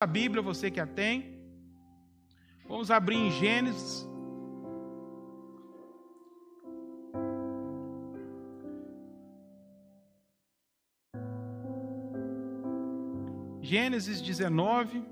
a 0.00 0.06
Bíblia, 0.06 0.40
você 0.40 0.70
que 0.70 0.78
a 0.78 0.86
tem. 0.86 1.36
Vamos 2.68 2.88
abrir 2.88 3.16
em 3.16 3.32
Gênesis. 3.32 4.06
Gênesis 13.60 14.20
19. 14.20 15.04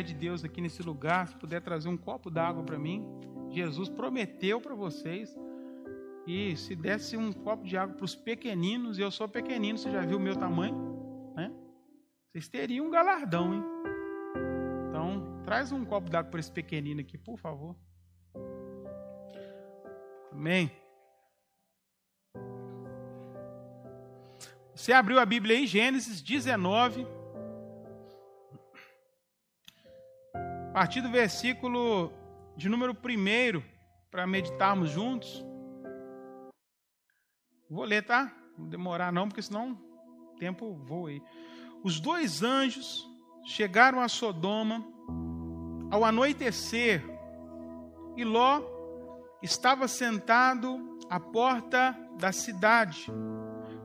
Mulher 0.00 0.02
de 0.02 0.14
Deus 0.14 0.44
aqui 0.44 0.60
nesse 0.60 0.82
lugar, 0.82 1.28
se 1.28 1.36
puder 1.36 1.60
trazer 1.60 1.88
um 1.88 1.96
copo 1.96 2.30
d'água 2.30 2.62
para 2.62 2.78
mim, 2.78 3.04
Jesus 3.50 3.88
prometeu 3.88 4.60
para 4.60 4.74
vocês. 4.74 5.36
E 6.26 6.56
se 6.56 6.74
desse 6.74 7.16
um 7.16 7.32
copo 7.32 7.64
de 7.64 7.76
água 7.76 7.94
para 7.94 8.04
os 8.04 8.14
pequeninos, 8.14 8.98
eu 8.98 9.10
sou 9.10 9.28
pequenino, 9.28 9.76
você 9.76 9.90
já 9.90 10.00
viu 10.00 10.16
o 10.16 10.20
meu 10.20 10.36
tamanho? 10.36 10.74
Né? 11.36 11.52
Vocês 12.30 12.48
teriam 12.48 12.86
um 12.86 12.90
galardão, 12.90 13.54
hein? 13.54 13.62
Então, 14.88 15.42
traz 15.44 15.72
um 15.72 15.84
copo 15.84 16.08
d'água 16.08 16.30
para 16.30 16.40
esse 16.40 16.52
pequenino 16.52 17.00
aqui, 17.00 17.18
por 17.18 17.38
favor. 17.38 17.76
Amém. 20.32 20.70
Você 24.74 24.92
abriu 24.92 25.18
a 25.18 25.26
Bíblia 25.26 25.56
aí, 25.56 25.66
Gênesis 25.66 26.22
19. 26.22 27.19
Partir 30.80 31.02
do 31.02 31.10
versículo 31.10 32.10
de 32.56 32.66
número 32.66 32.94
1, 32.94 33.62
para 34.10 34.26
meditarmos 34.26 34.88
juntos. 34.88 35.44
Vou 37.68 37.84
ler, 37.84 38.02
tá? 38.02 38.34
Não 38.56 38.66
demorar 38.66 39.12
não, 39.12 39.28
porque 39.28 39.42
senão 39.42 39.72
o 39.72 40.38
tempo 40.38 40.72
voa 40.86 41.10
aí. 41.10 41.22
Os 41.84 42.00
dois 42.00 42.42
anjos 42.42 43.06
chegaram 43.44 44.00
a 44.00 44.08
Sodoma 44.08 44.82
ao 45.90 46.02
anoitecer, 46.02 47.04
e 48.16 48.24
Ló 48.24 48.62
estava 49.42 49.86
sentado 49.86 50.98
à 51.10 51.20
porta 51.20 51.94
da 52.18 52.32
cidade. 52.32 53.04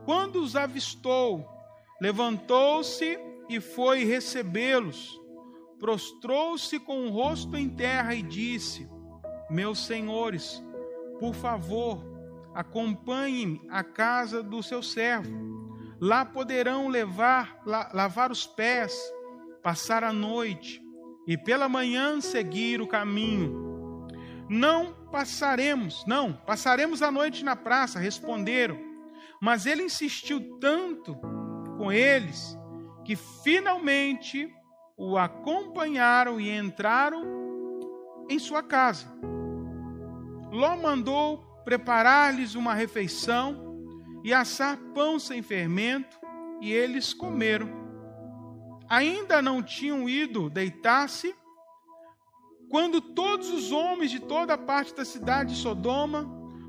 Quando 0.06 0.36
os 0.36 0.56
avistou, 0.56 1.46
levantou-se 2.00 3.18
e 3.50 3.60
foi 3.60 4.04
recebê-los 4.04 5.25
prostrou-se 5.86 6.80
com 6.80 7.06
o 7.06 7.10
rosto 7.10 7.56
em 7.56 7.68
terra 7.68 8.12
e 8.12 8.20
disse: 8.20 8.90
Meus 9.48 9.86
senhores, 9.86 10.60
por 11.20 11.32
favor, 11.32 12.04
acompanhem-me 12.52 13.62
à 13.68 13.84
casa 13.84 14.42
do 14.42 14.64
seu 14.64 14.82
servo. 14.82 15.30
Lá 16.00 16.24
poderão 16.24 16.88
levar, 16.88 17.62
la, 17.64 17.88
lavar 17.94 18.32
os 18.32 18.44
pés, 18.48 19.00
passar 19.62 20.02
a 20.02 20.12
noite 20.12 20.82
e 21.24 21.38
pela 21.38 21.68
manhã 21.68 22.20
seguir 22.20 22.80
o 22.80 22.88
caminho. 22.88 24.08
Não 24.50 24.92
passaremos, 25.12 26.04
não, 26.04 26.32
passaremos 26.32 27.00
a 27.00 27.12
noite 27.12 27.44
na 27.44 27.54
praça, 27.54 28.00
responderam. 28.00 28.76
Mas 29.40 29.66
ele 29.66 29.84
insistiu 29.84 30.58
tanto 30.58 31.14
com 31.78 31.92
eles 31.92 32.58
que 33.04 33.14
finalmente 33.14 34.52
o 34.96 35.18
acompanharam 35.18 36.40
e 36.40 36.50
entraram 36.50 37.22
em 38.30 38.38
sua 38.38 38.62
casa. 38.62 39.06
Ló 40.50 40.76
mandou 40.76 41.38
preparar-lhes 41.64 42.54
uma 42.54 42.72
refeição 42.72 43.76
e 44.24 44.32
assar 44.32 44.78
pão 44.94 45.18
sem 45.18 45.42
fermento, 45.42 46.18
e 46.60 46.72
eles 46.72 47.12
comeram. 47.12 47.68
Ainda 48.88 49.42
não 49.42 49.62
tinham 49.62 50.08
ido 50.08 50.48
deitar-se, 50.48 51.34
quando 52.70 53.00
todos 53.00 53.50
os 53.50 53.70
homens 53.70 54.10
de 54.10 54.20
toda 54.20 54.54
a 54.54 54.58
parte 54.58 54.94
da 54.94 55.04
cidade 55.04 55.54
de 55.54 55.60
Sodoma, 55.60 56.24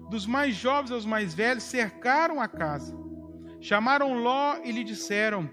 dos 0.10 0.26
mais 0.26 0.56
jovens 0.56 0.92
aos 0.92 1.06
mais 1.06 1.34
velhos, 1.34 1.64
cercaram 1.64 2.42
a 2.42 2.48
casa. 2.48 2.96
Chamaram 3.60 4.22
Ló 4.22 4.58
e 4.64 4.72
lhe 4.72 4.84
disseram: 4.84 5.50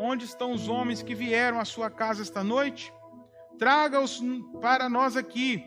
Onde 0.00 0.24
estão 0.24 0.52
os 0.52 0.68
homens 0.68 1.02
que 1.02 1.12
vieram 1.12 1.58
à 1.58 1.64
sua 1.64 1.90
casa 1.90 2.22
esta 2.22 2.44
noite? 2.44 2.92
Traga-os 3.58 4.22
para 4.60 4.88
nós 4.88 5.16
aqui, 5.16 5.64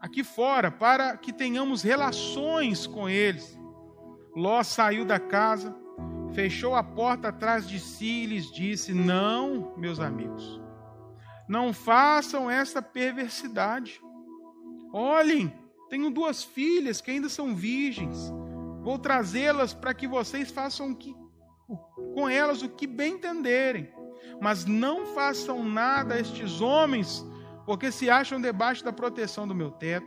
aqui 0.00 0.22
fora, 0.22 0.70
para 0.70 1.16
que 1.16 1.32
tenhamos 1.32 1.82
relações 1.82 2.86
com 2.86 3.08
eles. 3.08 3.58
Ló 4.36 4.62
saiu 4.62 5.04
da 5.04 5.18
casa, 5.18 5.74
fechou 6.32 6.76
a 6.76 6.84
porta 6.84 7.28
atrás 7.28 7.68
de 7.68 7.80
si 7.80 8.22
e 8.22 8.26
lhes 8.26 8.48
disse: 8.52 8.94
Não, 8.94 9.74
meus 9.76 9.98
amigos, 9.98 10.62
não 11.48 11.72
façam 11.72 12.48
essa 12.48 12.80
perversidade. 12.80 14.00
Olhem, 14.92 15.52
tenho 15.90 16.10
duas 16.10 16.44
filhas 16.44 17.00
que 17.00 17.10
ainda 17.10 17.28
são 17.28 17.56
virgens. 17.56 18.32
Vou 18.82 19.00
trazê-las 19.00 19.74
para 19.74 19.92
que 19.92 20.06
vocês 20.06 20.52
façam 20.52 20.92
o 20.92 20.94
que 20.96 21.21
com 22.12 22.28
elas 22.28 22.62
o 22.62 22.68
que 22.68 22.86
bem 22.86 23.14
entenderem. 23.14 23.92
Mas 24.40 24.64
não 24.64 25.06
façam 25.06 25.64
nada 25.64 26.14
a 26.14 26.20
estes 26.20 26.60
homens, 26.60 27.24
porque 27.66 27.92
se 27.92 28.10
acham 28.10 28.40
debaixo 28.40 28.84
da 28.84 28.92
proteção 28.92 29.46
do 29.46 29.54
meu 29.54 29.70
teto. 29.70 30.06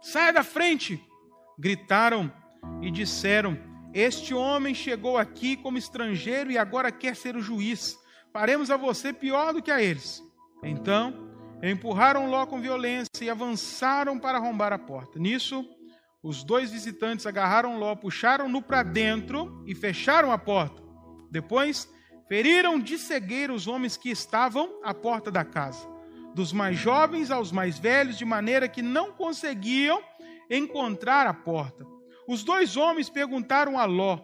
Saia 0.00 0.32
da 0.32 0.42
frente! 0.42 1.08
gritaram 1.58 2.32
e 2.80 2.90
disseram: 2.90 3.58
Este 3.92 4.32
homem 4.32 4.74
chegou 4.74 5.18
aqui 5.18 5.56
como 5.56 5.76
estrangeiro 5.76 6.50
e 6.50 6.56
agora 6.56 6.92
quer 6.92 7.16
ser 7.16 7.36
o 7.36 7.42
juiz. 7.42 7.98
Faremos 8.32 8.70
a 8.70 8.76
você 8.76 9.12
pior 9.12 9.52
do 9.52 9.62
que 9.62 9.70
a 9.70 9.82
eles. 9.82 10.22
Então, 10.62 11.28
empurraram 11.62 12.30
Ló 12.30 12.46
com 12.46 12.60
violência 12.60 13.08
e 13.22 13.30
avançaram 13.30 14.18
para 14.18 14.38
arrombar 14.38 14.72
a 14.72 14.78
porta. 14.78 15.18
Nisso, 15.18 15.64
os 16.22 16.42
dois 16.42 16.70
visitantes 16.70 17.26
agarraram 17.26 17.78
Ló, 17.78 17.94
puxaram-no 17.94 18.60
para 18.60 18.82
dentro 18.82 19.62
e 19.66 19.74
fecharam 19.74 20.32
a 20.32 20.38
porta. 20.38 20.82
Depois, 21.30 21.88
feriram 22.28 22.78
de 22.78 22.98
cegueira 22.98 23.52
os 23.52 23.66
homens 23.66 23.96
que 23.96 24.10
estavam 24.10 24.80
à 24.82 24.92
porta 24.92 25.30
da 25.30 25.44
casa, 25.44 25.86
dos 26.34 26.52
mais 26.52 26.76
jovens 26.76 27.30
aos 27.30 27.52
mais 27.52 27.78
velhos, 27.78 28.18
de 28.18 28.24
maneira 28.24 28.68
que 28.68 28.82
não 28.82 29.12
conseguiam 29.12 30.02
encontrar 30.50 31.26
a 31.26 31.34
porta. 31.34 31.86
Os 32.26 32.42
dois 32.42 32.76
homens 32.76 33.08
perguntaram 33.08 33.78
a 33.78 33.84
Ló: 33.84 34.18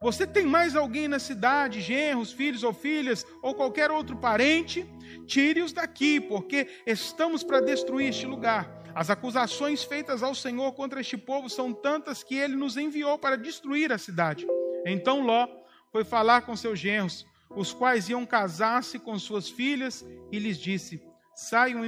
Você 0.00 0.26
tem 0.26 0.46
mais 0.46 0.76
alguém 0.76 1.08
na 1.08 1.18
cidade, 1.18 1.80
genros, 1.80 2.32
filhos 2.32 2.62
ou 2.62 2.72
filhas, 2.72 3.26
ou 3.42 3.54
qualquer 3.54 3.90
outro 3.90 4.16
parente? 4.16 4.86
Tire-os 5.26 5.72
daqui, 5.72 6.20
porque 6.20 6.68
estamos 6.86 7.42
para 7.42 7.60
destruir 7.60 8.08
este 8.08 8.24
lugar. 8.24 8.79
As 8.94 9.10
acusações 9.10 9.84
feitas 9.84 10.22
ao 10.22 10.34
Senhor 10.34 10.72
contra 10.72 11.00
este 11.00 11.16
povo 11.16 11.48
são 11.48 11.72
tantas 11.72 12.22
que 12.22 12.36
ele 12.36 12.56
nos 12.56 12.76
enviou 12.76 13.18
para 13.18 13.36
destruir 13.36 13.92
a 13.92 13.98
cidade. 13.98 14.46
Então 14.84 15.22
Ló 15.22 15.46
foi 15.92 16.04
falar 16.04 16.42
com 16.42 16.56
seus 16.56 16.78
genros, 16.78 17.26
os 17.50 17.72
quais 17.72 18.08
iam 18.08 18.24
casar-se 18.24 18.98
com 18.98 19.18
suas 19.18 19.48
filhas, 19.48 20.04
e 20.30 20.38
lhes 20.38 20.58
disse: 20.58 21.02
Saiam 21.34 21.84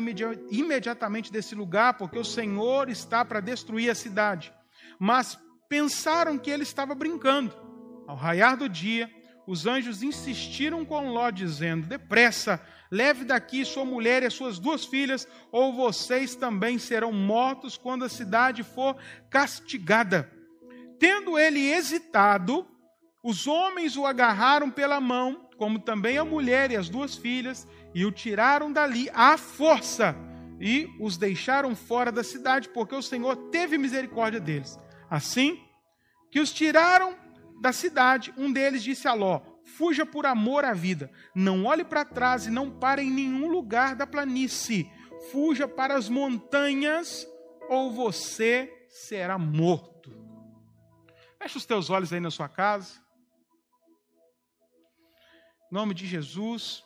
imediatamente 0.50 1.32
desse 1.32 1.54
lugar, 1.54 1.94
porque 1.94 2.18
o 2.18 2.24
Senhor 2.24 2.88
está 2.88 3.24
para 3.24 3.40
destruir 3.40 3.90
a 3.90 3.94
cidade. 3.94 4.52
Mas 4.98 5.38
pensaram 5.68 6.38
que 6.38 6.50
ele 6.50 6.62
estava 6.62 6.94
brincando. 6.94 7.54
Ao 8.06 8.16
raiar 8.16 8.56
do 8.56 8.68
dia, 8.68 9.10
os 9.46 9.66
anjos 9.66 10.02
insistiram 10.02 10.84
com 10.84 11.10
Ló, 11.10 11.30
dizendo: 11.30 11.86
Depressa, 11.86 12.60
leve 12.92 13.24
daqui 13.24 13.64
sua 13.64 13.86
mulher 13.86 14.22
e 14.22 14.26
as 14.26 14.34
suas 14.34 14.58
duas 14.58 14.84
filhas, 14.84 15.26
ou 15.50 15.72
vocês 15.72 16.34
também 16.34 16.78
serão 16.78 17.10
mortos 17.10 17.78
quando 17.78 18.04
a 18.04 18.08
cidade 18.08 18.62
for 18.62 18.94
castigada. 19.30 20.30
Tendo 20.98 21.38
ele 21.38 21.72
hesitado, 21.72 22.66
os 23.24 23.46
homens 23.46 23.96
o 23.96 24.04
agarraram 24.04 24.70
pela 24.70 25.00
mão, 25.00 25.48
como 25.56 25.78
também 25.78 26.18
a 26.18 26.24
mulher 26.24 26.70
e 26.70 26.76
as 26.76 26.90
duas 26.90 27.16
filhas, 27.16 27.66
e 27.94 28.04
o 28.04 28.12
tiraram 28.12 28.70
dali 28.70 29.08
à 29.14 29.38
força 29.38 30.14
e 30.60 30.88
os 31.00 31.16
deixaram 31.16 31.74
fora 31.74 32.12
da 32.12 32.22
cidade, 32.22 32.68
porque 32.68 32.94
o 32.94 33.02
Senhor 33.02 33.34
teve 33.50 33.78
misericórdia 33.78 34.38
deles. 34.38 34.78
Assim 35.10 35.58
que 36.30 36.40
os 36.40 36.52
tiraram 36.52 37.16
da 37.60 37.72
cidade, 37.72 38.34
um 38.36 38.52
deles 38.52 38.82
disse 38.82 39.08
a 39.08 39.14
Ló: 39.14 39.40
Fuja 39.64 40.04
por 40.04 40.26
amor 40.26 40.64
à 40.64 40.72
vida. 40.72 41.10
Não 41.34 41.64
olhe 41.64 41.84
para 41.84 42.04
trás 42.04 42.46
e 42.46 42.50
não 42.50 42.70
pare 42.70 43.02
em 43.02 43.10
nenhum 43.10 43.48
lugar 43.48 43.94
da 43.94 44.06
planície. 44.06 44.90
Fuja 45.30 45.68
para 45.68 45.94
as 45.94 46.08
montanhas 46.08 47.26
ou 47.68 47.92
você 47.92 48.86
será 48.88 49.38
morto. 49.38 50.12
Feche 51.40 51.58
os 51.58 51.66
teus 51.66 51.90
olhos 51.90 52.12
aí 52.12 52.20
na 52.20 52.30
sua 52.30 52.48
casa. 52.48 53.00
Em 55.70 55.74
nome 55.74 55.94
de 55.94 56.06
Jesus. 56.06 56.82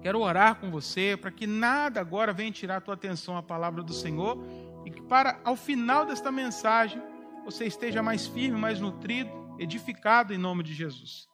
Quero 0.00 0.20
orar 0.20 0.58
com 0.58 0.70
você 0.70 1.16
para 1.20 1.30
que 1.30 1.46
nada 1.46 2.00
agora 2.00 2.32
venha 2.32 2.50
tirar 2.50 2.76
a 2.76 2.80
tua 2.80 2.94
atenção 2.94 3.36
à 3.36 3.42
palavra 3.42 3.82
do 3.82 3.92
Senhor 3.92 4.38
e 4.86 4.90
que 4.90 5.02
para 5.02 5.40
ao 5.44 5.54
final 5.54 6.06
desta 6.06 6.32
mensagem 6.32 7.00
você 7.44 7.66
esteja 7.66 8.02
mais 8.02 8.26
firme, 8.26 8.58
mais 8.58 8.80
nutrido, 8.80 9.30
edificado 9.62 10.34
em 10.34 10.38
nome 10.38 10.62
de 10.62 10.74
Jesus. 10.74 11.28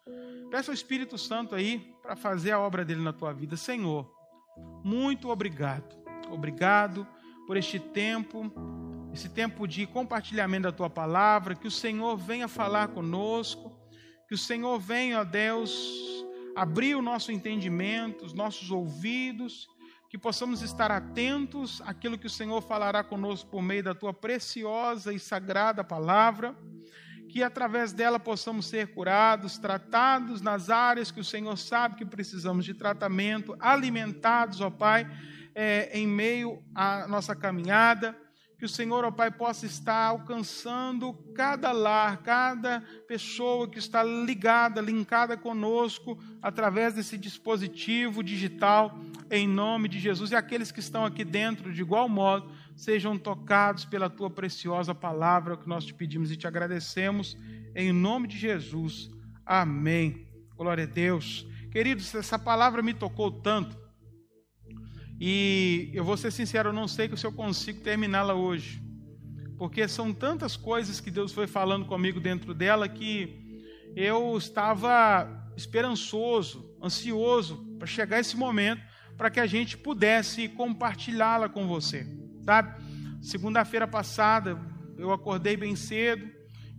Peça 0.51 0.71
ao 0.71 0.75
Espírito 0.75 1.17
Santo 1.17 1.55
aí 1.55 1.95
para 2.03 2.15
fazer 2.15 2.53
a 2.53 2.59
obra 2.59 2.85
dele 2.85 3.01
na 3.01 3.13
tua 3.13 3.33
vida, 3.33 3.57
Senhor. 3.57 4.11
Muito 4.85 5.29
obrigado. 5.29 5.97
Obrigado 6.31 7.07
por 7.47 7.57
este 7.57 7.79
tempo, 7.79 8.53
esse 9.13 9.29
tempo 9.29 9.67
de 9.67 9.87
compartilhamento 9.87 10.65
da 10.65 10.73
tua 10.73 10.91
palavra, 10.91 11.55
que 11.55 11.67
o 11.67 11.71
Senhor 11.71 12.17
venha 12.17 12.49
falar 12.49 12.89
conosco, 12.89 13.79
que 14.29 14.35
o 14.35 14.39
Senhor 14.39 14.79
venha, 14.79 15.21
ó 15.21 15.25
Deus, 15.25 16.25
abrir 16.55 16.95
o 16.95 17.03
nosso 17.03 17.33
entendimento, 17.33 18.27
os 18.27 18.35
nossos 18.35 18.71
ouvidos, 18.71 19.67
que 20.11 20.19
possamos 20.19 20.63
estar 20.63 20.91
atentos 20.91 21.83
àquilo 21.85 22.19
que 22.19 22.27
o 22.27 22.31
Senhor 22.31 22.61
falará 22.63 23.05
conosco 23.05 23.51
por 23.51 23.63
meio 23.63 23.83
da 23.83 23.95
tua 23.95 24.13
preciosa 24.13 25.13
e 25.13 25.19
sagrada 25.19 25.85
palavra, 25.85 26.57
que 27.29 27.43
através 27.43 27.93
dela 27.93 28.19
possamos 28.19 28.67
ser 28.67 28.89
curados, 28.95 29.59
tratados 29.59 30.41
nas 30.41 30.71
áreas 30.71 31.11
que 31.11 31.21
o 31.21 31.25
Senhor 31.25 31.57
sabe 31.57 31.97
que 31.97 32.05
precisamos 32.05 32.65
de 32.65 32.75
tratamento, 32.75 33.57
alimentados, 33.61 34.61
ó 34.61 34.71
Pai, 34.71 35.07
é, 35.55 35.91
em 35.99 36.07
meio 36.07 36.63
à 36.75 37.07
nossa 37.07 37.37
caminhada 37.37 38.17
que 38.59 38.65
o 38.65 38.69
Senhor, 38.69 39.05
ó 39.05 39.11
Pai, 39.13 39.31
possa 39.31 39.67
estar 39.67 40.07
alcançando 40.07 41.13
cada 41.33 41.71
lar, 41.71 42.17
cada 42.25 42.81
pessoa 43.07 43.69
que 43.69 43.79
está 43.79 44.03
ligada, 44.03 44.81
linkada 44.81 45.37
conosco 45.37 46.19
através 46.43 46.93
desse 46.93 47.17
dispositivo 47.17 48.21
digital, 48.21 48.99
em 49.31 49.47
nome 49.47 49.89
de 49.89 50.01
Jesus. 50.01 50.33
E 50.33 50.37
aqueles 50.37 50.73
que 50.73 50.81
estão 50.81 51.05
aqui 51.05 51.25
dentro, 51.25 51.73
de 51.73 51.83
igual 51.83 52.09
modo, 52.09 52.51
sejam 52.79 53.19
tocados 53.19 53.85
pela 53.85 54.09
tua 54.09 54.31
preciosa 54.31 54.95
palavra 54.95 55.57
que 55.57 55.69
nós 55.69 55.85
te 55.85 55.93
pedimos 55.93 56.31
e 56.31 56.37
te 56.37 56.47
agradecemos, 56.47 57.37
em 57.75 57.93
nome 57.93 58.29
de 58.29 58.39
Jesus. 58.39 59.11
Amém. 59.45 60.29
Glória 60.57 60.85
a 60.85 60.87
Deus. 60.87 61.45
Queridos, 61.73 62.15
essa 62.15 62.39
palavra 62.39 62.81
me 62.81 62.95
tocou 62.95 63.33
tanto 63.33 63.77
e 65.21 65.91
eu 65.93 66.05
vou 66.05 66.17
ser 66.17 66.31
sincero, 66.31 66.69
eu 66.69 66.73
não 66.73 66.87
sei 66.87 67.11
se 67.17 67.27
eu 67.27 67.33
consigo 67.33 67.81
terminá-la 67.81 68.35
hoje. 68.35 68.81
Porque 69.59 69.89
são 69.89 70.15
tantas 70.15 70.57
coisas 70.57 71.01
que 71.01 71.11
Deus 71.11 71.33
foi 71.33 71.49
falando 71.49 71.85
comigo 71.85 72.21
dentro 72.21 72.55
dela 72.55 72.89
que 72.89 73.61
eu 73.97 74.39
estava 74.39 75.51
esperançoso, 75.57 76.77
ansioso 76.81 77.57
para 77.77 77.89
chegar 77.89 78.21
esse 78.21 78.37
momento 78.37 78.83
para 79.17 79.31
que 79.31 79.41
a 79.41 79.47
gente 79.49 79.77
pudesse 79.77 80.47
compartilhá-la 80.47 81.49
com 81.49 81.67
você, 81.67 82.07
sabe? 82.49 82.83
Segunda-feira 83.21 83.87
passada 83.87 84.59
eu 84.97 85.13
acordei 85.13 85.55
bem 85.55 85.77
cedo 85.77 86.27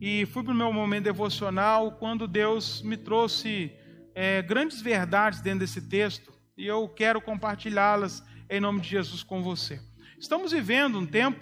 e 0.01 0.25
fui 0.25 0.42
para 0.42 0.51
o 0.51 0.56
meu 0.56 0.74
momento 0.74 1.04
devocional 1.04 1.92
quando 1.92 2.27
Deus 2.27 2.81
me 2.81 2.98
trouxe 2.98 3.71
é, 4.16 4.42
grandes 4.42 4.81
verdades 4.81 5.42
dentro 5.42 5.60
desse 5.60 5.80
texto 5.88 6.33
e 6.57 6.66
eu 6.66 6.89
quero 6.89 7.21
compartilhá-las 7.21 8.24
em 8.50 8.60
nome 8.60 8.80
de 8.80 8.89
Jesus 8.89 9.21
com 9.21 9.44
você. 9.44 9.80
Estamos 10.19 10.54
vivendo 10.54 10.98
um 10.98 11.06
tempo, 11.06 11.39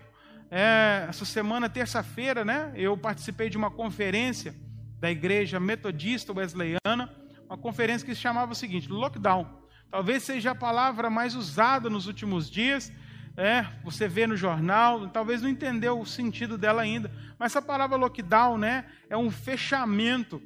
é, 0.51 1.05
essa 1.07 1.23
semana, 1.23 1.69
terça-feira, 1.69 2.43
né? 2.43 2.73
Eu 2.75 2.97
participei 2.97 3.49
de 3.49 3.55
uma 3.55 3.71
conferência 3.71 4.53
da 4.99 5.09
Igreja 5.09 5.57
Metodista 5.57 6.33
Wesleyana, 6.33 7.15
uma 7.45 7.57
conferência 7.57 8.05
que 8.05 8.13
se 8.13 8.19
chamava 8.19 8.51
o 8.51 8.55
seguinte: 8.55 8.89
lockdown. 8.89 9.47
Talvez 9.89 10.23
seja 10.23 10.51
a 10.51 10.55
palavra 10.55 11.09
mais 11.09 11.33
usada 11.33 11.89
nos 11.89 12.07
últimos 12.07 12.51
dias. 12.51 12.91
É, 13.37 13.67
você 13.83 14.07
vê 14.07 14.25
no 14.25 14.35
jornal, 14.35 15.07
talvez 15.09 15.43
não 15.43 15.49
entendeu 15.49 15.99
o 15.99 16.05
sentido 16.07 16.57
dela 16.57 16.81
ainda, 16.81 17.11
mas 17.37 17.51
essa 17.51 17.61
palavra 17.61 17.95
lockdown, 17.95 18.57
né, 18.57 18.85
é 19.07 19.15
um 19.15 19.29
fechamento 19.29 20.41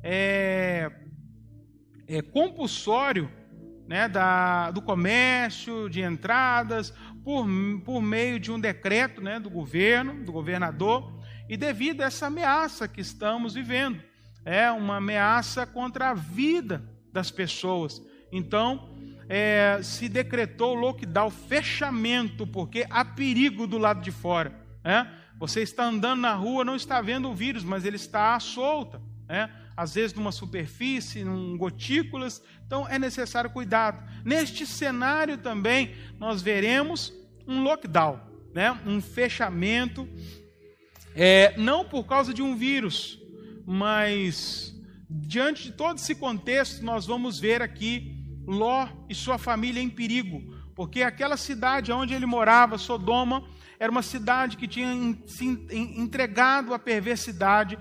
é, 0.00 0.92
é 2.06 2.22
compulsório 2.22 3.28
né, 3.88 4.08
da, 4.08 4.70
do 4.70 4.80
comércio, 4.80 5.90
de 5.90 6.00
entradas, 6.00 6.94
por, 7.24 7.44
por 7.84 8.00
meio 8.00 8.38
de 8.38 8.52
um 8.52 8.60
decreto 8.60 9.20
né, 9.20 9.40
do 9.40 9.50
governo, 9.50 10.24
do 10.24 10.30
governador, 10.30 11.20
e 11.48 11.56
devido 11.56 12.02
a 12.02 12.06
essa 12.06 12.26
ameaça 12.26 12.86
que 12.86 13.00
estamos 13.00 13.54
vivendo. 13.54 14.00
É 14.44 14.70
uma 14.70 14.98
ameaça 14.98 15.66
contra 15.66 16.10
a 16.10 16.14
vida 16.14 16.88
das 17.12 17.32
pessoas. 17.32 18.00
Então, 18.30 18.95
é, 19.28 19.80
se 19.82 20.08
decretou 20.08 20.74
lockdown, 20.74 21.30
fechamento, 21.30 22.46
porque 22.46 22.86
há 22.90 23.04
perigo 23.04 23.66
do 23.66 23.78
lado 23.78 24.00
de 24.00 24.10
fora. 24.10 24.52
É? 24.84 25.06
Você 25.38 25.62
está 25.62 25.84
andando 25.84 26.20
na 26.20 26.34
rua, 26.34 26.64
não 26.64 26.76
está 26.76 27.00
vendo 27.00 27.28
o 27.28 27.34
vírus, 27.34 27.64
mas 27.64 27.84
ele 27.84 27.96
está 27.96 28.34
à 28.34 28.40
solta. 28.40 29.00
É? 29.28 29.48
às 29.76 29.94
vezes 29.94 30.14
numa 30.14 30.32
superfície, 30.32 31.20
em 31.20 31.56
gotículas, 31.56 32.42
então 32.66 32.88
é 32.88 32.98
necessário 32.98 33.50
cuidado. 33.50 34.02
Neste 34.24 34.66
cenário 34.66 35.36
também 35.36 35.94
nós 36.18 36.40
veremos 36.40 37.12
um 37.46 37.62
lockdown, 37.62 38.18
né? 38.54 38.72
um 38.86 39.00
fechamento, 39.02 40.08
é, 41.14 41.56
não 41.58 41.84
por 41.84 42.04
causa 42.04 42.32
de 42.32 42.42
um 42.42 42.56
vírus, 42.56 43.20
mas 43.66 44.74
diante 45.08 45.64
de 45.64 45.72
todo 45.72 45.98
esse 45.98 46.14
contexto, 46.14 46.82
nós 46.82 47.04
vamos 47.04 47.38
ver 47.38 47.60
aqui 47.60 48.15
Ló 48.46 48.88
e 49.08 49.14
sua 49.14 49.38
família 49.38 49.82
em 49.82 49.88
perigo, 49.88 50.54
porque 50.74 51.02
aquela 51.02 51.36
cidade 51.36 51.90
onde 51.90 52.14
ele 52.14 52.26
morava, 52.26 52.78
Sodoma, 52.78 53.42
era 53.78 53.90
uma 53.90 54.02
cidade 54.02 54.56
que 54.56 54.68
tinha 54.68 55.16
se 55.26 55.44
entregado 55.70 56.72
à 56.72 56.78
perversidade, 56.78 57.78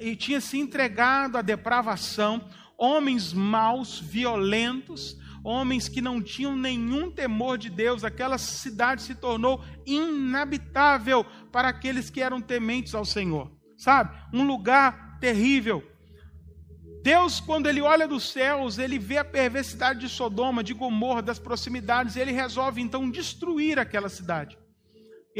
e 0.00 0.16
tinha 0.16 0.40
se 0.40 0.58
entregado 0.58 1.36
à 1.36 1.42
depravação, 1.42 2.48
homens 2.76 3.32
maus, 3.32 3.98
violentos, 3.98 5.16
homens 5.42 5.88
que 5.88 6.00
não 6.00 6.22
tinham 6.22 6.54
nenhum 6.54 7.10
temor 7.10 7.58
de 7.58 7.70
Deus. 7.70 8.04
Aquela 8.04 8.38
cidade 8.38 9.02
se 9.02 9.14
tornou 9.14 9.64
inabitável 9.86 11.24
para 11.50 11.68
aqueles 11.68 12.10
que 12.10 12.20
eram 12.20 12.40
tementes 12.40 12.94
ao 12.94 13.04
Senhor, 13.04 13.50
sabe? 13.76 14.16
Um 14.32 14.46
lugar 14.46 15.18
terrível. 15.18 15.82
Deus, 17.02 17.40
quando 17.40 17.68
ele 17.68 17.80
olha 17.80 18.06
dos 18.06 18.30
céus, 18.30 18.78
ele 18.78 18.98
vê 18.98 19.18
a 19.18 19.24
perversidade 19.24 20.00
de 20.00 20.08
Sodoma, 20.08 20.62
de 20.62 20.74
Gomorra, 20.74 21.22
das 21.22 21.38
proximidades, 21.38 22.16
e 22.16 22.20
ele 22.20 22.32
resolve 22.32 22.80
então 22.80 23.10
destruir 23.10 23.78
aquela 23.78 24.08
cidade 24.08 24.58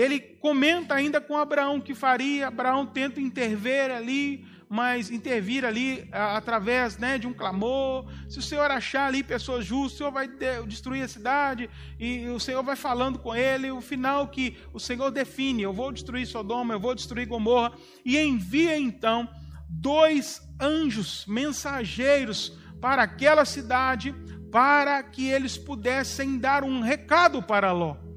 ele 0.01 0.21
comenta 0.21 0.95
ainda 0.95 1.21
com 1.21 1.37
Abraão 1.37 1.81
que 1.81 1.95
faria, 1.95 2.47
Abraão 2.47 2.87
tenta 2.87 3.21
intervir 3.21 3.91
ali, 3.91 4.47
mas 4.69 5.11
intervir 5.11 5.65
ali 5.65 6.09
através 6.13 6.99
né, 6.99 7.19
de 7.19 7.27
um 7.27 7.33
clamor. 7.33 8.07
Se 8.29 8.39
o 8.39 8.43
Senhor 8.43 8.71
achar 8.71 9.07
ali 9.07 9.25
pessoas 9.25 9.65
justas, 9.65 9.95
o 9.95 9.99
Senhor 9.99 10.13
vai 10.13 10.29
destruir 10.67 11.03
a 11.03 11.09
cidade, 11.09 11.69
e 11.99 12.29
o 12.29 12.39
Senhor 12.39 12.63
vai 12.63 12.77
falando 12.77 13.19
com 13.19 13.35
ele. 13.35 13.73
O 13.73 13.81
final 13.81 14.29
que 14.29 14.57
o 14.73 14.79
Senhor 14.79 15.11
define: 15.11 15.63
eu 15.63 15.73
vou 15.73 15.91
destruir 15.91 16.27
Sodoma, 16.27 16.75
eu 16.75 16.81
vou 16.81 16.95
destruir 16.95 17.27
Gomorra, 17.27 17.73
e 18.05 18.17
envia 18.19 18.79
então 18.79 19.29
dois 19.69 20.41
anjos 20.61 21.25
mensageiros 21.27 22.57
para 22.81 23.03
aquela 23.03 23.45
cidade, 23.45 24.15
para 24.51 25.03
que 25.03 25.29
eles 25.29 25.59
pudessem 25.59 26.39
dar 26.39 26.65
um 26.65 26.81
recado 26.81 27.43
para 27.43 27.73
Ló 27.73 28.09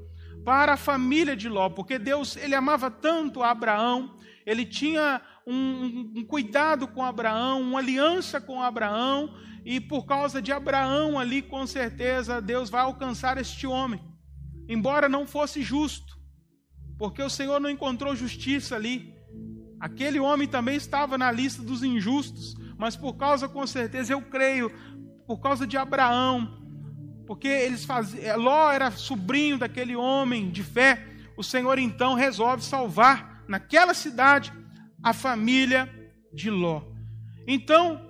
para 0.44 0.74
a 0.74 0.76
família 0.76 1.36
de 1.36 1.48
Ló, 1.48 1.68
porque 1.68 1.98
Deus 1.98 2.36
ele 2.36 2.54
amava 2.54 2.90
tanto 2.90 3.42
Abraão, 3.42 4.16
ele 4.44 4.64
tinha 4.64 5.20
um, 5.46 6.12
um, 6.16 6.24
cuidado 6.24 6.88
com 6.88 7.04
Abraão, 7.04 7.60
uma 7.60 7.78
aliança 7.78 8.40
com 8.40 8.60
Abraão, 8.60 9.34
e 9.64 9.80
por 9.80 10.04
causa 10.04 10.42
de 10.42 10.52
Abraão 10.52 11.18
ali, 11.18 11.40
com 11.40 11.66
certeza, 11.66 12.40
Deus 12.40 12.68
vai 12.68 12.82
alcançar 12.82 13.38
este 13.38 13.66
homem, 13.66 14.00
embora 14.68 15.08
não 15.08 15.26
fosse 15.26 15.62
justo, 15.62 16.18
porque 16.98 17.22
o 17.22 17.30
Senhor 17.30 17.60
não 17.60 17.70
encontrou 17.70 18.14
justiça 18.14 18.74
ali. 18.74 19.11
Aquele 19.82 20.20
homem 20.20 20.46
também 20.46 20.76
estava 20.76 21.18
na 21.18 21.32
lista 21.32 21.60
dos 21.60 21.82
injustos, 21.82 22.54
mas 22.78 22.94
por 22.94 23.14
causa, 23.14 23.48
com 23.48 23.66
certeza, 23.66 24.12
eu 24.12 24.22
creio, 24.22 24.70
por 25.26 25.40
causa 25.40 25.66
de 25.66 25.76
Abraão, 25.76 26.56
porque 27.26 27.48
eles 27.48 27.84
faziam, 27.84 28.22
é, 28.22 28.36
Ló 28.36 28.70
era 28.70 28.92
sobrinho 28.92 29.58
daquele 29.58 29.96
homem 29.96 30.52
de 30.52 30.62
fé. 30.62 31.04
O 31.36 31.42
Senhor 31.42 31.80
então 31.80 32.14
resolve 32.14 32.62
salvar 32.62 33.42
naquela 33.48 33.92
cidade 33.92 34.52
a 35.02 35.12
família 35.12 35.92
de 36.32 36.48
Ló. 36.48 36.82
Então, 37.44 38.00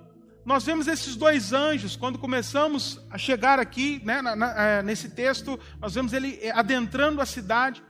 nós 0.45 0.65
vemos 0.65 0.87
esses 0.87 1.15
dois 1.15 1.53
anjos, 1.53 1.95
quando 1.95 2.19
começamos 2.19 3.03
a 3.09 3.17
chegar 3.17 3.57
aqui, 3.57 3.99
né, 4.05 4.21
na, 4.21 4.35
na, 4.35 4.61
é, 4.61 4.83
nesse 4.83 5.09
texto, 5.09 5.59
nós 5.81 5.95
vemos 5.95 6.13
ele 6.13 6.37
é, 6.39 6.51
adentrando 6.51 7.19
a 7.19 7.25
cidade, 7.25 7.81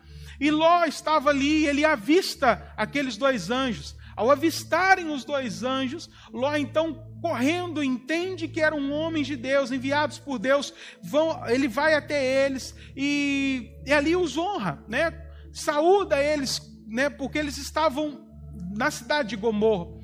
e 0.43 0.51
Ló 0.51 0.83
estava 0.83 1.29
ali, 1.29 1.65
ele 1.65 1.85
avista 1.85 2.69
aqueles 2.75 3.15
dois 3.15 3.49
anjos. 3.49 3.95
Ao 4.13 4.29
avistarem 4.29 5.09
os 5.09 5.23
dois 5.23 5.63
anjos, 5.63 6.09
Ló 6.33 6.53
então 6.57 6.95
correndo 7.21 7.81
entende 7.81 8.49
que 8.49 8.59
eram 8.59 8.91
homens 8.91 9.25
de 9.25 9.37
Deus, 9.37 9.71
enviados 9.71 10.19
por 10.19 10.37
Deus, 10.37 10.73
vão, 11.01 11.47
ele 11.47 11.69
vai 11.69 11.93
até 11.93 12.45
eles 12.45 12.75
e, 12.93 13.71
e 13.85 13.93
ali 13.93 14.17
os 14.17 14.37
honra, 14.37 14.83
né? 14.85 15.17
Saúda 15.53 16.21
eles, 16.21 16.61
né? 16.87 17.09
Porque 17.09 17.37
eles 17.37 17.55
estavam 17.55 18.27
na 18.75 18.91
cidade 18.91 19.29
de 19.29 19.35
Gomorra. 19.37 19.97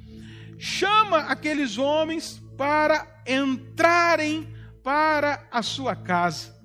Chama 0.58 1.18
aqueles 1.18 1.78
homens 1.78 2.42
para 2.58 3.06
entrarem 3.28 4.48
para 4.82 5.46
a 5.52 5.62
sua 5.62 5.98
casa. 5.98 6.58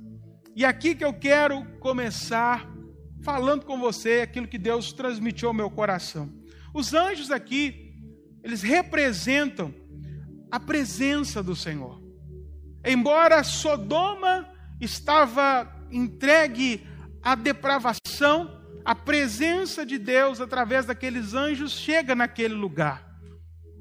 E 0.54 0.64
aqui 0.64 0.94
que 0.94 1.04
eu 1.04 1.12
quero 1.12 1.64
começar 1.80 2.72
falando 3.24 3.64
com 3.64 3.80
você 3.80 4.20
aquilo 4.20 4.46
que 4.46 4.58
Deus 4.58 4.92
transmitiu 4.92 5.48
ao 5.48 5.54
meu 5.54 5.70
coração. 5.70 6.30
Os 6.74 6.92
anjos 6.92 7.30
aqui, 7.30 7.94
eles 8.42 8.60
representam 8.62 9.74
a 10.50 10.60
presença 10.60 11.42
do 11.42 11.56
Senhor. 11.56 12.02
Embora 12.84 13.42
Sodoma 13.42 14.46
estava 14.78 15.74
entregue 15.90 16.86
à 17.22 17.34
depravação, 17.34 18.62
a 18.84 18.94
presença 18.94 19.86
de 19.86 19.96
Deus 19.96 20.38
através 20.38 20.84
daqueles 20.84 21.32
anjos 21.32 21.72
chega 21.72 22.14
naquele 22.14 22.54
lugar. 22.54 23.08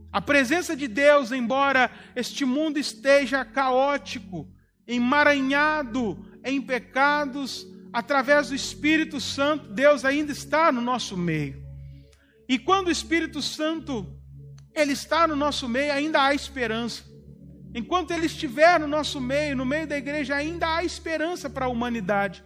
A 0.10 0.22
presença 0.22 0.74
de 0.74 0.88
Deus, 0.88 1.34
embora 1.34 1.92
este 2.16 2.46
mundo 2.46 2.80
esteja 2.80 3.44
caótico, 3.44 4.48
emaranhado 4.88 6.26
em 6.46 6.62
pecados, 6.62 7.68
através 7.94 8.50
do 8.50 8.56
Espírito 8.56 9.22
Santo, 9.22 9.72
Deus 9.72 10.04
ainda 10.04 10.32
está 10.32 10.72
no 10.72 10.82
nosso 10.82 11.16
meio. 11.16 11.64
E 12.50 12.58
quando 12.58 12.88
o 12.88 12.92
Espírito 12.92 13.42
Santo 13.42 14.20
ele 14.74 14.94
está 14.94 15.28
no 15.28 15.36
nosso 15.36 15.70
meio, 15.70 15.94
ainda 15.94 16.24
há 16.24 16.34
esperança. 16.34 17.04
Enquanto 17.76 18.12
ele 18.12 18.26
estiver 18.26 18.80
no 18.80 18.88
nosso 18.88 19.22
meio, 19.22 19.56
no 19.56 19.66
meio 19.66 19.88
da 19.88 19.98
igreja, 19.98 20.36
ainda 20.36 20.76
há 20.76 20.84
esperança 20.84 21.50
para 21.50 21.66
a 21.66 21.70
humanidade. 21.70 22.44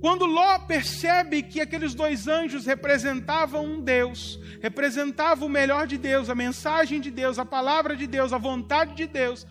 Quando 0.00 0.24
Ló 0.24 0.58
percebe 0.60 1.42
que 1.42 1.60
aqueles 1.60 1.94
dois 1.94 2.26
anjos 2.26 2.64
representavam 2.64 3.64
um 3.64 3.80
Deus, 3.82 4.38
representavam 4.62 5.46
o 5.46 5.50
melhor 5.50 5.86
de 5.86 5.98
Deus, 5.98 6.30
a 6.30 6.34
mensagem 6.34 7.00
de 7.00 7.10
Deus, 7.10 7.38
a 7.38 7.44
palavra 7.44 7.94
de 7.94 8.06
Deus, 8.06 8.32
a 8.32 8.38
vontade 8.38 8.94
de 8.94 9.06
Deus, 9.06 9.46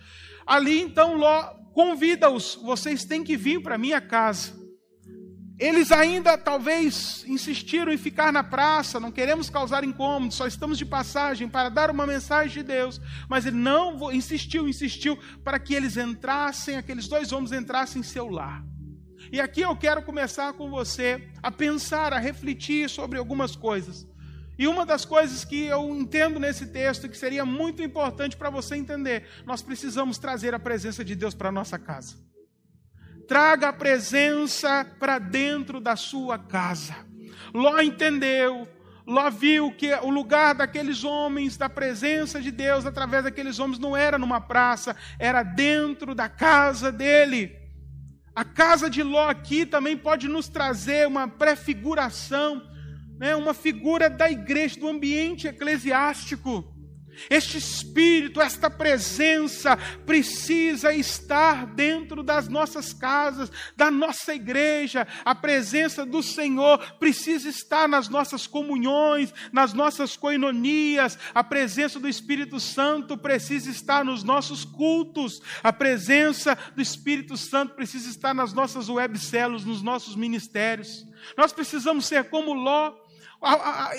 ali 0.45 0.81
então 0.81 1.15
Ló 1.15 1.53
convida-os: 1.73 2.55
vocês 2.55 3.05
têm 3.05 3.23
que 3.23 3.37
vir 3.37 3.61
para 3.61 3.77
minha 3.77 4.01
casa. 4.01 4.58
Eles 5.59 5.91
ainda 5.91 6.37
talvez 6.37 7.25
insistiram 7.27 7.91
em 7.91 7.97
ficar 7.97 8.31
na 8.31 8.41
praça, 8.41 8.97
não 8.97 9.11
queremos 9.11 9.49
causar 9.49 9.83
incômodos, 9.83 10.37
só 10.37 10.47
estamos 10.47 10.77
de 10.77 10.85
passagem 10.85 11.49
para 11.49 11.67
dar 11.67 11.91
uma 11.91 12.07
mensagem 12.07 12.53
de 12.53 12.63
Deus. 12.63 13.01
Mas 13.27 13.45
ele 13.45 13.57
não 13.57 14.09
insistiu, 14.09 14.69
insistiu 14.69 15.19
para 15.43 15.59
que 15.59 15.73
eles 15.73 15.97
entrassem, 15.97 16.77
aqueles 16.77 17.09
dois 17.09 17.33
homens 17.33 17.51
entrassem 17.51 17.99
em 17.99 18.03
seu 18.03 18.29
lar. 18.29 18.63
E 19.33 19.41
aqui 19.41 19.59
eu 19.59 19.75
quero 19.75 20.01
começar 20.01 20.53
com 20.53 20.69
você 20.69 21.27
a 21.43 21.51
pensar, 21.51 22.13
a 22.13 22.19
refletir 22.19 22.89
sobre 22.89 23.19
algumas 23.19 23.53
coisas. 23.53 24.07
E 24.57 24.65
uma 24.65 24.85
das 24.85 25.03
coisas 25.03 25.43
que 25.43 25.65
eu 25.65 25.93
entendo 25.93 26.39
nesse 26.39 26.67
texto 26.67 27.09
que 27.09 27.17
seria 27.17 27.45
muito 27.45 27.81
importante 27.81 28.37
para 28.37 28.49
você 28.49 28.77
entender, 28.77 29.27
nós 29.45 29.61
precisamos 29.61 30.17
trazer 30.17 30.55
a 30.55 30.59
presença 30.59 31.03
de 31.03 31.15
Deus 31.15 31.35
para 31.35 31.51
nossa 31.51 31.77
casa 31.77 32.28
traga 33.29 33.69
a 33.69 33.73
presença 33.73 34.83
para 34.99 35.19
dentro 35.19 35.79
da 35.79 35.95
sua 35.95 36.39
casa. 36.39 36.95
Ló 37.53 37.79
entendeu, 37.79 38.67
Ló 39.05 39.29
viu 39.29 39.71
que 39.71 39.93
o 40.01 40.09
lugar 40.09 40.55
daqueles 40.55 41.03
homens, 41.03 41.55
da 41.55 41.69
presença 41.69 42.41
de 42.41 42.49
Deus 42.49 42.87
através 42.87 43.23
daqueles 43.23 43.59
homens, 43.59 43.77
não 43.77 43.95
era 43.95 44.17
numa 44.17 44.41
praça, 44.41 44.95
era 45.19 45.43
dentro 45.43 46.15
da 46.15 46.27
casa 46.27 46.91
dele. 46.91 47.55
A 48.35 48.43
casa 48.43 48.89
de 48.89 49.03
Ló 49.03 49.29
aqui 49.29 49.63
também 49.63 49.95
pode 49.95 50.27
nos 50.27 50.49
trazer 50.49 51.07
uma 51.07 51.27
prefiguração, 51.27 52.63
né, 53.19 53.35
uma 53.35 53.53
figura 53.53 54.09
da 54.09 54.29
igreja, 54.29 54.79
do 54.79 54.87
ambiente 54.87 55.47
eclesiástico. 55.47 56.78
Este 57.29 57.57
espírito, 57.57 58.41
esta 58.41 58.69
presença 58.69 59.77
precisa 60.05 60.93
estar 60.93 61.65
dentro 61.65 62.23
das 62.23 62.47
nossas 62.47 62.93
casas, 62.93 63.51
da 63.75 63.89
nossa 63.89 64.33
igreja. 64.33 65.07
A 65.25 65.33
presença 65.33 66.05
do 66.05 66.21
Senhor 66.21 66.77
precisa 66.99 67.49
estar 67.49 67.87
nas 67.87 68.09
nossas 68.09 68.45
comunhões, 68.45 69.33
nas 69.51 69.73
nossas 69.73 70.15
coinonias. 70.15 71.17
A 71.33 71.43
presença 71.43 71.99
do 71.99 72.07
Espírito 72.07 72.59
Santo 72.59 73.17
precisa 73.17 73.69
estar 73.69 74.05
nos 74.05 74.23
nossos 74.23 74.63
cultos. 74.63 75.41
A 75.63 75.73
presença 75.73 76.57
do 76.75 76.81
Espírito 76.81 77.35
Santo 77.37 77.73
precisa 77.73 78.09
estar 78.09 78.33
nas 78.33 78.53
nossas 78.53 78.89
webcelos, 78.89 79.65
nos 79.65 79.81
nossos 79.81 80.15
ministérios. 80.15 81.05
Nós 81.37 81.51
precisamos 81.51 82.05
ser 82.05 82.29
como 82.29 82.53
Ló 82.53 82.93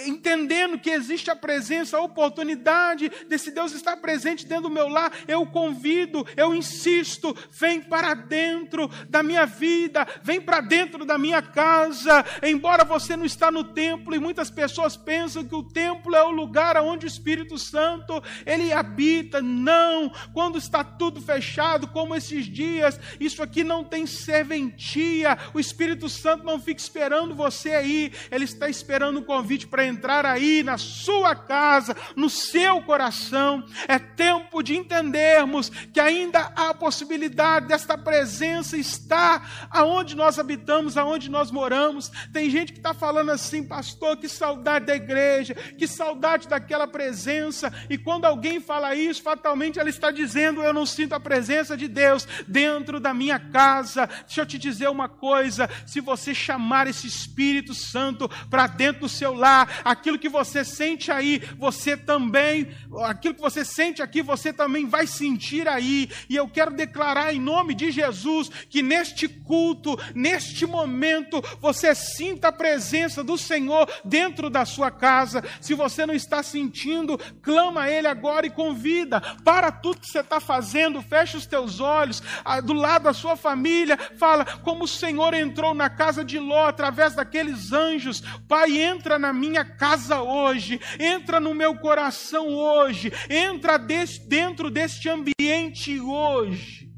entendendo 0.07 0.79
que 0.79 0.91
existe 0.91 1.31
a 1.31 1.37
presença, 1.37 1.97
a 1.97 2.03
oportunidade 2.03 3.11
desse 3.27 3.51
Deus 3.51 3.73
estar 3.73 3.97
presente 3.97 4.47
dentro 4.47 4.65
do 4.65 4.71
meu 4.71 4.89
lar, 4.89 5.13
eu 5.27 5.47
convido, 5.47 6.27
eu 6.37 6.55
insisto, 6.55 7.35
vem 7.51 7.81
para 7.81 8.13
dentro 8.15 8.89
da 9.09 9.23
minha 9.23 9.47
vida, 9.47 10.07
vem 10.23 10.41
para 10.41 10.61
dentro 10.61 11.07
da 11.07 11.17
minha 11.17 11.41
casa. 11.41 12.25
Embora 12.43 12.85
você 12.85 13.17
não 13.17 13.25
está 13.25 13.51
no 13.51 13.65
templo 13.65 14.15
e 14.15 14.19
muitas 14.19 14.51
pessoas 14.51 14.97
pensam 14.97 15.45
que 15.45 15.55
o 15.55 15.63
templo 15.63 16.15
é 16.15 16.23
o 16.23 16.31
lugar 16.31 16.77
onde 16.77 17.07
o 17.07 17.09
Espírito 17.09 17.57
Santo 17.59 18.23
ele 18.45 18.73
habita, 18.73 19.41
não. 19.41 20.13
Quando 20.35 20.59
está 20.59 20.85
tudo 20.85 21.21
fechado, 21.21 21.89
como 21.89 22.15
esses 22.15 22.47
dias, 22.47 23.01
isso 23.19 23.43
aqui 23.43 23.65
não 23.65 23.83
tem 23.83 24.07
serventia. 24.07 25.39
O 25.55 25.61
Espírito 25.61 26.09
Santo 26.09 26.45
não 26.45 26.61
fica 26.61 26.81
esperando 26.81 27.35
você 27.35 27.71
aí, 27.71 28.13
ele 28.31 28.45
está 28.45 28.69
esperando 28.69 29.23
convite 29.31 29.69
para 29.69 29.87
entrar 29.87 30.27
aí 30.27 30.65
na 30.65 30.77
sua 30.77 31.37
casa, 31.37 31.97
no 32.17 32.29
seu 32.29 32.83
coração. 32.83 33.65
É 33.87 33.97
tempo 33.97 34.61
de 34.61 34.77
entendermos 34.77 35.69
que 35.69 36.01
ainda 36.01 36.53
há 36.57 36.71
a 36.71 36.75
possibilidade 36.75 37.69
desta 37.69 37.97
presença 37.97 38.77
estar 38.77 39.69
aonde 39.71 40.17
nós 40.17 40.37
habitamos, 40.37 40.97
aonde 40.97 41.31
nós 41.31 41.53
moramos. 41.53 42.11
Tem 42.33 42.51
gente 42.51 42.73
que 42.73 42.81
está 42.81 42.93
falando 42.93 43.31
assim, 43.31 43.63
pastor, 43.63 44.17
que 44.17 44.29
saudade 44.29 44.87
da 44.87 44.97
igreja, 44.97 45.55
que 45.55 45.87
saudade 45.87 46.49
daquela 46.49 46.89
presença. 46.89 47.73
E 47.89 47.97
quando 47.97 48.25
alguém 48.25 48.59
fala 48.59 48.97
isso, 48.97 49.23
fatalmente 49.23 49.79
ela 49.79 49.89
está 49.89 50.11
dizendo: 50.11 50.61
Eu 50.61 50.75
não 50.75 50.85
sinto 50.85 51.13
a 51.13 51.21
presença 51.21 51.77
de 51.77 51.87
Deus 51.87 52.27
dentro 52.49 52.99
da 52.99 53.15
minha 53.15 53.39
casa. 53.39 54.09
Deixa 54.27 54.41
eu 54.41 54.47
te 54.47 54.59
dizer 54.59 54.89
uma 54.89 55.09
coisa: 55.09 55.71
se 55.87 56.01
você 56.01 56.35
chamar 56.35 56.89
esse 56.89 57.07
Espírito 57.07 57.75
Santo 57.75 58.29
para 58.51 58.67
dentro 58.67 59.03
do 59.03 59.09
seu 59.21 59.35
lar, 59.35 59.83
aquilo 59.85 60.19
que 60.19 60.29
você 60.29 60.65
sente 60.65 61.13
aí, 61.13 61.43
você 61.59 61.95
também, 61.95 62.69
aquilo 63.05 63.35
que 63.35 63.41
você 63.41 63.65
sente 63.65 64.01
aqui, 64.01 64.23
você 64.23 64.51
também 64.51 64.87
vai 64.87 65.07
sentir 65.07 65.69
aí. 65.69 66.09
E 66.29 66.37
eu 66.37 66.49
quero 66.49 66.71
declarar 66.71 67.35
em 67.35 67.41
nome 67.41 67.75
de 67.75 67.91
Jesus 67.91 68.49
que 68.71 68.83
neste 68.83 69.29
culto, 69.29 69.99
neste 70.15 70.65
momento, 70.65 71.43
você 71.61 71.95
sinta 71.95 72.49
a 72.49 72.53
presença 72.53 73.23
do 73.23 73.37
Senhor 73.37 73.87
dentro 74.05 74.49
da 74.49 74.65
sua 74.65 74.91
casa. 74.91 75.45
Se 75.61 75.75
você 75.75 76.07
não 76.07 76.15
está 76.15 76.43
sentindo, 76.43 77.19
clama 77.43 77.83
a 77.83 77.91
Ele 77.91 78.07
agora 78.07 78.47
e 78.47 78.51
convida. 78.51 79.21
Para 79.45 79.71
tudo 79.71 80.01
que 80.01 80.09
você 80.09 80.21
está 80.21 80.41
fazendo, 80.41 81.03
fecha 81.03 81.37
os 81.37 81.47
teus 81.47 81.79
olhos, 81.79 82.23
ah, 82.43 82.61
do 82.61 82.73
lado 82.73 83.03
da 83.03 83.13
sua 83.13 83.37
família, 83.37 83.99
fala 84.19 84.45
como 84.45 84.85
o 84.85 84.89
Senhor 84.89 85.35
entrou 85.35 85.75
na 85.75 85.91
casa 85.91 86.25
de 86.25 86.39
Ló 86.39 86.67
através 86.67 87.15
daqueles 87.15 87.73
anjos. 87.73 88.23
Pai, 88.49 88.79
entra 88.79 89.10
na 89.19 89.33
minha 89.33 89.65
casa 89.65 90.21
hoje, 90.21 90.81
entra 90.99 91.41
no 91.41 91.55
meu 91.55 91.77
coração 91.77 92.49
hoje, 92.49 93.13
entra 93.29 93.79
dentro 93.79 94.71
deste 94.71 95.09
ambiente 95.09 96.01
hoje. 96.01 96.91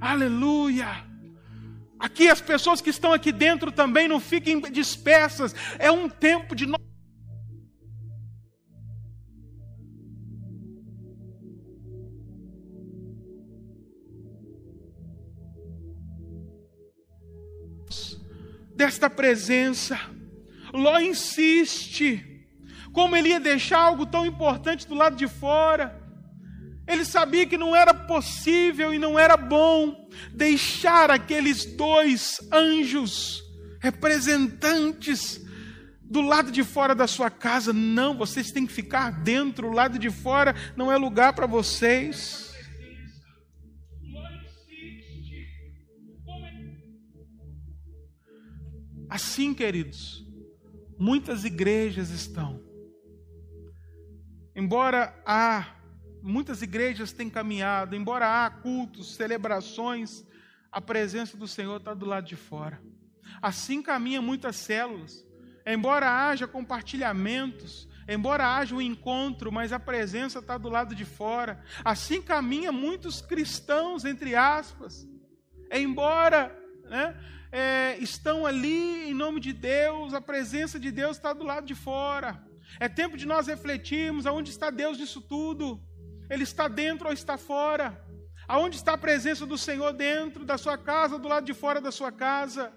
Aleluia. 0.00 1.04
Aqui 1.98 2.28
as 2.28 2.40
pessoas 2.40 2.80
que 2.80 2.88
estão 2.88 3.12
aqui 3.12 3.30
dentro 3.30 3.70
também 3.70 4.08
não 4.08 4.18
fiquem 4.18 4.60
dispersas. 4.60 5.54
É 5.78 5.90
um 5.90 6.08
tempo 6.08 6.56
de 6.56 6.66
nós. 6.66 6.80
desta 18.80 19.10
presença. 19.10 20.00
Ló 20.72 20.98
insiste. 20.98 22.26
Como 22.92 23.16
ele 23.16 23.30
ia 23.30 23.40
deixar 23.40 23.78
algo 23.78 24.06
tão 24.06 24.26
importante 24.26 24.86
do 24.86 24.94
lado 24.94 25.16
de 25.16 25.28
fora? 25.28 25.98
Ele 26.86 27.04
sabia 27.04 27.46
que 27.46 27.56
não 27.56 27.74
era 27.74 27.94
possível 27.94 28.92
e 28.92 28.98
não 28.98 29.16
era 29.18 29.36
bom 29.36 30.08
deixar 30.32 31.10
aqueles 31.10 31.64
dois 31.64 32.40
anjos, 32.52 33.42
representantes 33.80 35.40
do 36.02 36.20
lado 36.20 36.50
de 36.50 36.64
fora 36.64 36.92
da 36.92 37.06
sua 37.06 37.30
casa. 37.30 37.72
Não, 37.72 38.16
vocês 38.16 38.50
têm 38.50 38.66
que 38.66 38.72
ficar 38.72 39.22
dentro. 39.22 39.68
O 39.68 39.72
lado 39.72 40.00
de 40.00 40.10
fora 40.10 40.54
não 40.76 40.90
é 40.90 40.96
lugar 40.96 41.32
para 41.32 41.46
vocês. 41.46 42.50
Assim, 49.08 49.54
queridos, 49.54 50.24
muitas 51.00 51.46
igrejas 51.46 52.10
estão. 52.10 52.62
Embora 54.54 55.18
há 55.24 55.74
muitas 56.22 56.60
igrejas 56.60 57.10
têm 57.10 57.30
caminhado, 57.30 57.96
embora 57.96 58.44
há 58.44 58.50
cultos, 58.50 59.14
celebrações, 59.14 60.22
a 60.70 60.78
presença 60.78 61.38
do 61.38 61.48
Senhor 61.48 61.78
está 61.78 61.94
do 61.94 62.04
lado 62.04 62.26
de 62.26 62.36
fora. 62.36 62.82
Assim 63.40 63.80
caminham 63.80 64.22
muitas 64.22 64.56
células. 64.56 65.26
Embora 65.66 66.28
haja 66.28 66.46
compartilhamentos, 66.46 67.88
embora 68.06 68.56
haja 68.56 68.74
um 68.74 68.82
encontro, 68.82 69.50
mas 69.50 69.72
a 69.72 69.80
presença 69.80 70.40
está 70.40 70.58
do 70.58 70.68
lado 70.68 70.94
de 70.94 71.06
fora. 71.06 71.64
Assim 71.82 72.20
caminham 72.20 72.74
muitos 72.74 73.22
cristãos, 73.22 74.04
entre 74.04 74.34
aspas. 74.34 75.08
Embora 75.72 76.59
né, 76.90 77.16
é, 77.52 77.96
estão 77.98 78.44
ali 78.44 79.10
em 79.10 79.14
nome 79.14 79.40
de 79.40 79.52
Deus, 79.52 80.12
a 80.12 80.20
presença 80.20 80.78
de 80.78 80.90
Deus 80.90 81.16
está 81.16 81.32
do 81.32 81.44
lado 81.44 81.66
de 81.66 81.74
fora. 81.74 82.44
É 82.78 82.88
tempo 82.88 83.16
de 83.16 83.26
nós 83.26 83.46
refletirmos 83.46 84.26
aonde 84.26 84.50
está 84.50 84.70
Deus 84.70 84.98
nisso 84.98 85.20
tudo. 85.20 85.80
Ele 86.28 86.44
está 86.44 86.68
dentro 86.68 87.06
ou 87.06 87.12
está 87.12 87.36
fora? 87.36 88.04
Aonde 88.46 88.76
está 88.76 88.94
a 88.94 88.98
presença 88.98 89.46
do 89.46 89.56
Senhor 89.56 89.92
dentro 89.92 90.44
da 90.44 90.58
sua 90.58 90.76
casa, 90.76 91.18
do 91.18 91.28
lado 91.28 91.46
de 91.46 91.54
fora 91.54 91.80
da 91.80 91.92
sua 91.92 92.12
casa? 92.12 92.72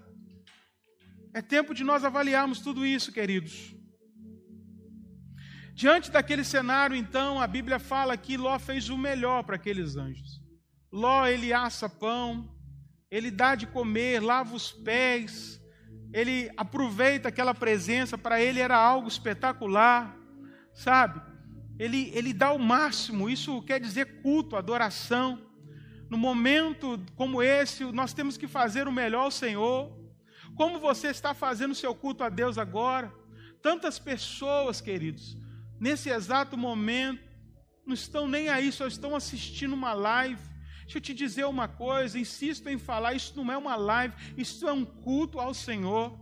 É 1.32 1.42
tempo 1.42 1.74
de 1.74 1.82
nós 1.82 2.04
avaliarmos 2.04 2.60
tudo 2.60 2.86
isso, 2.86 3.12
queridos. 3.12 3.74
Diante 5.74 6.10
daquele 6.10 6.44
cenário, 6.44 6.96
então, 6.96 7.40
a 7.40 7.46
Bíblia 7.48 7.80
fala 7.80 8.16
que 8.16 8.36
Ló 8.36 8.56
fez 8.60 8.88
o 8.88 8.96
melhor 8.96 9.42
para 9.42 9.56
aqueles 9.56 9.96
anjos. 9.96 10.40
Ló, 10.92 11.26
ele 11.26 11.52
assa 11.52 11.88
pão, 11.88 12.53
ele 13.10 13.30
dá 13.30 13.54
de 13.54 13.66
comer, 13.66 14.20
lava 14.20 14.54
os 14.54 14.72
pés, 14.72 15.60
ele 16.12 16.50
aproveita 16.56 17.28
aquela 17.28 17.54
presença, 17.54 18.16
para 18.16 18.40
ele 18.40 18.60
era 18.60 18.76
algo 18.76 19.08
espetacular, 19.08 20.16
sabe? 20.72 21.20
Ele, 21.78 22.10
ele 22.14 22.32
dá 22.32 22.52
o 22.52 22.58
máximo, 22.58 23.28
isso 23.28 23.60
quer 23.62 23.80
dizer 23.80 24.22
culto, 24.22 24.56
adoração. 24.56 25.40
No 26.08 26.16
momento 26.16 27.00
como 27.16 27.42
esse, 27.42 27.84
nós 27.86 28.12
temos 28.12 28.36
que 28.36 28.46
fazer 28.46 28.86
o 28.86 28.92
melhor 28.92 29.24
ao 29.24 29.30
Senhor. 29.30 29.92
Como 30.54 30.78
você 30.78 31.08
está 31.08 31.34
fazendo 31.34 31.72
o 31.72 31.74
seu 31.74 31.94
culto 31.94 32.22
a 32.22 32.28
Deus 32.28 32.58
agora? 32.58 33.12
Tantas 33.60 33.98
pessoas, 33.98 34.80
queridos, 34.80 35.36
nesse 35.80 36.10
exato 36.10 36.56
momento, 36.56 37.24
não 37.84 37.94
estão 37.94 38.28
nem 38.28 38.48
aí, 38.48 38.70
só 38.70 38.86
estão 38.86 39.16
assistindo 39.16 39.72
uma 39.72 39.92
live. 39.92 40.53
Deixa 40.84 40.98
eu 40.98 41.02
te 41.02 41.14
dizer 41.14 41.44
uma 41.44 41.68
coisa, 41.68 42.18
insisto 42.18 42.68
em 42.68 42.78
falar, 42.78 43.14
isso 43.14 43.34
não 43.36 43.50
é 43.52 43.56
uma 43.56 43.76
live, 43.76 44.14
isso 44.36 44.68
é 44.68 44.72
um 44.72 44.84
culto 44.84 45.40
ao 45.40 45.52
Senhor. 45.52 46.18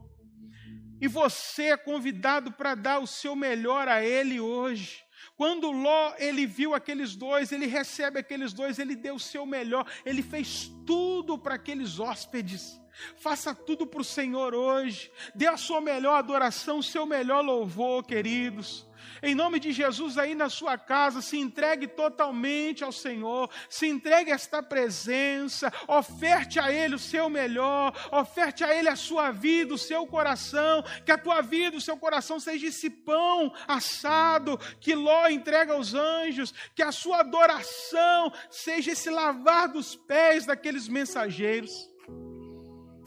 E 1.00 1.08
você 1.08 1.64
é 1.64 1.76
convidado 1.76 2.52
para 2.52 2.74
dar 2.74 2.98
o 2.98 3.06
seu 3.06 3.34
melhor 3.34 3.88
a 3.88 4.04
Ele 4.04 4.40
hoje. 4.40 5.04
Quando 5.36 5.70
Ló 5.70 6.14
ele 6.18 6.46
viu 6.46 6.74
aqueles 6.74 7.16
dois, 7.16 7.52
ele 7.52 7.66
recebe 7.66 8.18
aqueles 8.18 8.52
dois, 8.52 8.78
ele 8.78 8.94
deu 8.94 9.16
o 9.16 9.20
seu 9.20 9.46
melhor, 9.46 9.86
ele 10.04 10.22
fez 10.22 10.70
tudo 10.86 11.38
para 11.38 11.54
aqueles 11.54 11.98
hóspedes. 11.98 12.80
Faça 13.16 13.54
tudo 13.54 13.86
para 13.86 14.00
o 14.00 14.04
Senhor 14.04 14.54
hoje. 14.54 15.10
Dê 15.34 15.46
a 15.46 15.56
sua 15.56 15.80
melhor 15.80 16.14
adoração, 16.14 16.78
o 16.78 16.82
seu 16.82 17.06
melhor 17.06 17.42
louvor, 17.42 18.04
queridos. 18.04 18.86
Em 19.22 19.36
nome 19.36 19.60
de 19.60 19.70
Jesus, 19.70 20.18
aí 20.18 20.34
na 20.34 20.48
sua 20.48 20.76
casa, 20.76 21.22
se 21.22 21.38
entregue 21.38 21.86
totalmente 21.86 22.82
ao 22.82 22.90
Senhor, 22.90 23.48
se 23.70 23.86
entregue 23.86 24.32
a 24.32 24.34
esta 24.34 24.60
presença, 24.60 25.72
oferte 25.86 26.58
a 26.58 26.72
Ele 26.72 26.96
o 26.96 26.98
seu 26.98 27.30
melhor, 27.30 27.94
oferte 28.10 28.64
a 28.64 28.74
Ele 28.74 28.88
a 28.88 28.96
sua 28.96 29.30
vida, 29.30 29.74
o 29.74 29.78
seu 29.78 30.04
coração, 30.08 30.82
que 31.06 31.12
a 31.12 31.18
tua 31.18 31.40
vida, 31.40 31.76
o 31.76 31.80
seu 31.80 31.96
coração 31.96 32.40
seja 32.40 32.66
esse 32.66 32.90
pão 32.90 33.52
assado 33.68 34.58
que 34.80 34.92
Ló 34.92 35.28
entrega 35.28 35.74
aos 35.74 35.94
anjos, 35.94 36.52
que 36.74 36.82
a 36.82 36.90
sua 36.90 37.20
adoração 37.20 38.32
seja 38.50 38.90
esse 38.90 39.08
lavar 39.08 39.68
dos 39.68 39.94
pés 39.94 40.46
daqueles 40.46 40.88
mensageiros. 40.88 41.70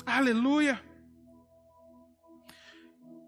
Aleluia. 0.06 0.95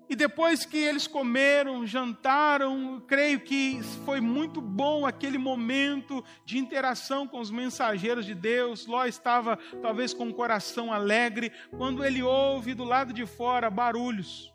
E 0.10 0.15
depois 0.15 0.65
que 0.65 0.78
eles 0.78 1.06
comeram, 1.06 1.86
jantaram, 1.86 3.04
creio 3.06 3.41
que 3.41 3.82
foi 4.06 4.22
muito 4.22 4.62
bom 4.62 5.06
aquele 5.06 5.38
momento 5.38 6.24
de 6.46 6.58
interação 6.58 7.28
com 7.28 7.39
os 7.41 7.52
mensageiros 7.52 8.26
de 8.26 8.34
Deus. 8.34 8.88
Ló 8.88 9.06
estava 9.06 9.58
talvez 9.82 10.13
com 10.13 10.30
o 10.30 10.34
coração 10.34 10.93
alegre 10.93 11.52
quando 11.78 12.06
ele 12.06 12.24
ouve 12.24 12.74
do 12.74 12.86
lado 12.86 13.12
de 13.12 13.26
fora 13.26 13.70
barulhos. 13.70 14.54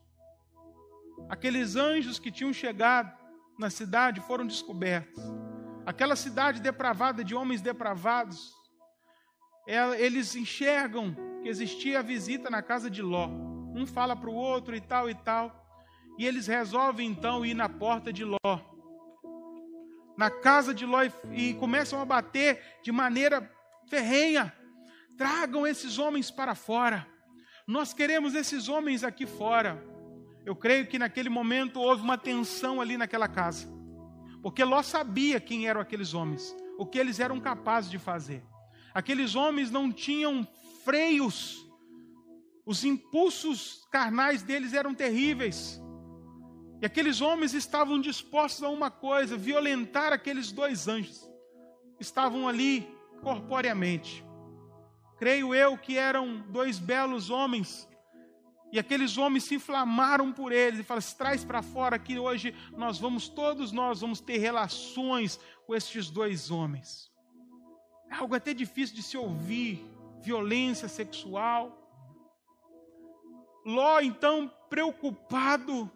Aqueles 1.28 1.76
anjos 1.76 2.18
que 2.18 2.30
tinham 2.30 2.52
chegado 2.52 3.14
na 3.58 3.68
cidade 3.68 4.22
foram 4.22 4.46
descobertos. 4.46 5.22
Aquela 5.84 6.16
cidade 6.16 6.62
depravada 6.62 7.22
de 7.22 7.34
homens 7.34 7.60
depravados, 7.60 8.54
eles 9.98 10.34
enxergam 10.34 11.14
que 11.42 11.48
existia 11.48 11.98
a 11.98 12.02
visita 12.02 12.48
na 12.48 12.62
casa 12.62 12.88
de 12.88 13.02
Ló. 13.02 13.51
Um 13.74 13.86
fala 13.86 14.14
para 14.14 14.30
o 14.30 14.34
outro 14.34 14.74
e 14.76 14.80
tal 14.80 15.08
e 15.08 15.14
tal. 15.14 15.62
E 16.18 16.26
eles 16.26 16.46
resolvem 16.46 17.08
então 17.08 17.44
ir 17.44 17.54
na 17.54 17.68
porta 17.68 18.12
de 18.12 18.24
Ló. 18.24 18.38
Na 20.16 20.30
casa 20.30 20.74
de 20.74 20.84
Ló 20.84 20.98
e 21.32 21.54
começam 21.54 22.00
a 22.00 22.04
bater 22.04 22.62
de 22.82 22.92
maneira 22.92 23.50
ferrenha. 23.88 24.52
Tragam 25.16 25.66
esses 25.66 25.98
homens 25.98 26.30
para 26.30 26.54
fora. 26.54 27.06
Nós 27.66 27.94
queremos 27.94 28.34
esses 28.34 28.68
homens 28.68 29.04
aqui 29.04 29.26
fora. 29.26 29.82
Eu 30.44 30.56
creio 30.56 30.86
que 30.86 30.98
naquele 30.98 31.28
momento 31.28 31.80
houve 31.80 32.02
uma 32.02 32.18
tensão 32.18 32.80
ali 32.80 32.96
naquela 32.96 33.28
casa. 33.28 33.68
Porque 34.42 34.64
Ló 34.64 34.82
sabia 34.82 35.40
quem 35.40 35.68
eram 35.68 35.80
aqueles 35.80 36.12
homens, 36.14 36.54
o 36.76 36.84
que 36.84 36.98
eles 36.98 37.20
eram 37.20 37.40
capazes 37.40 37.90
de 37.90 37.98
fazer. 37.98 38.42
Aqueles 38.92 39.34
homens 39.36 39.70
não 39.70 39.90
tinham 39.92 40.46
freios, 40.84 41.64
os 42.64 42.84
impulsos 42.84 43.86
carnais 43.90 44.42
deles 44.42 44.72
eram 44.72 44.94
terríveis. 44.94 45.80
E 46.80 46.86
aqueles 46.86 47.20
homens 47.20 47.54
estavam 47.54 48.00
dispostos 48.00 48.62
a 48.62 48.68
uma 48.68 48.90
coisa: 48.90 49.36
violentar 49.36 50.12
aqueles 50.12 50.52
dois 50.52 50.88
anjos. 50.88 51.28
Estavam 51.98 52.48
ali 52.48 52.88
corporeamente. 53.22 54.24
Creio 55.18 55.54
eu 55.54 55.78
que 55.78 55.96
eram 55.96 56.40
dois 56.50 56.78
belos 56.78 57.30
homens. 57.30 57.88
E 58.72 58.78
aqueles 58.78 59.18
homens 59.18 59.44
se 59.44 59.56
inflamaram 59.56 60.32
por 60.32 60.50
eles 60.50 60.80
e 60.80 60.82
falaram: 60.82 61.06
traz 61.16 61.44
para 61.44 61.62
fora 61.62 61.98
que 61.98 62.18
hoje 62.18 62.54
nós 62.76 62.98
vamos, 62.98 63.28
todos 63.28 63.70
nós 63.70 64.00
vamos 64.00 64.20
ter 64.20 64.38
relações 64.38 65.38
com 65.66 65.74
estes 65.74 66.10
dois 66.10 66.50
homens. 66.50 67.10
É 68.10 68.14
algo 68.14 68.34
até 68.34 68.52
difícil 68.52 68.96
de 68.96 69.02
se 69.02 69.16
ouvir, 69.16 69.84
violência 70.20 70.88
sexual. 70.88 71.81
Ló, 73.64 74.00
então, 74.00 74.50
preocupado 74.68 75.90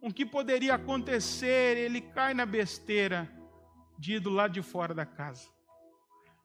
com 0.00 0.08
o 0.08 0.14
que 0.14 0.24
poderia 0.24 0.74
acontecer, 0.74 1.76
ele 1.76 2.00
cai 2.00 2.32
na 2.34 2.46
besteira 2.46 3.30
de 3.98 4.14
ir 4.14 4.20
do 4.20 4.30
lado 4.30 4.52
de 4.52 4.62
fora 4.62 4.94
da 4.94 5.04
casa. 5.04 5.48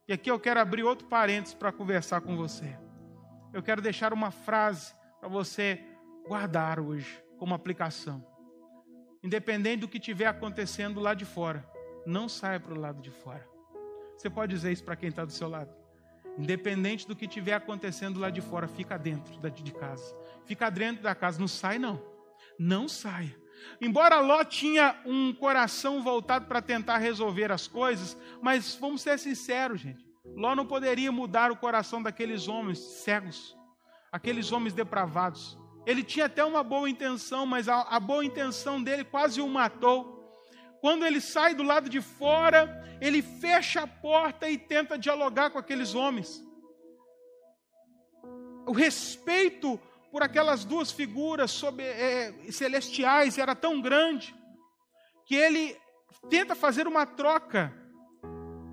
E 0.07 0.13
aqui 0.13 0.29
eu 0.29 0.39
quero 0.39 0.59
abrir 0.59 0.83
outro 0.83 1.07
parênteses 1.07 1.55
para 1.55 1.71
conversar 1.71 2.21
com 2.21 2.35
você. 2.35 2.77
Eu 3.53 3.63
quero 3.63 3.81
deixar 3.81 4.11
uma 4.11 4.29
frase 4.29 4.93
para 5.19 5.29
você 5.29 5.81
guardar 6.27 6.79
hoje 6.79 7.23
como 7.37 7.53
aplicação. 7.53 8.25
Independente 9.23 9.79
do 9.79 9.87
que 9.87 9.97
estiver 9.97 10.27
acontecendo 10.27 10.99
lá 10.99 11.13
de 11.13 11.25
fora, 11.25 11.67
não 12.05 12.27
saia 12.29 12.59
para 12.59 12.73
o 12.73 12.79
lado 12.79 13.01
de 13.01 13.09
fora. 13.09 13.47
Você 14.15 14.29
pode 14.29 14.53
dizer 14.53 14.71
isso 14.71 14.83
para 14.83 14.95
quem 14.95 15.09
está 15.09 15.25
do 15.25 15.31
seu 15.31 15.47
lado? 15.47 15.73
Independente 16.37 17.07
do 17.07 17.15
que 17.15 17.25
estiver 17.25 17.53
acontecendo 17.53 18.19
lá 18.19 18.29
de 18.29 18.41
fora, 18.41 18.67
fica 18.67 18.97
dentro 18.97 19.33
de 19.39 19.71
casa. 19.73 20.15
Fica 20.45 20.69
dentro 20.69 21.03
da 21.03 21.15
casa, 21.15 21.39
não 21.39 21.47
sai 21.47 21.79
não. 21.79 22.01
Não 22.57 22.87
saia. 22.87 23.35
Embora 23.81 24.19
Ló 24.19 24.43
tinha 24.43 24.99
um 25.05 25.33
coração 25.33 26.01
voltado 26.01 26.45
para 26.45 26.61
tentar 26.61 26.97
resolver 26.97 27.51
as 27.51 27.67
coisas, 27.67 28.17
mas 28.41 28.75
vamos 28.75 29.01
ser 29.01 29.17
sinceros, 29.19 29.81
gente. 29.81 30.05
Ló 30.35 30.55
não 30.55 30.65
poderia 30.65 31.11
mudar 31.11 31.51
o 31.51 31.57
coração 31.57 32.01
daqueles 32.01 32.47
homens 32.47 32.79
cegos, 32.79 33.55
aqueles 34.11 34.51
homens 34.51 34.73
depravados. 34.73 35.57
Ele 35.85 36.03
tinha 36.03 36.25
até 36.25 36.43
uma 36.43 36.63
boa 36.63 36.89
intenção, 36.89 37.45
mas 37.45 37.69
a, 37.69 37.81
a 37.81 37.99
boa 37.99 38.25
intenção 38.25 38.81
dele 38.81 39.03
quase 39.03 39.39
o 39.39 39.47
matou. 39.47 40.15
Quando 40.81 41.05
ele 41.05 41.21
sai 41.21 41.53
do 41.53 41.63
lado 41.63 41.89
de 41.89 42.01
fora, 42.01 42.83
ele 42.99 43.21
fecha 43.21 43.81
a 43.81 43.87
porta 43.87 44.49
e 44.49 44.57
tenta 44.57 44.97
dialogar 44.97 45.51
com 45.51 45.59
aqueles 45.59 45.93
homens. 45.93 46.43
O 48.65 48.71
respeito 48.71 49.79
por 50.15 50.23
aquelas 50.23 50.63
duas 50.63 50.93
figuras 50.93 51.51
sob, 51.51 51.83
é, 51.83 52.33
celestiais 52.49 53.37
era 53.37 53.53
tão 53.53 53.81
grande 53.81 54.33
que 55.25 55.35
ele 55.35 55.77
tenta 56.29 56.55
fazer 56.55 56.87
uma 56.87 57.05
troca 57.05 57.73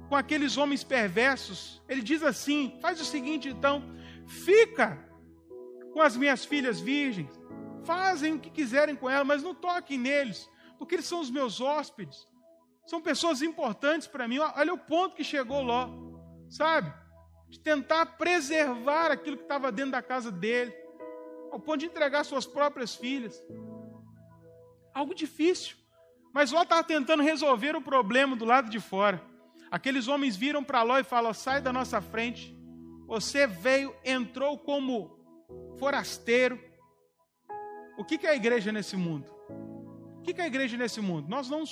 com 0.08 0.14
aqueles 0.14 0.56
homens 0.56 0.84
perversos. 0.84 1.82
Ele 1.88 2.00
diz 2.00 2.22
assim: 2.22 2.78
faz 2.80 3.00
o 3.00 3.04
seguinte, 3.04 3.48
então, 3.48 3.82
fica 4.24 5.04
com 5.92 6.00
as 6.00 6.16
minhas 6.16 6.44
filhas 6.44 6.78
virgens, 6.78 7.36
fazem 7.82 8.34
o 8.34 8.38
que 8.38 8.48
quiserem 8.48 8.94
com 8.94 9.10
elas, 9.10 9.26
mas 9.26 9.42
não 9.42 9.52
toquem 9.52 9.98
neles, 9.98 10.48
porque 10.78 10.94
eles 10.94 11.06
são 11.06 11.18
os 11.18 11.28
meus 11.28 11.60
hóspedes, 11.60 12.24
são 12.86 13.02
pessoas 13.02 13.42
importantes 13.42 14.06
para 14.06 14.28
mim. 14.28 14.38
Olha 14.38 14.74
o 14.74 14.78
ponto 14.78 15.16
que 15.16 15.24
chegou 15.24 15.60
Ló, 15.60 15.90
sabe? 16.48 16.94
De 17.48 17.58
tentar 17.58 18.06
preservar 18.16 19.10
aquilo 19.10 19.36
que 19.36 19.42
estava 19.42 19.72
dentro 19.72 19.90
da 19.90 20.02
casa 20.02 20.30
dele, 20.30 20.81
ao 21.52 21.60
ponto 21.60 21.80
de 21.80 21.86
entregar 21.86 22.24
suas 22.24 22.46
próprias 22.46 22.94
filhas. 22.94 23.40
Algo 24.94 25.14
difícil. 25.14 25.76
Mas 26.32 26.50
Ló 26.50 26.62
estava 26.62 26.82
tentando 26.82 27.22
resolver 27.22 27.76
o 27.76 27.82
problema 27.82 28.34
do 28.34 28.46
lado 28.46 28.70
de 28.70 28.80
fora. 28.80 29.22
Aqueles 29.70 30.08
homens 30.08 30.34
viram 30.34 30.64
para 30.64 30.82
Ló 30.82 30.98
e 30.98 31.04
falam: 31.04 31.34
sai 31.34 31.60
da 31.60 31.70
nossa 31.70 32.00
frente. 32.00 32.56
Você 33.06 33.46
veio, 33.46 33.94
entrou 34.02 34.58
como 34.58 35.18
forasteiro. 35.78 36.58
O 37.98 38.04
que 38.04 38.26
é 38.26 38.30
a 38.30 38.34
igreja 38.34 38.72
nesse 38.72 38.96
mundo? 38.96 39.30
O 40.16 40.22
que 40.22 40.40
é 40.40 40.44
a 40.44 40.46
igreja 40.46 40.78
nesse 40.78 41.00
mundo? 41.02 41.28
Nós 41.28 41.50
não, 41.50 41.64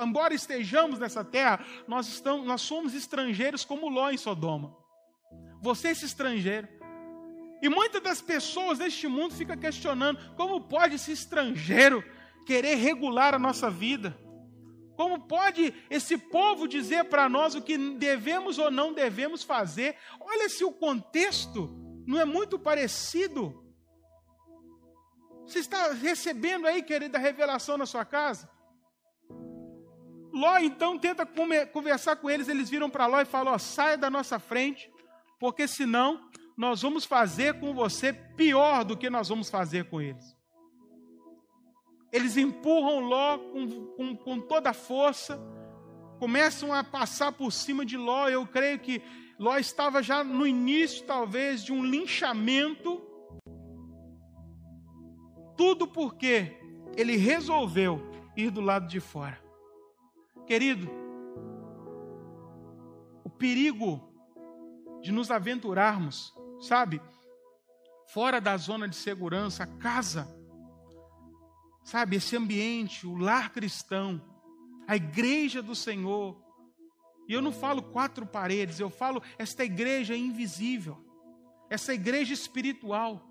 embora 0.00 0.32
estejamos 0.32 0.98
nessa 1.00 1.24
terra, 1.24 1.64
nós, 1.88 2.06
estamos, 2.06 2.46
nós 2.46 2.60
somos 2.60 2.94
estrangeiros 2.94 3.64
como 3.64 3.88
Ló 3.88 4.10
em 4.10 4.16
Sodoma. 4.16 4.76
Você 5.60 5.88
é 5.88 5.90
esse 5.90 6.04
estrangeiro. 6.04 6.68
E 7.64 7.68
muitas 7.70 8.02
das 8.02 8.20
pessoas 8.20 8.76
deste 8.76 9.08
mundo 9.08 9.32
ficam 9.32 9.56
questionando 9.56 10.18
como 10.36 10.60
pode 10.60 10.96
esse 10.96 11.10
estrangeiro 11.12 12.04
querer 12.44 12.74
regular 12.74 13.32
a 13.32 13.38
nossa 13.38 13.70
vida? 13.70 14.14
Como 14.98 15.26
pode 15.26 15.72
esse 15.88 16.18
povo 16.18 16.68
dizer 16.68 17.04
para 17.04 17.26
nós 17.26 17.54
o 17.54 17.62
que 17.62 17.78
devemos 17.94 18.58
ou 18.58 18.70
não 18.70 18.92
devemos 18.92 19.42
fazer? 19.42 19.96
Olha 20.20 20.46
se 20.50 20.62
o 20.62 20.72
contexto 20.72 21.74
não 22.06 22.20
é 22.20 22.26
muito 22.26 22.58
parecido. 22.58 23.64
Você 25.46 25.60
está 25.60 25.90
recebendo 25.94 26.66
aí, 26.66 26.82
querida, 26.82 27.16
revelação 27.16 27.78
na 27.78 27.86
sua 27.86 28.04
casa? 28.04 28.46
Ló 30.34 30.58
então 30.58 30.98
tenta 30.98 31.24
conversar 31.72 32.16
com 32.16 32.28
eles, 32.28 32.46
eles 32.46 32.68
viram 32.68 32.90
para 32.90 33.06
Ló 33.06 33.22
e 33.22 33.24
falam: 33.24 33.54
ó, 33.54 33.58
saia 33.58 33.96
da 33.96 34.10
nossa 34.10 34.38
frente, 34.38 34.92
porque 35.40 35.66
senão 35.66 36.28
nós 36.56 36.82
vamos 36.82 37.04
fazer 37.04 37.58
com 37.58 37.74
você 37.74 38.12
pior 38.12 38.84
do 38.84 38.96
que 38.96 39.10
nós 39.10 39.28
vamos 39.28 39.50
fazer 39.50 39.88
com 39.88 40.00
eles. 40.00 40.36
Eles 42.12 42.36
empurram 42.36 43.00
Ló 43.00 43.38
com, 43.38 43.86
com, 43.96 44.16
com 44.16 44.40
toda 44.40 44.70
a 44.70 44.74
força, 44.74 45.40
começam 46.20 46.72
a 46.72 46.84
passar 46.84 47.32
por 47.32 47.52
cima 47.52 47.84
de 47.84 47.96
Ló. 47.96 48.28
Eu 48.28 48.46
creio 48.46 48.78
que 48.78 49.02
Ló 49.36 49.56
estava 49.56 50.00
já 50.00 50.22
no 50.22 50.46
início, 50.46 51.04
talvez, 51.04 51.64
de 51.64 51.72
um 51.72 51.84
linchamento. 51.84 53.02
Tudo 55.56 55.88
porque 55.88 56.56
ele 56.96 57.16
resolveu 57.16 58.00
ir 58.36 58.50
do 58.50 58.60
lado 58.60 58.86
de 58.86 59.00
fora. 59.00 59.42
Querido, 60.46 60.88
o 63.24 63.30
perigo 63.30 64.00
de 65.02 65.10
nos 65.10 65.30
aventurarmos, 65.30 66.32
sabe, 66.66 67.00
fora 68.12 68.40
da 68.40 68.56
zona 68.56 68.88
de 68.88 68.96
segurança, 68.96 69.66
casa, 69.66 70.28
Sabe, 71.84 72.16
esse 72.16 72.34
ambiente, 72.34 73.06
o 73.06 73.14
lar 73.14 73.52
cristão, 73.52 74.20
a 74.88 74.96
igreja 74.96 75.62
do 75.62 75.74
Senhor. 75.74 76.42
E 77.28 77.34
eu 77.34 77.42
não 77.42 77.52
falo 77.52 77.82
quatro 77.82 78.26
paredes, 78.26 78.80
eu 78.80 78.88
falo 78.88 79.22
esta 79.38 79.64
igreja 79.64 80.16
invisível, 80.16 80.98
essa 81.68 81.92
igreja 81.92 82.32
espiritual. 82.32 83.22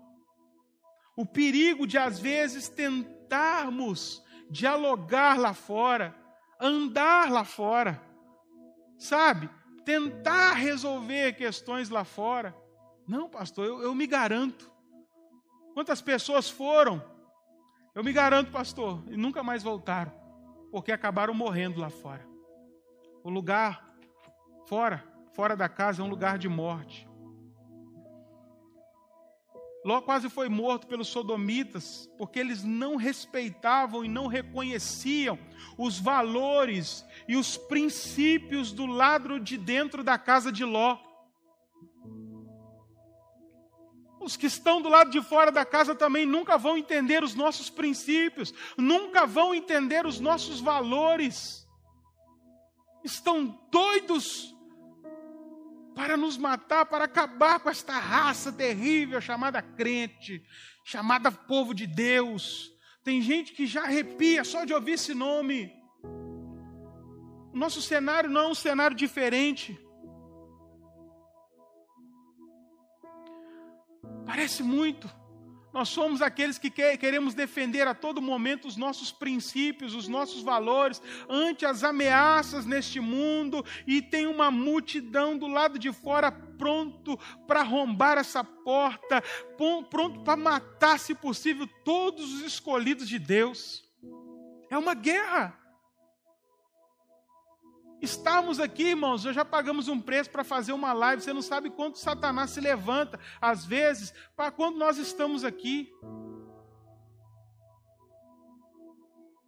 O 1.16 1.26
perigo 1.26 1.84
de, 1.84 1.98
às 1.98 2.20
vezes, 2.20 2.68
tentarmos 2.68 4.22
dialogar 4.48 5.36
lá 5.36 5.52
fora, 5.52 6.14
andar 6.60 7.32
lá 7.32 7.44
fora, 7.44 8.00
sabe? 8.96 9.50
Tentar 9.84 10.54
resolver 10.54 11.32
questões 11.34 11.88
lá 11.88 12.04
fora. 12.04 12.56
Não, 13.06 13.28
pastor, 13.28 13.66
eu, 13.66 13.82
eu 13.82 13.94
me 13.94 14.06
garanto. 14.06 14.72
Quantas 15.74 16.00
pessoas 16.00 16.48
foram 16.48 17.14
eu 17.94 18.02
me 18.02 18.12
garanto, 18.12 18.50
pastor, 18.50 19.04
e 19.08 19.16
nunca 19.16 19.40
mais 19.44 19.62
voltaram, 19.62 20.12
porque 20.72 20.90
acabaram 20.90 21.32
morrendo 21.32 21.78
lá 21.78 21.88
fora. 21.88 22.26
O 23.22 23.30
lugar 23.30 23.88
fora, 24.66 25.04
fora 25.32 25.56
da 25.56 25.68
casa, 25.68 26.02
é 26.02 26.04
um 26.04 26.08
lugar 26.08 26.36
de 26.36 26.48
morte. 26.48 27.08
Ló 29.84 30.00
quase 30.00 30.28
foi 30.28 30.48
morto 30.48 30.88
pelos 30.88 31.06
sodomitas, 31.06 32.10
porque 32.18 32.40
eles 32.40 32.64
não 32.64 32.96
respeitavam 32.96 34.04
e 34.04 34.08
não 34.08 34.26
reconheciam 34.26 35.38
os 35.78 36.00
valores 36.00 37.06
e 37.28 37.36
os 37.36 37.56
princípios 37.56 38.72
do 38.72 38.86
lado 38.86 39.38
de 39.38 39.56
dentro 39.56 40.02
da 40.02 40.18
casa 40.18 40.50
de 40.50 40.64
Ló. 40.64 40.98
Os 44.24 44.38
que 44.38 44.46
estão 44.46 44.80
do 44.80 44.88
lado 44.88 45.10
de 45.10 45.20
fora 45.20 45.52
da 45.52 45.66
casa 45.66 45.94
também 45.94 46.24
nunca 46.24 46.56
vão 46.56 46.78
entender 46.78 47.22
os 47.22 47.34
nossos 47.34 47.68
princípios, 47.68 48.54
nunca 48.74 49.26
vão 49.26 49.54
entender 49.54 50.06
os 50.06 50.18
nossos 50.18 50.60
valores. 50.60 51.68
Estão 53.04 53.60
doidos 53.70 54.54
para 55.94 56.16
nos 56.16 56.38
matar, 56.38 56.86
para 56.86 57.04
acabar 57.04 57.60
com 57.60 57.68
esta 57.68 57.98
raça 57.98 58.50
terrível 58.50 59.20
chamada 59.20 59.60
crente, 59.60 60.42
chamada 60.82 61.30
povo 61.30 61.74
de 61.74 61.86
Deus. 61.86 62.72
Tem 63.04 63.20
gente 63.20 63.52
que 63.52 63.66
já 63.66 63.82
arrepia 63.82 64.42
só 64.42 64.64
de 64.64 64.72
ouvir 64.72 64.92
esse 64.92 65.12
nome. 65.12 65.70
O 67.52 67.58
nosso 67.58 67.82
cenário 67.82 68.30
não 68.30 68.40
é 68.40 68.48
um 68.48 68.54
cenário 68.54 68.96
diferente. 68.96 69.78
Parece 74.26 74.62
muito. 74.62 75.08
Nós 75.74 75.88
somos 75.88 76.22
aqueles 76.22 76.56
que 76.56 76.70
queremos 76.70 77.34
defender 77.34 77.88
a 77.88 77.94
todo 77.94 78.22
momento 78.22 78.68
os 78.68 78.76
nossos 78.76 79.10
princípios, 79.10 79.92
os 79.92 80.06
nossos 80.06 80.40
valores, 80.40 81.02
ante 81.28 81.66
as 81.66 81.82
ameaças 81.82 82.64
neste 82.64 83.00
mundo, 83.00 83.64
e 83.84 84.00
tem 84.00 84.28
uma 84.28 84.52
multidão 84.52 85.36
do 85.36 85.48
lado 85.48 85.76
de 85.76 85.92
fora 85.92 86.30
pronto 86.30 87.18
para 87.48 87.58
arrombar 87.60 88.18
essa 88.18 88.44
porta, 88.44 89.20
pronto 89.90 90.20
para 90.20 90.36
matar, 90.36 90.96
se 90.96 91.12
possível, 91.12 91.66
todos 91.84 92.34
os 92.34 92.42
escolhidos 92.42 93.08
de 93.08 93.18
Deus. 93.18 93.82
É 94.70 94.78
uma 94.78 94.94
guerra. 94.94 95.63
Estamos 98.04 98.60
aqui, 98.60 98.88
irmãos, 98.88 99.22
já 99.22 99.46
pagamos 99.46 99.88
um 99.88 99.98
preço 99.98 100.28
para 100.28 100.44
fazer 100.44 100.74
uma 100.74 100.92
live. 100.92 101.22
Você 101.22 101.32
não 101.32 101.40
sabe 101.40 101.70
quanto 101.70 101.98
Satanás 101.98 102.50
se 102.50 102.60
levanta, 102.60 103.18
às 103.40 103.64
vezes, 103.64 104.12
para 104.36 104.50
quando 104.50 104.76
nós 104.76 104.98
estamos 104.98 105.42
aqui. 105.42 105.90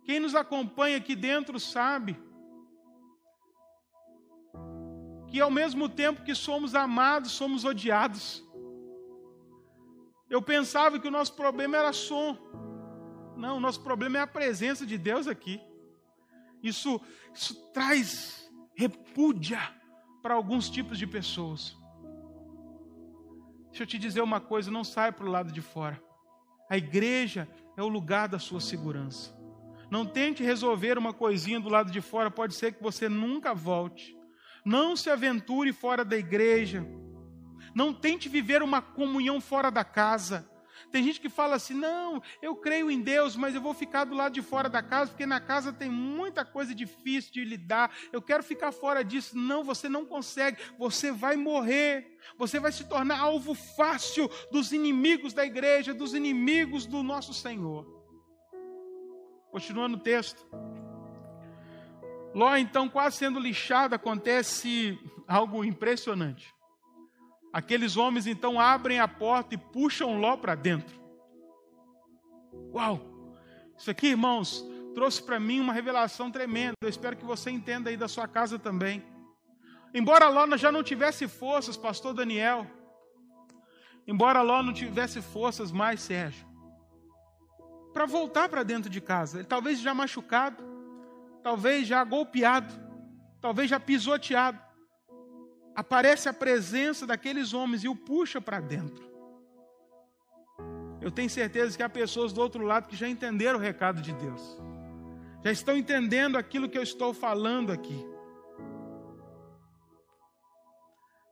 Quem 0.07 0.21
nos 0.21 0.35
acompanha 0.35 0.97
aqui 0.97 1.15
dentro 1.15 1.61
sabe 1.61 2.19
que 5.29 5.39
ao 5.39 5.51
mesmo 5.51 5.87
tempo 5.87 6.25
que 6.25 6.35
somos 6.35 6.75
amados, 6.75 7.33
somos 7.33 7.63
odiados. 7.63 8.43
Eu 10.31 10.41
pensava 10.41 10.99
que 10.99 11.09
o 11.09 11.11
nosso 11.11 11.35
problema 11.35 11.77
era 11.77 11.93
som. 11.93 12.39
Não, 13.37 13.59
o 13.59 13.61
nosso 13.61 13.83
problema 13.83 14.17
é 14.17 14.23
a 14.23 14.27
presença 14.27 14.87
de 14.87 14.97
Deus 14.97 15.27
aqui. 15.27 15.61
Isso, 16.63 16.99
isso 17.35 17.55
traz 17.75 18.46
repúdia 18.77 19.61
para 20.23 20.35
alguns 20.35 20.69
tipos 20.69 20.99
de 20.99 21.07
pessoas. 21.07 21.77
Deixa 23.71 23.83
eu 23.83 23.87
te 23.87 23.99
dizer 23.99 24.21
uma 24.21 24.41
coisa: 24.41 24.71
não 24.71 24.85
sai 24.85 25.11
para 25.11 25.27
o 25.27 25.31
lado 25.31 25.51
de 25.51 25.61
fora. 25.61 26.01
A 26.71 26.77
igreja 26.77 27.49
é 27.77 27.83
o 27.83 27.89
lugar 27.89 28.29
da 28.29 28.39
sua 28.39 28.61
segurança. 28.61 29.35
Não 29.91 30.05
tente 30.05 30.43
resolver 30.43 30.99
uma 30.99 31.13
coisinha 31.13 31.61
do 31.61 31.69
lado 31.69 31.91
de 31.91 32.01
fora, 32.01 32.31
pode 32.31 32.55
ser 32.55 32.73
que 32.73 32.83
você 32.83 33.09
nunca 33.09 33.55
volte. 33.55 34.17
Não 34.65 34.97
se 34.97 35.09
aventure 35.09 35.73
fora 35.73 36.05
da 36.05 36.17
igreja. 36.17 36.85
Não 37.75 37.95
tente 37.95 38.29
viver 38.29 38.63
uma 38.63 38.83
comunhão 38.83 39.41
fora 39.41 39.71
da 39.71 39.85
casa. 39.85 40.51
Tem 40.97 41.05
gente 41.05 41.21
que 41.21 41.29
fala 41.29 41.57
assim: 41.57 41.75
não, 41.75 42.23
eu 42.41 42.57
creio 42.57 42.91
em 42.91 43.03
Deus, 43.03 43.37
mas 43.37 43.55
eu 43.55 43.61
vou 43.61 43.75
ficar 43.75 44.05
do 44.05 44.15
lado 44.15 44.33
de 44.33 44.41
fora 44.41 44.67
da 44.67 44.83
casa, 44.83 45.11
porque 45.11 45.27
na 45.27 45.39
casa 45.39 45.71
tem 45.71 45.91
muita 45.91 46.43
coisa 46.43 46.75
difícil 46.75 47.35
de 47.35 47.45
lidar. 47.45 47.95
Eu 48.11 48.23
quero 48.23 48.43
ficar 48.43 48.73
fora 48.73 49.05
disso. 49.05 49.37
Não, 49.37 49.63
você 49.63 49.91
não 49.91 50.07
consegue, 50.07 50.57
você 50.79 51.13
vai 51.13 51.37
morrer. 51.37 52.17
Você 52.39 52.59
vai 52.59 52.73
se 52.73 52.85
tornar 52.85 53.21
alvo 53.21 53.53
fácil 53.53 54.27
dos 54.51 54.73
inimigos 54.73 55.35
da 55.35 55.45
igreja, 55.45 55.93
dos 55.93 56.15
inimigos 56.15 56.87
do 56.87 57.03
nosso 57.03 57.35
Senhor. 57.35 57.85
Continuando 59.51 59.99
o 59.99 60.01
texto. 60.01 60.49
Ló, 62.35 62.57
então, 62.57 62.89
quase 62.89 63.19
sendo 63.19 63.39
lixado, 63.39 63.95
acontece 63.95 64.99
algo 65.29 65.63
impressionante. 65.63 66.56
Aqueles 67.57 67.97
homens, 67.97 68.27
então, 68.27 68.61
abrem 68.61 69.01
a 69.01 69.09
porta 69.09 69.55
e 69.55 69.57
puxam 69.57 70.21
Ló 70.21 70.37
para 70.37 70.55
dentro. 70.55 70.95
Uau! 72.71 73.01
Isso 73.79 73.91
aqui, 73.91 74.09
irmãos, 74.09 74.63
trouxe 74.95 75.23
para 75.23 75.41
mim 75.41 75.61
uma 75.61 75.73
revelação 75.73 76.31
tremenda. 76.31 76.75
Eu 76.83 76.89
espero 76.91 77.17
que 77.17 77.25
você 77.25 77.51
entenda 77.51 77.89
aí 77.89 77.97
da 77.97 78.09
sua 78.09 78.29
casa 78.29 78.59
também. 78.59 79.03
Embora 79.95 80.29
Ló 80.29 80.55
já 80.59 80.71
não 80.71 80.83
tivesse 80.83 81.27
forças, 81.27 81.79
pastor 81.79 82.13
Daniel, 82.13 82.67
embora 84.07 84.43
Ló 84.43 84.63
não 84.63 84.75
tivesse 84.75 85.23
forças 85.23 85.73
mais, 85.73 86.03
Sérgio, 86.03 86.47
para 87.95 88.05
voltar 88.05 88.51
para 88.51 88.65
dentro 88.65 88.91
de 88.91 89.01
casa, 89.01 89.39
ele 89.39 89.49
talvez 89.49 89.81
já 89.81 89.95
machucado, 89.95 90.63
talvez 91.43 91.89
já 91.89 92.05
golpeado, 92.05 92.71
talvez 93.41 93.71
já 93.71 93.81
pisoteado, 93.81 94.66
aparece 95.77 96.27
a 96.27 96.33
presença 96.33 97.07
daqueles 97.07 97.53
homens 97.53 97.85
e 97.85 97.89
o 97.89 97.95
puxa 97.95 98.41
para 98.41 98.59
dentro. 98.61 99.05
Eu 101.03 101.11
tenho 101.11 101.29
certeza 101.29 101.77
que 101.77 101.83
há 101.83 101.89
pessoas 101.89 102.33
do 102.33 102.41
outro 102.41 102.65
lado 102.65 102.89
que 102.89 102.97
já 102.97 103.07
entenderam 103.07 103.59
o 103.59 103.63
recado 103.63 104.01
de 104.01 104.13
Deus, 104.15 104.59
já 105.45 105.53
estão 105.53 105.77
entendendo 105.77 106.39
aquilo 106.39 106.69
que 106.69 106.79
eu 106.79 106.83
estou 106.83 107.13
falando 107.13 107.71
aqui. 107.71 108.05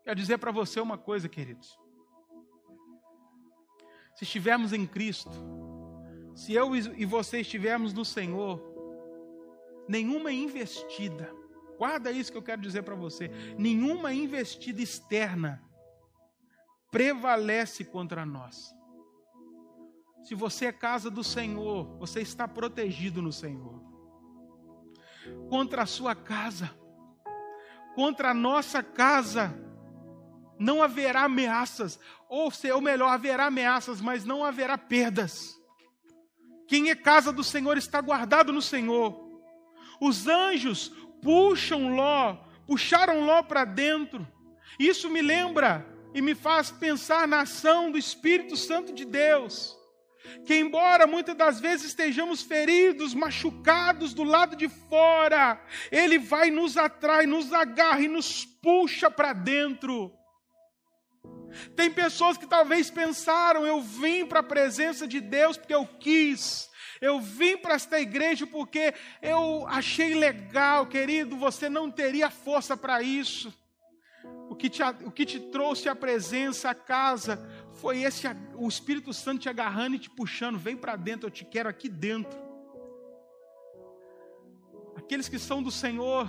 Quero 0.05 0.17
dizer 0.17 0.37
para 0.37 0.53
você 0.53 0.79
uma 0.79 0.99
coisa, 0.99 1.27
queridos. 1.27 1.79
Se 4.15 4.25
estivermos 4.25 4.75
em 4.75 4.87
Cristo, 4.87 5.33
se 6.35 6.53
eu 6.53 6.77
e 6.77 7.07
você 7.07 7.41
estivermos 7.41 7.95
no 7.95 8.05
Senhor, 8.05 8.63
nenhuma 9.89 10.31
investida, 10.31 11.35
guarda 11.79 12.11
isso 12.11 12.33
que 12.33 12.39
eu 12.39 12.43
quero 12.43 12.61
dizer 12.61 12.83
para 12.83 12.95
você, 12.95 13.29
nenhuma 13.59 14.13
investida 14.13 14.83
externa 14.83 15.63
prevalece 16.91 17.85
contra 17.85 18.25
nós. 18.25 18.73
Se 20.23 20.35
você 20.35 20.67
é 20.67 20.73
casa 20.73 21.11
do 21.11 21.23
Senhor, 21.23 21.99
você 21.99 22.21
está 22.21 22.49
protegido 22.49 23.21
no 23.21 23.33
Senhor. 23.33 23.83
Contra 25.51 25.83
a 25.83 25.87
sua 25.87 26.15
casa, 26.15 26.71
contra 27.95 28.31
a 28.31 28.35
nossa 28.35 28.83
casa, 28.83 29.55
não 30.59 30.83
haverá 30.83 31.25
ameaças, 31.25 31.99
ou, 32.29 32.51
ou 32.73 32.81
melhor, 32.81 33.09
haverá 33.09 33.47
ameaças, 33.47 34.01
mas 34.01 34.25
não 34.25 34.45
haverá 34.45 34.79
perdas. 34.79 35.61
Quem 36.67 36.91
é 36.91 36.95
casa 36.95 37.33
do 37.33 37.45
Senhor 37.45 37.77
está 37.77 38.01
guardado 38.01 38.53
no 38.53 38.63
Senhor. 38.63 39.23
Os 40.01 40.27
anjos 40.27 40.93
puxam 41.25 41.97
Ló, 41.97 42.37
puxaram 42.67 43.25
Ló 43.25 43.43
para 43.43 43.65
dentro. 43.65 44.29
Isso 44.79 45.09
me 45.09 45.23
lembra 45.23 45.85
e 46.15 46.21
me 46.21 46.35
faz 46.35 46.71
pensar 46.71 47.27
na 47.27 47.41
ação 47.41 47.91
do 47.91 47.99
Espírito 47.99 48.57
Santo 48.57 48.93
de 48.93 49.05
Deus. 49.05 49.77
Que, 50.47 50.55
embora 50.55 51.07
muitas 51.07 51.35
das 51.37 51.61
vezes 51.61 51.89
estejamos 51.89 52.43
feridos, 52.43 53.15
machucados 53.15 54.15
do 54.15 54.23
lado 54.23 54.57
de 54.57 54.69
fora, 54.69 55.61
Ele 55.91 56.19
vai 56.19 56.51
nos 56.51 56.77
atrai, 56.77 57.27
nos 57.27 57.53
agarra 57.53 58.01
e 58.01 58.09
nos 58.09 58.45
puxa 58.45 59.11
para 59.11 59.33
dentro. 59.33 60.13
Tem 61.77 61.91
pessoas 61.91 62.37
que 62.37 62.47
talvez 62.47 62.91
pensaram: 62.91 63.67
eu 63.67 63.81
vim 63.81 64.27
para 64.27 64.41
a 64.41 64.45
presença 64.45 65.07
de 65.07 65.21
Deus 65.21 65.57
porque 65.57 65.75
eu 65.75 65.87
quis, 65.87 66.69
eu 67.05 67.21
vim 67.21 67.59
para 67.59 67.75
esta 67.75 68.01
igreja 68.01 68.47
porque 68.47 68.95
eu 69.21 69.67
achei 69.67 70.15
legal, 70.15 70.87
querido. 70.87 71.37
Você 71.37 71.69
não 71.69 71.91
teria 71.91 72.31
força 72.31 72.79
para 72.79 73.03
isso. 73.03 73.53
O 74.49 74.57
que, 74.57 74.71
te, 74.71 74.83
o 74.83 75.11
que 75.11 75.27
te 75.27 75.39
trouxe 75.39 75.87
a 75.87 75.95
presença, 75.95 76.71
a 76.71 76.75
casa, 76.75 77.47
foi 77.75 78.03
esse 78.03 78.27
o 78.55 78.67
Espírito 78.67 79.13
Santo 79.13 79.43
te 79.43 79.51
agarrando 79.51 79.97
e 79.97 79.99
te 79.99 80.09
puxando. 80.09 80.59
Vem 80.59 80.77
para 80.79 80.97
dentro, 80.97 81.27
eu 81.27 81.31
te 81.31 81.45
quero 81.45 81.69
aqui 81.69 81.91
dentro. 81.91 82.39
Aqueles 84.97 85.29
que 85.29 85.39
são 85.39 85.63
do 85.63 85.71
Senhor 85.71 86.27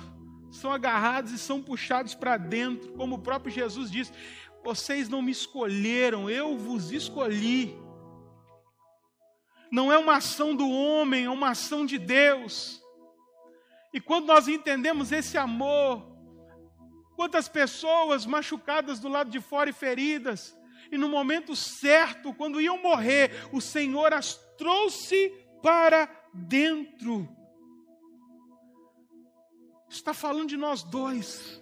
são 0.51 0.73
agarrados 0.73 1.31
e 1.31 1.39
são 1.39 1.61
puxados 1.61 2.13
para 2.15 2.35
dentro, 2.35 2.91
como 2.93 3.15
o 3.15 3.19
próprio 3.19 3.53
Jesus 3.53 3.89
disse: 3.89 4.11
Vocês 4.61 5.07
não 5.07 5.21
me 5.21 5.31
escolheram, 5.31 6.29
eu 6.29 6.57
vos 6.57 6.91
escolhi 6.91 7.84
não 9.75 9.91
é 9.91 9.97
uma 9.97 10.15
ação 10.15 10.55
do 10.55 10.69
homem, 10.69 11.25
é 11.25 11.29
uma 11.29 11.49
ação 11.49 11.85
de 11.85 11.97
Deus. 11.97 12.81
E 13.93 13.99
quando 13.99 14.25
nós 14.25 14.47
entendemos 14.47 15.11
esse 15.11 15.37
amor, 15.37 16.15
quantas 17.13 17.49
pessoas 17.49 18.25
machucadas 18.25 19.01
do 19.01 19.09
lado 19.09 19.29
de 19.29 19.41
fora 19.41 19.69
e 19.69 19.73
feridas, 19.73 20.57
e 20.89 20.97
no 20.97 21.09
momento 21.09 21.57
certo, 21.57 22.33
quando 22.33 22.61
iam 22.61 22.81
morrer, 22.81 23.49
o 23.51 23.59
Senhor 23.59 24.13
as 24.13 24.35
trouxe 24.57 25.29
para 25.61 26.09
dentro. 26.33 27.27
Está 29.89 30.13
falando 30.13 30.47
de 30.47 30.55
nós 30.55 30.83
dois. 30.83 31.61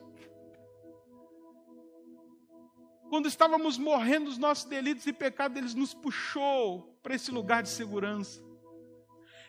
Quando 3.14 3.28
estávamos 3.28 3.78
morrendo 3.78 4.26
dos 4.26 4.40
nossos 4.40 4.66
delitos 4.66 5.06
e 5.06 5.14
pecados, 5.14 5.56
Ele 5.56 5.80
nos 5.80 5.94
puxou 5.94 6.98
para 7.04 7.14
esse 7.14 7.30
lugar 7.30 7.62
de 7.62 7.70
segurança. 7.70 8.42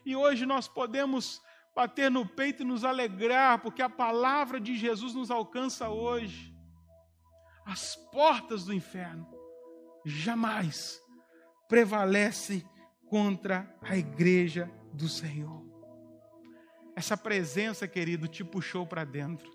E 0.05 0.15
hoje 0.15 0.45
nós 0.45 0.69
podemos 0.69 1.41
bater 1.75 2.11
no 2.11 2.29
peito 2.29 2.63
e 2.63 2.67
nos 2.67 2.85
alegrar, 2.85 3.63
porque 3.63 3.81
a 3.81 3.89
palavra 3.89 4.61
de 4.61 4.77
Jesus 4.77 5.15
nos 5.15 5.31
alcança 5.31 5.89
hoje. 5.89 6.55
As 7.65 7.97
portas 8.13 8.67
do 8.67 8.75
inferno 8.75 9.27
jamais 10.05 11.01
prevalecem 11.67 12.63
contra 13.09 13.75
a 13.81 13.97
igreja 13.97 14.71
do 14.93 15.09
Senhor. 15.09 15.65
Essa 16.95 17.17
presença, 17.17 17.89
querido, 17.89 18.29
te 18.29 18.45
puxou 18.45 18.87
para 18.87 19.07
dentro. 19.07 19.51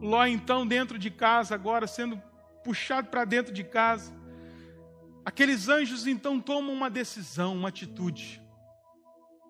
Ló, 0.00 0.24
então, 0.26 0.66
dentro 0.66 0.98
de 0.98 1.10
casa, 1.10 1.54
agora 1.54 1.86
sendo 1.86 2.22
puxado 2.62 3.08
para 3.08 3.24
dentro 3.24 3.52
de 3.52 3.64
casa. 3.64 4.12
Aqueles 5.24 5.68
anjos, 5.68 6.06
então, 6.06 6.40
tomam 6.40 6.72
uma 6.72 6.88
decisão, 6.88 7.54
uma 7.56 7.68
atitude, 7.68 8.42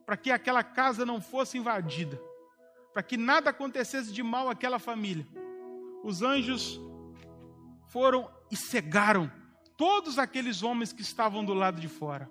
para 0.07 0.17
que 0.17 0.31
aquela 0.31 0.65
casa 0.65 1.05
não 1.05 1.21
fosse 1.21 1.59
invadida, 1.59 2.21
para 2.93 3.03
que 3.03 3.17
nada 3.17 3.51
acontecesse 3.51 4.13
de 4.13 4.23
mal 4.23 4.49
àquela 4.49 4.79
família. 4.79 5.27
Os 6.03 6.23
anjos 6.23 6.81
foram 7.89 8.31
e 8.51 8.57
cegaram 8.57 9.31
todos 9.77 10.19
aqueles 10.19 10.63
homens 10.63 10.93
que 10.93 11.03
estavam 11.03 11.45
do 11.45 11.55
lado 11.55 11.81
de 11.81 11.89
fora. 11.89 12.29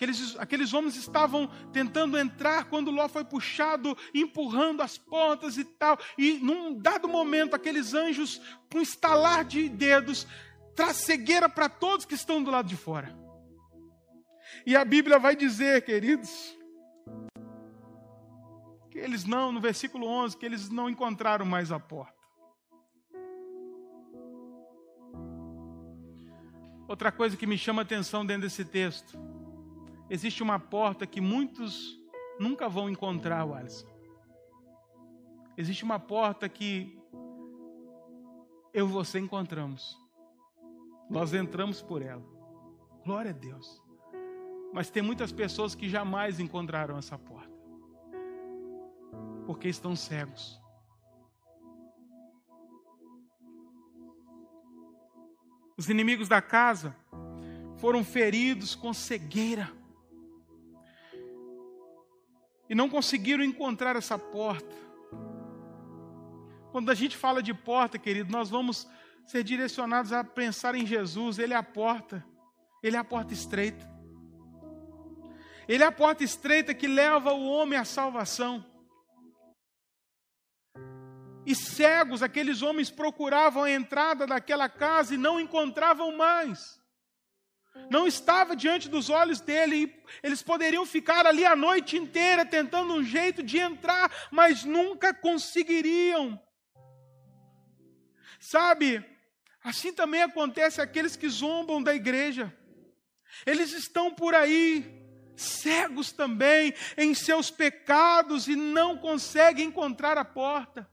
Aqueles, 0.00 0.36
aqueles 0.38 0.72
homens 0.72 0.96
estavam 0.96 1.46
tentando 1.74 2.18
entrar 2.18 2.64
quando 2.70 2.90
Ló 2.90 3.06
foi 3.06 3.22
puxado, 3.22 3.94
empurrando 4.14 4.80
as 4.80 4.96
portas 4.96 5.58
e 5.58 5.64
tal. 5.64 5.98
E 6.16 6.38
num 6.38 6.72
dado 6.72 7.06
momento, 7.06 7.54
aqueles 7.54 7.92
anjos, 7.92 8.40
com 8.72 8.80
estalar 8.80 9.44
de 9.44 9.68
dedos, 9.68 10.26
traz 10.74 10.96
cegueira 10.96 11.50
para 11.50 11.68
todos 11.68 12.06
que 12.06 12.14
estão 12.14 12.42
do 12.42 12.50
lado 12.50 12.66
de 12.66 12.78
fora. 12.78 13.14
E 14.64 14.74
a 14.74 14.86
Bíblia 14.86 15.18
vai 15.18 15.36
dizer, 15.36 15.84
queridos, 15.84 16.56
que 18.90 18.98
eles 18.98 19.26
não, 19.26 19.52
no 19.52 19.60
versículo 19.60 20.06
11, 20.06 20.34
que 20.34 20.46
eles 20.46 20.70
não 20.70 20.88
encontraram 20.88 21.44
mais 21.44 21.70
a 21.70 21.78
porta. 21.78 22.18
Outra 26.88 27.12
coisa 27.12 27.36
que 27.36 27.46
me 27.46 27.58
chama 27.58 27.82
a 27.82 27.84
atenção 27.84 28.24
dentro 28.24 28.44
desse 28.44 28.64
texto 28.64 29.39
existe 30.10 30.42
uma 30.42 30.58
porta 30.58 31.06
que 31.06 31.20
muitos 31.20 31.96
nunca 32.38 32.68
vão 32.68 32.90
encontrar, 32.90 33.42
Alisson. 33.48 33.86
Existe 35.56 35.84
uma 35.84 36.00
porta 36.00 36.48
que 36.48 36.98
eu 38.74 38.88
e 38.88 38.90
você 38.90 39.20
encontramos. 39.20 39.96
Nós 41.08 41.32
entramos 41.32 41.80
por 41.80 42.02
ela. 42.02 42.24
Glória 43.04 43.30
a 43.30 43.34
Deus. 43.34 43.82
Mas 44.72 44.90
tem 44.90 45.02
muitas 45.02 45.32
pessoas 45.32 45.74
que 45.74 45.88
jamais 45.88 46.40
encontrarão 46.40 46.98
essa 46.98 47.16
porta. 47.18 47.50
Porque 49.46 49.68
estão 49.68 49.94
cegos. 49.94 50.60
Os 55.76 55.88
inimigos 55.88 56.28
da 56.28 56.42
casa 56.42 56.94
foram 57.76 58.04
feridos 58.04 58.74
com 58.74 58.92
cegueira 58.92 59.79
e 62.70 62.74
não 62.74 62.88
conseguiram 62.88 63.42
encontrar 63.42 63.96
essa 63.96 64.16
porta. 64.16 64.76
Quando 66.70 66.88
a 66.88 66.94
gente 66.94 67.16
fala 67.16 67.42
de 67.42 67.52
porta, 67.52 67.98
querido, 67.98 68.30
nós 68.30 68.48
vamos 68.48 68.88
ser 69.26 69.42
direcionados 69.42 70.12
a 70.12 70.22
pensar 70.22 70.76
em 70.76 70.86
Jesus. 70.86 71.40
Ele 71.40 71.52
é 71.52 71.56
a 71.56 71.64
porta. 71.64 72.24
Ele 72.80 72.96
é 72.96 72.98
a 73.00 73.04
porta 73.04 73.34
estreita. 73.34 73.90
Ele 75.66 75.82
é 75.82 75.86
a 75.86 75.92
porta 75.92 76.22
estreita 76.22 76.72
que 76.72 76.86
leva 76.86 77.32
o 77.32 77.44
homem 77.44 77.76
à 77.76 77.84
salvação. 77.84 78.64
E 81.44 81.56
cegos, 81.56 82.22
aqueles 82.22 82.62
homens 82.62 82.88
procuravam 82.88 83.64
a 83.64 83.70
entrada 83.70 84.28
daquela 84.28 84.68
casa 84.68 85.14
e 85.14 85.18
não 85.18 85.40
encontravam 85.40 86.16
mais. 86.16 86.79
Não 87.90 88.06
estava 88.06 88.56
diante 88.56 88.88
dos 88.88 89.08
olhos 89.10 89.40
dele. 89.40 89.94
Eles 90.22 90.42
poderiam 90.42 90.84
ficar 90.84 91.26
ali 91.26 91.44
a 91.44 91.56
noite 91.56 91.96
inteira 91.96 92.44
tentando 92.44 92.94
um 92.94 93.02
jeito 93.02 93.42
de 93.42 93.58
entrar, 93.58 94.10
mas 94.30 94.64
nunca 94.64 95.14
conseguiriam. 95.14 96.40
Sabe, 98.40 99.04
assim 99.62 99.92
também 99.92 100.22
acontece 100.22 100.80
aqueles 100.80 101.16
que 101.16 101.28
zombam 101.28 101.82
da 101.82 101.94
igreja. 101.94 102.52
Eles 103.46 103.72
estão 103.72 104.12
por 104.12 104.34
aí, 104.34 105.00
cegos 105.36 106.12
também 106.12 106.74
em 106.96 107.14
seus 107.14 107.50
pecados 107.50 108.48
e 108.48 108.56
não 108.56 108.96
conseguem 108.96 109.66
encontrar 109.66 110.18
a 110.18 110.24
porta. 110.24 110.88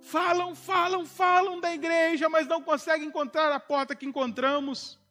Falam, 0.00 0.54
falam, 0.54 1.06
falam 1.06 1.60
da 1.60 1.72
igreja, 1.72 2.28
mas 2.28 2.46
não 2.46 2.60
conseguem 2.60 3.06
encontrar 3.06 3.52
a 3.52 3.60
porta 3.60 3.94
que 3.94 4.04
encontramos. 4.04 5.01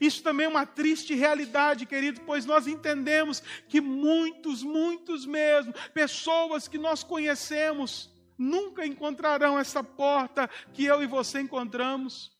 Isso 0.00 0.22
também 0.22 0.46
é 0.46 0.48
uma 0.48 0.66
triste 0.66 1.14
realidade, 1.14 1.86
querido, 1.86 2.20
pois 2.22 2.44
nós 2.44 2.66
entendemos 2.66 3.42
que 3.68 3.80
muitos, 3.80 4.62
muitos 4.62 5.26
mesmo, 5.26 5.72
pessoas 5.92 6.68
que 6.68 6.78
nós 6.78 7.02
conhecemos, 7.02 8.12
nunca 8.36 8.86
encontrarão 8.86 9.58
essa 9.58 9.82
porta 9.84 10.48
que 10.72 10.84
eu 10.84 11.02
e 11.02 11.06
você 11.06 11.40
encontramos, 11.40 12.36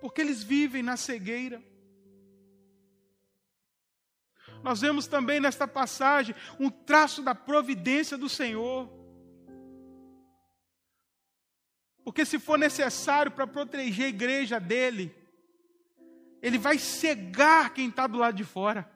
porque 0.00 0.20
eles 0.20 0.42
vivem 0.42 0.82
na 0.82 0.96
cegueira. 0.96 1.62
Nós 4.62 4.80
vemos 4.80 5.06
também 5.06 5.40
nesta 5.40 5.68
passagem 5.68 6.34
um 6.58 6.70
traço 6.70 7.22
da 7.22 7.34
providência 7.34 8.16
do 8.16 8.30
Senhor. 8.30 8.90
Porque 12.02 12.24
se 12.24 12.38
for 12.38 12.58
necessário 12.58 13.30
para 13.30 13.46
proteger 13.46 14.06
a 14.06 14.08
igreja 14.08 14.58
dele, 14.58 15.14
ele 16.44 16.58
vai 16.58 16.78
cegar 16.78 17.72
quem 17.72 17.88
está 17.88 18.06
do 18.06 18.18
lado 18.18 18.36
de 18.36 18.44
fora. 18.44 18.86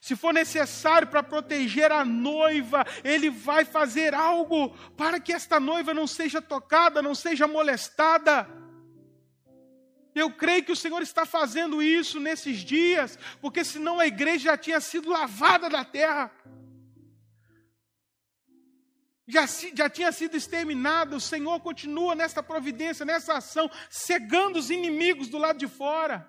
Se 0.00 0.16
for 0.16 0.34
necessário 0.34 1.06
para 1.06 1.22
proteger 1.22 1.92
a 1.92 2.04
noiva, 2.04 2.84
ele 3.04 3.30
vai 3.30 3.64
fazer 3.64 4.12
algo 4.12 4.70
para 4.96 5.20
que 5.20 5.32
esta 5.32 5.60
noiva 5.60 5.94
não 5.94 6.08
seja 6.08 6.42
tocada, 6.42 7.00
não 7.00 7.14
seja 7.14 7.46
molestada. 7.46 8.48
Eu 10.12 10.32
creio 10.32 10.64
que 10.64 10.72
o 10.72 10.76
Senhor 10.76 11.00
está 11.00 11.24
fazendo 11.24 11.80
isso 11.80 12.18
nesses 12.18 12.58
dias, 12.58 13.16
porque 13.40 13.64
senão 13.64 14.00
a 14.00 14.06
igreja 14.08 14.50
já 14.50 14.58
tinha 14.58 14.80
sido 14.80 15.08
lavada 15.08 15.70
da 15.70 15.84
terra 15.84 16.32
já, 19.26 19.46
já 19.46 19.88
tinha 19.88 20.12
sido 20.12 20.36
exterminada, 20.36 21.16
o 21.16 21.20
Senhor 21.20 21.58
continua 21.60 22.14
nesta 22.14 22.42
providência, 22.42 23.06
nessa 23.06 23.34
ação, 23.34 23.70
cegando 23.88 24.58
os 24.58 24.70
inimigos 24.70 25.28
do 25.28 25.38
lado 25.38 25.58
de 25.58 25.68
fora. 25.68 26.28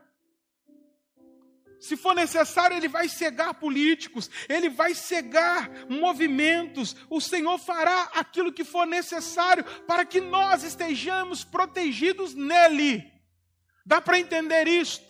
Se 1.84 1.98
for 1.98 2.16
necessário, 2.16 2.78
ele 2.78 2.88
vai 2.88 3.10
cegar 3.10 3.56
políticos, 3.56 4.30
ele 4.48 4.70
vai 4.70 4.96
cegar 4.96 5.70
movimentos. 5.90 6.96
O 7.10 7.20
Senhor 7.20 7.58
fará 7.58 8.04
aquilo 8.16 8.54
que 8.54 8.64
for 8.64 8.88
necessário 8.88 9.66
para 9.86 10.06
que 10.06 10.22
nós 10.22 10.64
estejamos 10.64 11.44
protegidos 11.44 12.34
nele. 12.34 13.12
Dá 13.86 14.00
para 14.00 14.18
entender 14.18 14.66
isto? 14.66 15.06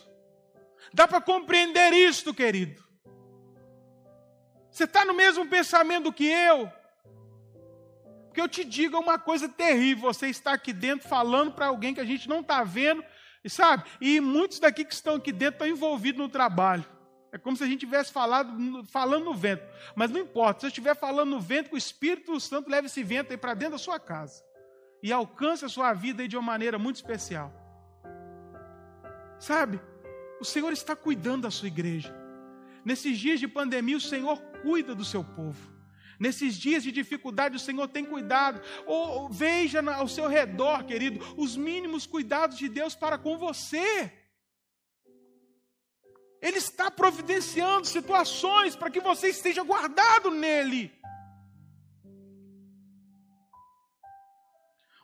Dá 0.92 1.08
para 1.08 1.22
compreender 1.22 1.94
isto, 1.94 2.34
querido? 2.34 2.84
Você 4.72 4.86
está 4.86 5.06
no 5.06 5.14
mesmo 5.14 5.46
pensamento 5.46 6.12
que 6.12 6.26
eu? 6.26 6.72
Porque 8.26 8.42
eu 8.42 8.50
te 8.50 8.64
digo 8.64 8.98
uma 8.98 9.20
coisa 9.20 9.48
terrível: 9.48 10.12
você 10.12 10.26
está 10.28 10.54
aqui 10.54 10.74
dentro 10.74 11.08
falando 11.08 11.52
para 11.52 11.68
alguém 11.68 11.94
que 11.94 12.02
a 12.02 12.06
gente 12.06 12.28
não 12.28 12.40
está 12.40 12.64
vendo, 12.64 13.06
e 13.44 13.50
sabe? 13.50 13.84
E 14.00 14.20
muitos 14.20 14.60
daqui 14.60 14.86
que 14.86 14.94
estão 14.94 15.16
aqui 15.16 15.32
dentro 15.32 15.56
estão 15.56 15.68
envolvidos 15.68 16.22
no 16.22 16.30
trabalho. 16.30 16.86
É 17.32 17.38
como 17.38 17.58
se 17.58 17.64
a 17.64 17.68
gente 17.68 17.80
tivesse 17.80 18.12
falado, 18.12 18.86
falando 18.86 19.26
no 19.26 19.34
vento. 19.34 19.64
Mas 19.96 20.12
não 20.12 20.22
importa, 20.22 20.62
se 20.62 20.66
eu 20.68 20.70
estiver 20.70 20.96
falando 20.96 21.32
no 21.32 21.40
vento, 21.40 21.70
que 21.70 21.76
o 21.76 21.78
Espírito 21.78 22.40
Santo 22.40 22.70
leve 22.70 22.86
esse 22.86 23.04
vento 23.04 23.32
aí 23.32 23.38
para 23.38 23.56
dentro 23.56 23.74
da 23.74 23.80
sua 23.80 24.00
casa. 24.00 24.44
E 25.02 25.12
alcance 25.12 25.66
a 25.66 25.70
sua 25.70 25.94
vida 25.94 26.28
de 26.28 26.38
uma 26.38 26.44
maneira 26.44 26.78
muito 26.78 26.98
especial. 26.98 27.52
Sabe? 29.40 29.82
O 30.40 30.46
Senhor 30.46 30.72
está 30.72 30.96
cuidando 30.96 31.42
da 31.42 31.52
sua 31.52 31.68
igreja. 31.68 32.16
Nesses 32.86 33.18
dias 33.18 33.40
de 33.40 33.48
pandemia, 33.48 33.98
o 33.98 34.02
Senhor 34.02 34.40
cuida 34.62 34.94
do 34.94 35.04
seu 35.04 35.24
povo. 35.24 35.73
Nesses 36.20 36.56
dias 36.56 36.84
de 36.84 36.92
dificuldade, 36.92 37.56
o 37.56 37.60
Senhor 37.60 37.88
tem 37.88 38.06
cuidado. 38.06 38.62
Ou 38.86 39.30
veja 39.30 39.82
ao 39.94 40.08
seu 40.08 40.28
redor, 40.28 40.84
querido, 40.86 41.20
os 41.38 41.56
mínimos 41.56 42.06
cuidados 42.06 42.58
de 42.58 42.70
Deus 42.70 42.96
para 42.96 43.18
com 43.18 43.38
você. 43.38 44.12
Ele 46.42 46.58
está 46.58 46.92
providenciando 46.92 47.88
situações 47.88 48.76
para 48.76 48.90
que 48.90 49.00
você 49.00 49.30
esteja 49.30 49.64
guardado 49.64 50.30
nele. 50.30 50.94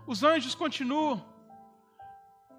Os 0.06 0.24
anjos 0.24 0.54
continuam. 0.54 1.26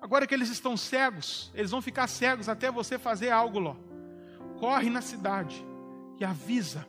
Agora 0.01 0.27
que 0.27 0.33
eles 0.33 0.49
estão 0.49 0.77
cegos, 0.77 1.51
eles 1.55 1.71
vão 1.71 1.83
ficar 1.83 2.07
cegos 2.07 2.49
até 2.49 2.71
você 2.71 2.99
fazer 2.99 3.31
algo, 3.31 3.59
Ló. 3.59 3.77
Corre 4.59 4.89
na 4.89 5.03
cidade 5.03 5.63
e 6.19 6.25
avisa 6.25 6.87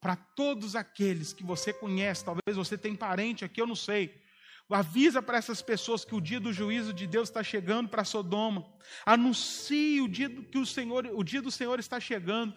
para 0.00 0.16
todos 0.16 0.74
aqueles 0.74 1.32
que 1.32 1.44
você 1.44 1.72
conhece, 1.72 2.24
talvez 2.24 2.56
você 2.56 2.78
tem 2.78 2.96
parente 2.96 3.44
aqui, 3.44 3.60
eu 3.60 3.66
não 3.66 3.76
sei. 3.76 4.22
Avisa 4.70 5.20
para 5.20 5.36
essas 5.36 5.60
pessoas 5.60 6.04
que 6.04 6.14
o 6.14 6.20
dia 6.20 6.38
do 6.38 6.52
juízo 6.52 6.92
de 6.92 7.06
Deus 7.06 7.28
está 7.28 7.42
chegando 7.42 7.88
para 7.88 8.04
Sodoma. 8.04 8.64
Anuncie 9.04 10.00
o 10.00 10.08
dia 10.08 10.30
que 10.30 10.58
o 10.58 10.64
Senhor, 10.64 11.06
o 11.12 11.24
dia 11.24 11.42
do 11.42 11.50
Senhor 11.50 11.78
está 11.80 11.98
chegando. 11.98 12.54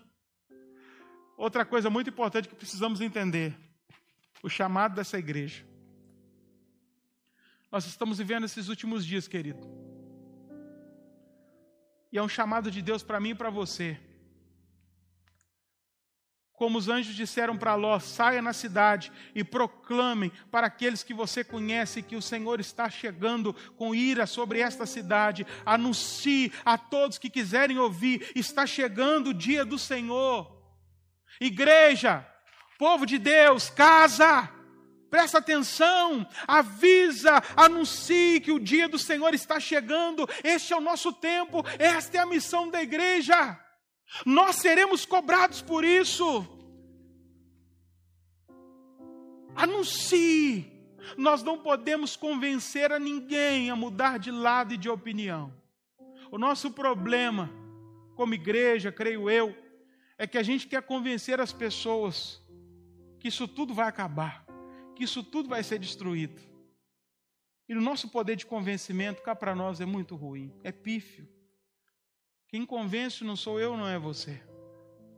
Outra 1.36 1.66
coisa 1.66 1.90
muito 1.90 2.12
importante 2.12 2.48
que 2.48 2.56
precisamos 2.56 3.02
entender: 3.02 3.58
o 4.44 4.50
chamado 4.50 4.94
dessa 4.94 5.18
igreja. 5.18 5.66
Nós 7.72 7.88
estamos 7.88 8.20
vivendo 8.20 8.44
esses 8.44 8.70
últimos 8.70 9.04
dias, 9.04 9.28
querido. 9.28 9.68
E 12.12 12.18
é 12.20 12.22
um 12.22 12.30
chamado 12.30 12.70
de 12.70 12.80
Deus 12.84 13.02
para 13.02 13.20
mim 13.20 13.30
e 13.30 13.36
para 13.36 13.50
você 13.50 14.00
como 16.64 16.78
os 16.78 16.88
anjos 16.88 17.14
disseram 17.14 17.58
para 17.58 17.76
Ló: 17.76 18.00
saia 18.00 18.42
na 18.42 18.54
cidade 18.54 19.12
e 19.36 19.44
proclamem 19.44 20.32
para 20.50 20.68
aqueles 20.68 21.04
que 21.04 21.14
você 21.14 21.44
conhece 21.44 22.02
que 22.02 22.16
o 22.16 22.22
Senhor 22.22 22.58
está 22.62 22.90
chegando 22.90 23.54
com 23.76 23.94
ira 23.94 24.26
sobre 24.26 24.62
esta 24.62 24.86
cidade. 24.86 25.46
Anuncie 25.66 26.54
a 26.64 26.78
todos 26.78 27.18
que 27.18 27.30
quiserem 27.30 27.78
ouvir: 27.78 28.32
está 28.34 28.66
chegando 28.66 29.32
o 29.32 29.34
dia 29.34 29.66
do 29.66 29.78
Senhor. 29.78 30.58
Igreja, 31.38 32.26
povo 32.80 33.06
de 33.06 33.18
Deus, 33.18 33.70
casa. 33.70 34.50
Presta 35.10 35.40
atenção, 35.40 36.26
avisa, 36.48 37.44
anuncie 37.58 38.40
que 38.40 38.54
o 38.54 38.60
dia 38.60 38.88
do 38.88 38.98
Senhor 38.98 39.34
está 39.34 39.60
chegando. 39.60 40.30
Este 40.42 40.72
é 40.72 40.78
o 40.78 40.82
nosso 40.82 41.12
tempo, 41.12 41.62
esta 41.78 42.20
é 42.20 42.22
a 42.22 42.26
missão 42.26 42.70
da 42.70 42.82
igreja. 42.82 43.60
Nós 44.26 44.58
seremos 44.58 45.06
cobrados 45.06 45.62
por 45.62 45.84
isso. 45.84 46.48
Anuncie. 49.56 50.72
Nós 51.18 51.44
não 51.44 51.60
podemos 51.60 52.16
convencer 52.16 52.92
a 52.92 53.00
ninguém 53.00 53.70
a 53.70 53.76
mudar 53.76 54.18
de 54.18 54.32
lado 54.32 54.74
e 54.74 54.78
de 54.78 54.90
opinião. 54.90 55.54
O 56.32 56.38
nosso 56.38 56.72
problema, 56.72 57.50
como 58.16 58.34
igreja, 58.34 58.92
creio 58.92 59.30
eu, 59.30 59.56
é 60.18 60.26
que 60.26 60.38
a 60.38 60.44
gente 60.44 60.68
quer 60.68 60.82
convencer 60.82 61.40
as 61.40 61.52
pessoas 61.52 62.42
que 63.20 63.28
isso 63.28 63.48
tudo 63.48 63.74
vai 63.74 63.88
acabar, 63.88 64.46
que 64.96 65.04
isso 65.04 65.24
tudo 65.24 65.50
vai 65.50 65.64
ser 65.64 65.80
destruído. 65.80 66.42
E 67.68 67.76
o 67.76 67.82
nosso 67.82 68.10
poder 68.10 68.36
de 68.36 68.46
convencimento 68.46 69.22
cá 69.22 69.36
para 69.36 69.56
nós 69.56 69.82
é 69.82 69.86
muito 69.86 70.16
ruim, 70.16 70.54
é 70.64 70.72
pífio. 70.72 71.28
Quem 72.54 72.68
convence 72.68 73.24
não 73.24 73.36
sou 73.36 73.60
eu, 73.60 73.76
não 73.76 73.88
é 73.88 73.98
você. 73.98 74.40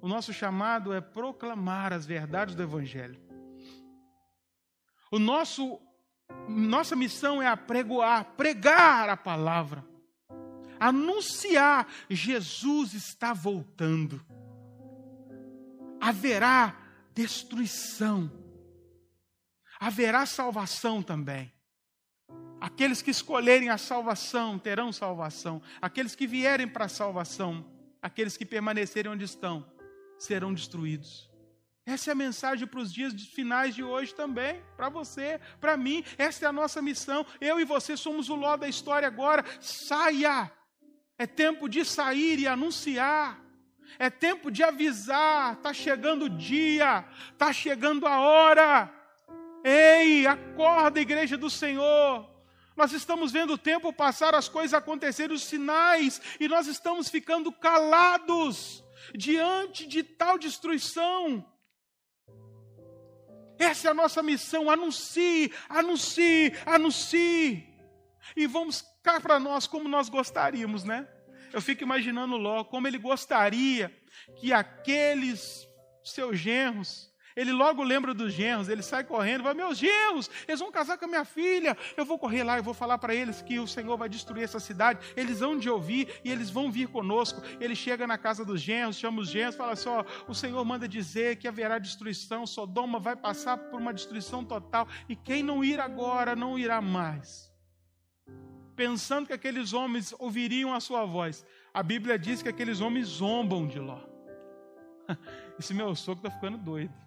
O 0.02 0.08
nosso 0.08 0.32
chamado 0.32 0.94
é 0.94 1.02
proclamar 1.02 1.92
as 1.92 2.06
verdades 2.06 2.56
do 2.56 2.64
Evangelho. 2.64 3.22
O 5.12 5.20
nosso 5.20 5.82
nossa 6.48 6.96
missão 6.96 7.42
é 7.42 7.48
apregoar, 7.48 8.24
pregar 8.38 9.10
a 9.10 9.18
palavra, 9.18 9.86
anunciar 10.80 11.86
Jesus 12.10 12.94
está 12.94 13.34
voltando. 13.34 14.26
Haverá 16.00 16.74
destruição. 17.14 18.32
haverá 19.78 20.26
salvação 20.26 21.04
também. 21.04 21.52
Aqueles 22.60 23.02
que 23.02 23.12
escolherem 23.12 23.70
a 23.70 23.78
salvação 23.78 24.58
terão 24.58 24.92
salvação. 24.92 25.62
Aqueles 25.82 26.16
que 26.16 26.26
vierem 26.26 26.68
para 26.68 26.86
a 26.86 26.90
salvação, 26.90 27.66
aqueles 28.02 28.38
que 28.38 28.46
permanecerem 28.46 29.12
onde 29.12 29.26
estão, 29.26 29.66
serão 30.18 30.54
destruídos. 30.54 31.30
Essa 31.86 32.10
é 32.10 32.14
a 32.14 32.16
mensagem 32.16 32.66
para 32.66 32.80
os 32.80 32.92
dias 32.92 33.14
finais 33.28 33.76
de 33.76 33.84
hoje 33.84 34.14
também, 34.16 34.60
para 34.76 34.90
você, 34.90 35.40
para 35.62 35.78
mim. 35.78 36.04
Essa 36.18 36.46
é 36.46 36.48
a 36.48 36.54
nossa 36.54 36.82
missão. 36.82 37.24
Eu 37.40 37.60
e 37.60 37.64
você 37.64 37.96
somos 37.96 38.28
o 38.28 38.36
ló 38.36 38.58
da 38.58 38.68
história 38.68 39.08
agora. 39.08 39.46
Saia! 39.62 40.52
É 41.18 41.28
tempo 41.28 41.70
de 41.70 41.86
sair 41.86 42.40
e 42.40 42.48
anunciar. 42.48 43.40
É 44.00 44.10
tempo 44.10 44.50
de 44.50 44.64
avisar. 44.64 45.54
Está 45.54 45.74
chegando 45.74 46.26
o 46.26 46.30
dia, 46.30 47.06
está 47.32 47.54
chegando 47.54 48.08
a 48.08 48.20
hora. 48.20 48.92
Ei, 49.64 50.26
acorda, 50.26 51.00
igreja 51.00 51.38
do 51.38 51.52
Senhor. 51.52 52.35
Nós 52.76 52.92
estamos 52.92 53.32
vendo 53.32 53.54
o 53.54 53.58
tempo 53.58 53.94
passar, 53.94 54.36
as 54.36 54.50
coisas 54.50 54.74
acontecerem, 54.74 55.36
os 55.36 55.44
sinais, 55.44 56.22
e 56.40 56.48
nós 56.48 56.68
estamos 56.68 57.10
ficando 57.10 57.52
calados 57.52 58.84
diante 59.14 59.88
de 59.88 60.04
tal 60.04 60.38
destruição. 60.38 61.46
Essa 63.58 63.88
é 63.88 63.92
a 63.92 63.94
nossa 63.94 64.22
missão. 64.22 64.70
Anuncie, 64.70 65.54
anuncie, 65.70 66.54
anuncie. 66.66 67.66
E 68.36 68.46
vamos 68.48 68.84
cá 69.02 69.22
para 69.22 69.40
nós 69.40 69.68
como 69.68 69.88
nós 69.88 70.10
gostaríamos, 70.10 70.84
né? 70.84 71.08
Eu 71.54 71.62
fico 71.62 71.84
imaginando 71.84 72.36
Ló, 72.36 72.66
como 72.66 72.88
ele 72.88 72.98
gostaria 72.98 73.96
que 74.38 74.52
aqueles 74.52 75.66
seus 76.04 76.38
genros 76.38 77.10
ele 77.36 77.52
logo 77.52 77.84
lembra 77.84 78.14
dos 78.14 78.32
genros, 78.32 78.70
ele 78.70 78.82
sai 78.82 79.04
correndo, 79.04 79.44
vai, 79.44 79.54
meus 79.54 79.78
genros, 79.78 80.30
eles 80.48 80.60
vão 80.60 80.72
casar 80.72 80.98
com 80.98 81.06
a 81.06 81.08
minha 81.08 81.26
filha. 81.26 81.78
Eu 81.98 82.06
vou 82.06 82.18
correr 82.18 82.44
lá, 82.44 82.58
eu 82.58 82.64
vou 82.64 82.74
falar 82.74 82.98
para 82.98 83.14
eles 83.14 83.42
que 83.42 83.60
o 83.60 83.68
Senhor 83.68 83.98
vai 83.98 84.08
destruir 84.08 84.44
essa 84.44 84.60
cidade. 84.60 85.00
Eles 85.18 85.42
vão 85.42 85.58
de 85.58 85.70
ouvir 85.70 86.22
e 86.24 86.32
eles 86.32 86.50
vão 86.50 86.72
vir 86.72 86.88
conosco. 86.88 87.42
Ele 87.60 87.76
chega 87.76 88.08
na 88.08 88.18
casa 88.18 88.46
dos 88.46 88.62
genros, 88.62 88.98
chama 88.98 89.22
os 89.22 89.30
genros, 89.30 89.56
fala 89.56 89.74
assim: 89.74 89.90
ó, 89.90 90.06
o 90.28 90.34
Senhor 90.34 90.64
manda 90.64 90.88
dizer 90.88 91.36
que 91.36 91.48
haverá 91.48 91.78
destruição, 91.78 92.48
Sodoma 92.48 93.00
vai 93.00 93.16
passar 93.16 93.58
por 93.58 93.82
uma 93.82 93.94
destruição 93.94 94.44
total, 94.44 94.88
e 95.10 95.16
quem 95.16 95.44
não 95.44 95.64
ir 95.64 95.80
agora 95.80 96.36
não 96.36 96.58
irá 96.58 96.80
mais. 96.80 97.54
Pensando 98.76 99.28
que 99.28 99.34
aqueles 99.34 99.74
homens 99.74 100.14
ouviriam 100.20 100.74
a 100.74 100.80
sua 100.80 101.06
voz. 101.06 101.46
A 101.74 101.84
Bíblia 101.84 102.18
diz 102.18 102.42
que 102.42 102.50
aqueles 102.50 102.82
homens 102.82 103.08
zombam 103.08 103.68
de 103.68 103.80
Ló. 103.80 104.00
Esse 105.60 105.74
meu 105.74 105.96
sogro 105.96 106.26
está 106.26 106.32
ficando 106.32 106.58
doido. 106.58 107.05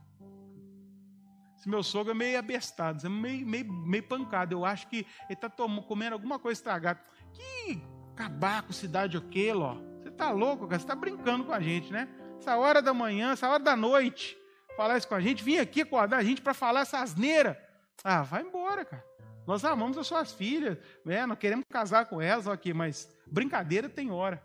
Esse 1.58 1.68
meu 1.68 1.82
sogro 1.82 2.12
é 2.12 2.14
meio 2.14 2.38
abestado, 2.38 3.04
é 3.04 3.10
meio, 3.10 3.44
meio, 3.44 3.72
meio 3.72 4.02
pancado. 4.04 4.54
Eu 4.54 4.64
acho 4.64 4.86
que 4.86 4.98
ele 4.98 5.06
está 5.30 5.50
comendo 5.50 6.14
alguma 6.14 6.38
coisa 6.38 6.56
estragada. 6.56 7.00
Que 7.32 7.82
cabaco, 8.14 8.72
cidade 8.72 9.16
o 9.16 9.22
quê, 9.22 9.52
Ló? 9.52 9.74
Você 10.00 10.08
está 10.08 10.30
louco, 10.30 10.68
cara? 10.68 10.78
Você 10.78 10.84
está 10.84 10.94
brincando 10.94 11.44
com 11.44 11.52
a 11.52 11.60
gente, 11.60 11.92
né? 11.92 12.08
Essa 12.38 12.56
hora 12.56 12.80
da 12.80 12.94
manhã, 12.94 13.32
essa 13.32 13.48
hora 13.48 13.58
da 13.58 13.74
noite, 13.74 14.38
falar 14.76 14.98
isso 14.98 15.08
com 15.08 15.16
a 15.16 15.20
gente, 15.20 15.42
vim 15.42 15.58
aqui 15.58 15.80
acordar 15.80 16.18
a 16.18 16.22
gente 16.22 16.40
para 16.40 16.54
falar 16.54 16.82
essa 16.82 17.00
asneira. 17.00 17.60
Ah, 18.04 18.22
vai 18.22 18.42
embora, 18.42 18.84
cara. 18.84 19.04
Nós 19.44 19.64
amamos 19.64 19.98
as 19.98 20.06
suas 20.06 20.32
filhas, 20.32 20.78
né? 21.04 21.26
Nós 21.26 21.38
queremos 21.38 21.64
casar 21.68 22.06
com 22.06 22.20
elas, 22.20 22.46
aqui, 22.46 22.72
mas 22.72 23.12
brincadeira 23.26 23.88
tem 23.88 24.12
hora. 24.12 24.40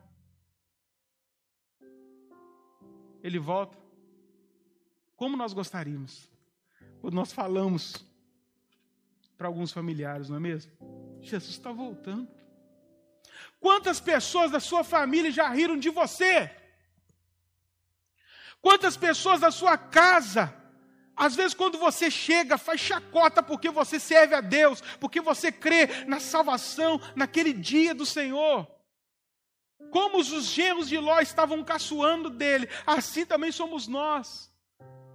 Ele 3.22 3.38
volta. 3.38 3.78
Como 5.16 5.38
nós 5.38 5.54
gostaríamos 5.54 6.33
quando 7.04 7.16
nós 7.16 7.34
falamos 7.34 7.96
para 9.38 9.48
alguns 9.48 9.74
familiares, 9.74 10.30
não 10.30 10.38
é 10.38 10.40
mesmo? 10.40 10.72
Jesus 11.22 11.52
está 11.52 11.70
voltando. 11.70 12.30
Quantas 13.60 14.00
pessoas 14.00 14.52
da 14.52 14.62
sua 14.62 14.86
família 14.86 15.30
já 15.30 15.50
riram 15.50 15.78
de 15.78 15.90
você? 15.90 16.50
Quantas 18.62 18.96
pessoas 18.96 19.42
da 19.42 19.52
sua 19.52 19.78
casa, 19.78 20.56
às 21.14 21.36
vezes 21.36 21.54
quando 21.54 21.78
você 21.78 22.10
chega, 22.10 22.58
faz 22.58 22.80
chacota 22.80 23.44
porque 23.44 23.70
você 23.70 24.00
serve 24.00 24.36
a 24.36 24.40
Deus, 24.40 24.80
porque 24.98 25.20
você 25.20 25.52
crê 25.52 26.06
na 26.08 26.22
salvação 26.22 27.02
naquele 27.18 27.52
dia 27.52 27.94
do 27.94 28.06
Senhor. 28.06 28.66
Como 29.92 30.20
os 30.20 30.46
genros 30.46 30.88
de 30.88 30.98
Ló 30.98 31.20
estavam 31.20 31.62
caçoando 31.66 32.30
dele, 32.30 32.70
assim 32.88 33.26
também 33.26 33.52
somos 33.52 33.90
nós. 33.90 34.50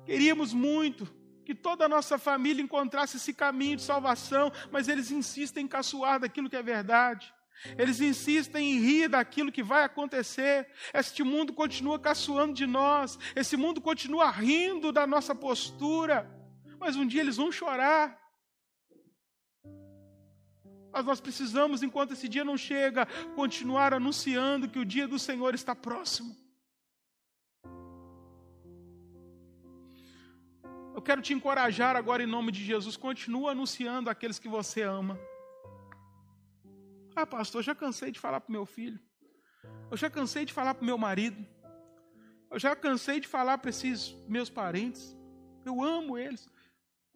Queríamos 0.05 0.53
muito, 0.53 1.17
que 1.49 1.55
toda 1.55 1.87
a 1.87 1.89
nossa 1.89 2.19
família 2.19 2.63
encontrasse 2.63 3.17
esse 3.17 3.33
caminho 3.33 3.77
de 3.77 3.83
salvação, 3.83 4.53
mas 4.71 4.87
eles 4.87 5.11
insistem 5.11 5.65
em 5.65 5.67
caçoar 5.67 6.21
daquilo 6.21 6.51
que 6.51 6.57
é 6.57 6.63
verdade. 6.63 7.33
Eles 7.79 8.03
insistem 8.03 8.73
em 8.73 8.79
rir 8.79 9.09
daquilo 9.09 9.51
que 9.51 9.63
vai 9.63 9.83
acontecer. 9.83 10.69
Este 10.93 11.23
mundo 11.25 11.55
continua 11.55 11.99
caçoando 11.99 12.53
de 12.53 12.67
nós. 12.67 13.19
Esse 13.35 13.57
mundo 13.57 13.81
continua 13.81 14.31
rindo 14.31 14.93
da 14.93 15.07
nossa 15.07 15.35
postura. 15.35 16.31
Mas 16.79 16.97
um 16.97 17.07
dia 17.07 17.23
eles 17.23 17.39
vão 17.39 17.51
chorar. 17.51 18.15
Mas 20.93 21.03
nós 21.07 21.19
precisamos, 21.19 21.83
enquanto 21.83 22.13
esse 22.13 22.29
dia 22.29 22.45
não 22.45 22.59
chega, 22.59 23.07
continuar 23.35 23.95
anunciando 23.95 24.69
que 24.69 24.79
o 24.79 24.85
dia 24.85 25.09
do 25.09 25.19
Senhor 25.19 25.55
está 25.55 25.75
próximo. 25.75 26.37
Eu 30.99 31.03
quero 31.03 31.23
te 31.23 31.33
encorajar 31.33 31.95
agora 31.95 32.25
em 32.25 32.27
nome 32.27 32.51
de 32.51 32.65
Jesus. 32.65 32.97
Continua 32.97 33.53
anunciando 33.53 34.11
aqueles 34.11 34.37
que 34.37 34.49
você 34.49 34.83
ama. 34.83 35.17
Ah, 37.15 37.25
pastor, 37.25 37.63
já 37.63 37.73
cansei 37.73 38.11
de 38.11 38.19
falar 38.19 38.41
para 38.41 38.49
o 38.49 38.53
meu 38.53 38.67
filho. 38.67 38.99
Eu 39.93 39.97
já 39.97 40.11
cansei 40.11 40.45
de 40.45 40.53
falar 40.53 40.75
para 40.75 40.83
o 40.83 40.87
meu 40.87 40.99
marido. 40.99 41.47
Eu 42.51 42.59
já 42.59 42.75
cansei 42.75 43.21
de 43.21 43.29
falar 43.29 43.59
para 43.59 43.71
esses 43.71 44.13
meus 44.27 44.51
parentes. 44.51 45.17
Eu 45.65 45.81
amo 45.81 46.19
eles. 46.19 46.51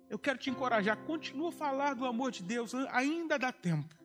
Eu 0.08 0.16
quero 0.16 0.38
te 0.38 0.48
encorajar. 0.48 0.96
Continua 0.98 1.48
a 1.48 1.52
falar 1.52 1.94
do 1.96 2.06
amor 2.06 2.30
de 2.30 2.44
Deus. 2.44 2.72
Ainda 2.92 3.36
dá 3.36 3.50
tempo. 3.50 3.96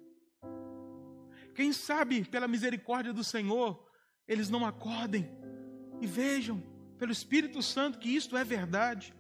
Quem 1.54 1.72
sabe, 1.72 2.26
pela 2.26 2.48
misericórdia 2.48 3.14
do 3.14 3.24
Senhor, 3.24 3.88
eles 4.28 4.50
não 4.50 4.66
acordem 4.66 5.30
e 6.02 6.08
vejam, 6.08 6.64
pelo 6.98 7.12
Espírito 7.12 7.62
Santo, 7.62 8.00
que 8.00 8.10
isto 8.10 8.36
é 8.36 8.44
verdade 8.44 9.14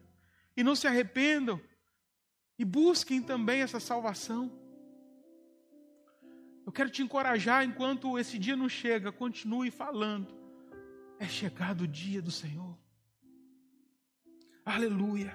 e 0.57 0.63
não 0.63 0.75
se 0.75 0.87
arrependam 0.87 1.61
e 2.57 2.65
busquem 2.65 3.21
também 3.21 3.61
essa 3.61 3.79
salvação. 3.79 4.51
Eu 6.65 6.71
quero 6.71 6.89
te 6.89 7.03
encorajar 7.03 7.63
enquanto 7.63 8.17
esse 8.17 8.39
dia 8.39 8.55
não 8.55 8.67
chega, 8.67 9.11
continue 9.11 9.69
falando. 9.69 10.35
É 11.19 11.27
chegado 11.27 11.81
o 11.81 11.87
dia 11.87 12.21
do 12.21 12.31
Senhor. 12.31 12.75
Aleluia. 14.65 15.33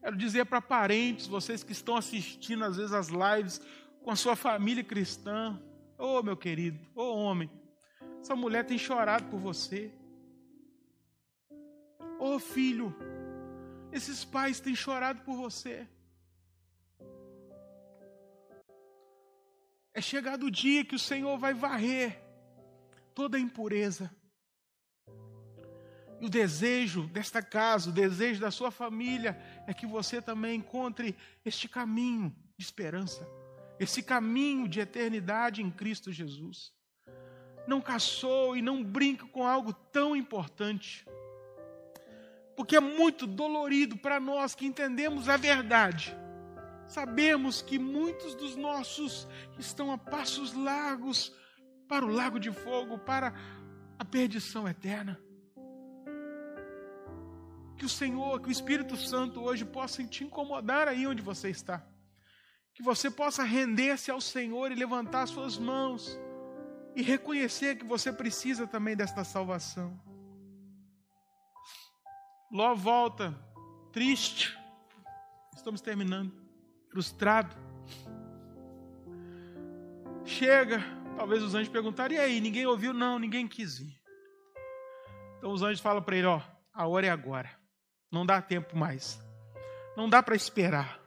Quero 0.00 0.16
dizer 0.16 0.44
para 0.44 0.60
parentes, 0.60 1.26
vocês 1.26 1.64
que 1.64 1.72
estão 1.72 1.96
assistindo 1.96 2.62
às 2.64 2.76
vezes 2.76 2.92
as 2.92 3.08
lives 3.08 3.60
com 4.04 4.10
a 4.10 4.16
sua 4.16 4.36
família 4.36 4.84
cristã, 4.84 5.60
ô 5.98 6.18
oh, 6.18 6.22
meu 6.22 6.36
querido, 6.36 6.78
ô 6.94 7.02
oh, 7.02 7.16
homem, 7.16 7.50
essa 8.20 8.36
mulher 8.36 8.64
tem 8.64 8.78
chorado 8.78 9.24
por 9.28 9.40
você. 9.40 9.90
Oh 12.18 12.38
filho, 12.38 12.94
esses 13.92 14.24
pais 14.24 14.60
têm 14.60 14.74
chorado 14.74 15.20
por 15.22 15.36
você. 15.36 15.86
É 19.92 20.00
chegado 20.00 20.46
o 20.46 20.50
dia 20.50 20.84
que 20.84 20.94
o 20.94 20.98
Senhor 20.98 21.38
vai 21.38 21.54
varrer 21.54 22.22
toda 23.14 23.36
a 23.36 23.40
impureza. 23.40 24.14
E 26.20 26.26
o 26.26 26.30
desejo 26.30 27.06
desta 27.08 27.42
casa, 27.42 27.90
o 27.90 27.92
desejo 27.92 28.40
da 28.40 28.50
sua 28.50 28.70
família, 28.70 29.38
é 29.66 29.74
que 29.74 29.86
você 29.86 30.20
também 30.20 30.56
encontre 30.56 31.16
este 31.44 31.68
caminho 31.68 32.34
de 32.56 32.64
esperança, 32.64 33.28
esse 33.78 34.02
caminho 34.02 34.66
de 34.66 34.80
eternidade 34.80 35.62
em 35.62 35.70
Cristo 35.70 36.10
Jesus. 36.10 36.72
Não 37.66 37.80
caçou 37.80 38.56
e 38.56 38.62
não 38.62 38.82
brinque 38.82 39.26
com 39.28 39.46
algo 39.46 39.72
tão 39.72 40.16
importante 40.16 41.06
porque 42.56 42.76
é 42.76 42.80
muito 42.80 43.26
dolorido 43.26 43.96
para 43.98 44.18
nós 44.18 44.54
que 44.54 44.66
entendemos 44.66 45.28
a 45.28 45.36
verdade. 45.36 46.16
Sabemos 46.88 47.60
que 47.60 47.78
muitos 47.78 48.34
dos 48.34 48.56
nossos 48.56 49.28
estão 49.58 49.92
a 49.92 49.98
passos 49.98 50.54
largos 50.54 51.32
para 51.86 52.04
o 52.04 52.08
lago 52.08 52.40
de 52.40 52.50
fogo, 52.50 52.98
para 52.98 53.34
a 53.98 54.04
perdição 54.04 54.66
eterna. 54.66 55.20
Que 57.76 57.84
o 57.84 57.88
Senhor, 57.88 58.40
que 58.40 58.48
o 58.48 58.52
Espírito 58.52 58.96
Santo 58.96 59.42
hoje 59.42 59.64
possa 59.64 60.02
te 60.04 60.24
incomodar 60.24 60.88
aí 60.88 61.06
onde 61.06 61.20
você 61.20 61.50
está. 61.50 61.84
Que 62.72 62.82
você 62.82 63.10
possa 63.10 63.42
render-se 63.42 64.10
ao 64.10 64.20
Senhor 64.20 64.72
e 64.72 64.74
levantar 64.74 65.26
suas 65.26 65.58
mãos 65.58 66.18
e 66.94 67.02
reconhecer 67.02 67.76
que 67.76 67.84
você 67.84 68.10
precisa 68.10 68.66
também 68.66 68.96
desta 68.96 69.24
salvação. 69.24 70.05
Ló 72.50 72.74
volta 72.74 73.34
triste. 73.92 74.56
Estamos 75.54 75.80
terminando. 75.80 76.32
Frustrado. 76.90 77.56
Chega, 80.24 80.80
talvez 81.16 81.42
os 81.42 81.54
anjos 81.54 81.68
perguntarem: 81.68 82.18
e 82.18 82.20
aí, 82.20 82.40
ninguém 82.40 82.66
ouviu? 82.66 82.92
Não, 82.92 83.18
ninguém 83.18 83.46
quis 83.48 83.80
ir. 83.80 84.00
Então 85.38 85.52
os 85.52 85.62
anjos 85.62 85.80
falam 85.80 86.02
para 86.02 86.16
ele: 86.16 86.26
ó, 86.26 86.40
a 86.72 86.86
hora 86.86 87.06
é 87.06 87.10
agora. 87.10 87.50
Não 88.10 88.24
dá 88.24 88.40
tempo 88.40 88.76
mais. 88.76 89.20
Não 89.96 90.08
dá 90.08 90.22
para 90.22 90.36
esperar. 90.36 91.00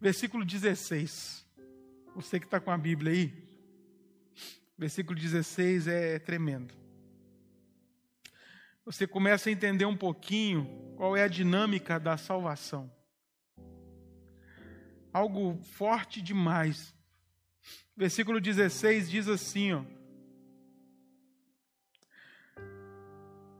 Versículo 0.00 0.44
16. 0.44 1.46
Você 2.14 2.38
que 2.38 2.46
está 2.46 2.60
com 2.60 2.70
a 2.70 2.78
Bíblia 2.78 3.12
aí. 3.12 3.48
Versículo 4.76 5.18
16 5.18 5.88
é 5.88 6.18
tremendo. 6.18 6.72
Você 8.88 9.06
começa 9.06 9.50
a 9.50 9.52
entender 9.52 9.84
um 9.84 9.94
pouquinho 9.94 10.94
qual 10.96 11.14
é 11.14 11.22
a 11.22 11.28
dinâmica 11.28 12.00
da 12.00 12.16
salvação. 12.16 12.90
Algo 15.12 15.62
forte 15.62 16.22
demais. 16.22 16.94
Versículo 17.94 18.40
16 18.40 19.10
diz 19.10 19.28
assim, 19.28 19.74
ó. 19.74 19.82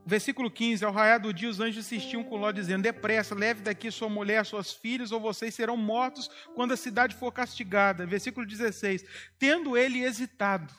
Versículo 0.07 0.51
15: 0.51 0.87
Ao 0.87 0.93
raiar 0.93 1.21
do 1.21 1.31
dia, 1.35 1.51
os 1.51 1.61
anjos 1.61 1.85
insistiam 1.85 2.25
com 2.25 2.39
Ló, 2.39 2.51
dizendo: 2.51 2.85
Depressa, 2.85 3.35
leve 3.35 3.61
daqui 3.61 3.91
sua 3.91 4.09
mulher, 4.09 4.47
suas 4.47 4.73
filhas, 4.73 5.13
ou 5.13 5.21
vocês 5.21 5.55
serão 5.55 5.77
mortos 5.77 6.31
quando 6.55 6.73
a 6.73 6.77
cidade 6.77 7.15
for 7.15 7.31
castigada. 7.33 8.07
Versículo 8.07 8.47
16: 8.47 9.05
Tendo 9.39 9.77
ele 9.77 10.03
hesitado, 10.03 10.73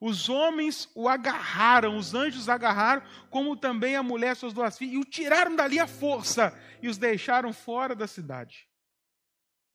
os 0.00 0.28
homens 0.28 0.88
o 0.94 1.08
agarraram, 1.08 1.96
os 1.96 2.14
anjos 2.14 2.48
agarraram, 2.48 3.02
como 3.30 3.56
também 3.56 3.96
a 3.96 4.02
mulher, 4.02 4.36
suas 4.36 4.52
duas 4.52 4.78
filhas, 4.78 4.94
e 4.94 4.98
o 4.98 5.04
tiraram 5.04 5.56
dali 5.56 5.78
à 5.78 5.86
força 5.86 6.56
e 6.80 6.88
os 6.88 6.96
deixaram 6.96 7.52
fora 7.52 7.94
da 7.94 8.06
cidade. 8.06 8.68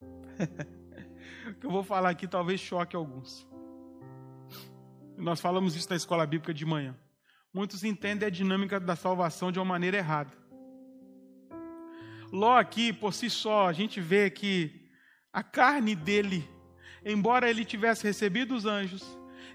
o 0.00 1.54
que 1.54 1.66
eu 1.66 1.70
vou 1.70 1.82
falar 1.82 2.10
aqui 2.10 2.26
talvez 2.26 2.60
choque 2.60 2.96
alguns. 2.96 3.46
Nós 5.16 5.40
falamos 5.40 5.76
isso 5.76 5.88
na 5.90 5.96
escola 5.96 6.26
bíblica 6.26 6.52
de 6.52 6.64
manhã 6.64 6.96
muitos 7.54 7.84
entendem 7.84 8.26
a 8.26 8.30
dinâmica 8.30 8.80
da 8.80 8.96
salvação 8.96 9.52
de 9.52 9.60
uma 9.60 9.64
maneira 9.64 9.96
errada. 9.96 10.32
Ló 12.32 12.58
aqui, 12.58 12.92
por 12.92 13.14
si 13.14 13.30
só, 13.30 13.68
a 13.68 13.72
gente 13.72 14.00
vê 14.00 14.28
que 14.28 14.90
a 15.32 15.44
carne 15.44 15.94
dele, 15.94 16.48
embora 17.04 17.48
ele 17.48 17.64
tivesse 17.64 18.02
recebido 18.02 18.56
os 18.56 18.66
anjos, 18.66 19.04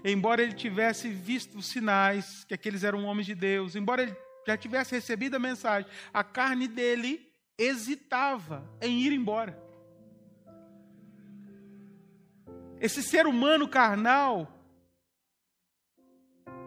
embora 0.04 0.42
ele 0.42 0.54
tivesse 0.54 1.08
visto 1.08 1.58
os 1.58 1.66
sinais, 1.66 2.44
que 2.44 2.54
aqueles 2.54 2.84
eram 2.84 3.04
homens 3.04 3.26
de 3.26 3.34
Deus, 3.34 3.74
embora 3.76 4.02
ele 4.02 4.16
já 4.46 4.56
tivesse 4.56 4.94
recebido 4.94 5.36
a 5.36 5.38
mensagem, 5.38 5.90
a 6.12 6.24
carne 6.24 6.66
dele 6.66 7.30
hesitava 7.58 8.68
em 8.80 9.00
ir 9.00 9.12
embora. 9.12 9.60
Esse 12.80 13.02
ser 13.02 13.26
humano 13.26 13.68
carnal, 13.68 14.48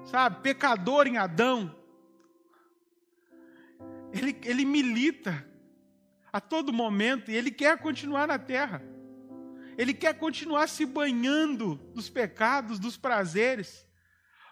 sabe, 0.05 0.41
pecador 0.41 1.07
em 1.07 1.17
Adão, 1.17 1.75
ele, 4.13 4.39
ele 4.43 4.63
milita 4.63 5.43
a 6.31 6.39
todo 6.39 6.71
momento 6.71 7.31
e 7.31 7.35
ele 7.35 7.49
quer 7.49 7.79
continuar 7.79 8.27
na 8.27 8.37
terra. 8.37 8.92
Ele 9.77 9.93
quer 9.93 10.17
continuar 10.17 10.67
se 10.67 10.85
banhando 10.85 11.75
dos 11.93 12.09
pecados, 12.09 12.79
dos 12.79 12.97
prazeres. 12.97 13.87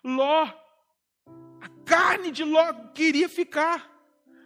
Ló, 0.03 0.51
a 1.61 1.69
carne 1.86 2.32
de 2.32 2.43
Ló 2.43 2.74
queria 2.93 3.30
ficar, 3.30 3.89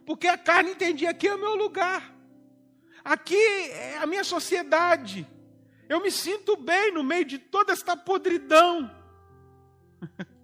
porque 0.06 0.28
a 0.28 0.38
carne 0.38 0.72
entendia 0.72 1.10
aqui 1.10 1.28
é 1.28 1.36
o 1.36 1.40
meu 1.40 1.56
lugar, 1.56 2.14
aqui 3.04 3.36
é 3.36 3.98
a 3.98 4.06
minha 4.06 4.24
sociedade. 4.24 5.28
Eu 5.88 6.02
me 6.02 6.12
sinto 6.12 6.58
bem 6.58 6.92
no 6.92 7.04
meio 7.04 7.26
de 7.26 7.38
toda 7.38 7.72
esta 7.72 7.96
podridão. 7.96 8.90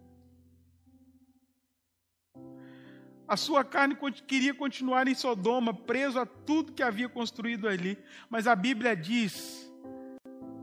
A 3.28 3.38
sua 3.38 3.64
carne 3.64 3.98
queria 4.28 4.54
continuar 4.54 5.08
em 5.08 5.16
Sodoma, 5.16 5.74
preso 5.74 6.20
a 6.20 6.26
tudo 6.26 6.74
que 6.74 6.84
havia 6.84 7.08
construído 7.08 7.66
ali. 7.66 7.98
Mas 8.30 8.46
a 8.46 8.54
Bíblia 8.54 8.94
diz 8.94 9.71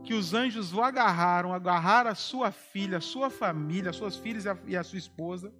que 0.03 0.13
os 0.13 0.33
anjos 0.33 0.73
o 0.73 0.81
agarraram, 0.81 1.53
agarraram 1.53 2.09
a 2.09 2.15
sua 2.15 2.51
filha, 2.51 2.97
a 2.97 3.01
sua 3.01 3.29
família, 3.29 3.89
as 3.89 3.95
suas 3.95 4.17
filhas 4.17 4.45
e 4.65 4.75
a 4.75 4.83
sua 4.83 4.97
esposa. 4.97 5.53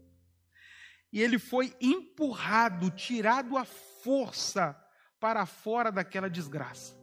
E 1.12 1.22
ele 1.22 1.40
foi 1.40 1.76
empurrado, 1.82 2.92
tirado 2.92 3.58
à 3.58 3.66
força 3.66 4.76
para 5.20 5.46
fora 5.46 5.92
daquela 5.92 6.30
desgraça. 6.30 6.98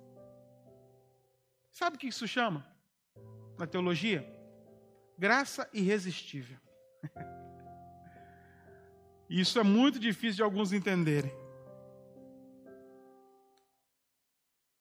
Sabe 1.70 1.96
o 1.96 1.98
que 1.98 2.08
isso 2.08 2.26
chama? 2.26 2.66
Na 3.58 3.66
teologia? 3.66 4.26
Graça 5.18 5.68
irresistível. 5.72 6.58
Isso 9.28 9.58
é 9.58 9.62
muito 9.64 9.98
difícil 9.98 10.36
de 10.36 10.42
alguns 10.42 10.72
entenderem. 10.72 11.32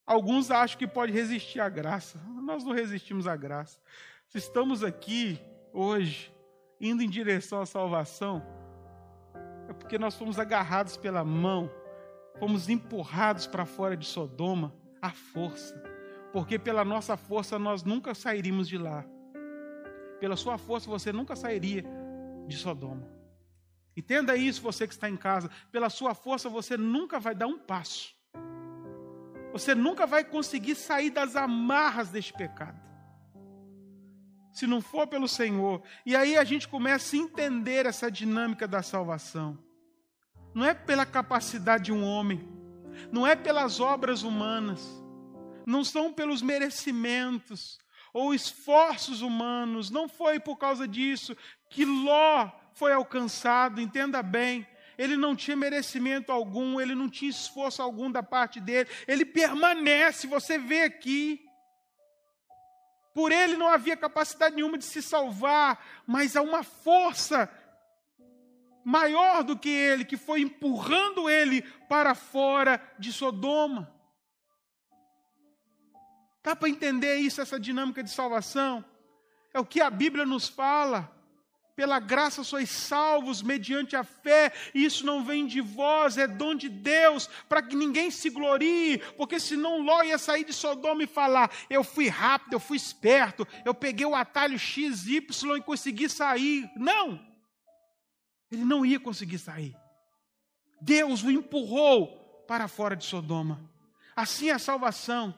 Alguns 0.06 0.52
acham 0.52 0.78
que 0.78 0.88
pode 0.88 1.12
resistir 1.12 1.60
à 1.60 1.68
graça. 1.68 2.20
Nós 2.44 2.64
não 2.64 2.74
resistimos 2.74 3.28
à 3.28 3.36
graça. 3.36 3.80
Se 4.28 4.38
estamos 4.38 4.84
aqui 4.84 5.40
hoje, 5.74 6.34
indo 6.80 7.02
em 7.02 7.10
direção 7.10 7.62
à 7.62 7.66
salvação, 7.66 8.46
é 9.68 9.74
porque 9.74 9.98
nós 9.98 10.16
fomos 10.16 10.38
agarrados 10.38 10.96
pela 10.96 11.24
mão, 11.24 11.72
fomos 12.38 12.70
empurrados 12.70 13.48
para 13.48 13.66
fora 13.66 13.98
de 13.98 14.06
Sodoma 14.06 14.74
à 15.02 15.10
força. 15.10 15.76
Porque 16.32 16.60
pela 16.60 16.86
nossa 16.86 17.18
força 17.18 17.58
nós 17.58 17.84
nunca 17.84 18.14
sairíamos 18.14 18.68
de 18.68 18.78
lá. 18.78 19.04
Pela 20.20 20.36
sua 20.36 20.58
força 20.58 20.90
você 20.90 21.12
nunca 21.12 21.36
sairia 21.36 21.84
de 22.48 22.56
Sodoma. 22.58 23.16
Entenda 23.98 24.36
isso, 24.36 24.62
você 24.62 24.88
que 24.88 24.94
está 24.94 25.10
em 25.10 25.16
casa. 25.16 25.50
Pela 25.72 25.90
sua 25.90 26.14
força, 26.14 26.50
você 26.50 26.76
nunca 26.76 27.20
vai 27.20 27.34
dar 27.34 27.48
um 27.48 27.58
passo. 27.58 28.15
Você 29.56 29.74
nunca 29.74 30.06
vai 30.06 30.22
conseguir 30.22 30.76
sair 30.76 31.10
das 31.10 31.34
amarras 31.34 32.10
deste 32.10 32.34
pecado. 32.34 32.78
Se 34.52 34.68
não 34.68 34.82
for 34.82 35.08
pelo 35.08 35.30
Senhor. 35.30 35.82
E 36.06 36.14
aí 36.14 36.38
a 36.38 36.44
gente 36.44 36.68
começa 36.68 37.16
a 37.16 37.20
entender 37.20 37.86
essa 37.86 38.12
dinâmica 38.12 38.68
da 38.68 38.84
salvação. 38.84 39.58
Não 40.54 40.66
é 40.66 40.74
pela 40.74 41.06
capacidade 41.06 41.86
de 41.86 41.94
um 41.94 42.04
homem, 42.04 42.46
não 43.10 43.26
é 43.26 43.34
pelas 43.34 43.80
obras 43.80 44.24
humanas, 44.24 44.86
não 45.66 45.86
são 45.86 46.12
pelos 46.12 46.42
merecimentos 46.42 47.80
ou 48.14 48.34
esforços 48.34 49.22
humanos, 49.22 49.90
não 49.90 50.10
foi 50.10 50.38
por 50.38 50.58
causa 50.58 50.86
disso 50.86 51.34
que 51.70 51.86
Ló 51.86 52.52
foi 52.74 52.92
alcançado, 52.92 53.80
entenda 53.80 54.22
bem, 54.22 54.68
ele 54.98 55.18
não 55.18 55.36
tinha 55.36 55.56
merecimento 55.56 56.32
algum, 56.32 56.80
ele 56.80 56.96
não 56.96 57.10
tinha 57.10 57.30
esforço 57.30 57.82
algum 57.82 58.12
da 58.12 58.24
parte 58.24 58.60
dele, 58.60 58.90
ele 59.08 59.26
permanece, 59.26 60.28
você 60.28 60.58
vê 60.58 60.84
aqui. 60.84 61.42
Por 63.14 63.32
ele 63.32 63.56
não 63.56 63.70
havia 63.70 63.96
capacidade 63.96 64.56
nenhuma 64.56 64.78
de 64.78 64.84
se 64.84 65.02
salvar, 65.02 65.84
mas 66.06 66.36
há 66.36 66.42
uma 66.42 66.64
força 66.64 67.50
maior 68.84 69.44
do 69.44 69.58
que 69.58 69.70
ele 69.70 70.06
que 70.06 70.18
foi 70.18 70.42
empurrando 70.42 71.30
ele 71.30 71.62
para 71.90 72.14
fora 72.14 72.80
de 73.00 73.12
Sodoma. 73.12 73.92
Dá 76.44 76.56
para 76.56 76.70
entender 76.70 77.16
isso, 77.16 77.42
essa 77.42 77.60
dinâmica 77.60 78.04
de 78.04 78.10
salvação? 78.12 78.86
É 79.52 79.60
o 79.60 79.66
que 79.66 79.82
a 79.82 79.90
Bíblia 79.90 80.26
nos 80.26 80.48
fala. 80.48 81.15
Pela 81.76 82.00
graça 82.00 82.42
sois 82.42 82.70
salvos 82.70 83.42
mediante 83.42 83.98
a 83.98 84.04
fé, 84.04 84.54
isso 84.74 85.06
não 85.06 85.26
vem 85.26 85.46
de 85.46 85.60
vós, 85.60 86.18
é 86.18 86.26
dom 86.26 86.56
de 86.56 86.70
Deus, 86.70 87.28
para 87.50 87.62
que 87.62 87.76
ninguém 87.76 88.10
se 88.10 88.30
glorie, 88.30 89.00
porque 89.18 89.42
senão 89.42 89.82
Ló 89.82 90.02
ia 90.02 90.18
sair 90.18 90.46
de 90.46 90.54
Sodoma 90.54 91.04
e 91.04 91.08
falar: 91.08 91.52
Eu 91.70 91.84
fui 91.84 92.08
rápido, 92.08 92.54
eu 92.54 92.62
fui 92.62 92.78
esperto, 92.78 93.46
eu 93.66 93.74
peguei 93.74 94.06
o 94.06 94.16
atalho 94.16 94.58
X, 94.58 95.06
Y 95.06 95.58
e 95.58 95.62
consegui 95.62 96.08
sair. 96.08 96.70
Não! 96.78 97.20
Ele 98.50 98.64
não 98.64 98.86
ia 98.86 99.00
conseguir 99.00 99.40
sair. 99.40 99.76
Deus 100.80 101.24
o 101.24 101.32
empurrou 101.32 102.46
para 102.48 102.70
fora 102.70 102.96
de 102.96 103.04
Sodoma. 103.04 103.60
Assim 104.16 104.48
é 104.48 104.54
a 104.54 104.60
salvação. 104.60 105.36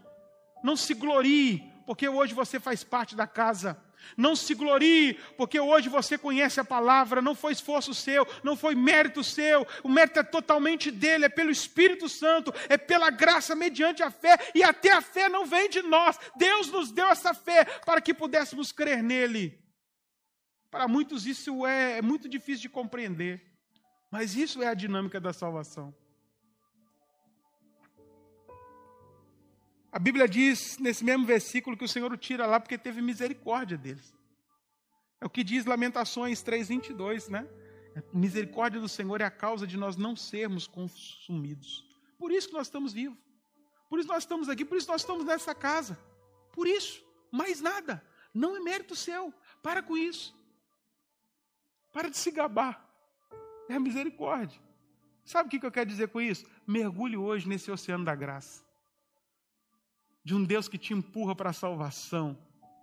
Não 0.64 0.76
se 0.76 0.94
glorie, 0.94 1.64
porque 1.88 2.08
hoje 2.08 2.36
você 2.36 2.60
faz 2.60 2.84
parte 2.84 3.16
da 3.16 3.26
casa 3.26 3.82
não 4.16 4.36
se 4.36 4.54
glorie, 4.54 5.16
porque 5.36 5.60
hoje 5.60 5.90
você 5.90 6.18
conhece 6.18 6.60
a 6.60 6.66
palavra, 6.66 7.22
não 7.22 7.36
foi 7.36 7.54
esforço 7.54 7.94
seu, 7.94 8.28
não 8.44 8.56
foi 8.56 8.76
mérito 8.76 9.24
seu, 9.24 9.68
o 9.84 9.90
mérito 9.90 10.20
é 10.20 10.24
totalmente 10.24 10.92
dele, 10.92 11.26
é 11.26 11.30
pelo 11.30 11.52
Espírito 11.52 12.08
Santo, 12.08 12.54
é 12.70 12.78
pela 12.78 13.10
graça 13.10 13.56
mediante 13.56 14.04
a 14.04 14.10
fé, 14.10 14.38
e 14.54 14.64
até 14.64 14.92
a 14.92 15.02
fé 15.02 15.30
não 15.30 15.46
vem 15.46 15.70
de 15.70 15.82
nós. 15.82 16.20
Deus 16.36 16.72
nos 16.72 16.92
deu 16.92 17.08
essa 17.08 17.34
fé 17.34 17.66
para 17.86 18.02
que 18.02 18.14
pudéssemos 18.14 18.72
crer 18.72 19.04
nele. 19.04 19.60
Para 20.70 20.88
muitos 20.88 21.26
isso 21.26 21.66
é, 21.66 21.98
é 21.98 22.02
muito 22.02 22.28
difícil 22.28 22.64
de 22.64 22.70
compreender. 22.70 23.42
Mas 24.10 24.36
isso 24.36 24.62
é 24.62 24.68
a 24.68 24.74
dinâmica 24.74 25.20
da 25.20 25.34
salvação. 25.34 25.94
A 29.98 30.00
Bíblia 30.00 30.28
diz 30.28 30.78
nesse 30.78 31.04
mesmo 31.04 31.26
versículo 31.26 31.76
que 31.76 31.84
o 31.84 31.88
Senhor 31.88 32.14
o 32.14 32.18
tira 32.18 32.46
lá 32.46 32.60
porque 32.60 32.78
teve 32.78 33.02
misericórdia 33.02 33.76
deles. 33.76 34.14
É 35.20 35.26
o 35.26 35.30
que 35.30 35.44
diz 35.44 35.66
Lamentações 35.66 36.44
3:22, 36.44 37.28
né? 37.30 37.50
A 37.96 38.16
misericórdia 38.16 38.80
do 38.80 38.88
Senhor 38.88 39.22
é 39.22 39.24
a 39.24 39.32
causa 39.32 39.66
de 39.66 39.76
nós 39.76 39.98
não 39.98 40.16
sermos 40.16 40.68
consumidos. 40.68 41.84
Por 42.16 42.32
isso 42.32 42.48
que 42.48 42.54
nós 42.54 42.68
estamos 42.68 42.94
vivos. 42.94 43.18
Por 43.90 43.98
isso 43.98 44.08
nós 44.08 44.22
estamos 44.22 44.50
aqui, 44.50 44.64
por 44.64 44.78
isso 44.78 44.88
nós 44.88 45.02
estamos 45.02 45.26
nessa 45.26 45.56
casa. 45.56 45.98
Por 46.54 46.68
isso, 46.68 47.04
mais 47.32 47.60
nada. 47.60 48.06
Não 48.32 48.56
é 48.56 48.60
mérito 48.60 48.96
seu. 48.96 49.34
Para 49.64 49.82
com 49.82 49.98
isso. 49.98 50.32
Para 51.92 52.08
de 52.08 52.18
se 52.20 52.30
gabar. 52.30 52.88
É 53.68 53.74
a 53.74 53.80
misericórdia. 53.80 54.62
Sabe 55.26 55.48
o 55.48 55.60
que 55.60 55.66
eu 55.66 55.72
quero 55.72 55.90
dizer 55.90 56.10
com 56.10 56.22
isso? 56.22 56.46
Mergulhe 56.68 57.18
hoje 57.18 57.50
nesse 57.50 57.72
oceano 57.72 58.06
da 58.06 58.14
graça. 58.14 58.67
De 60.28 60.36
um 60.36 60.44
Deus 60.44 60.68
que 60.68 60.78
te 60.78 60.94
empurra 60.94 61.34
para 61.34 61.52
a 61.52 61.54
salvação. 61.54 62.38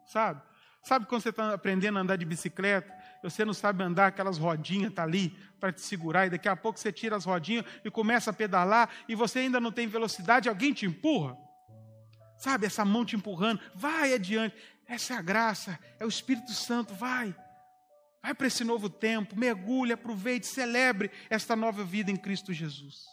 Sabe? 0.06 0.40
Sabe 0.82 1.04
quando 1.04 1.20
você 1.20 1.28
está 1.28 1.52
aprendendo 1.52 1.98
a 1.98 2.00
andar 2.00 2.16
de 2.16 2.24
bicicleta, 2.24 2.90
você 3.22 3.44
não 3.44 3.52
sabe 3.52 3.84
andar, 3.84 4.06
aquelas 4.06 4.38
rodinhas 4.38 4.94
tá 4.94 5.02
ali 5.02 5.28
para 5.60 5.70
te 5.70 5.82
segurar, 5.82 6.26
e 6.26 6.30
daqui 6.30 6.48
a 6.48 6.56
pouco 6.56 6.78
você 6.78 6.90
tira 6.90 7.14
as 7.16 7.26
rodinhas 7.26 7.66
e 7.84 7.90
começa 7.90 8.30
a 8.30 8.32
pedalar, 8.32 8.88
e 9.06 9.14
você 9.14 9.40
ainda 9.40 9.60
não 9.60 9.70
tem 9.70 9.86
velocidade, 9.86 10.48
alguém 10.48 10.72
te 10.72 10.86
empurra. 10.86 11.36
Sabe, 12.38 12.64
essa 12.64 12.82
mão 12.82 13.04
te 13.04 13.14
empurrando, 13.14 13.60
vai 13.74 14.14
adiante. 14.14 14.56
Essa 14.86 15.12
é 15.12 15.16
a 15.18 15.22
graça, 15.22 15.78
é 16.00 16.06
o 16.06 16.08
Espírito 16.08 16.52
Santo, 16.52 16.94
vai. 16.94 17.36
Vai 18.22 18.32
para 18.32 18.46
esse 18.46 18.64
novo 18.64 18.88
tempo, 18.88 19.38
mergulhe, 19.38 19.92
aproveite, 19.92 20.46
celebre 20.46 21.10
esta 21.28 21.54
nova 21.54 21.84
vida 21.84 22.10
em 22.10 22.16
Cristo 22.16 22.54
Jesus. 22.54 23.04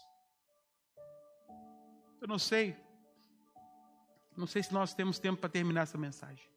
Eu 2.22 2.30
não 2.30 2.40
sei, 2.40 2.78
não 4.38 4.48
sei 4.48 4.64
se 4.64 4.74
nós 4.74 4.94
temos 4.94 5.20
tempo 5.20 5.40
para 5.40 5.50
terminar 5.50 5.82
essa 5.82 5.98
mensagem. 5.98 6.52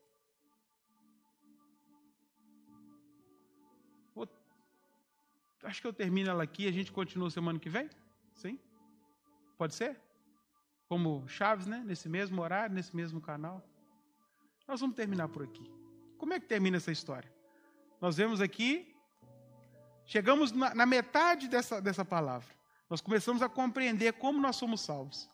Acho 5.64 5.80
que 5.80 5.86
eu 5.86 5.92
termino 5.92 6.30
ela 6.30 6.42
aqui 6.42 6.64
e 6.64 6.68
a 6.68 6.72
gente 6.72 6.92
continua 6.92 7.30
semana 7.30 7.58
que 7.58 7.70
vem? 7.70 7.88
Sim? 8.34 8.58
Pode 9.56 9.74
ser? 9.74 9.98
Como 10.86 11.26
Chaves, 11.26 11.66
né? 11.66 11.82
Nesse 11.86 12.08
mesmo 12.08 12.42
horário, 12.42 12.74
nesse 12.74 12.94
mesmo 12.94 13.20
canal. 13.20 13.66
Nós 14.68 14.80
vamos 14.80 14.94
terminar 14.94 15.28
por 15.28 15.42
aqui. 15.42 15.70
Como 16.18 16.34
é 16.34 16.40
que 16.40 16.46
termina 16.46 16.76
essa 16.76 16.92
história? 16.92 17.32
Nós 17.98 18.16
vemos 18.16 18.42
aqui, 18.42 18.94
chegamos 20.04 20.52
na, 20.52 20.74
na 20.74 20.84
metade 20.84 21.48
dessa, 21.48 21.80
dessa 21.80 22.04
palavra. 22.04 22.54
Nós 22.88 23.00
começamos 23.00 23.40
a 23.40 23.48
compreender 23.48 24.12
como 24.12 24.40
nós 24.40 24.56
somos 24.56 24.82
salvos. 24.82 25.30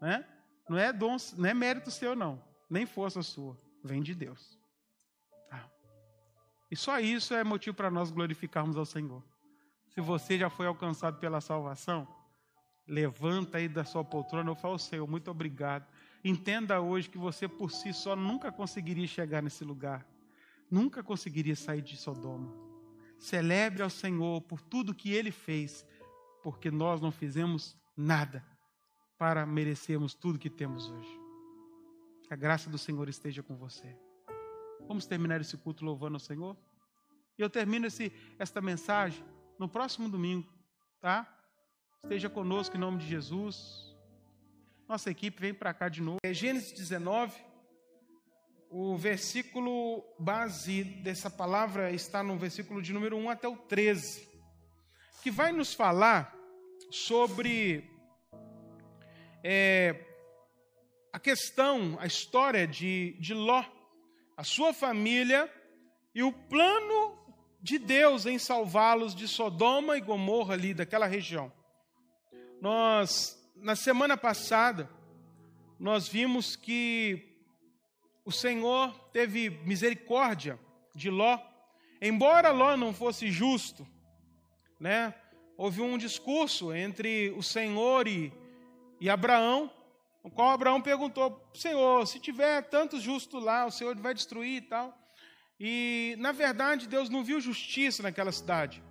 Né? 0.00 0.26
Não 0.68 0.78
é 0.78 0.92
dom, 0.92 1.16
não 1.36 1.48
é 1.48 1.54
mérito 1.54 1.90
seu, 1.90 2.16
não. 2.16 2.42
Nem 2.68 2.86
força 2.86 3.22
sua. 3.22 3.58
Vem 3.82 4.02
de 4.02 4.14
Deus. 4.14 4.58
Tá. 5.48 5.70
E 6.70 6.76
só 6.76 6.98
isso 6.98 7.34
é 7.34 7.44
motivo 7.44 7.76
para 7.76 7.90
nós 7.90 8.10
glorificarmos 8.10 8.76
ao 8.76 8.86
Senhor. 8.86 9.22
Se 9.90 10.00
você 10.00 10.38
já 10.38 10.48
foi 10.48 10.66
alcançado 10.66 11.18
pela 11.18 11.40
salvação, 11.40 12.08
levanta 12.86 13.58
aí 13.58 13.68
da 13.68 13.84
sua 13.84 14.02
poltrona 14.02 14.52
e 14.52 14.56
fala, 14.56 14.78
Senhor, 14.78 15.06
muito 15.06 15.30
obrigado. 15.30 15.86
Entenda 16.24 16.80
hoje 16.80 17.10
que 17.10 17.18
você 17.18 17.46
por 17.46 17.70
si 17.70 17.92
só 17.92 18.16
nunca 18.16 18.50
conseguiria 18.50 19.06
chegar 19.06 19.42
nesse 19.42 19.64
lugar. 19.64 20.06
Nunca 20.70 21.02
conseguiria 21.02 21.54
sair 21.54 21.82
de 21.82 21.96
Sodoma. 21.96 22.50
Celebre 23.18 23.82
ao 23.82 23.90
Senhor 23.90 24.40
por 24.40 24.60
tudo 24.62 24.94
que 24.94 25.12
Ele 25.12 25.30
fez, 25.30 25.86
porque 26.42 26.70
nós 26.70 27.00
não 27.00 27.12
fizemos 27.12 27.76
nada 27.96 28.44
para 29.18 29.46
merecermos 29.46 30.14
tudo 30.14 30.38
que 30.38 30.50
temos 30.50 30.88
hoje. 30.90 31.20
Que 32.22 32.34
a 32.34 32.36
graça 32.36 32.68
do 32.68 32.78
Senhor 32.78 33.08
esteja 33.08 33.42
com 33.42 33.56
você. 33.56 33.96
Vamos 34.86 35.06
terminar 35.06 35.40
esse 35.40 35.56
culto 35.56 35.84
louvando 35.84 36.16
ao 36.16 36.20
Senhor? 36.20 36.56
E 37.38 37.42
eu 37.42 37.50
termino 37.50 37.86
esse, 37.86 38.12
esta 38.38 38.60
mensagem 38.60 39.24
no 39.58 39.68
próximo 39.68 40.08
domingo, 40.08 40.52
tá? 41.00 41.30
Esteja 42.02 42.28
conosco 42.28 42.76
em 42.76 42.80
nome 42.80 42.98
de 42.98 43.06
Jesus. 43.06 43.94
Nossa 44.88 45.10
equipe 45.10 45.40
vem 45.40 45.54
para 45.54 45.72
cá 45.72 45.88
de 45.88 46.02
novo. 46.02 46.18
É 46.22 46.32
Gênesis 46.34 46.72
19. 46.72 47.34
O 48.70 48.96
versículo 48.96 50.04
base 50.18 50.84
dessa 50.84 51.30
palavra 51.30 51.92
está 51.92 52.22
no 52.22 52.36
versículo 52.36 52.82
de 52.82 52.92
número 52.92 53.16
1 53.16 53.30
até 53.30 53.48
o 53.48 53.56
13, 53.56 54.28
que 55.22 55.30
vai 55.30 55.52
nos 55.52 55.72
falar 55.72 56.36
sobre 56.90 57.93
é, 59.46 59.94
a 61.12 61.20
questão, 61.20 61.98
a 62.00 62.06
história 62.06 62.66
de, 62.66 63.14
de 63.20 63.34
Ló, 63.34 63.62
a 64.34 64.42
sua 64.42 64.72
família 64.72 65.52
e 66.14 66.22
o 66.22 66.32
plano 66.32 67.18
de 67.60 67.78
Deus 67.78 68.24
em 68.24 68.38
salvá-los 68.38 69.14
de 69.14 69.28
Sodoma 69.28 69.98
e 69.98 70.00
Gomorra 70.00 70.54
ali 70.54 70.72
daquela 70.72 71.06
região. 71.06 71.52
Nós 72.60 73.38
na 73.56 73.76
semana 73.76 74.16
passada 74.16 74.90
nós 75.78 76.08
vimos 76.08 76.56
que 76.56 77.36
o 78.24 78.32
Senhor 78.32 78.98
teve 79.12 79.50
misericórdia 79.50 80.58
de 80.94 81.10
Ló, 81.10 81.38
embora 82.00 82.50
Ló 82.50 82.76
não 82.76 82.94
fosse 82.94 83.30
justo, 83.30 83.86
né? 84.80 85.14
Houve 85.56 85.82
um 85.82 85.98
discurso 85.98 86.72
entre 86.72 87.30
o 87.36 87.42
Senhor 87.42 88.08
e, 88.08 88.32
e 89.00 89.10
Abraão, 89.10 89.70
no 90.22 90.30
qual 90.30 90.50
Abraão 90.50 90.80
perguntou: 90.80 91.50
Senhor, 91.54 92.06
se 92.06 92.18
tiver 92.18 92.62
tantos 92.62 93.02
justos 93.02 93.42
lá, 93.42 93.66
o 93.66 93.70
Senhor 93.70 93.96
vai 93.96 94.14
destruir 94.14 94.56
e 94.56 94.60
tal. 94.62 94.96
E, 95.58 96.16
na 96.18 96.32
verdade, 96.32 96.88
Deus 96.88 97.08
não 97.08 97.22
viu 97.22 97.40
justiça 97.40 98.02
naquela 98.02 98.32
cidade. 98.32 98.82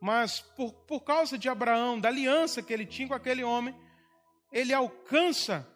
Mas, 0.00 0.40
por, 0.40 0.72
por 0.72 1.00
causa 1.00 1.36
de 1.36 1.48
Abraão, 1.48 2.00
da 2.00 2.08
aliança 2.08 2.62
que 2.62 2.72
ele 2.72 2.86
tinha 2.86 3.08
com 3.08 3.14
aquele 3.14 3.44
homem, 3.44 3.74
ele 4.50 4.72
alcança 4.72 5.66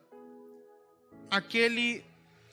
aquele, 1.30 2.04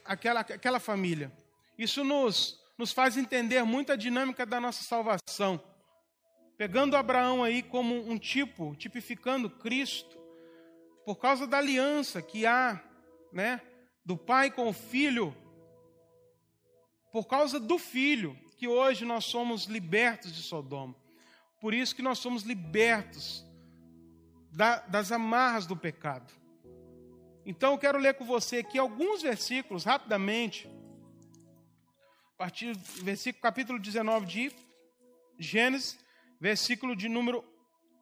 aquela, 0.05 0.41
aquela 0.41 0.80
família. 0.80 1.32
Isso 1.78 2.03
nos, 2.03 2.59
nos 2.78 2.91
faz 2.91 3.17
entender 3.17 3.63
muito 3.63 3.91
a 3.91 3.95
dinâmica 3.95 4.45
da 4.45 4.59
nossa 4.59 4.84
salvação. 4.84 5.61
Pegando 6.57 6.95
Abraão 6.95 7.43
aí 7.43 7.63
como 7.63 8.07
um 8.07 8.19
tipo, 8.19 8.76
tipificando 8.76 9.49
Cristo, 9.49 10.20
por 11.05 11.15
causa 11.15 11.47
da 11.47 11.57
aliança 11.57 12.21
que 12.21 12.45
há, 12.45 12.81
né, 13.31 13.61
do 14.05 14.17
pai 14.17 14.51
com 14.51 14.67
o 14.67 14.73
filho, 14.73 15.35
por 17.11 17.25
causa 17.25 17.59
do 17.59 17.77
Filho, 17.77 18.37
que 18.57 18.67
hoje 18.67 19.03
nós 19.03 19.25
somos 19.25 19.65
libertos 19.65 20.33
de 20.33 20.41
Sodoma. 20.41 20.95
Por 21.59 21.73
isso 21.73 21.95
que 21.95 22.01
nós 22.01 22.19
somos 22.19 22.43
libertos 22.43 23.45
da, 24.51 24.79
das 24.79 25.11
amarras 25.11 25.65
do 25.65 25.75
pecado. 25.75 26.31
Então 27.45 27.73
eu 27.73 27.77
quero 27.77 27.99
ler 27.99 28.13
com 28.13 28.23
você 28.23 28.59
aqui 28.59 28.77
alguns 28.77 29.21
versículos, 29.21 29.83
rapidamente, 29.83 30.69
a 32.33 32.37
partir 32.37 32.73
do 32.73 33.03
versículo, 33.03 33.41
capítulo 33.41 33.79
19 33.79 34.25
de 34.25 34.51
Gênesis, 35.37 35.99
versículo 36.39 36.95
de 36.95 37.09
número 37.09 37.43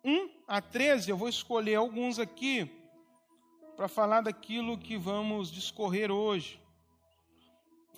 1 0.04 0.44
a 0.48 0.62
13. 0.62 1.10
Eu 1.10 1.18
vou 1.18 1.30
escolher 1.30 1.76
alguns 1.76 2.20
aqui 2.20 2.79
para 3.80 3.88
falar 3.88 4.20
daquilo 4.20 4.78
que 4.78 4.98
vamos 4.98 5.50
discorrer 5.50 6.12
hoje. 6.12 6.62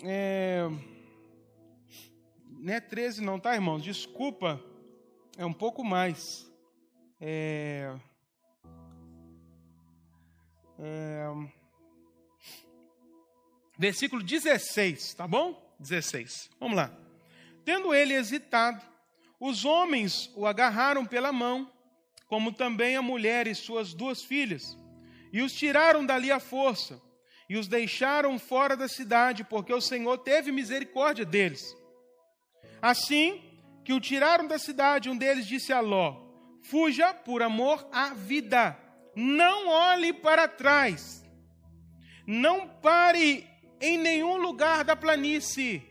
É 0.03 0.69
não 2.59 2.71
é 2.71 2.79
13 2.79 3.23
não, 3.23 3.39
tá, 3.39 3.55
irmãos? 3.55 3.81
Desculpa, 3.81 4.63
é 5.35 5.43
um 5.43 5.51
pouco 5.51 5.83
mais. 5.83 6.47
É... 7.19 7.95
É... 10.77 11.25
Versículo 13.75 14.21
16, 14.21 15.15
tá 15.15 15.27
bom? 15.27 15.75
16. 15.79 16.51
Vamos 16.59 16.77
lá. 16.77 16.95
Tendo 17.65 17.91
ele 17.91 18.13
hesitado, 18.13 18.85
os 19.39 19.65
homens 19.65 20.31
o 20.35 20.45
agarraram 20.45 21.07
pela 21.07 21.31
mão, 21.31 21.73
como 22.27 22.53
também 22.53 22.95
a 22.95 23.01
mulher 23.01 23.47
e 23.47 23.55
suas 23.55 23.95
duas 23.95 24.21
filhas, 24.21 24.77
e 25.31 25.41
os 25.41 25.53
tiraram 25.53 26.05
dali 26.05 26.31
à 26.31 26.39
força, 26.39 27.01
e 27.47 27.57
os 27.57 27.67
deixaram 27.67 28.37
fora 28.39 28.75
da 28.75 28.87
cidade, 28.87 29.43
porque 29.43 29.73
o 29.73 29.81
Senhor 29.81 30.17
teve 30.17 30.51
misericórdia 30.51 31.25
deles. 31.25 31.75
Assim 32.81 33.41
que 33.83 33.93
o 33.93 33.99
tiraram 33.99 34.47
da 34.47 34.57
cidade, 34.57 35.09
um 35.09 35.17
deles 35.17 35.45
disse 35.45 35.71
a 35.71 35.79
Ló: 35.79 36.15
Fuja 36.63 37.13
por 37.13 37.41
amor 37.41 37.87
à 37.91 38.13
vida, 38.13 38.77
não 39.15 39.67
olhe 39.67 40.13
para 40.13 40.47
trás, 40.47 41.25
não 42.25 42.67
pare 42.67 43.47
em 43.79 43.97
nenhum 43.97 44.37
lugar 44.37 44.83
da 44.83 44.95
planície, 44.95 45.83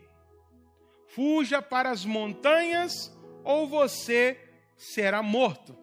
fuja 1.09 1.61
para 1.61 1.89
as 1.89 2.05
montanhas, 2.05 3.15
ou 3.43 3.67
você 3.67 4.39
será 4.77 5.21
morto. 5.21 5.77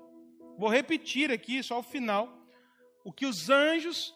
Vou 0.58 0.68
repetir 0.68 1.30
aqui, 1.30 1.62
só 1.62 1.78
o 1.78 1.82
final, 1.82 2.37
o 3.08 3.12
que 3.12 3.24
os 3.24 3.48
anjos 3.48 4.14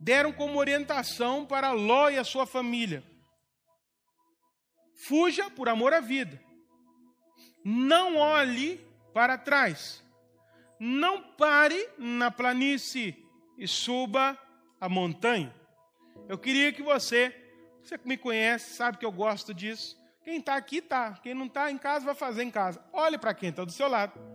deram 0.00 0.32
como 0.32 0.58
orientação 0.58 1.46
para 1.46 1.70
Ló 1.70 2.10
e 2.10 2.18
a 2.18 2.24
sua 2.24 2.44
família. 2.44 3.04
Fuja 5.06 5.48
por 5.48 5.68
amor 5.68 5.94
à 5.94 6.00
vida. 6.00 6.42
Não 7.64 8.16
olhe 8.16 8.84
para 9.12 9.38
trás. 9.38 10.02
Não 10.80 11.22
pare 11.22 11.88
na 11.96 12.28
planície 12.28 13.24
e 13.56 13.68
suba 13.68 14.36
a 14.80 14.88
montanha. 14.88 15.54
Eu 16.28 16.36
queria 16.36 16.72
que 16.72 16.82
você, 16.82 17.32
você 17.84 17.96
que 17.96 18.08
me 18.08 18.16
conhece, 18.16 18.74
sabe 18.74 18.98
que 18.98 19.06
eu 19.06 19.12
gosto 19.12 19.54
disso. 19.54 19.96
Quem 20.24 20.38
está 20.38 20.56
aqui, 20.56 20.78
está. 20.78 21.12
Quem 21.22 21.34
não 21.34 21.46
está 21.46 21.70
em 21.70 21.78
casa, 21.78 22.04
vai 22.04 22.16
fazer 22.16 22.42
em 22.42 22.50
casa. 22.50 22.84
Olhe 22.92 23.16
para 23.16 23.32
quem 23.32 23.50
está 23.50 23.64
do 23.64 23.70
seu 23.70 23.86
lado. 23.86 24.33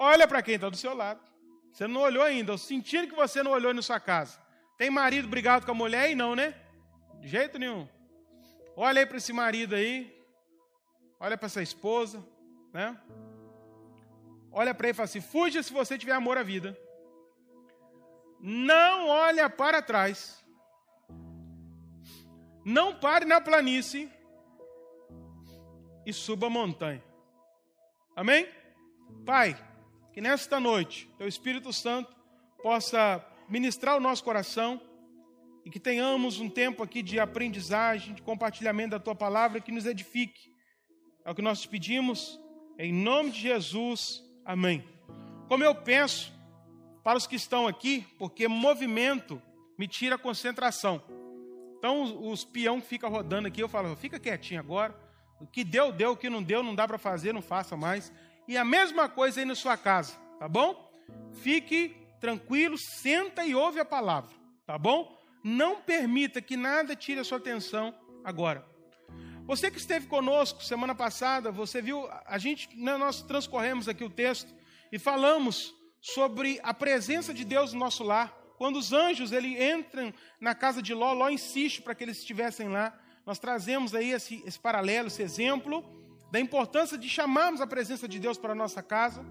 Olha 0.00 0.28
para 0.28 0.40
quem 0.40 0.54
está 0.54 0.68
do 0.68 0.76
seu 0.76 0.94
lado. 0.94 1.20
Você 1.72 1.88
não 1.88 2.00
olhou 2.02 2.22
ainda. 2.22 2.52
Eu 2.52 2.58
sentindo 2.58 3.08
que 3.08 3.16
você 3.16 3.42
não 3.42 3.50
olhou 3.50 3.74
na 3.74 3.82
sua 3.82 3.98
casa. 3.98 4.38
Tem 4.76 4.88
marido 4.88 5.26
brigado 5.26 5.66
com 5.66 5.72
a 5.72 5.74
mulher 5.74 6.08
e 6.08 6.14
não, 6.14 6.36
né? 6.36 6.54
De 7.20 7.26
jeito 7.26 7.58
nenhum. 7.58 7.88
Olha 8.76 9.00
aí 9.00 9.06
para 9.06 9.16
esse 9.16 9.32
marido 9.32 9.74
aí. 9.74 10.16
Olha 11.18 11.36
para 11.36 11.46
essa 11.46 11.60
esposa, 11.60 12.24
né? 12.72 12.96
Olha 14.52 14.72
para 14.72 14.86
ele 14.86 14.92
e 14.92 14.94
fala 14.94 15.06
assim: 15.06 15.20
fuja 15.20 15.64
se 15.64 15.72
você 15.72 15.98
tiver 15.98 16.12
amor 16.12 16.38
à 16.38 16.44
vida. 16.44 16.78
Não 18.38 19.08
olha 19.08 19.50
para 19.50 19.82
trás. 19.82 20.44
Não 22.64 22.94
pare 22.94 23.24
na 23.24 23.40
planície 23.40 24.08
e 26.06 26.12
suba 26.12 26.46
a 26.46 26.50
montanha. 26.50 27.02
Amém? 28.14 28.48
Pai, 29.26 29.56
que 30.18 30.22
nesta 30.22 30.58
noite 30.58 31.08
teu 31.16 31.28
Espírito 31.28 31.72
Santo 31.72 32.12
possa 32.60 33.24
ministrar 33.48 33.96
o 33.96 34.00
nosso 34.00 34.24
coração 34.24 34.82
e 35.64 35.70
que 35.70 35.78
tenhamos 35.78 36.40
um 36.40 36.50
tempo 36.50 36.82
aqui 36.82 37.04
de 37.04 37.20
aprendizagem, 37.20 38.14
de 38.14 38.22
compartilhamento 38.22 38.90
da 38.90 38.98
tua 38.98 39.14
palavra 39.14 39.60
que 39.60 39.70
nos 39.70 39.86
edifique. 39.86 40.52
É 41.24 41.30
o 41.30 41.36
que 41.36 41.40
nós 41.40 41.60
te 41.60 41.68
pedimos, 41.68 42.36
em 42.80 42.92
nome 42.92 43.30
de 43.30 43.38
Jesus. 43.38 44.20
Amém. 44.44 44.84
Como 45.46 45.62
eu 45.62 45.72
penso 45.72 46.32
para 47.04 47.16
os 47.16 47.28
que 47.28 47.36
estão 47.36 47.68
aqui, 47.68 48.04
porque 48.18 48.48
movimento 48.48 49.40
me 49.78 49.86
tira 49.86 50.16
a 50.16 50.18
concentração. 50.18 51.00
Então, 51.78 52.28
os 52.28 52.44
peão 52.44 52.80
que 52.80 52.88
fica 52.88 53.06
rodando 53.06 53.46
aqui, 53.46 53.62
eu 53.62 53.68
falo, 53.68 53.94
fica 53.94 54.18
quietinho 54.18 54.58
agora. 54.58 54.98
O 55.40 55.46
que 55.46 55.62
deu, 55.62 55.92
deu. 55.92 56.10
O 56.10 56.16
que 56.16 56.28
não 56.28 56.42
deu, 56.42 56.60
não 56.60 56.74
dá 56.74 56.88
para 56.88 56.98
fazer, 56.98 57.32
não 57.32 57.40
faça 57.40 57.76
mais. 57.76 58.12
E 58.48 58.56
a 58.56 58.64
mesma 58.64 59.10
coisa 59.10 59.40
aí 59.40 59.44
na 59.44 59.54
sua 59.54 59.76
casa, 59.76 60.14
tá 60.38 60.48
bom? 60.48 60.90
Fique 61.42 61.94
tranquilo, 62.18 62.78
senta 62.78 63.44
e 63.44 63.54
ouve 63.54 63.78
a 63.78 63.84
palavra, 63.84 64.34
tá 64.66 64.78
bom? 64.78 65.14
Não 65.44 65.82
permita 65.82 66.40
que 66.40 66.56
nada 66.56 66.96
tire 66.96 67.20
a 67.20 67.24
sua 67.24 67.36
atenção 67.36 67.94
agora. 68.24 68.66
Você 69.44 69.70
que 69.70 69.76
esteve 69.76 70.06
conosco 70.06 70.64
semana 70.64 70.94
passada, 70.94 71.52
você 71.52 71.82
viu, 71.82 72.08
a 72.24 72.38
gente, 72.38 72.74
né, 72.74 72.96
nós 72.96 73.20
transcorremos 73.20 73.86
aqui 73.86 74.02
o 74.02 74.10
texto 74.10 74.50
e 74.90 74.98
falamos 74.98 75.74
sobre 76.00 76.58
a 76.62 76.72
presença 76.72 77.34
de 77.34 77.44
Deus 77.44 77.74
no 77.74 77.78
nosso 77.78 78.02
lar. 78.02 78.34
Quando 78.56 78.76
os 78.76 78.94
anjos 78.94 79.30
ele 79.30 79.62
entram 79.62 80.12
na 80.40 80.54
casa 80.54 80.80
de 80.80 80.94
Ló, 80.94 81.12
Ló 81.12 81.28
insiste 81.28 81.82
para 81.82 81.94
que 81.94 82.02
eles 82.02 82.16
estivessem 82.16 82.68
lá. 82.68 82.98
Nós 83.26 83.38
trazemos 83.38 83.94
aí 83.94 84.12
esse, 84.12 84.42
esse 84.46 84.58
paralelo, 84.58 85.08
esse 85.08 85.20
exemplo 85.22 85.97
da 86.30 86.40
importância 86.40 86.98
de 86.98 87.08
chamarmos 87.08 87.60
a 87.60 87.66
presença 87.66 88.06
de 88.06 88.18
Deus 88.18 88.38
para 88.38 88.52
a 88.52 88.56
nossa 88.56 88.82
casa. 88.82 89.24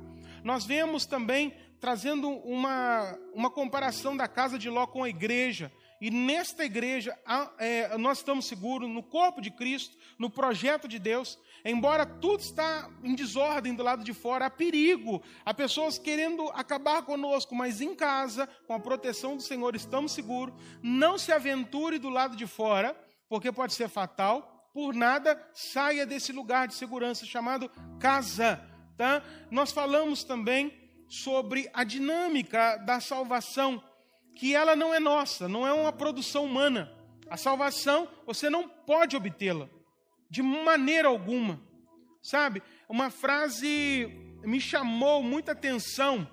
Nós 0.43 0.65
vemos 0.65 1.05
também 1.05 1.53
trazendo 1.79 2.29
uma, 2.29 3.17
uma 3.33 3.49
comparação 3.49 4.15
da 4.15 4.27
casa 4.27 4.57
de 4.57 4.69
Ló 4.69 4.87
com 4.87 5.03
a 5.03 5.09
igreja. 5.09 5.71
E 5.99 6.11
nesta 6.11 6.63
igreja, 6.63 7.17
é, 7.57 7.97
nós 7.97 8.19
estamos 8.19 8.45
seguros 8.45 8.89
no 8.89 9.01
corpo 9.01 9.41
de 9.41 9.49
Cristo, 9.49 9.97
no 10.17 10.29
projeto 10.29 10.87
de 10.87 10.99
Deus. 10.99 11.39
Embora 11.65 12.05
tudo 12.05 12.39
está 12.39 12.89
em 13.03 13.15
desordem 13.15 13.73
do 13.73 13.83
lado 13.83 14.03
de 14.03 14.13
fora, 14.13 14.45
há 14.45 14.49
perigo, 14.49 15.23
há 15.43 15.53
pessoas 15.53 15.97
querendo 15.97 16.49
acabar 16.49 17.01
conosco, 17.01 17.55
mas 17.55 17.81
em 17.81 17.95
casa, 17.95 18.47
com 18.67 18.73
a 18.73 18.79
proteção 18.79 19.35
do 19.35 19.41
Senhor, 19.41 19.75
estamos 19.75 20.11
seguros. 20.11 20.53
Não 20.83 21.17
se 21.17 21.31
aventure 21.31 21.97
do 21.97 22.09
lado 22.09 22.35
de 22.35 22.45
fora, 22.45 22.95
porque 23.27 23.51
pode 23.51 23.73
ser 23.73 23.89
fatal. 23.89 24.56
Por 24.77 24.93
nada, 24.93 25.43
saia 25.55 26.05
desse 26.05 26.31
lugar 26.31 26.67
de 26.67 26.75
segurança 26.75 27.25
chamado 27.25 27.67
casa. 27.99 28.63
Tá? 28.95 29.23
Nós 29.49 29.71
falamos 29.71 30.23
também 30.23 30.71
sobre 31.09 31.67
a 31.73 31.83
dinâmica 31.83 32.77
da 32.85 32.99
salvação 32.99 33.83
que 34.35 34.53
ela 34.53 34.75
não 34.75 34.93
é 34.93 34.99
nossa, 34.99 35.47
não 35.47 35.65
é 35.65 35.73
uma 35.73 35.91
produção 35.91 36.45
humana. 36.45 36.93
A 37.27 37.35
salvação, 37.35 38.07
você 38.23 38.51
não 38.51 38.69
pode 38.69 39.17
obtê-la 39.17 39.67
de 40.29 40.43
maneira 40.43 41.07
alguma. 41.07 41.59
Sabe? 42.21 42.61
Uma 42.87 43.09
frase 43.09 44.07
me 44.43 44.61
chamou 44.61 45.23
muita 45.23 45.53
atenção 45.53 46.29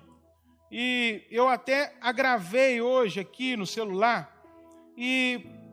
e 0.71 1.23
eu 1.31 1.49
até 1.49 1.95
agravei 1.99 2.79
hoje 2.79 3.19
aqui 3.19 3.57
no 3.57 3.65
celular 3.65 4.31
e 4.95 5.64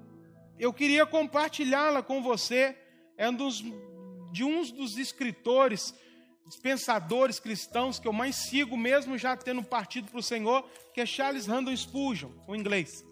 eu 0.62 0.72
queria 0.72 1.04
compartilhá-la 1.04 2.04
com 2.04 2.22
você. 2.22 2.78
É 3.16 3.28
um 3.28 3.34
dos, 3.34 3.64
de 4.30 4.44
uns 4.44 4.70
dos 4.70 4.96
escritores 4.96 5.92
pensadores 6.62 7.40
cristãos 7.40 7.98
que 7.98 8.06
eu 8.06 8.12
mais 8.12 8.36
sigo, 8.36 8.76
mesmo 8.76 9.18
já 9.18 9.36
tendo 9.36 9.62
partido 9.64 10.08
para 10.08 10.20
o 10.20 10.22
Senhor, 10.22 10.62
que 10.94 11.00
é 11.00 11.06
Charles 11.06 11.46
Randall 11.46 11.76
Spurgeon, 11.76 12.30
o 12.46 12.54
inglês. 12.54 13.04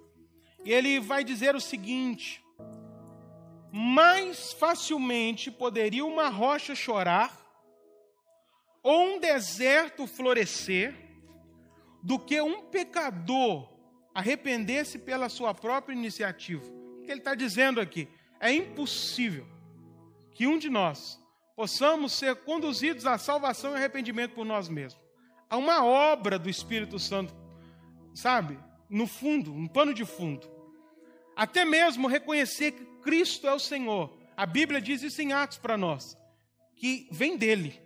E 0.64 0.72
ele 0.72 1.00
vai 1.00 1.24
dizer 1.24 1.56
o 1.56 1.60
seguinte: 1.60 2.40
mais 3.72 4.52
facilmente 4.52 5.50
poderia 5.50 6.04
uma 6.04 6.28
rocha 6.28 6.76
chorar 6.76 7.36
ou 8.80 9.14
um 9.14 9.18
deserto 9.18 10.06
florescer 10.06 10.94
do 12.00 12.16
que 12.16 12.40
um 12.40 12.62
pecador 12.62 13.68
arrepender-se 14.14 15.00
pela 15.00 15.28
sua 15.28 15.52
própria 15.52 15.94
iniciativa. 15.94 16.79
O 17.00 17.04
que 17.04 17.10
ele 17.10 17.20
está 17.20 17.34
dizendo 17.34 17.80
aqui? 17.80 18.08
É 18.38 18.52
impossível 18.52 19.46
que 20.32 20.46
um 20.46 20.58
de 20.58 20.70
nós 20.70 21.20
possamos 21.56 22.12
ser 22.12 22.36
conduzidos 22.36 23.04
à 23.04 23.18
salvação 23.18 23.72
e 23.72 23.76
arrependimento 23.76 24.34
por 24.34 24.44
nós 24.44 24.68
mesmos. 24.68 25.02
Há 25.48 25.56
uma 25.56 25.84
obra 25.84 26.38
do 26.38 26.48
Espírito 26.48 26.98
Santo, 26.98 27.34
sabe? 28.14 28.58
No 28.88 29.06
fundo, 29.06 29.52
um 29.52 29.66
pano 29.66 29.92
de 29.92 30.04
fundo. 30.04 30.48
Até 31.36 31.64
mesmo 31.64 32.08
reconhecer 32.08 32.72
que 32.72 32.84
Cristo 33.02 33.46
é 33.46 33.52
o 33.52 33.58
Senhor. 33.58 34.16
A 34.36 34.46
Bíblia 34.46 34.80
diz 34.80 35.02
isso 35.02 35.20
em 35.20 35.32
Atos 35.32 35.58
para 35.58 35.76
nós, 35.76 36.16
que 36.76 37.08
vem 37.10 37.36
dele. 37.36 37.80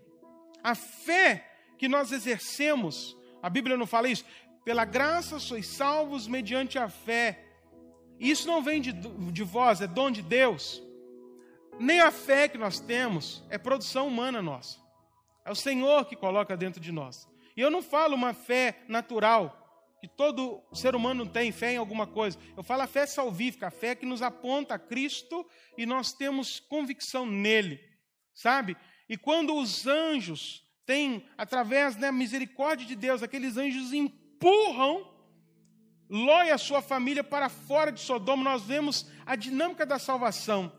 A 0.62 0.74
fé 0.74 1.50
que 1.78 1.88
nós 1.88 2.12
exercemos, 2.12 3.16
a 3.42 3.50
Bíblia 3.50 3.76
não 3.76 3.86
fala 3.86 4.08
isso, 4.08 4.24
pela 4.64 4.84
graça 4.84 5.38
sois 5.38 5.66
salvos 5.66 6.26
mediante 6.26 6.78
a 6.78 6.88
fé. 6.88 7.43
Isso 8.18 8.46
não 8.46 8.62
vem 8.62 8.80
de, 8.80 8.92
de 8.92 9.42
vós, 9.42 9.80
é 9.80 9.86
dom 9.86 10.10
de 10.10 10.22
Deus. 10.22 10.82
Nem 11.78 12.00
a 12.00 12.10
fé 12.10 12.48
que 12.48 12.58
nós 12.58 12.78
temos 12.78 13.42
é 13.50 13.58
produção 13.58 14.06
humana 14.06 14.40
nossa. 14.40 14.78
É 15.44 15.50
o 15.50 15.56
Senhor 15.56 16.06
que 16.06 16.16
coloca 16.16 16.56
dentro 16.56 16.80
de 16.80 16.92
nós. 16.92 17.28
E 17.56 17.60
eu 17.60 17.70
não 17.70 17.82
falo 17.82 18.14
uma 18.14 18.32
fé 18.32 18.82
natural, 18.88 19.60
que 20.00 20.08
todo 20.08 20.62
ser 20.72 20.94
humano 20.94 21.26
tem 21.26 21.52
fé 21.52 21.72
em 21.72 21.76
alguma 21.76 22.06
coisa. 22.06 22.38
Eu 22.56 22.62
falo 22.62 22.82
a 22.82 22.86
fé 22.86 23.06
salvífica, 23.06 23.68
a 23.68 23.70
fé 23.70 23.94
que 23.94 24.06
nos 24.06 24.22
aponta 24.22 24.74
a 24.74 24.78
Cristo 24.78 25.46
e 25.76 25.86
nós 25.86 26.12
temos 26.12 26.60
convicção 26.60 27.26
nele, 27.26 27.80
sabe? 28.34 28.76
E 29.08 29.16
quando 29.16 29.54
os 29.54 29.86
anjos 29.86 30.64
têm, 30.84 31.26
através 31.36 31.96
da 31.96 32.12
misericórdia 32.12 32.86
de 32.86 32.94
Deus, 32.94 33.22
aqueles 33.22 33.56
anjos 33.56 33.92
empurram 33.92 35.13
Ló 36.08 36.42
e 36.42 36.50
a 36.50 36.58
sua 36.58 36.82
família 36.82 37.24
para 37.24 37.48
fora 37.48 37.90
de 37.90 38.00
Sodoma, 38.00 38.44
nós 38.44 38.62
vemos 38.62 39.06
a 39.24 39.36
dinâmica 39.36 39.86
da 39.86 39.98
salvação 39.98 40.72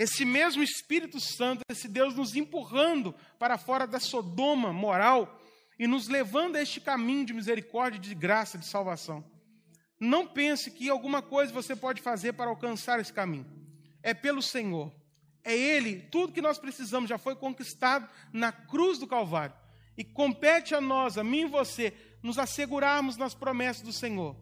esse 0.00 0.24
mesmo 0.24 0.62
Espírito 0.62 1.20
Santo, 1.20 1.60
esse 1.70 1.86
Deus 1.86 2.14
nos 2.14 2.34
empurrando 2.34 3.14
para 3.38 3.58
fora 3.58 3.86
da 3.86 4.00
Sodoma 4.00 4.72
moral 4.72 5.38
e 5.78 5.86
nos 5.86 6.08
levando 6.08 6.56
a 6.56 6.62
este 6.62 6.80
caminho 6.80 7.26
de 7.26 7.34
misericórdia, 7.34 8.00
de 8.00 8.14
graça, 8.14 8.56
de 8.56 8.64
salvação. 8.64 9.22
Não 10.00 10.26
pense 10.26 10.70
que 10.70 10.88
alguma 10.88 11.20
coisa 11.20 11.52
você 11.52 11.76
pode 11.76 12.00
fazer 12.00 12.32
para 12.32 12.48
alcançar 12.48 12.98
esse 12.98 13.12
caminho. 13.12 13.44
É 14.02 14.14
pelo 14.14 14.40
Senhor. 14.40 14.90
É 15.44 15.54
Ele, 15.54 16.00
tudo 16.10 16.32
que 16.32 16.40
nós 16.40 16.58
precisamos 16.58 17.10
já 17.10 17.18
foi 17.18 17.36
conquistado 17.36 18.08
na 18.32 18.50
cruz 18.50 18.96
do 18.96 19.06
Calvário. 19.06 19.54
E 19.98 20.02
compete 20.02 20.74
a 20.74 20.80
nós, 20.80 21.18
a 21.18 21.22
mim 21.22 21.40
e 21.40 21.48
você, 21.48 21.92
nos 22.22 22.38
assegurarmos 22.38 23.18
nas 23.18 23.34
promessas 23.34 23.82
do 23.82 23.92
Senhor 23.92 24.34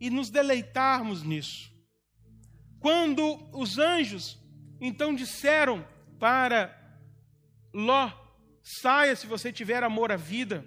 e 0.00 0.10
nos 0.10 0.30
deleitarmos 0.30 1.22
nisso. 1.22 1.70
Quando 2.80 3.38
os 3.52 3.78
anjos 3.78 4.38
então 4.80 5.14
disseram 5.14 5.86
para 6.18 6.74
Ló 7.72 8.10
saia 8.62 9.14
se 9.14 9.26
você 9.26 9.52
tiver 9.52 9.82
amor 9.82 10.10
à 10.10 10.16
vida. 10.16 10.64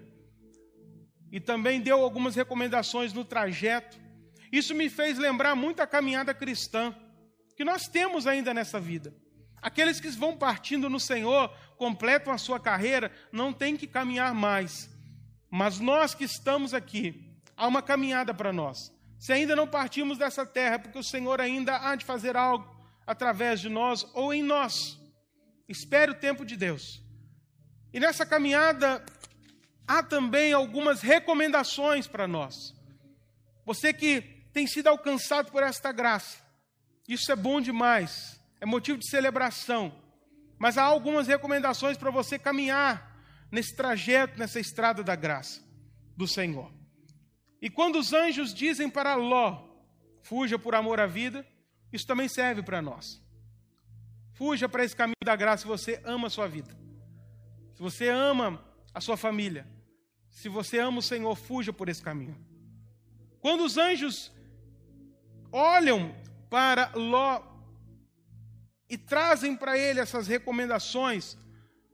E 1.32 1.40
também 1.40 1.82
deu 1.82 2.02
algumas 2.02 2.36
recomendações 2.36 3.14
no 3.14 3.26
trajeto. 3.26 4.00
Isso 4.52 4.74
me 4.74 4.90
fez 4.90 5.18
lembrar 5.18 5.56
muito 5.56 5.82
a 5.82 5.88
caminhada 5.88 6.34
cristã 6.34 6.96
que 7.56 7.64
nós 7.64 7.88
temos 7.88 8.26
ainda 8.26 8.54
nessa 8.54 8.80
vida. 8.80 9.14
Aqueles 9.62 10.00
que 10.00 10.08
vão 10.10 10.38
partindo 10.38 10.90
no 10.90 11.00
Senhor, 11.00 11.50
completam 11.78 12.32
a 12.32 12.38
sua 12.38 12.60
carreira, 12.60 13.12
não 13.32 13.52
tem 13.52 13.76
que 13.76 13.86
caminhar 13.86 14.34
mais. 14.34 14.90
Mas 15.52 15.80
nós 15.80 16.16
que 16.16 16.24
estamos 16.24 16.74
aqui, 16.74 17.36
há 17.58 17.68
uma 17.68 17.82
caminhada 17.82 18.34
para 18.34 18.54
nós. 18.54 18.92
Se 19.20 19.34
ainda 19.34 19.53
não 19.53 19.67
partimos 19.67 20.17
dessa 20.17 20.45
terra, 20.45 20.76
é 20.76 20.78
porque 20.78 20.97
o 20.97 21.03
Senhor 21.03 21.41
ainda 21.41 21.78
há 21.78 21.93
de 21.95 22.05
fazer 22.05 22.38
algo 22.38 22.65
através 23.05 23.59
de 23.59 23.67
nós 23.67 24.07
ou 24.13 24.34
em 24.34 24.41
nós. 24.41 24.97
Espere 25.67 26.11
o 26.11 26.15
tempo 26.15 26.45
de 26.45 26.55
Deus. 26.55 27.03
E 27.93 27.99
nessa 27.99 28.26
caminhada 28.26 29.05
há 29.86 30.01
também 30.01 30.53
algumas 30.53 31.01
recomendações 31.01 32.07
para 32.07 32.28
nós. 32.28 32.74
Você 33.65 33.91
que 33.91 34.22
tem 34.53 34.65
sido 34.65 34.88
alcançado 34.88 35.51
por 35.51 35.63
esta 35.63 35.91
graça, 35.91 36.38
isso 37.07 37.30
é 37.32 37.36
bom 37.36 37.59
demais, 37.59 38.39
é 38.61 38.65
motivo 38.65 38.97
de 38.97 39.09
celebração. 39.09 39.93
Mas 40.57 40.78
há 40.78 40.84
algumas 40.84 41.28
recomendações 41.28 41.97
para 41.97 42.09
você 42.09 42.39
caminhar 42.39 43.22
nesse 43.51 43.76
trajeto, 43.76 44.39
nessa 44.39 44.59
estrada 44.59 45.03
da 45.03 45.15
graça 45.15 45.61
do 46.15 46.28
Senhor. 46.28 46.79
E 47.62 47.70
quando 47.70 47.97
os 47.97 48.14
anjos 48.14 48.53
dizem 48.53 48.89
para 48.89 49.16
Ló, 49.16 49.62
fuja 50.22 50.57
por 50.57 50.76
amor 50.76 50.99
à 50.99 51.05
vida, 51.05 51.45
isso 51.91 52.07
também 52.07 52.28
serve 52.28 52.62
para 52.62 52.82
nós. 52.82 53.22
Fuja 54.34 54.70
para 54.70 54.86
esse 54.86 54.95
caminho 54.95 55.16
da 55.24 55.36
graça 55.36 55.64
se 55.64 55.68
você 55.68 56.01
ama 56.05 56.28
a 56.28 56.30
sua 56.30 56.47
vida. 56.47 56.78
Se 57.74 57.82
você 57.82 58.07
ama 58.10 58.64
a 58.93 59.01
sua 59.01 59.18
família. 59.18 59.68
Se 60.30 60.47
você 60.47 60.80
ama 60.80 60.99
o 60.99 61.01
Senhor, 61.01 61.36
fuja 61.36 61.74
por 61.74 61.89
esse 61.89 62.01
caminho. 62.01 62.38
Quando 63.41 63.66
os 63.66 63.78
anjos 63.78 64.32
olham 65.51 66.16
para 66.49 66.91
Ló 66.95 67.41
e 68.89 68.97
trazem 68.97 69.55
para 69.55 69.78
ele 69.78 69.99
essas 69.99 70.28
recomendações, 70.28 71.38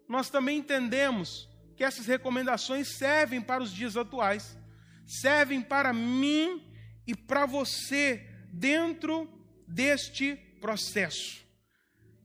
nós 0.08 0.30
também 0.30 0.60
entendemos 0.60 1.50
que 1.76 1.84
essas 1.84 2.06
recomendações 2.06 2.88
servem 2.88 3.42
para 3.42 3.64
os 3.64 3.72
dias 3.72 3.98
atuais 3.98 4.58
servem 5.06 5.62
para 5.62 5.94
mim 5.94 6.64
e 7.06 7.16
para 7.16 7.46
você 7.46 8.28
dentro 8.52 9.30
deste 9.68 10.36
processo. 10.60 11.46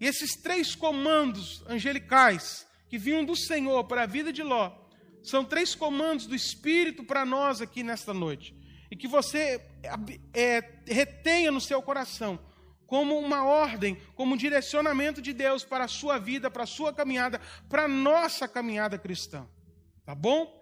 E 0.00 0.06
esses 0.06 0.32
três 0.40 0.74
comandos 0.74 1.62
angelicais 1.68 2.66
que 2.88 2.98
vinham 2.98 3.24
do 3.24 3.36
Senhor 3.36 3.84
para 3.84 4.04
a 4.04 4.06
vida 4.06 4.32
de 4.32 4.42
Ló 4.42 4.72
são 5.22 5.44
três 5.44 5.74
comandos 5.74 6.26
do 6.26 6.34
Espírito 6.34 7.04
para 7.04 7.26
nós 7.26 7.60
aqui 7.60 7.82
nesta 7.82 8.14
noite. 8.14 8.56
E 8.90 8.96
que 8.96 9.06
você 9.06 9.62
é, 10.32 10.64
retenha 10.86 11.50
no 11.50 11.60
seu 11.60 11.80
coração 11.82 12.38
como 12.86 13.16
uma 13.18 13.44
ordem, 13.44 13.96
como 14.16 14.34
um 14.34 14.36
direcionamento 14.36 15.22
de 15.22 15.32
Deus 15.32 15.62
para 15.62 15.84
a 15.84 15.88
sua 15.88 16.18
vida, 16.18 16.50
para 16.50 16.64
a 16.64 16.66
sua 16.66 16.92
caminhada, 16.92 17.40
para 17.68 17.84
a 17.84 17.88
nossa 17.88 18.48
caminhada 18.48 18.98
cristã. 18.98 19.46
Tá 20.04 20.12
bom? 20.12 20.58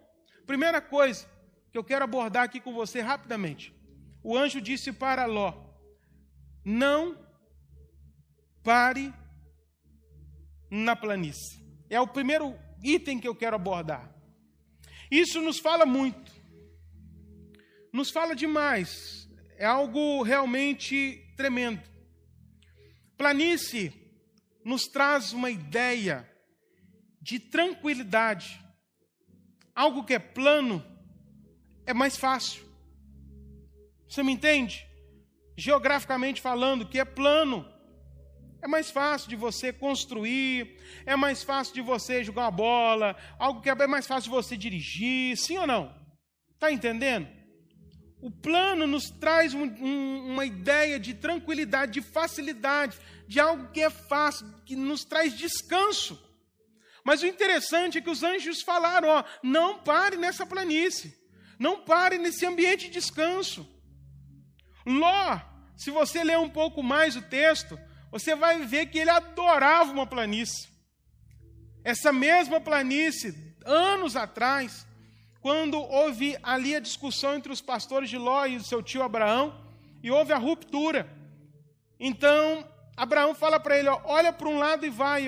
Primeira 0.46 0.80
coisa, 0.80 1.26
que 1.70 1.78
eu 1.78 1.84
quero 1.84 2.04
abordar 2.04 2.44
aqui 2.44 2.60
com 2.60 2.72
você 2.72 3.00
rapidamente. 3.00 3.74
O 4.22 4.36
anjo 4.36 4.60
disse 4.60 4.92
para 4.92 5.26
Ló: 5.26 5.54
Não 6.64 7.16
pare 8.62 9.12
na 10.70 10.94
planície. 10.94 11.58
É 11.88 12.00
o 12.00 12.06
primeiro 12.06 12.54
item 12.82 13.18
que 13.18 13.28
eu 13.28 13.34
quero 13.34 13.56
abordar. 13.56 14.14
Isso 15.10 15.40
nos 15.40 15.58
fala 15.58 15.86
muito. 15.86 16.32
Nos 17.92 18.10
fala 18.10 18.34
demais. 18.34 19.28
É 19.56 19.64
algo 19.64 20.22
realmente 20.22 21.24
tremendo. 21.36 21.82
Planície 23.16 23.92
nos 24.64 24.82
traz 24.84 25.32
uma 25.32 25.50
ideia 25.50 26.30
de 27.20 27.40
tranquilidade. 27.40 28.62
Algo 29.74 30.04
que 30.04 30.14
é 30.14 30.18
plano, 30.18 30.84
é 31.88 31.94
mais 31.94 32.18
fácil. 32.18 32.62
Você 34.06 34.22
me 34.22 34.30
entende? 34.30 34.86
Geograficamente 35.56 36.38
falando, 36.38 36.86
que 36.86 36.98
é 36.98 37.04
plano. 37.04 37.66
É 38.60 38.68
mais 38.68 38.90
fácil 38.90 39.30
de 39.30 39.36
você 39.36 39.72
construir, 39.72 40.78
é 41.06 41.16
mais 41.16 41.42
fácil 41.42 41.72
de 41.72 41.80
você 41.80 42.22
jogar 42.22 42.42
uma 42.42 42.50
bola, 42.50 43.16
algo 43.38 43.62
que 43.62 43.70
é 43.70 43.86
mais 43.86 44.06
fácil 44.06 44.30
de 44.30 44.36
você 44.36 44.54
dirigir, 44.54 45.36
sim 45.38 45.56
ou 45.56 45.66
não? 45.66 45.94
Está 46.52 46.70
entendendo? 46.70 47.26
O 48.20 48.30
plano 48.30 48.86
nos 48.86 49.08
traz 49.08 49.54
um, 49.54 49.62
um, 49.62 50.32
uma 50.32 50.44
ideia 50.44 51.00
de 51.00 51.14
tranquilidade, 51.14 51.92
de 51.92 52.02
facilidade, 52.02 52.98
de 53.26 53.40
algo 53.40 53.70
que 53.70 53.80
é 53.80 53.88
fácil, 53.88 54.46
que 54.66 54.76
nos 54.76 55.04
traz 55.04 55.32
descanso. 55.38 56.22
Mas 57.02 57.22
o 57.22 57.26
interessante 57.26 57.96
é 57.96 58.00
que 58.02 58.10
os 58.10 58.22
anjos 58.22 58.60
falaram: 58.60 59.08
ó, 59.08 59.24
não 59.42 59.78
pare 59.78 60.18
nessa 60.18 60.44
planície. 60.44 61.16
Não 61.58 61.80
pare 61.80 62.18
nesse 62.18 62.46
ambiente 62.46 62.86
de 62.86 62.92
descanso. 62.92 63.66
Ló, 64.86 65.40
se 65.76 65.90
você 65.90 66.22
ler 66.22 66.38
um 66.38 66.48
pouco 66.48 66.82
mais 66.82 67.16
o 67.16 67.22
texto, 67.22 67.78
você 68.10 68.34
vai 68.34 68.64
ver 68.64 68.86
que 68.86 68.98
ele 68.98 69.10
adorava 69.10 69.92
uma 69.92 70.06
planície. 70.06 70.68
Essa 71.84 72.12
mesma 72.12 72.60
planície, 72.60 73.34
anos 73.64 74.16
atrás, 74.16 74.86
quando 75.40 75.78
houve 75.78 76.36
ali 76.42 76.74
a 76.74 76.80
discussão 76.80 77.34
entre 77.34 77.52
os 77.52 77.60
pastores 77.60 78.10
de 78.10 78.18
Ló 78.18 78.46
e 78.46 78.56
o 78.56 78.64
seu 78.64 78.82
tio 78.82 79.02
Abraão, 79.02 79.66
e 80.02 80.10
houve 80.10 80.32
a 80.32 80.38
ruptura. 80.38 81.08
Então, 81.98 82.66
Abraão 82.96 83.34
fala 83.34 83.58
para 83.58 83.78
ele: 83.78 83.88
ó, 83.88 84.00
olha 84.04 84.32
para 84.32 84.48
um 84.48 84.58
lado 84.58 84.86
e 84.86 84.90
vai, 84.90 85.26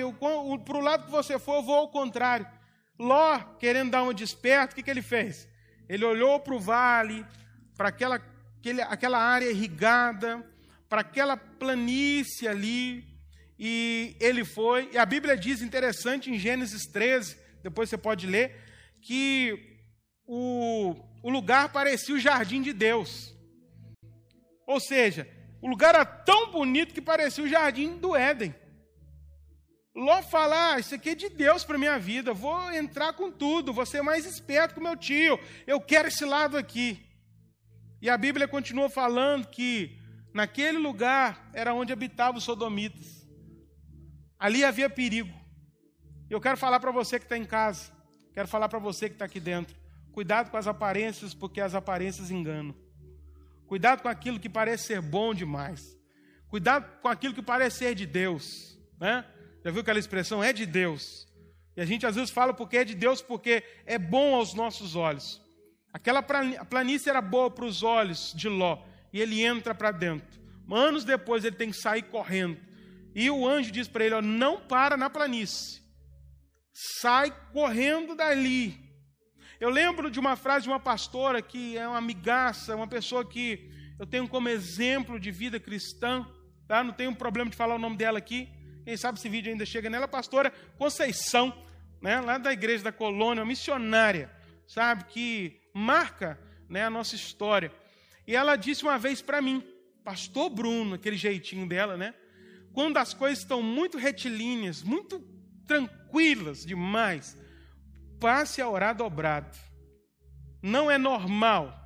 para 0.65 0.77
o 0.77 0.81
lado 0.81 1.05
que 1.05 1.11
você 1.11 1.37
for, 1.39 1.57
eu 1.57 1.63
vou 1.63 1.75
ao 1.75 1.89
contrário. 1.89 2.47
Ló, 2.99 3.39
querendo 3.59 3.91
dar 3.91 4.03
um 4.03 4.13
desperto, 4.13 4.73
o 4.73 4.75
que, 4.75 4.83
que 4.83 4.89
ele 4.89 5.01
fez? 5.01 5.47
Ele 5.87 6.05
olhou 6.05 6.39
para 6.39 6.55
o 6.55 6.59
vale, 6.59 7.25
para 7.75 7.89
aquela, 7.89 8.21
aquele, 8.59 8.81
aquela 8.81 9.19
área 9.19 9.49
irrigada, 9.49 10.45
para 10.87 11.01
aquela 11.01 11.37
planície 11.37 12.47
ali, 12.47 13.05
e 13.57 14.15
ele 14.19 14.43
foi. 14.43 14.89
E 14.93 14.97
a 14.97 15.05
Bíblia 15.05 15.37
diz, 15.37 15.61
interessante, 15.61 16.29
em 16.29 16.39
Gênesis 16.39 16.85
13, 16.87 17.37
depois 17.63 17.89
você 17.89 17.97
pode 17.97 18.25
ler, 18.27 18.59
que 19.01 19.79
o, 20.25 20.95
o 21.21 21.29
lugar 21.29 21.69
parecia 21.69 22.15
o 22.15 22.19
jardim 22.19 22.61
de 22.61 22.73
Deus. 22.73 23.35
Ou 24.65 24.79
seja, 24.79 25.27
o 25.61 25.67
lugar 25.67 25.93
era 25.93 26.05
tão 26.05 26.51
bonito 26.51 26.93
que 26.93 27.01
parecia 27.01 27.43
o 27.43 27.47
jardim 27.47 27.97
do 27.97 28.15
Éden. 28.15 28.55
Ló 29.93 30.23
falar, 30.23 30.75
ah, 30.75 30.79
isso 30.79 30.95
aqui 30.95 31.09
é 31.09 31.15
de 31.15 31.27
Deus 31.27 31.65
para 31.65 31.77
minha 31.77 31.99
vida, 31.99 32.33
vou 32.33 32.71
entrar 32.71 33.11
com 33.13 33.29
tudo, 33.29 33.73
vou 33.73 33.85
ser 33.85 34.01
mais 34.01 34.25
esperto 34.25 34.75
que 34.75 34.79
meu 34.81 34.95
tio, 34.95 35.37
eu 35.67 35.81
quero 35.81 36.07
esse 36.07 36.23
lado 36.23 36.57
aqui. 36.57 37.05
E 38.01 38.09
a 38.09 38.17
Bíblia 38.17 38.47
continua 38.47 38.89
falando 38.89 39.47
que 39.47 39.99
naquele 40.33 40.77
lugar 40.77 41.49
era 41.53 41.73
onde 41.73 41.91
habitavam 41.91 42.37
os 42.37 42.43
sodomitas. 42.45 43.27
Ali 44.39 44.63
havia 44.63 44.89
perigo. 44.89 45.37
Eu 46.29 46.39
quero 46.39 46.57
falar 46.57 46.79
para 46.79 46.91
você 46.91 47.19
que 47.19 47.25
está 47.25 47.37
em 47.37 47.45
casa, 47.45 47.91
quero 48.33 48.47
falar 48.47 48.69
para 48.69 48.79
você 48.79 49.09
que 49.09 49.15
está 49.15 49.25
aqui 49.25 49.39
dentro. 49.39 49.75
Cuidado 50.13 50.49
com 50.49 50.57
as 50.57 50.67
aparências, 50.67 51.33
porque 51.33 51.59
as 51.59 51.75
aparências 51.75 52.31
enganam. 52.31 52.75
Cuidado 53.67 54.01
com 54.01 54.09
aquilo 54.09 54.39
que 54.39 54.49
parece 54.49 54.87
ser 54.87 55.01
bom 55.01 55.33
demais. 55.33 55.97
Cuidado 56.47 57.01
com 57.01 57.07
aquilo 57.07 57.33
que 57.33 57.41
parece 57.41 57.79
ser 57.79 57.95
de 57.95 58.05
Deus. 58.05 58.77
Né? 58.99 59.25
Já 59.63 59.71
viu 59.71 59.81
aquela 59.81 59.99
expressão? 59.99 60.43
É 60.43 60.51
de 60.51 60.65
Deus. 60.65 61.27
E 61.75 61.81
a 61.81 61.85
gente 61.85 62.05
às 62.05 62.15
vezes 62.15 62.31
fala 62.31 62.53
porque 62.53 62.77
é 62.77 62.83
de 62.83 62.95
Deus, 62.95 63.21
porque 63.21 63.63
é 63.85 63.97
bom 63.97 64.35
aos 64.35 64.53
nossos 64.53 64.95
olhos. 64.95 65.41
Aquela 65.93 66.21
planície 66.21 67.09
era 67.09 67.21
boa 67.21 67.49
para 67.49 67.65
os 67.65 67.83
olhos 67.83 68.33
de 68.35 68.47
Ló. 68.47 68.83
E 69.13 69.19
ele 69.19 69.43
entra 69.43 69.75
para 69.75 69.91
dentro. 69.91 70.39
Anos 70.71 71.03
depois 71.03 71.43
ele 71.43 71.55
tem 71.55 71.69
que 71.69 71.77
sair 71.77 72.03
correndo. 72.03 72.57
E 73.13 73.29
o 73.29 73.47
anjo 73.47 73.71
diz 73.71 73.87
para 73.87 74.05
ele: 74.05 74.15
ó, 74.15 74.21
não 74.21 74.61
para 74.61 74.95
na 74.95 75.09
planície. 75.09 75.81
Sai 76.73 77.31
correndo 77.51 78.15
dali. 78.15 78.79
Eu 79.59 79.69
lembro 79.69 80.09
de 80.09 80.19
uma 80.19 80.35
frase 80.35 80.63
de 80.63 80.69
uma 80.69 80.79
pastora 80.79 81.41
que 81.41 81.77
é 81.77 81.87
uma 81.87 81.97
amigaça, 81.97 82.75
uma 82.75 82.87
pessoa 82.87 83.23
que 83.23 83.69
eu 83.99 84.07
tenho 84.07 84.27
como 84.27 84.49
exemplo 84.49 85.19
de 85.19 85.29
vida 85.29 85.59
cristã. 85.59 86.25
Tá? 86.67 86.83
Não 86.83 86.93
tenho 86.93 87.13
problema 87.13 87.49
de 87.49 87.57
falar 87.57 87.75
o 87.75 87.79
nome 87.79 87.97
dela 87.97 88.17
aqui. 88.17 88.49
Quem 88.83 88.97
sabe 88.97 89.17
esse 89.17 89.29
vídeo 89.29 89.51
ainda 89.51 89.65
chega 89.65 89.89
nela, 89.89 90.07
pastora 90.07 90.51
Conceição, 90.77 91.53
né, 92.01 92.19
lá 92.19 92.37
da 92.37 92.51
igreja 92.51 92.83
da 92.83 92.91
colônia, 92.91 93.43
uma 93.43 93.47
missionária, 93.47 94.29
sabe, 94.67 95.05
que 95.05 95.61
marca 95.73 96.39
né, 96.67 96.83
a 96.83 96.89
nossa 96.89 97.15
história. 97.15 97.71
E 98.25 98.35
ela 98.35 98.55
disse 98.55 98.83
uma 98.83 98.97
vez 98.97 99.21
para 99.21 99.41
mim, 99.41 99.63
pastor 100.03 100.49
Bruno, 100.49 100.95
aquele 100.95 101.17
jeitinho 101.17 101.67
dela, 101.67 101.95
né? 101.95 102.13
Quando 102.73 102.97
as 102.97 103.13
coisas 103.13 103.39
estão 103.39 103.61
muito 103.61 103.97
retilíneas, 103.97 104.81
muito 104.81 105.19
tranquilas 105.67 106.65
demais, 106.65 107.37
passe 108.19 108.61
a 108.61 108.69
orar 108.69 108.95
dobrado. 108.95 109.57
Não 110.61 110.89
é 110.89 110.97
normal 110.97 111.77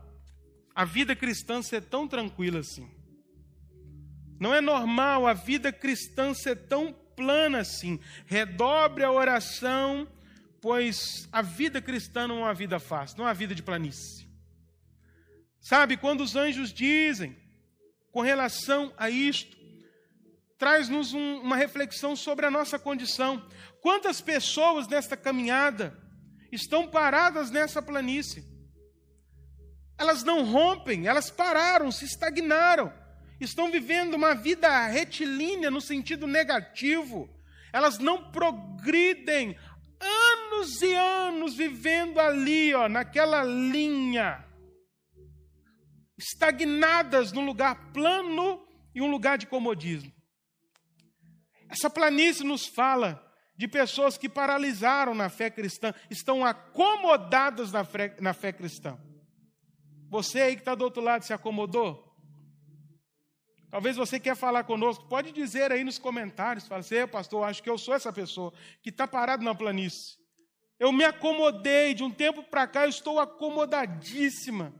a 0.74 0.86
vida 0.86 1.16
cristã 1.16 1.62
ser 1.62 1.82
tão 1.84 2.08
tranquila 2.08 2.60
assim. 2.60 2.95
Não 4.40 4.54
é 4.54 4.60
normal 4.60 5.28
a 5.28 5.34
vida 5.34 5.72
cristã 5.72 6.34
ser 6.34 6.68
tão 6.68 6.94
plana 7.16 7.60
assim. 7.60 8.00
Redobre 8.26 9.04
a 9.04 9.12
oração, 9.12 10.08
pois 10.62 11.28
a 11.32 11.42
vida 11.42 11.82
cristã 11.82 12.28
não 12.28 12.40
é 12.40 12.44
uma 12.44 12.54
vida 12.54 12.80
fácil, 12.80 13.18
não 13.18 13.26
é 13.26 13.30
uma 13.30 13.34
vida 13.34 13.56
de 13.56 13.64
planície. 13.64 14.28
Sabe, 15.60 15.98
quando 15.98 16.22
os 16.22 16.36
anjos 16.36 16.72
dizem 16.72 17.36
com 18.12 18.22
relação 18.22 18.94
a 18.98 19.10
isto, 19.10 19.58
traz-nos 20.58 21.14
um, 21.14 21.42
uma 21.42 21.56
reflexão 21.56 22.16
sobre 22.16 22.46
a 22.46 22.52
nossa 22.52 22.78
condição. 22.78 23.44
Quantas 23.82 24.22
pessoas 24.22 24.88
nesta 24.88 25.18
caminhada 25.18 25.98
estão 26.52 26.88
paradas 26.88 27.50
nessa 27.50 27.82
planície? 27.82 28.46
Elas 29.98 30.24
não 30.24 30.44
rompem, 30.44 31.08
elas 31.08 31.30
pararam, 31.30 31.92
se 31.92 32.06
estagnaram 32.06 32.92
estão 33.40 33.72
vivendo 33.72 34.14
uma 34.14 34.34
vida 34.34 34.88
retilínea 34.88 35.70
no 35.70 35.82
sentido 35.82 36.26
negativo. 36.26 37.30
Elas 37.74 38.00
não 38.00 38.32
progridem 38.32 39.58
anos 40.00 40.82
e 40.82 40.94
anos 40.94 41.56
vivendo 41.56 42.20
ali, 42.20 42.74
ó, 42.74 42.88
naquela 42.88 43.44
linha, 43.44 44.46
estagnadas 46.18 47.32
num 47.32 47.46
lugar 47.46 47.92
plano 47.92 48.66
e 48.94 49.02
um 49.02 49.08
lugar 49.08 49.38
de 49.38 49.46
comodismo. 49.48 50.12
Essa 51.70 51.90
planície 51.90 52.46
nos 52.46 52.66
fala 52.68 53.22
de 53.58 53.68
pessoas 53.68 54.18
que 54.18 54.30
paralisaram 54.30 55.16
na 55.16 55.30
fé 55.30 55.50
cristã, 55.50 55.94
estão 56.10 56.46
acomodadas 56.46 57.72
na 57.72 57.84
fé, 57.84 58.16
na 58.20 58.34
fé 58.34 58.52
cristã. 58.52 58.98
Você 60.10 60.42
aí 60.42 60.56
que 60.56 60.62
está 60.62 60.76
do 60.76 60.84
outro 60.84 61.02
lado 61.02 61.24
se 61.24 61.34
acomodou? 61.34 62.05
Talvez 63.70 63.97
você 63.97 64.20
quer 64.20 64.36
falar 64.36 64.63
conosco, 64.63 65.05
pode 65.07 65.32
dizer 65.32 65.72
aí 65.72 65.84
nos 65.84 65.97
comentários, 65.97 66.68
fala 66.68 66.80
assim, 66.80 67.07
pastor, 67.07 67.43
acho 67.43 67.61
que 67.61 67.70
eu 67.70 67.78
sou 67.78 67.93
essa 67.93 68.11
pessoa 68.13 68.53
que 68.82 68.89
está 68.89 69.07
parado 69.07 69.43
na 69.43 69.53
planície. 69.53 70.18
Eu 70.80 70.91
me 70.91 71.03
acomodei, 71.03 71.93
de 71.93 72.03
um 72.03 72.11
tempo 72.11 72.43
para 72.43 72.68
cá 72.68 72.86
eu 72.86 72.89
estou 72.89 73.20
acomodadíssima. 73.20 74.74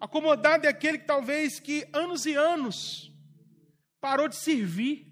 Acomodado 0.00 0.66
é 0.66 0.68
aquele 0.68 0.98
que 0.98 1.06
talvez 1.06 1.60
que 1.60 1.86
anos 1.92 2.26
e 2.26 2.34
anos 2.34 3.12
parou 4.00 4.28
de 4.28 4.36
servir. 4.36 5.06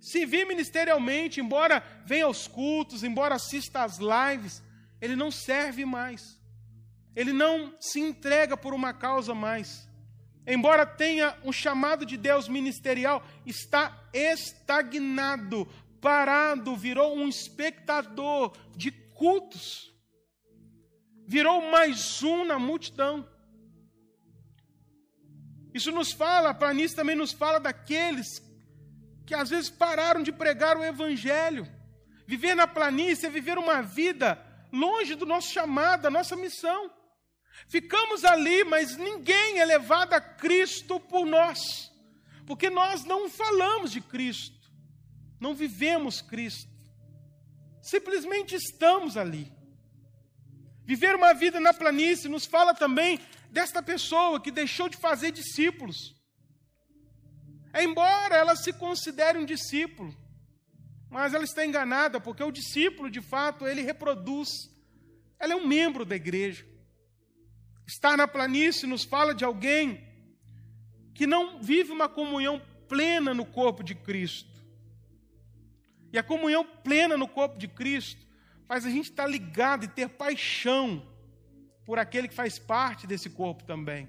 Servir 0.00 0.46
ministerialmente, 0.46 1.40
embora 1.40 1.82
venha 2.06 2.26
aos 2.26 2.46
cultos, 2.46 3.02
embora 3.02 3.34
assista 3.34 3.82
às 3.82 3.98
lives, 3.98 4.62
ele 5.00 5.16
não 5.16 5.30
serve 5.30 5.84
mais. 5.84 6.38
Ele 7.16 7.32
não 7.32 7.74
se 7.80 7.98
entrega 8.00 8.56
por 8.56 8.74
uma 8.74 8.92
causa 8.92 9.34
mais 9.34 9.83
embora 10.46 10.84
tenha 10.84 11.36
um 11.44 11.52
chamado 11.52 12.04
de 12.04 12.16
Deus 12.16 12.48
ministerial, 12.48 13.24
está 13.46 14.08
estagnado, 14.12 15.66
parado, 16.00 16.76
virou 16.76 17.16
um 17.16 17.28
espectador 17.28 18.56
de 18.76 18.90
cultos. 18.90 19.92
Virou 21.26 21.70
mais 21.70 22.22
um 22.22 22.44
na 22.44 22.58
multidão. 22.58 23.26
Isso 25.72 25.90
nos 25.90 26.12
fala, 26.12 26.50
a 26.50 26.54
planície 26.54 26.94
também 26.94 27.16
nos 27.16 27.32
fala 27.32 27.58
daqueles 27.58 28.42
que 29.26 29.34
às 29.34 29.50
vezes 29.50 29.70
pararam 29.70 30.22
de 30.22 30.30
pregar 30.30 30.76
o 30.76 30.84
evangelho. 30.84 31.66
Viver 32.26 32.54
na 32.54 32.66
planície 32.66 33.26
é 33.26 33.30
viver 33.30 33.58
uma 33.58 33.82
vida 33.82 34.38
longe 34.72 35.14
do 35.14 35.26
nosso 35.26 35.50
chamado, 35.50 36.02
da 36.02 36.10
nossa 36.10 36.36
missão. 36.36 36.90
Ficamos 37.68 38.24
ali, 38.24 38.64
mas 38.64 38.96
ninguém 38.96 39.58
é 39.58 39.64
levado 39.64 40.12
a 40.12 40.20
Cristo 40.20 41.00
por 41.00 41.26
nós, 41.26 41.90
porque 42.46 42.68
nós 42.68 43.04
não 43.04 43.28
falamos 43.28 43.92
de 43.92 44.00
Cristo, 44.00 44.70
não 45.40 45.54
vivemos 45.54 46.20
Cristo, 46.20 46.70
simplesmente 47.80 48.54
estamos 48.54 49.16
ali. 49.16 49.52
Viver 50.84 51.14
uma 51.14 51.32
vida 51.32 51.58
na 51.58 51.72
planície 51.72 52.28
nos 52.28 52.44
fala 52.44 52.74
também 52.74 53.18
desta 53.50 53.82
pessoa 53.82 54.40
que 54.40 54.50
deixou 54.50 54.88
de 54.88 54.96
fazer 54.96 55.30
discípulos. 55.30 56.14
Embora 57.74 58.36
ela 58.36 58.54
se 58.54 58.72
considere 58.72 59.38
um 59.38 59.44
discípulo, 59.44 60.14
mas 61.08 61.32
ela 61.32 61.44
está 61.44 61.64
enganada, 61.64 62.20
porque 62.20 62.42
o 62.42 62.50
discípulo, 62.50 63.10
de 63.10 63.20
fato, 63.20 63.66
ele 63.66 63.80
reproduz, 63.80 64.48
ela 65.38 65.52
é 65.52 65.56
um 65.56 65.66
membro 65.66 66.04
da 66.04 66.16
igreja. 66.16 66.66
Estar 67.86 68.16
na 68.16 68.26
planície 68.26 68.86
nos 68.86 69.04
fala 69.04 69.34
de 69.34 69.44
alguém 69.44 70.02
que 71.14 71.26
não 71.26 71.60
vive 71.60 71.92
uma 71.92 72.08
comunhão 72.08 72.60
plena 72.88 73.32
no 73.32 73.44
corpo 73.44 73.82
de 73.82 73.94
Cristo. 73.94 74.54
E 76.12 76.18
a 76.18 76.22
comunhão 76.22 76.64
plena 76.64 77.16
no 77.16 77.28
corpo 77.28 77.58
de 77.58 77.68
Cristo 77.68 78.24
faz 78.66 78.86
a 78.86 78.90
gente 78.90 79.10
estar 79.10 79.26
ligado 79.26 79.84
e 79.84 79.88
ter 79.88 80.08
paixão 80.08 81.06
por 81.84 81.98
aquele 81.98 82.28
que 82.28 82.34
faz 82.34 82.58
parte 82.58 83.06
desse 83.06 83.30
corpo 83.30 83.64
também. 83.64 84.08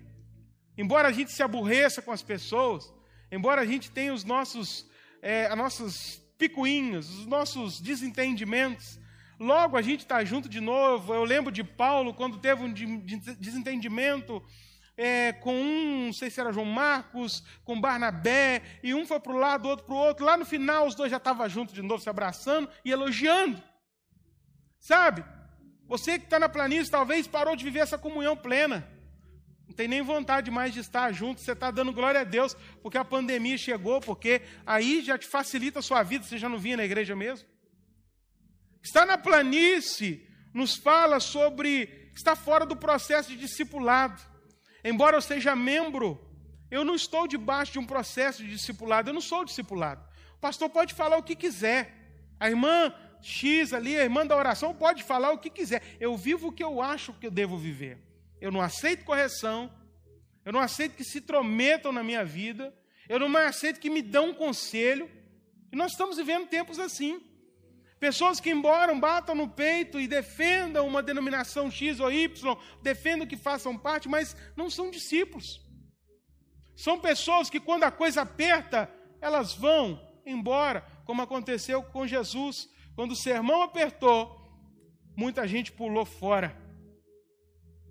Embora 0.77 1.07
a 1.07 1.11
gente 1.11 1.31
se 1.31 1.43
aborreça 1.43 2.01
com 2.01 2.11
as 2.11 2.21
pessoas, 2.21 2.93
embora 3.31 3.61
a 3.61 3.65
gente 3.65 3.91
tenha 3.91 4.13
os 4.13 4.23
nossos, 4.23 4.89
é, 5.21 5.47
as 5.47 5.57
nossas 5.57 6.21
picuinhas, 6.37 7.09
os 7.09 7.25
nossos 7.25 7.79
desentendimentos, 7.79 8.99
Logo 9.39 9.75
a 9.75 9.81
gente 9.81 10.01
está 10.01 10.23
junto 10.23 10.47
de 10.47 10.61
novo. 10.61 11.13
Eu 11.13 11.23
lembro 11.23 11.51
de 11.51 11.63
Paulo, 11.63 12.13
quando 12.13 12.37
teve 12.37 12.63
um 12.63 12.71
desentendimento 12.71 14.41
é, 14.97 15.33
com 15.33 15.53
um, 15.53 16.05
não 16.07 16.13
sei 16.13 16.29
se 16.29 16.39
era 16.39 16.53
João 16.53 16.65
Marcos, 16.65 17.43
com 17.63 17.79
Barnabé, 17.79 18.61
e 18.81 18.93
um 18.93 19.05
foi 19.05 19.19
para 19.19 19.33
o 19.33 19.37
lado, 19.37 19.67
outro 19.67 19.85
para 19.85 19.95
o 19.95 19.97
outro. 19.97 20.25
Lá 20.25 20.37
no 20.37 20.45
final, 20.45 20.87
os 20.87 20.95
dois 20.95 21.11
já 21.11 21.17
estavam 21.17 21.47
juntos 21.49 21.73
de 21.73 21.81
novo, 21.81 22.01
se 22.01 22.09
abraçando 22.09 22.69
e 22.83 22.91
elogiando. 22.91 23.61
Sabe? 24.79 25.23
Você 25.87 26.17
que 26.17 26.25
está 26.25 26.39
na 26.39 26.49
planície, 26.49 26.91
talvez 26.91 27.27
parou 27.27 27.55
de 27.55 27.63
viver 27.63 27.79
essa 27.79 27.97
comunhão 27.97 28.35
plena. 28.35 28.87
Não 29.67 29.75
tem 29.75 29.87
nem 29.87 30.01
vontade 30.01 30.49
mais 30.49 30.73
de 30.73 30.79
estar 30.79 31.11
junto, 31.11 31.41
você 31.41 31.51
está 31.51 31.71
dando 31.71 31.91
glória 31.91 32.21
a 32.21 32.23
Deus, 32.23 32.55
porque 32.81 32.97
a 32.97 33.05
pandemia 33.05 33.57
chegou, 33.57 33.99
porque 33.99 34.41
aí 34.65 35.03
já 35.03 35.17
te 35.17 35.27
facilita 35.27 35.79
a 35.79 35.81
sua 35.81 36.03
vida, 36.03 36.23
você 36.23 36.37
já 36.37 36.47
não 36.47 36.57
vinha 36.57 36.77
na 36.77 36.85
igreja 36.85 37.15
mesmo. 37.15 37.47
Está 38.85 39.03
na 39.03 39.17
planície, 39.17 40.29
nos 40.53 40.75
fala 40.75 41.19
sobre 41.19 42.11
está 42.13 42.35
fora 42.35 42.67
do 42.67 42.75
processo 42.75 43.29
de 43.29 43.35
discipulado. 43.35 44.21
Embora 44.83 45.17
eu 45.17 45.21
seja 45.21 45.55
membro, 45.55 46.23
eu 46.69 46.85
não 46.85 46.93
estou 46.93 47.27
debaixo 47.27 47.71
de 47.71 47.79
um 47.79 47.85
processo 47.85 48.43
de 48.43 48.51
discipulado, 48.51 49.09
eu 49.09 49.13
não 49.15 49.21
sou 49.21 49.43
discipulado. 49.43 50.07
O 50.35 50.39
pastor 50.39 50.69
pode 50.69 50.93
falar 50.93 51.17
o 51.17 51.23
que 51.23 51.35
quiser. 51.35 51.95
A 52.39 52.47
irmã 52.47 52.93
X 53.23 53.73
ali, 53.73 53.97
a 53.97 54.03
irmã 54.03 54.23
da 54.23 54.37
oração, 54.37 54.71
pode 54.71 55.01
falar 55.01 55.31
o 55.31 55.39
que 55.39 55.49
quiser. 55.49 55.81
Eu 55.99 56.15
vivo 56.15 56.49
o 56.49 56.51
que 56.51 56.63
eu 56.63 56.79
acho 56.79 57.11
que 57.13 57.25
eu 57.25 57.31
devo 57.31 57.57
viver. 57.57 57.97
Eu 58.39 58.51
não 58.51 58.61
aceito 58.61 59.03
correção, 59.03 59.73
eu 60.45 60.53
não 60.53 60.59
aceito 60.59 60.95
que 60.95 61.03
se 61.03 61.17
intrometam 61.17 61.91
na 61.91 62.03
minha 62.03 62.23
vida, 62.23 62.71
eu 63.09 63.17
não 63.17 63.35
aceito 63.35 63.79
que 63.79 63.89
me 63.89 64.03
dão 64.03 64.29
um 64.29 64.33
conselho. 64.35 65.09
E 65.71 65.75
nós 65.75 65.93
estamos 65.93 66.17
vivendo 66.17 66.47
tempos 66.47 66.77
assim. 66.77 67.19
Pessoas 68.05 68.39
que, 68.39 68.51
embora 68.51 68.93
batam 68.93 69.33
no 69.33 69.49
peito 69.49 69.99
e 69.99 70.07
defendam 70.07 70.85
uma 70.85 71.01
denominação 71.01 71.71
X 71.71 71.99
ou 71.99 72.11
Y, 72.11 72.55
defendam 72.83 73.25
que 73.25 73.35
façam 73.35 73.75
parte, 73.75 74.07
mas 74.07 74.37
não 74.55 74.69
são 74.69 74.91
discípulos. 74.91 75.59
São 76.75 76.99
pessoas 76.99 77.49
que, 77.49 77.59
quando 77.59 77.83
a 77.83 77.89
coisa 77.89 78.21
aperta, 78.21 78.87
elas 79.19 79.55
vão 79.55 79.99
embora, 80.23 80.81
como 81.03 81.23
aconteceu 81.23 81.81
com 81.81 82.05
Jesus. 82.05 82.69
Quando 82.95 83.13
o 83.13 83.15
sermão 83.15 83.63
apertou, 83.63 84.39
muita 85.17 85.47
gente 85.47 85.71
pulou 85.71 86.05
fora. 86.05 86.55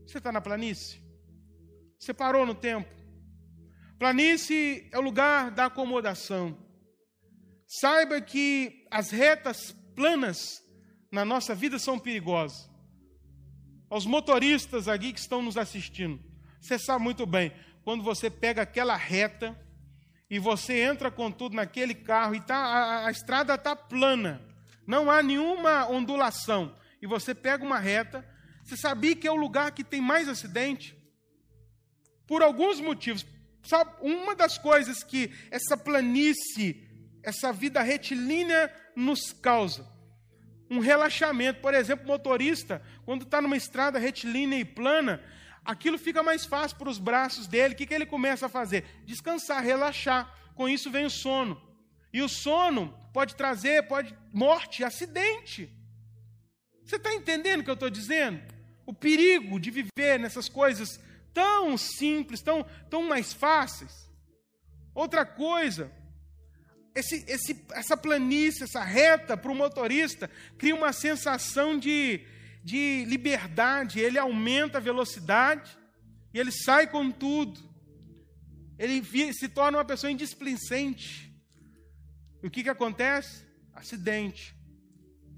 Você 0.06 0.18
está 0.18 0.30
na 0.30 0.40
planície? 0.40 1.02
Você 1.98 2.14
parou 2.14 2.46
no 2.46 2.54
tempo? 2.54 2.88
Planície 3.98 4.88
é 4.92 4.96
o 4.96 5.02
lugar 5.02 5.50
da 5.50 5.64
acomodação. 5.64 6.56
Saiba 7.66 8.20
que 8.20 8.86
as 8.92 9.10
retas 9.10 9.74
planas 9.94 10.62
na 11.10 11.24
nossa 11.24 11.54
vida 11.54 11.78
são 11.78 11.98
perigosas. 11.98 12.70
Aos 13.88 14.06
motoristas 14.06 14.88
aqui 14.88 15.12
que 15.12 15.20
estão 15.20 15.42
nos 15.42 15.56
assistindo, 15.56 16.20
você 16.60 16.78
sabe 16.78 17.04
muito 17.04 17.26
bem, 17.26 17.52
quando 17.84 18.02
você 18.02 18.28
pega 18.28 18.62
aquela 18.62 18.96
reta 18.96 19.58
e 20.28 20.38
você 20.38 20.80
entra 20.80 21.10
com 21.10 21.30
tudo 21.30 21.54
naquele 21.54 21.94
carro 21.94 22.34
e 22.34 22.40
tá, 22.40 22.56
a, 22.56 23.06
a 23.06 23.10
estrada 23.10 23.54
está 23.54 23.76
plana, 23.76 24.42
não 24.86 25.10
há 25.10 25.22
nenhuma 25.22 25.88
ondulação, 25.88 26.74
e 27.00 27.06
você 27.06 27.34
pega 27.34 27.64
uma 27.64 27.78
reta, 27.78 28.26
você 28.64 28.76
sabia 28.76 29.14
que 29.14 29.28
é 29.28 29.30
o 29.30 29.36
lugar 29.36 29.72
que 29.72 29.84
tem 29.84 30.00
mais 30.00 30.28
acidente? 30.28 30.96
Por 32.26 32.42
alguns 32.42 32.80
motivos. 32.80 33.26
Sabe, 33.62 33.92
uma 34.00 34.34
das 34.34 34.58
coisas 34.58 35.02
que 35.02 35.30
essa 35.50 35.76
planície 35.76 36.84
essa 37.24 37.52
vida 37.52 37.80
retilínea 37.80 38.70
nos 38.96 39.32
causa. 39.32 39.92
um 40.70 40.78
relaxamento. 40.78 41.60
Por 41.60 41.74
exemplo, 41.74 42.06
motorista, 42.06 42.82
quando 43.04 43.22
está 43.22 43.40
numa 43.40 43.56
estrada 43.56 43.98
retilínea 43.98 44.58
e 44.58 44.64
plana, 44.64 45.22
aquilo 45.64 45.98
fica 45.98 46.22
mais 46.22 46.44
fácil 46.44 46.76
para 46.78 46.88
os 46.88 46.98
braços 46.98 47.46
dele. 47.46 47.74
O 47.74 47.76
que, 47.76 47.86
que 47.86 47.94
ele 47.94 48.06
começa 48.06 48.46
a 48.46 48.48
fazer? 48.48 48.84
Descansar, 49.04 49.62
relaxar. 49.62 50.34
Com 50.54 50.68
isso 50.68 50.90
vem 50.90 51.04
o 51.04 51.10
sono. 51.10 51.60
E 52.12 52.22
o 52.22 52.28
sono 52.28 52.96
pode 53.12 53.34
trazer, 53.34 53.86
pode 53.86 54.16
morte, 54.32 54.84
acidente. 54.84 55.70
Você 56.84 56.96
está 56.96 57.12
entendendo 57.12 57.60
o 57.60 57.64
que 57.64 57.70
eu 57.70 57.74
estou 57.74 57.90
dizendo? 57.90 58.40
O 58.86 58.92
perigo 58.92 59.58
de 59.58 59.70
viver 59.70 60.18
nessas 60.18 60.48
coisas 60.48 61.00
tão 61.32 61.76
simples, 61.76 62.40
tão, 62.40 62.64
tão 62.88 63.02
mais 63.02 63.32
fáceis. 63.32 64.08
Outra 64.94 65.26
coisa, 65.26 65.90
esse, 66.94 67.24
esse, 67.26 67.64
essa 67.72 67.96
planície, 67.96 68.62
essa 68.62 68.82
reta 68.82 69.36
para 69.36 69.50
o 69.50 69.54
motorista, 69.54 70.30
cria 70.56 70.74
uma 70.74 70.92
sensação 70.92 71.76
de, 71.76 72.20
de 72.62 73.04
liberdade. 73.06 74.00
Ele 74.00 74.18
aumenta 74.18 74.78
a 74.78 74.80
velocidade 74.80 75.76
e 76.32 76.38
ele 76.38 76.52
sai 76.52 76.86
com 76.86 77.10
tudo. 77.10 77.60
Ele 78.78 79.02
se 79.32 79.48
torna 79.48 79.78
uma 79.78 79.84
pessoa 79.84 80.10
indisplicente. 80.10 81.32
E 82.42 82.46
o 82.46 82.50
que, 82.50 82.62
que 82.62 82.70
acontece? 82.70 83.44
Acidente. 83.72 84.54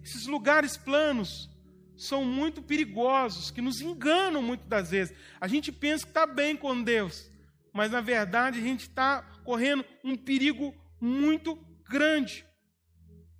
Esses 0.04 0.26
lugares 0.26 0.76
planos 0.76 1.50
são 1.96 2.24
muito 2.24 2.60
perigosos, 2.62 3.50
que 3.50 3.62
nos 3.62 3.80
enganam 3.80 4.42
muitas 4.42 4.68
das 4.68 4.90
vezes. 4.90 5.16
A 5.40 5.48
gente 5.48 5.72
pensa 5.72 6.04
que 6.04 6.10
está 6.10 6.26
bem 6.26 6.54
com 6.54 6.82
Deus, 6.82 7.30
mas 7.72 7.90
na 7.90 8.02
verdade 8.02 8.58
a 8.58 8.62
gente 8.62 8.82
está 8.82 9.22
correndo 9.42 9.84
um 10.04 10.16
perigo 10.16 10.74
muito 11.00 11.56
grande. 11.88 12.44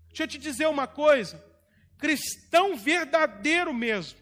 Deixa 0.09 0.25
eu 0.25 0.29
te 0.29 0.39
dizer 0.39 0.67
uma 0.67 0.87
coisa: 0.87 1.43
cristão 1.99 2.77
verdadeiro 2.77 3.73
mesmo, 3.73 4.19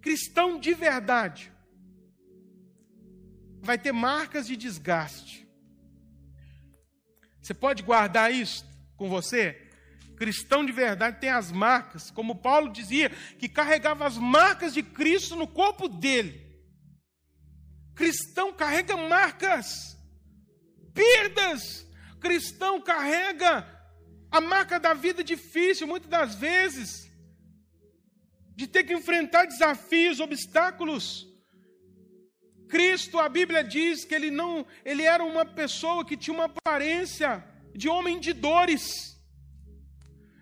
cristão 0.00 0.58
de 0.58 0.74
verdade, 0.74 1.52
vai 3.60 3.78
ter 3.78 3.92
marcas 3.92 4.46
de 4.46 4.56
desgaste. 4.56 5.48
Você 7.40 7.54
pode 7.54 7.82
guardar 7.82 8.32
isso 8.32 8.64
com 8.96 9.08
você? 9.08 9.70
Cristão 10.16 10.66
de 10.66 10.70
verdade 10.70 11.18
tem 11.18 11.30
as 11.30 11.50
marcas, 11.50 12.10
como 12.10 12.36
Paulo 12.36 12.70
dizia, 12.70 13.08
que 13.38 13.48
carregava 13.48 14.06
as 14.06 14.18
marcas 14.18 14.74
de 14.74 14.82
Cristo 14.82 15.34
no 15.34 15.48
corpo 15.48 15.88
dele. 15.88 16.46
Cristão 17.94 18.52
carrega 18.52 18.96
marcas, 18.98 19.96
perdas. 20.92 21.86
Cristão 22.20 22.80
carrega 22.80 23.66
a 24.30 24.40
marca 24.40 24.78
da 24.78 24.94
vida 24.94 25.24
difícil, 25.24 25.86
muitas 25.86 26.08
das 26.08 26.34
vezes, 26.34 27.10
de 28.54 28.66
ter 28.66 28.84
que 28.84 28.94
enfrentar 28.94 29.46
desafios, 29.46 30.20
obstáculos. 30.20 31.26
Cristo, 32.68 33.18
a 33.18 33.28
Bíblia 33.28 33.64
diz 33.64 34.04
que 34.04 34.14
ele 34.14 34.30
não, 34.30 34.64
ele 34.84 35.02
era 35.02 35.24
uma 35.24 35.44
pessoa 35.44 36.04
que 36.04 36.16
tinha 36.16 36.34
uma 36.34 36.44
aparência 36.44 37.44
de 37.74 37.88
homem 37.88 38.20
de 38.20 38.32
dores. 38.32 39.18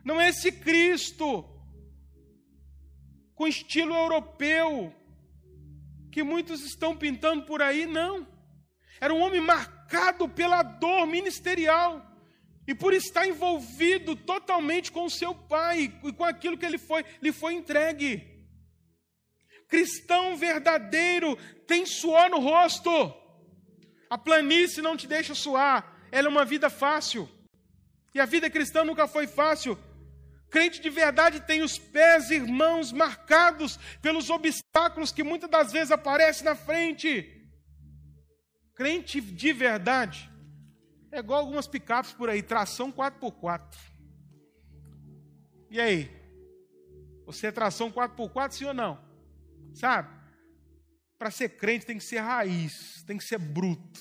Não 0.05 0.20
é 0.20 0.29
esse 0.29 0.53
Cristo 0.53 1.45
com 3.35 3.47
estilo 3.47 3.95
europeu 3.95 4.93
que 6.11 6.22
muitos 6.22 6.62
estão 6.62 6.97
pintando 6.97 7.47
por 7.47 7.62
aí, 7.62 7.87
não. 7.87 8.26
Era 9.01 9.14
um 9.14 9.20
homem 9.20 9.41
marcado 9.41 9.78
pela 10.34 10.62
dor 10.62 11.07
ministerial 11.07 12.05
e 12.66 12.74
por 12.74 12.93
estar 12.93 13.26
envolvido 13.26 14.14
totalmente 14.14 14.93
com 14.93 15.07
o 15.07 15.11
seu 15.11 15.34
pai 15.34 15.93
e 16.05 16.12
com 16.12 16.24
aquilo 16.24 16.59
que 16.59 16.66
ele 16.66 16.76
foi, 16.76 17.05
lhe 17.22 17.32
foi 17.32 17.55
entregue. 17.55 18.39
Cristão 19.66 20.36
verdadeiro 20.36 21.36
tem 21.66 21.86
suor 21.86 22.28
no 22.28 22.39
rosto. 22.39 22.91
A 24.11 24.18
planície 24.18 24.82
não 24.82 24.97
te 24.97 25.07
deixa 25.07 25.34
suar, 25.34 25.99
ela 26.11 26.28
é 26.28 26.30
uma 26.30 26.45
vida 26.45 26.68
fácil. 26.68 27.28
E 28.14 28.20
a 28.20 28.26
vida 28.26 28.51
cristã 28.51 28.84
nunca 28.84 29.07
foi 29.07 29.26
fácil. 29.26 29.78
Crente 30.51 30.80
de 30.80 30.89
verdade 30.89 31.41
tem 31.41 31.62
os 31.62 31.78
pés, 31.78 32.30
irmãos, 32.30 32.91
marcados 32.91 33.78
pelos 34.01 34.30
obstáculos 34.30 35.12
que 35.12 35.22
muitas 35.22 35.51
das 35.51 35.72
vezes 35.72 35.91
aparecem 35.91 36.45
na 36.45 36.55
frente. 36.55 37.38
Crente 38.79 39.20
de 39.20 39.53
verdade 39.53 40.31
é 41.11 41.18
igual 41.18 41.41
algumas 41.41 41.66
picapes 41.66 42.12
por 42.12 42.31
aí, 42.31 42.41
tração 42.41 42.93
4x4. 42.93 43.76
E 45.68 45.81
aí? 45.81 46.09
Você 47.26 47.49
é 47.49 47.51
tração 47.51 47.91
4x4, 47.91 48.53
sim 48.53 48.66
ou 48.66 48.72
não? 48.72 48.97
Sabe? 49.74 50.16
Para 51.18 51.33
ser 51.33 51.57
crente 51.57 51.87
tem 51.87 51.99
que 51.99 52.05
ser 52.05 52.20
raiz, 52.20 53.03
tem 53.03 53.18
que 53.18 53.24
ser 53.24 53.41
bruto, 53.41 54.01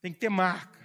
tem 0.00 0.10
que 0.10 0.20
ter 0.20 0.30
marca. 0.30 0.80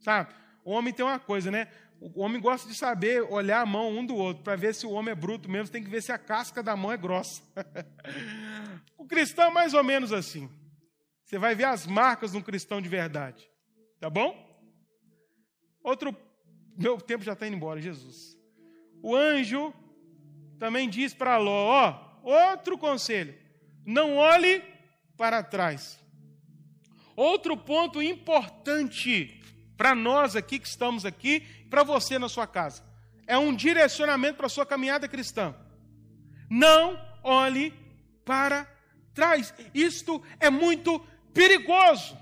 Sabe? 0.00 0.34
O 0.66 0.72
homem 0.72 0.92
tem 0.92 1.02
uma 1.02 1.18
coisa, 1.18 1.50
né? 1.50 1.72
O 1.98 2.20
homem 2.20 2.42
gosta 2.42 2.68
de 2.68 2.74
saber 2.74 3.22
olhar 3.22 3.62
a 3.62 3.66
mão 3.66 3.90
um 3.90 4.04
do 4.04 4.16
outro, 4.16 4.44
para 4.44 4.54
ver 4.54 4.74
se 4.74 4.84
o 4.84 4.90
homem 4.90 5.12
é 5.12 5.14
bruto 5.14 5.50
mesmo, 5.50 5.72
tem 5.72 5.82
que 5.82 5.88
ver 5.88 6.02
se 6.02 6.12
a 6.12 6.18
casca 6.18 6.62
da 6.62 6.76
mão 6.76 6.92
é 6.92 6.98
grossa. 6.98 7.42
o 8.98 9.06
cristão 9.06 9.46
é 9.46 9.50
mais 9.50 9.72
ou 9.72 9.82
menos 9.82 10.12
assim. 10.12 10.50
Você 11.24 11.38
vai 11.38 11.54
ver 11.54 11.64
as 11.64 11.86
marcas 11.86 12.32
de 12.32 12.36
um 12.36 12.42
cristão 12.42 12.80
de 12.80 12.88
verdade. 12.88 13.48
Tá 13.98 14.10
bom? 14.10 14.36
Outro. 15.82 16.14
Meu 16.76 17.00
tempo 17.00 17.24
já 17.24 17.32
está 17.34 17.46
indo 17.46 17.56
embora, 17.56 17.80
Jesus. 17.80 18.36
O 19.02 19.14
anjo 19.14 19.72
também 20.58 20.88
diz 20.88 21.14
para 21.14 21.36
Ló: 21.36 21.68
ó, 21.68 22.20
outro 22.22 22.76
conselho, 22.76 23.34
não 23.84 24.16
olhe 24.16 24.62
para 25.16 25.42
trás. 25.42 25.98
Outro 27.16 27.56
ponto 27.56 28.02
importante 28.02 29.40
para 29.76 29.94
nós 29.94 30.34
aqui 30.34 30.58
que 30.58 30.66
estamos 30.66 31.04
aqui, 31.04 31.40
para 31.70 31.82
você 31.82 32.18
na 32.18 32.28
sua 32.28 32.46
casa. 32.46 32.82
É 33.26 33.38
um 33.38 33.54
direcionamento 33.54 34.36
para 34.36 34.46
a 34.46 34.50
sua 34.50 34.66
caminhada 34.66 35.08
cristã. 35.08 35.54
Não 36.50 37.00
olhe 37.22 37.72
para 38.24 38.68
trás. 39.14 39.54
Isto 39.72 40.22
é 40.40 40.50
muito 40.50 40.98
perigoso. 41.34 42.16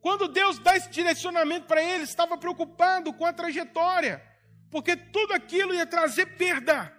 Quando 0.00 0.26
Deus 0.26 0.58
dá 0.58 0.76
esse 0.76 0.90
direcionamento 0.90 1.66
para 1.66 1.80
ele, 1.80 2.02
estava 2.02 2.36
preocupado 2.36 3.12
com 3.12 3.24
a 3.24 3.32
trajetória, 3.32 4.20
porque 4.68 4.96
tudo 4.96 5.32
aquilo 5.32 5.72
ia 5.72 5.86
trazer 5.86 6.26
perda. 6.36 6.92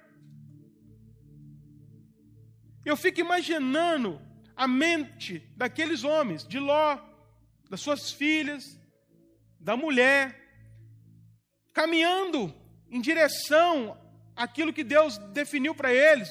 Eu 2.86 2.96
fico 2.96 3.20
imaginando 3.20 4.22
a 4.56 4.68
mente 4.68 5.40
daqueles 5.57 6.03
homens, 6.03 6.48
de 6.48 6.60
Ló, 6.60 6.98
das 7.70 7.82
suas 7.82 8.12
filhas, 8.12 8.80
da 9.60 9.76
mulher, 9.76 10.40
caminhando 11.74 12.53
em 12.90 13.02
direção 13.02 13.99
àquilo 14.36 14.72
que 14.72 14.84
Deus 14.84 15.18
definiu 15.34 15.74
para 15.74 15.91
eles, 15.91 16.30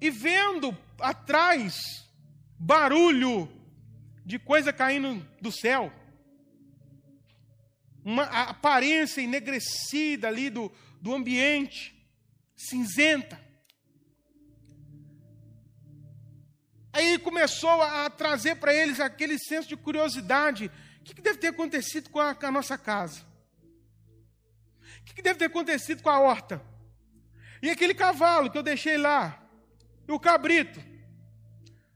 e 0.00 0.10
vendo 0.10 0.76
atrás 1.00 2.06
barulho 2.58 3.50
de 4.24 4.38
coisa 4.38 4.72
caindo 4.72 5.26
do 5.40 5.52
céu, 5.52 5.92
uma 8.04 8.24
aparência 8.24 9.20
enegrecida 9.20 10.28
ali 10.28 10.50
do, 10.50 10.72
do 11.00 11.14
ambiente, 11.14 11.94
cinzenta. 12.56 13.40
Aí 16.92 17.18
começou 17.18 17.82
a 17.82 18.08
trazer 18.08 18.56
para 18.56 18.72
eles 18.72 19.00
aquele 19.00 19.38
senso 19.38 19.68
de 19.68 19.76
curiosidade. 19.76 20.70
O 21.00 21.04
que, 21.04 21.20
deve 21.20 21.38
ter 21.38 21.48
acontecido 21.48 22.08
com 22.10 22.18
a, 22.18 22.34
com 22.34 22.46
a 22.46 22.50
nossa 22.50 22.78
casa? 22.78 23.20
O 25.00 25.04
que, 25.04 25.22
deve 25.22 25.38
ter 25.38 25.44
acontecido 25.44 26.02
com 26.02 26.08
a 26.08 26.18
horta? 26.18 26.60
E 27.62 27.70
aquele 27.70 27.92
cavalo 27.92 28.50
que 28.50 28.58
eu 28.58 28.62
deixei 28.62 28.96
lá? 28.96 29.45
E 30.08 30.12
o 30.12 30.20
cabrito? 30.20 30.80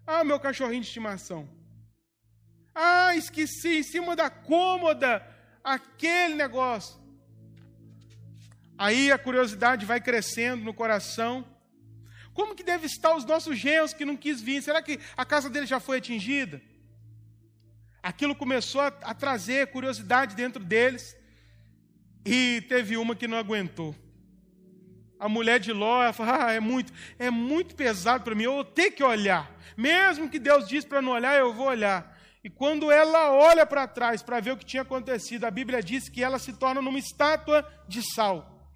Ah, 0.06 0.24
meu 0.24 0.40
cachorrinho 0.40 0.82
de 0.82 0.88
estimação. 0.88 1.48
Ah, 2.74 3.14
esqueci, 3.14 3.78
em 3.78 3.82
cima 3.82 4.16
da 4.16 4.28
cômoda, 4.28 5.24
aquele 5.62 6.34
negócio. 6.34 6.98
Aí 8.76 9.12
a 9.12 9.18
curiosidade 9.18 9.84
vai 9.84 10.00
crescendo 10.00 10.64
no 10.64 10.72
coração. 10.72 11.46
Como 12.32 12.54
que 12.54 12.62
deve 12.62 12.86
estar 12.86 13.14
os 13.14 13.24
nossos 13.24 13.58
genros 13.58 13.92
que 13.92 14.04
não 14.04 14.16
quis 14.16 14.40
vir? 14.40 14.62
Será 14.62 14.80
que 14.80 14.98
a 15.16 15.24
casa 15.24 15.50
dele 15.50 15.66
já 15.66 15.78
foi 15.78 15.98
atingida? 15.98 16.60
Aquilo 18.02 18.34
começou 18.34 18.80
a, 18.80 18.86
a 18.86 19.14
trazer 19.14 19.66
curiosidade 19.66 20.34
dentro 20.34 20.64
deles. 20.64 21.14
E 22.24 22.64
teve 22.68 22.96
uma 22.96 23.14
que 23.14 23.28
não 23.28 23.38
aguentou. 23.38 23.94
A 25.20 25.28
mulher 25.28 25.60
de 25.60 25.70
Ló, 25.70 26.02
ela 26.02 26.14
falou, 26.14 26.34
ah, 26.34 26.50
é 26.50 26.58
muito, 26.58 26.90
é 27.18 27.30
muito 27.30 27.76
pesado 27.76 28.24
para 28.24 28.34
mim, 28.34 28.44
eu 28.44 28.54
vou 28.54 28.64
ter 28.64 28.90
que 28.90 29.04
olhar. 29.04 29.54
Mesmo 29.76 30.30
que 30.30 30.38
Deus 30.38 30.66
diz 30.66 30.82
para 30.82 31.02
não 31.02 31.12
olhar, 31.12 31.38
eu 31.38 31.52
vou 31.52 31.66
olhar. 31.66 32.18
E 32.42 32.48
quando 32.48 32.90
ela 32.90 33.30
olha 33.30 33.66
para 33.66 33.86
trás 33.86 34.22
para 34.22 34.40
ver 34.40 34.52
o 34.52 34.56
que 34.56 34.64
tinha 34.64 34.80
acontecido, 34.80 35.44
a 35.44 35.50
Bíblia 35.50 35.82
diz 35.82 36.08
que 36.08 36.24
ela 36.24 36.38
se 36.38 36.54
torna 36.54 36.80
numa 36.80 36.98
estátua 36.98 37.70
de 37.86 38.02
sal. 38.14 38.66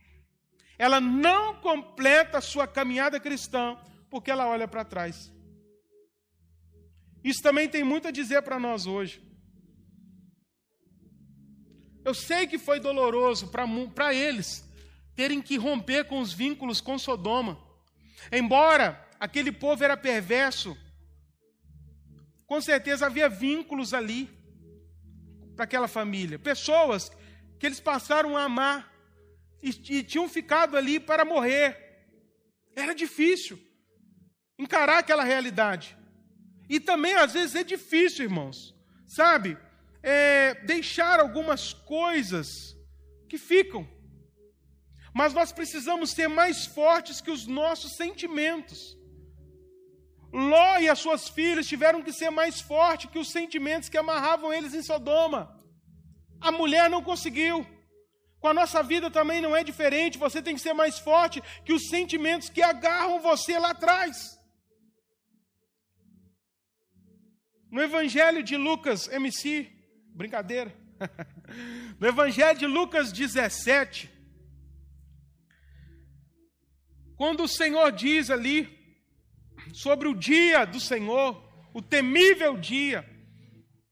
Ela 0.77 1.01
não 1.01 1.55
completa 1.55 2.39
a 2.39 2.43
sua 2.43 2.67
caminhada 2.67 3.19
cristã 3.19 3.79
porque 4.11 4.31
ela 4.31 4.47
olha 4.47 4.69
para 4.69 4.85
trás. 4.85 5.33
Isso 7.23 7.41
também 7.43 7.71
tem 7.71 7.83
muito 7.83 8.07
a 8.07 8.11
dizer 8.11 8.43
para 8.43 8.61
nós 8.61 8.87
hoje. 8.87 9.23
Eu 12.05 12.13
sei 12.13 12.47
que 12.47 12.59
foi 12.59 12.79
doloroso 12.79 13.51
para 13.95 14.13
eles 14.13 14.63
terem 15.15 15.41
que 15.41 15.57
romper 15.57 16.05
com 16.05 16.21
os 16.21 16.33
vínculos 16.33 16.81
com 16.81 16.99
Sodoma. 16.99 17.59
Embora 18.33 19.09
aquele 19.19 19.53
povo 19.53 19.85
era 19.85 19.97
perverso, 19.97 20.77
com 22.47 22.61
certeza 22.61 23.07
havia 23.07 23.29
vínculos 23.29 23.95
ali 23.95 24.29
para 25.55 25.65
aquela 25.65 25.89
família. 25.89 26.39
Pessoas 26.39 27.11
que 27.59 27.67
eles 27.67 27.81
passaram 27.81 28.37
a 28.37 28.45
amar 28.45 28.93
e, 29.63 29.71
e 29.99 30.03
tinham 30.03 30.29
ficado 30.29 30.77
ali 30.77 31.01
para 31.01 31.25
morrer. 31.25 31.81
Era 32.77 32.95
difícil 32.95 33.59
encarar 34.59 34.99
aquela 34.99 35.25
realidade. 35.25 35.97
E 36.69 36.81
também, 36.81 37.15
às 37.15 37.33
vezes, 37.33 37.55
é 37.55 37.65
difícil, 37.65 38.25
irmãos, 38.25 38.75
sabe? 39.07 39.57
É, 40.03 40.55
deixar 40.65 41.21
algumas 41.21 41.73
coisas 41.73 42.77
que 43.29 43.39
ficam. 43.39 43.89
Mas 45.15 45.33
nós 45.33 45.53
precisamos 45.53 46.11
ser 46.11 46.29
mais 46.29 46.67
fortes 46.67 47.21
que 47.21 47.31
os 47.31 47.47
nossos 47.47 47.97
sentimentos. 47.97 48.99
Ló 50.33 50.79
e 50.81 50.89
as 50.89 50.99
suas 50.99 51.29
filhas 51.29 51.69
tiveram 51.69 52.03
que 52.03 52.13
ser 52.13 52.31
mais 52.31 52.61
fortes 52.61 53.09
que 53.09 53.21
os 53.21 53.31
sentimentos 53.31 53.89
que 53.89 53.97
amarravam 53.97 54.53
eles 54.53 54.75
em 54.75 54.83
Sodoma. 54.83 55.57
A 56.41 56.51
mulher 56.51 56.91
não 56.91 57.01
conseguiu. 57.01 57.65
Com 58.41 58.49
a 58.49 58.55
nossa 58.55 58.83
vida 58.83 59.09
também 59.09 59.41
não 59.41 59.55
é 59.55 59.63
diferente. 59.63 60.19
Você 60.19 60.43
tem 60.43 60.57
que 60.57 60.61
ser 60.61 60.73
mais 60.73 60.99
forte 60.99 61.41
que 61.65 61.73
os 61.73 61.89
sentimentos 61.89 62.49
que 62.49 62.61
agarram 62.61 63.21
você 63.21 63.57
lá 63.57 63.71
atrás. 63.71 64.37
No 67.71 67.81
Evangelho 67.81 68.43
de 68.43 68.57
Lucas, 68.57 69.07
MC, 69.09 69.71
brincadeira. 70.15 70.75
No 72.01 72.09
Evangelho 72.09 72.59
de 72.59 72.67
Lucas 72.67 73.13
17, 73.13 74.11
quando 77.17 77.45
o 77.45 77.49
Senhor 77.49 77.91
diz 77.93 78.31
ali 78.31 78.79
sobre 79.73 80.09
o 80.09 80.15
dia 80.15 80.65
do 80.65 80.81
Senhor, 80.81 81.43
o 81.73 81.81
temível 81.81 82.57
dia, 82.57 83.09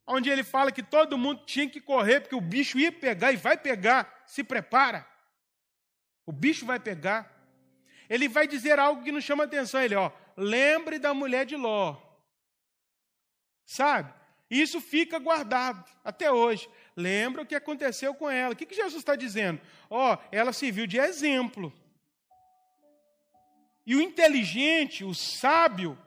onde 0.06 0.28
ele 0.28 0.42
fala 0.42 0.72
que 0.72 0.82
todo 0.82 1.18
mundo 1.18 1.44
tinha 1.44 1.68
que 1.68 1.80
correr, 1.80 2.20
porque 2.20 2.34
o 2.34 2.40
bicho 2.40 2.78
ia 2.78 2.92
pegar 2.92 3.32
e 3.32 3.36
vai 3.36 3.56
pegar, 3.56 4.22
se 4.26 4.42
prepara. 4.42 5.06
O 6.26 6.32
bicho 6.32 6.66
vai 6.66 6.78
pegar. 6.78 7.30
Ele 8.08 8.28
vai 8.28 8.46
dizer 8.46 8.78
algo 8.78 9.02
que 9.02 9.12
nos 9.12 9.24
chama 9.24 9.44
atenção. 9.44 9.80
Ele, 9.80 9.94
ó, 9.94 10.10
lembre 10.36 10.98
da 10.98 11.14
mulher 11.14 11.46
de 11.46 11.56
Ló. 11.56 11.96
Sabe? 13.64 14.12
Isso 14.50 14.80
fica 14.80 15.18
guardado 15.18 15.84
até 16.04 16.30
hoje. 16.30 16.68
Lembra 16.94 17.42
o 17.42 17.46
que 17.46 17.54
aconteceu 17.54 18.14
com 18.14 18.28
ela. 18.28 18.52
O 18.52 18.56
que, 18.56 18.66
que 18.66 18.74
Jesus 18.74 18.96
está 18.96 19.16
dizendo? 19.16 19.60
Ó, 19.88 20.18
ela 20.30 20.52
serviu 20.52 20.86
de 20.86 20.98
exemplo. 20.98 21.72
E 23.84 23.96
o 23.96 24.00
inteligente, 24.00 25.04
o 25.04 25.14
sábio, 25.14 25.98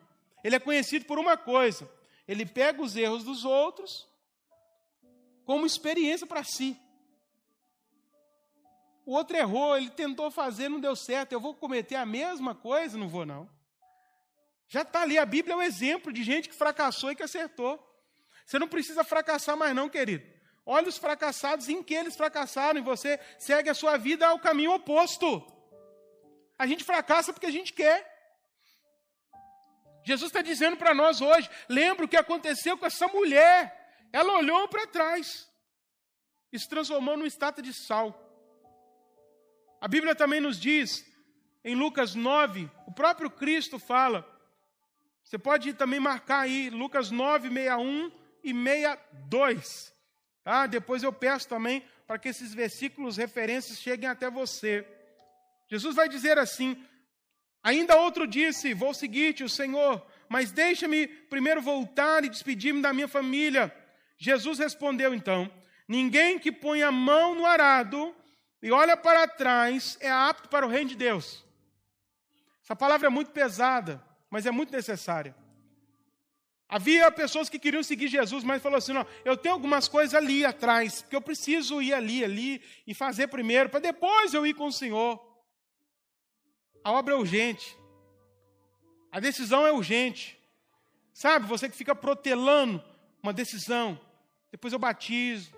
ele 0.43 0.55
é 0.55 0.59
conhecido 0.59 1.05
por 1.05 1.19
uma 1.19 1.35
coisa: 1.35 1.89
ele 2.27 2.45
pega 2.45 2.81
os 2.81 2.95
erros 2.95 3.23
dos 3.23 3.43
outros 3.43 4.07
como 5.45 5.65
experiência 5.65 6.25
para 6.25 6.43
si. 6.43 6.79
O 9.05 9.13
outro 9.13 9.37
errou, 9.37 9.77
ele 9.77 9.91
tentou 9.91 10.31
fazer, 10.31 10.67
não 10.67 10.79
deu 10.79 10.95
certo. 10.95 11.31
Eu 11.31 11.39
vou 11.39 11.53
cometer 11.53 11.95
a 11.95 12.05
mesma 12.05 12.55
coisa? 12.55 12.97
Não 12.97 13.07
vou, 13.07 13.25
não. 13.25 13.47
Já 14.67 14.81
está 14.81 15.03
ali, 15.03 15.17
a 15.17 15.25
Bíblia 15.25 15.53
é 15.53 15.57
um 15.57 15.61
exemplo 15.61 16.11
de 16.11 16.23
gente 16.23 16.49
que 16.49 16.55
fracassou 16.55 17.11
e 17.11 17.15
que 17.15 17.21
acertou. 17.21 17.79
Você 18.45 18.57
não 18.57 18.67
precisa 18.67 19.03
fracassar 19.03 19.55
mais, 19.55 19.75
não, 19.75 19.87
querido. 19.87 20.25
Olha 20.65 20.89
os 20.89 20.97
fracassados 20.97 21.69
em 21.69 21.83
que 21.83 21.93
eles 21.93 22.15
fracassaram 22.15 22.79
e 22.79 22.83
você 22.83 23.19
segue 23.37 23.69
a 23.69 23.75
sua 23.75 23.97
vida 23.97 24.27
ao 24.27 24.39
caminho 24.39 24.73
oposto. 24.73 25.39
A 26.57 26.65
gente 26.67 26.83
fracassa 26.83 27.33
porque 27.33 27.45
a 27.45 27.51
gente 27.51 27.73
quer. 27.73 28.13
Jesus 30.03 30.29
está 30.29 30.41
dizendo 30.41 30.77
para 30.77 30.93
nós 30.93 31.21
hoje: 31.21 31.49
lembra 31.67 32.05
o 32.05 32.07
que 32.07 32.17
aconteceu 32.17 32.77
com 32.77 32.85
essa 32.85 33.07
mulher. 33.07 34.07
Ela 34.11 34.37
olhou 34.37 34.67
para 34.67 34.87
trás 34.87 35.49
e 36.51 36.59
se 36.59 36.69
transformou 36.69 37.17
numa 37.17 37.27
estátua 37.27 37.63
de 37.63 37.73
sal. 37.73 38.21
A 39.81 39.87
Bíblia 39.87 40.15
também 40.15 40.39
nos 40.39 40.59
diz, 40.59 41.05
em 41.63 41.75
Lucas 41.75 42.15
9, 42.15 42.71
o 42.87 42.91
próprio 42.91 43.29
Cristo 43.29 43.77
fala 43.77 44.25
você 45.25 45.39
pode 45.39 45.73
também 45.73 45.99
marcar 45.99 46.41
aí 46.41 46.69
Lucas 46.69 47.09
9, 47.09 47.49
61 47.49 48.11
e 48.43 48.53
62. 48.53 49.91
Tá? 50.43 50.67
Depois 50.67 51.01
eu 51.01 51.11
peço 51.11 51.47
também 51.49 51.83
para 52.05 52.19
que 52.19 52.29
esses 52.29 52.53
versículos 52.53 53.17
referências 53.17 53.79
cheguem 53.79 54.07
até 54.07 54.29
você. 54.29 54.87
Jesus 55.67 55.95
vai 55.95 56.07
dizer 56.09 56.37
assim: 56.37 56.81
Ainda 57.63 57.97
outro 57.97 58.27
disse: 58.27 58.73
Vou 58.73 58.93
seguir-te, 58.93 59.43
o 59.43 59.49
Senhor, 59.49 60.05
mas 60.29 60.51
deixa-me 60.51 61.07
primeiro 61.07 61.61
voltar 61.61 62.23
e 62.23 62.29
despedir-me 62.29 62.81
da 62.81 62.93
minha 62.93 63.07
família. 63.07 63.73
Jesus 64.17 64.59
respondeu 64.59 65.13
então: 65.13 65.51
Ninguém 65.87 66.39
que 66.39 66.51
põe 66.51 66.83
a 66.83 66.91
mão 66.91 67.35
no 67.35 67.45
arado 67.45 68.15
e 68.61 68.71
olha 68.71 68.95
para 68.97 69.27
trás 69.27 69.97
é 69.99 70.09
apto 70.09 70.49
para 70.49 70.65
o 70.65 70.69
reino 70.69 70.89
de 70.89 70.95
Deus. 70.95 71.43
Essa 72.63 72.75
palavra 72.75 73.07
é 73.07 73.09
muito 73.09 73.31
pesada 73.31 74.03
mas 74.35 74.45
é 74.45 74.51
muito 74.51 74.69
necessária. 74.71 75.33
Havia 76.67 77.09
pessoas 77.09 77.47
que 77.47 77.57
queriam 77.57 77.81
seguir 77.81 78.09
Jesus, 78.09 78.43
mas 78.43 78.61
falou 78.61 78.77
assim: 78.77 78.91
não, 78.91 79.07
eu 79.23 79.37
tenho 79.37 79.53
algumas 79.53 79.87
coisas 79.87 80.13
ali 80.13 80.43
atrás, 80.43 81.05
que 81.09 81.15
eu 81.15 81.21
preciso 81.21 81.81
ir 81.81 81.93
ali, 81.93 82.21
ali 82.21 82.61
e 82.85 82.93
fazer 82.93 83.27
primeiro, 83.27 83.69
para 83.69 83.79
depois 83.79 84.33
eu 84.33 84.45
ir 84.45 84.53
com 84.53 84.65
o 84.65 84.73
Senhor. 84.73 85.34
A 86.85 86.91
obra 86.91 87.15
é 87.15 87.17
urgente, 87.17 87.75
a 89.11 89.19
decisão 89.19 89.65
é 89.65 89.71
urgente. 89.71 90.39
Sabe, 91.11 91.47
você 91.47 91.67
que 91.67 91.75
fica 91.75 91.95
protelando 91.95 92.83
uma 93.23 93.33
decisão, 93.33 93.99
depois 94.51 94.71
eu 94.71 94.77
batizo, 94.77 95.51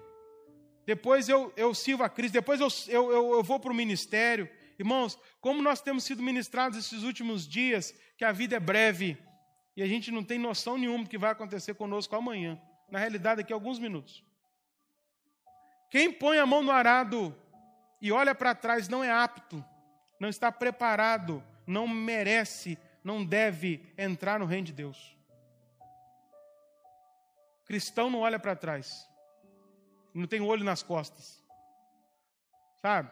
depois 0.86 1.28
eu, 1.28 1.52
eu 1.58 1.76
sirvo 1.76 2.04
a 2.04 2.10
Cristo, 2.10 2.32
depois 2.32 2.62
eu, 2.62 2.70
eu, 2.88 3.12
eu, 3.12 3.32
eu 3.34 3.44
vou 3.44 3.60
para 3.60 3.74
o 3.74 3.76
ministério. 3.76 4.50
Irmãos, 4.80 5.20
como 5.42 5.62
nós 5.62 5.82
temos 5.82 6.06
sido 6.06 6.24
ministrados 6.24 6.80
esses 6.80 7.04
últimos 7.04 7.46
dias, 7.46 7.94
que 8.18 8.24
a 8.24 8.32
vida 8.32 8.56
é 8.56 8.60
breve 8.60 9.18
e 9.76 9.84
a 9.84 9.86
gente 9.86 10.12
não 10.12 10.24
tem 10.24 10.40
noção 10.40 10.78
nenhuma 10.78 11.04
do 11.04 11.10
que 11.10 11.18
vai 11.18 11.32
acontecer 11.32 11.74
conosco 11.74 12.16
amanhã. 12.16 12.58
Na 12.90 13.00
realidade, 13.00 13.42
daqui 13.42 13.52
a 13.52 13.56
alguns 13.58 13.80
minutos. 13.80 14.24
Quem 15.92 16.10
põe 16.10 16.40
a 16.40 16.46
mão 16.46 16.64
no 16.64 16.72
arado 16.72 17.36
e 18.02 18.14
olha 18.14 18.34
para 18.34 18.56
trás 18.56 18.88
não 18.88 19.04
é 19.04 19.12
apto, 19.12 19.62
não 20.20 20.30
está 20.30 20.52
preparado, 20.52 21.44
não 21.66 21.88
merece, 21.88 22.78
não 23.04 23.24
deve 23.24 23.94
entrar 23.98 24.40
no 24.40 24.46
reino 24.46 24.68
de 24.68 24.74
Deus. 24.74 25.16
Cristão 27.66 28.10
não 28.10 28.20
olha 28.20 28.40
para 28.40 28.56
trás, 28.56 29.08
não 30.14 30.26
tem 30.26 30.42
olho 30.42 30.64
nas 30.64 30.82
costas, 30.82 31.44
sabe? 32.82 33.12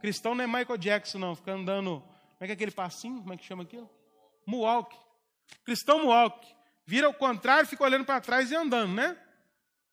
Cristão 0.00 0.34
não 0.34 0.42
é 0.42 0.46
Michael 0.46 0.78
Jackson, 0.78 1.18
não, 1.18 1.36
fica 1.36 1.52
andando. 1.52 2.00
Como 2.00 2.38
é 2.40 2.46
que 2.46 2.52
é 2.52 2.54
aquele 2.54 2.72
passinho? 2.72 3.20
Como 3.20 3.32
é 3.32 3.36
que 3.36 3.44
chama 3.44 3.62
aquilo? 3.62 3.88
Mualk. 4.44 4.96
Cristão 5.64 6.02
mualk. 6.02 6.44
Vira 6.84 7.06
ao 7.06 7.14
contrário, 7.14 7.68
fica 7.68 7.84
olhando 7.84 8.04
para 8.04 8.20
trás 8.20 8.50
e 8.50 8.56
andando, 8.56 8.94
né? 8.94 9.16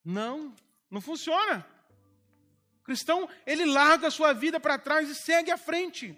Não, 0.03 0.56
não 0.90 0.99
funciona. 0.99 1.64
Cristão, 2.90 3.30
ele 3.45 3.66
larga 3.66 4.07
a 4.07 4.11
sua 4.11 4.34
vida 4.34 4.60
para 4.60 4.76
trás 4.80 5.07
e 5.07 5.14
segue 5.14 5.52
à 5.52 5.57
frente. 5.60 6.18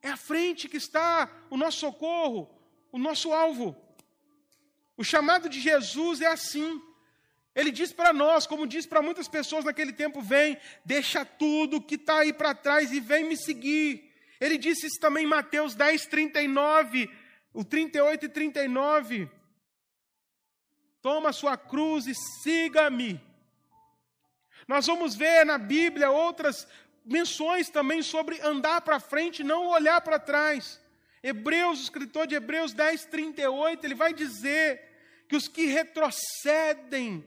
É 0.00 0.08
à 0.08 0.16
frente 0.16 0.70
que 0.70 0.78
está 0.78 1.30
o 1.50 1.56
nosso 1.58 1.80
socorro, 1.80 2.48
o 2.90 2.98
nosso 2.98 3.30
alvo. 3.30 3.76
O 4.96 5.04
chamado 5.04 5.50
de 5.50 5.60
Jesus 5.60 6.22
é 6.22 6.28
assim. 6.28 6.82
Ele 7.54 7.70
diz 7.70 7.92
para 7.92 8.10
nós, 8.10 8.46
como 8.46 8.66
diz 8.66 8.86
para 8.86 9.02
muitas 9.02 9.28
pessoas 9.28 9.66
naquele 9.66 9.92
tempo: 9.92 10.22
vem, 10.22 10.56
deixa 10.82 11.22
tudo 11.26 11.82
que 11.82 11.96
está 11.96 12.20
aí 12.20 12.32
para 12.32 12.54
trás 12.54 12.90
e 12.90 13.00
vem 13.00 13.24
me 13.24 13.36
seguir. 13.36 14.10
Ele 14.40 14.56
disse 14.56 14.86
isso 14.86 14.98
também 14.98 15.24
em 15.24 15.28
Mateus 15.28 15.74
10, 15.74 16.06
39, 16.06 17.10
o 17.52 17.62
38 17.62 18.24
e 18.24 18.28
39. 18.30 19.30
Toma 21.02 21.28
a 21.28 21.34
sua 21.34 21.58
cruz 21.58 22.06
e 22.06 22.14
siga-me. 22.14 23.27
Nós 24.68 24.86
vamos 24.86 25.14
ver 25.14 25.46
na 25.46 25.56
Bíblia 25.56 26.10
outras 26.10 26.68
menções 27.02 27.70
também 27.70 28.02
sobre 28.02 28.38
andar 28.42 28.82
para 28.82 29.00
frente, 29.00 29.42
não 29.42 29.68
olhar 29.68 29.98
para 30.02 30.18
trás. 30.18 30.78
Hebreus, 31.22 31.80
o 31.80 31.82
escritor 31.84 32.26
de 32.26 32.34
Hebreus 32.34 32.74
10, 32.74 33.06
38, 33.06 33.84
ele 33.84 33.94
vai 33.94 34.12
dizer 34.12 35.24
que 35.26 35.34
os 35.34 35.48
que 35.48 35.64
retrocedem, 35.66 37.24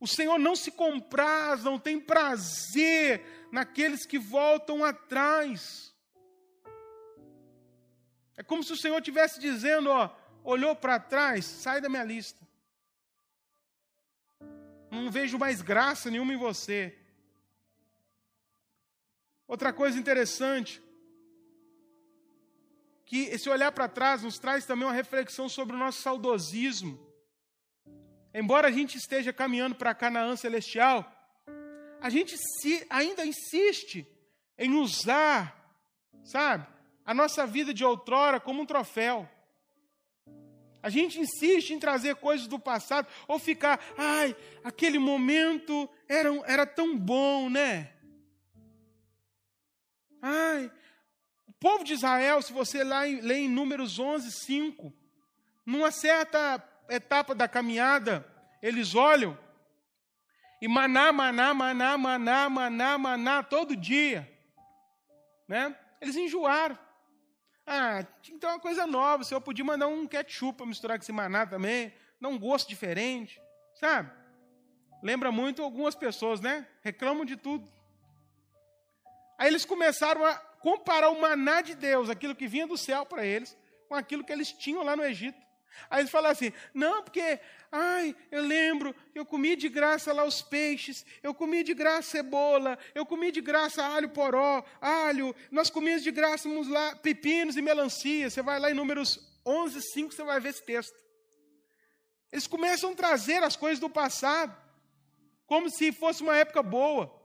o 0.00 0.08
Senhor 0.08 0.38
não 0.38 0.56
se 0.56 0.72
compraz, 0.72 1.62
não 1.62 1.78
tem 1.78 2.00
prazer 2.00 3.48
naqueles 3.52 4.04
que 4.04 4.18
voltam 4.18 4.84
atrás. 4.84 5.94
É 8.36 8.42
como 8.42 8.62
se 8.64 8.72
o 8.72 8.76
Senhor 8.76 8.98
estivesse 8.98 9.38
dizendo, 9.38 9.88
ó, 9.90 10.10
olhou 10.42 10.74
para 10.74 10.98
trás, 10.98 11.44
sai 11.44 11.80
da 11.80 11.88
minha 11.88 12.04
lista. 12.04 12.47
Não 14.90 15.10
vejo 15.10 15.38
mais 15.38 15.60
graça 15.60 16.10
nenhuma 16.10 16.32
em 16.32 16.36
você. 16.36 16.96
Outra 19.46 19.72
coisa 19.72 19.98
interessante, 19.98 20.82
que 23.04 23.22
esse 23.24 23.48
olhar 23.48 23.72
para 23.72 23.88
trás 23.88 24.22
nos 24.22 24.38
traz 24.38 24.66
também 24.66 24.86
uma 24.86 24.92
reflexão 24.92 25.48
sobre 25.48 25.74
o 25.74 25.78
nosso 25.78 26.02
saudosismo. 26.02 26.98
Embora 28.34 28.68
a 28.68 28.70
gente 28.70 28.98
esteja 28.98 29.32
caminhando 29.32 29.74
para 29.74 29.94
Canaã 29.94 30.36
celestial, 30.36 31.10
a 32.00 32.10
gente 32.10 32.36
se, 32.36 32.86
ainda 32.90 33.24
insiste 33.24 34.06
em 34.58 34.74
usar, 34.74 35.74
sabe, 36.22 36.66
a 37.04 37.14
nossa 37.14 37.46
vida 37.46 37.72
de 37.72 37.84
outrora 37.84 38.38
como 38.38 38.62
um 38.62 38.66
troféu. 38.66 39.28
A 40.88 40.90
gente 40.90 41.20
insiste 41.20 41.74
em 41.74 41.78
trazer 41.78 42.16
coisas 42.16 42.46
do 42.46 42.58
passado, 42.58 43.06
ou 43.26 43.38
ficar, 43.38 43.78
ai, 43.98 44.34
aquele 44.64 44.98
momento 44.98 45.86
era, 46.08 46.30
era 46.46 46.64
tão 46.64 46.96
bom, 46.96 47.50
né? 47.50 47.92
Ai, 50.22 50.72
o 51.46 51.52
povo 51.60 51.84
de 51.84 51.92
Israel, 51.92 52.40
se 52.40 52.54
você 52.54 52.82
lá 52.82 53.02
lê 53.02 53.40
em 53.40 53.50
Números 53.50 53.98
11, 53.98 54.32
5, 54.32 54.90
numa 55.66 55.90
certa 55.90 56.66
etapa 56.88 57.34
da 57.34 57.46
caminhada, 57.46 58.26
eles 58.62 58.94
olham 58.94 59.38
e 60.58 60.66
maná, 60.66 61.12
maná, 61.12 61.52
maná, 61.52 61.98
maná, 61.98 62.48
maná, 62.48 62.96
maná, 62.96 63.42
todo 63.42 63.76
dia. 63.76 64.26
Né? 65.46 65.76
Eles 66.00 66.16
enjoaram. 66.16 66.78
Ah, 67.70 68.02
então 68.30 68.48
é 68.48 68.52
uma 68.54 68.60
coisa 68.60 68.86
nova. 68.86 69.22
O 69.22 69.26
senhor 69.26 69.42
podia 69.42 69.62
mandar 69.62 69.88
um 69.88 70.06
ketchup 70.06 70.56
para 70.56 70.66
misturar 70.66 70.96
com 70.96 71.02
esse 71.02 71.12
maná 71.12 71.44
também. 71.44 71.92
Dá 72.18 72.26
um 72.26 72.38
gosto 72.38 72.66
diferente. 72.66 73.38
Sabe? 73.74 74.10
Lembra 75.02 75.30
muito 75.30 75.62
algumas 75.62 75.94
pessoas, 75.94 76.40
né? 76.40 76.66
Reclamam 76.82 77.26
de 77.26 77.36
tudo. 77.36 77.68
Aí 79.36 79.48
eles 79.48 79.66
começaram 79.66 80.24
a 80.24 80.34
comparar 80.34 81.10
o 81.10 81.20
maná 81.20 81.60
de 81.60 81.74
Deus, 81.74 82.08
aquilo 82.08 82.34
que 82.34 82.48
vinha 82.48 82.66
do 82.66 82.76
céu 82.76 83.04
para 83.04 83.24
eles, 83.24 83.56
com 83.86 83.94
aquilo 83.94 84.24
que 84.24 84.32
eles 84.32 84.50
tinham 84.50 84.82
lá 84.82 84.96
no 84.96 85.04
Egito. 85.04 85.38
Aí 85.90 86.00
eles 86.00 86.10
falaram 86.10 86.32
assim: 86.32 86.52
não, 86.74 87.02
porque, 87.02 87.40
ai, 87.70 88.14
eu 88.30 88.42
lembro, 88.42 88.94
eu 89.14 89.24
comi 89.24 89.56
de 89.56 89.68
graça 89.68 90.12
lá 90.12 90.24
os 90.24 90.42
peixes, 90.42 91.04
eu 91.22 91.34
comi 91.34 91.62
de 91.62 91.74
graça 91.74 92.10
cebola, 92.10 92.78
eu 92.94 93.04
comi 93.06 93.30
de 93.30 93.40
graça 93.40 93.84
alho 93.84 94.08
poró, 94.10 94.64
alho, 94.80 95.34
nós 95.50 95.70
comíamos 95.70 96.02
de 96.02 96.10
graça 96.10 96.48
lá 96.68 96.96
pepinos 96.96 97.56
e 97.56 97.62
melancia. 97.62 98.30
Você 98.30 98.42
vai 98.42 98.58
lá 98.58 98.70
em 98.70 98.74
Números 98.74 99.18
11, 99.44 99.80
5, 99.92 100.14
você 100.14 100.22
vai 100.24 100.40
ver 100.40 100.50
esse 100.50 100.64
texto. 100.64 100.96
Eles 102.30 102.46
começam 102.46 102.92
a 102.92 102.96
trazer 102.96 103.42
as 103.42 103.56
coisas 103.56 103.78
do 103.78 103.88
passado, 103.88 104.54
como 105.46 105.70
se 105.70 105.92
fosse 105.92 106.22
uma 106.22 106.36
época 106.36 106.62
boa 106.62 107.18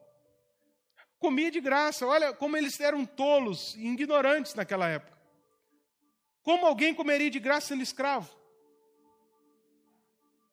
comia 1.23 1.49
de 1.49 1.61
graça. 1.61 2.05
Olha 2.05 2.33
como 2.33 2.57
eles 2.57 2.77
eram 2.81 3.05
tolos 3.05 3.75
e 3.77 3.87
ignorantes 3.87 4.53
naquela 4.55 4.89
época. 4.89 5.12
Como 6.43 6.65
alguém 6.65 6.93
comeria 6.93 7.29
de 7.29 7.39
graça 7.39 7.67
sendo 7.67 7.81
escravo? 7.81 8.29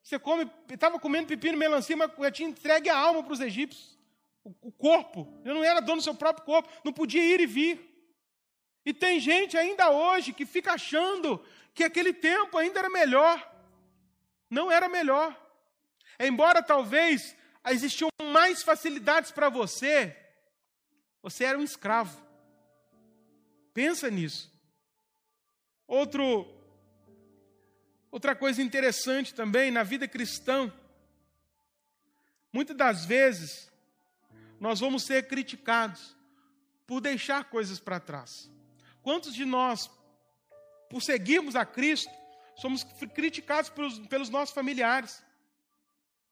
Você 0.01 0.17
come, 0.17 0.49
estava 0.69 0.99
comendo 0.99 1.27
pepino, 1.27 1.57
melancia, 1.57 1.95
mas 1.95 2.11
já 2.17 2.31
tinha 2.31 2.49
entregue 2.49 2.89
a 2.89 2.97
alma 2.97 3.23
para 3.23 3.33
os 3.33 3.39
egípcios. 3.39 3.99
O, 4.43 4.55
o 4.61 4.71
corpo. 4.71 5.39
Eu 5.45 5.53
não 5.53 5.63
era 5.63 5.79
dono 5.79 5.97
do 5.97 6.03
seu 6.03 6.15
próprio 6.15 6.45
corpo, 6.45 6.69
não 6.83 6.91
podia 6.91 7.23
ir 7.23 7.41
e 7.41 7.45
vir. 7.45 7.91
E 8.85 8.93
tem 8.93 9.19
gente 9.19 9.57
ainda 9.57 9.91
hoje 9.91 10.33
que 10.33 10.45
fica 10.45 10.73
achando 10.73 11.43
que 11.73 11.83
aquele 11.83 12.13
tempo 12.13 12.57
ainda 12.57 12.79
era 12.79 12.89
melhor. 12.89 13.47
Não 14.49 14.71
era 14.71 14.89
melhor. 14.89 15.37
Embora 16.19 16.63
talvez 16.63 17.35
existiam 17.69 18.09
mais 18.23 18.63
facilidades 18.63 19.31
para 19.31 19.49
você, 19.49 20.17
você 21.21 21.43
era 21.43 21.57
um 21.57 21.63
escravo. 21.63 22.19
Pensa 23.73 24.09
nisso. 24.09 24.51
Outro, 25.91 26.47
outra 28.09 28.33
coisa 28.33 28.61
interessante 28.61 29.33
também 29.33 29.69
na 29.71 29.83
vida 29.83 30.07
cristã, 30.07 30.71
muitas 32.53 32.77
das 32.77 33.03
vezes 33.03 33.69
nós 34.57 34.79
vamos 34.79 35.03
ser 35.03 35.27
criticados 35.27 36.15
por 36.87 37.01
deixar 37.01 37.43
coisas 37.43 37.77
para 37.77 37.99
trás. 37.99 38.49
Quantos 39.03 39.33
de 39.33 39.43
nós, 39.43 39.91
por 40.89 41.01
seguirmos 41.01 41.57
a 41.57 41.65
Cristo, 41.65 42.09
somos 42.55 42.85
criticados 43.13 43.69
pelos, 43.69 43.99
pelos 44.07 44.29
nossos 44.29 44.55
familiares? 44.55 45.21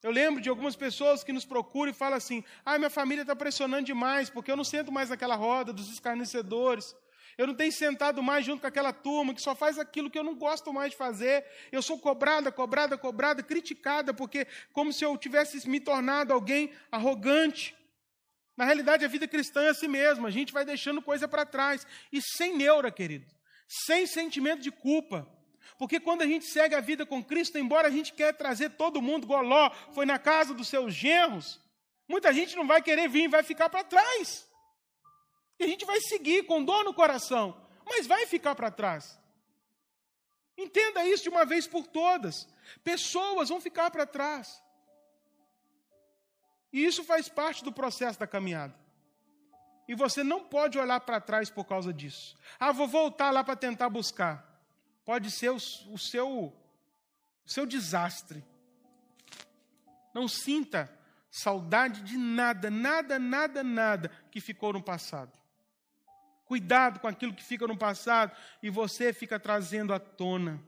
Eu 0.01 0.11
lembro 0.11 0.41
de 0.41 0.47
algumas 0.47 0.77
pessoas 0.77 1.21
que 1.21 1.33
nos 1.33 1.43
procuram 1.43 1.91
e 1.91 1.93
falam 1.93 2.15
assim: 2.15 2.45
ah, 2.63 2.77
minha 2.77 2.89
família 2.89 3.23
está 3.23 3.35
pressionando 3.35 3.83
demais, 3.83 4.29
porque 4.29 4.49
eu 4.49 4.55
não 4.55 4.63
sento 4.63 4.89
mais 4.89 5.09
naquela 5.09 5.35
roda 5.35 5.73
dos 5.73 5.91
escarnecedores. 5.91 6.95
Eu 7.39 7.47
não 7.47 7.55
tenho 7.55 7.71
sentado 7.71 8.21
mais 8.21 8.45
junto 8.45 8.59
com 8.59 8.67
aquela 8.67 8.91
turma 8.91 9.33
que 9.33 9.41
só 9.41 9.55
faz 9.55 9.79
aquilo 9.79 10.09
que 10.09 10.19
eu 10.19 10.25
não 10.25 10.35
gosto 10.35 10.73
mais 10.73 10.91
de 10.91 10.97
fazer. 10.97 11.45
Eu 11.71 11.81
sou 11.81 11.97
cobrada, 11.97 12.51
cobrada, 12.51 12.97
cobrada, 12.97 13.41
criticada, 13.41 14.13
porque 14.13 14.45
como 14.73 14.91
se 14.91 15.05
eu 15.05 15.17
tivesse 15.17 15.65
me 15.69 15.79
tornado 15.79 16.33
alguém 16.33 16.73
arrogante. 16.91 17.73
Na 18.57 18.65
realidade, 18.65 19.05
a 19.05 19.07
vida 19.07 19.25
cristã 19.25 19.61
é 19.61 19.69
assim 19.69 19.87
mesmo. 19.87 20.27
A 20.27 20.29
gente 20.29 20.51
vai 20.51 20.65
deixando 20.65 21.01
coisa 21.01 21.29
para 21.29 21.45
trás. 21.45 21.87
E 22.11 22.21
sem 22.21 22.57
neura, 22.57 22.91
querido. 22.91 23.25
Sem 23.69 24.05
sentimento 24.05 24.61
de 24.61 24.69
culpa. 24.69 25.25
Porque 25.77 25.97
quando 25.97 26.23
a 26.23 26.27
gente 26.27 26.43
segue 26.43 26.75
a 26.75 26.81
vida 26.81 27.05
com 27.05 27.23
Cristo, 27.23 27.57
embora 27.57 27.87
a 27.87 27.91
gente 27.91 28.11
quer 28.11 28.33
trazer 28.33 28.71
todo 28.71 29.01
mundo, 29.01 29.25
Goló 29.25 29.71
foi 29.93 30.05
na 30.05 30.19
casa 30.19 30.53
dos 30.53 30.67
seus 30.67 30.93
genros, 30.93 31.57
muita 32.05 32.33
gente 32.33 32.57
não 32.57 32.67
vai 32.67 32.81
querer 32.81 33.07
vir, 33.07 33.29
vai 33.29 33.43
ficar 33.43 33.69
para 33.69 33.85
trás. 33.85 34.48
E 35.59 35.63
a 35.63 35.67
gente 35.67 35.85
vai 35.85 35.99
seguir 36.01 36.45
com 36.45 36.63
dor 36.63 36.83
no 36.83 36.93
coração, 36.93 37.59
mas 37.85 38.07
vai 38.07 38.25
ficar 38.25 38.55
para 38.55 38.71
trás. 38.71 39.19
Entenda 40.57 41.05
isso 41.05 41.23
de 41.23 41.29
uma 41.29 41.45
vez 41.45 41.67
por 41.67 41.85
todas. 41.85 42.47
Pessoas 42.83 43.49
vão 43.49 43.59
ficar 43.59 43.91
para 43.91 44.05
trás. 44.05 44.63
E 46.71 46.85
isso 46.85 47.03
faz 47.03 47.27
parte 47.27 47.63
do 47.63 47.71
processo 47.71 48.19
da 48.19 48.27
caminhada. 48.27 48.75
E 49.87 49.95
você 49.95 50.23
não 50.23 50.43
pode 50.43 50.77
olhar 50.77 50.99
para 50.99 51.19
trás 51.19 51.49
por 51.49 51.65
causa 51.65 51.91
disso. 51.91 52.35
Ah, 52.59 52.71
vou 52.71 52.87
voltar 52.87 53.31
lá 53.31 53.43
para 53.43 53.55
tentar 53.55 53.89
buscar 53.89 54.49
pode 55.09 55.31
ser 55.31 55.49
o, 55.49 55.55
o 55.55 55.97
seu, 55.97 56.29
o 56.29 56.53
seu 57.43 57.65
desastre. 57.65 58.45
Não 60.13 60.27
sinta 60.27 60.87
saudade 61.31 62.03
de 62.03 62.15
nada, 62.15 62.69
nada, 62.69 63.17
nada, 63.17 63.63
nada 63.63 64.11
que 64.29 64.39
ficou 64.39 64.71
no 64.71 64.83
passado. 64.83 65.31
Cuidado 66.49 66.99
com 66.99 67.07
aquilo 67.07 67.31
que 67.31 67.43
fica 67.43 67.67
no 67.67 67.77
passado 67.77 68.35
e 68.63 68.71
você 68.71 69.13
fica 69.13 69.39
trazendo 69.39 69.93
à 69.93 69.99
tona. 69.99 70.59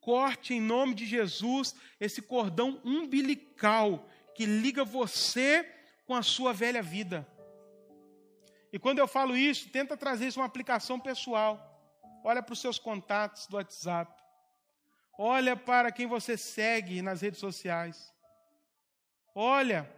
Corte 0.00 0.54
em 0.54 0.60
nome 0.60 0.94
de 0.94 1.04
Jesus 1.04 1.74
esse 1.98 2.22
cordão 2.22 2.80
umbilical 2.84 4.08
que 4.32 4.46
liga 4.46 4.84
você 4.84 5.68
com 6.06 6.14
a 6.14 6.22
sua 6.22 6.52
velha 6.52 6.80
vida. 6.84 7.26
E 8.72 8.78
quando 8.78 9.00
eu 9.00 9.08
falo 9.08 9.36
isso, 9.36 9.68
tenta 9.70 9.96
trazer 9.96 10.28
isso 10.28 10.38
uma 10.38 10.46
aplicação 10.46 11.00
pessoal. 11.00 11.60
Olha 12.22 12.40
para 12.40 12.52
os 12.52 12.60
seus 12.60 12.78
contatos 12.78 13.48
do 13.48 13.56
WhatsApp. 13.56 14.22
Olha 15.18 15.56
para 15.56 15.90
quem 15.90 16.06
você 16.06 16.36
segue 16.36 17.02
nas 17.02 17.22
redes 17.22 17.40
sociais. 17.40 18.14
Olha 19.34 19.92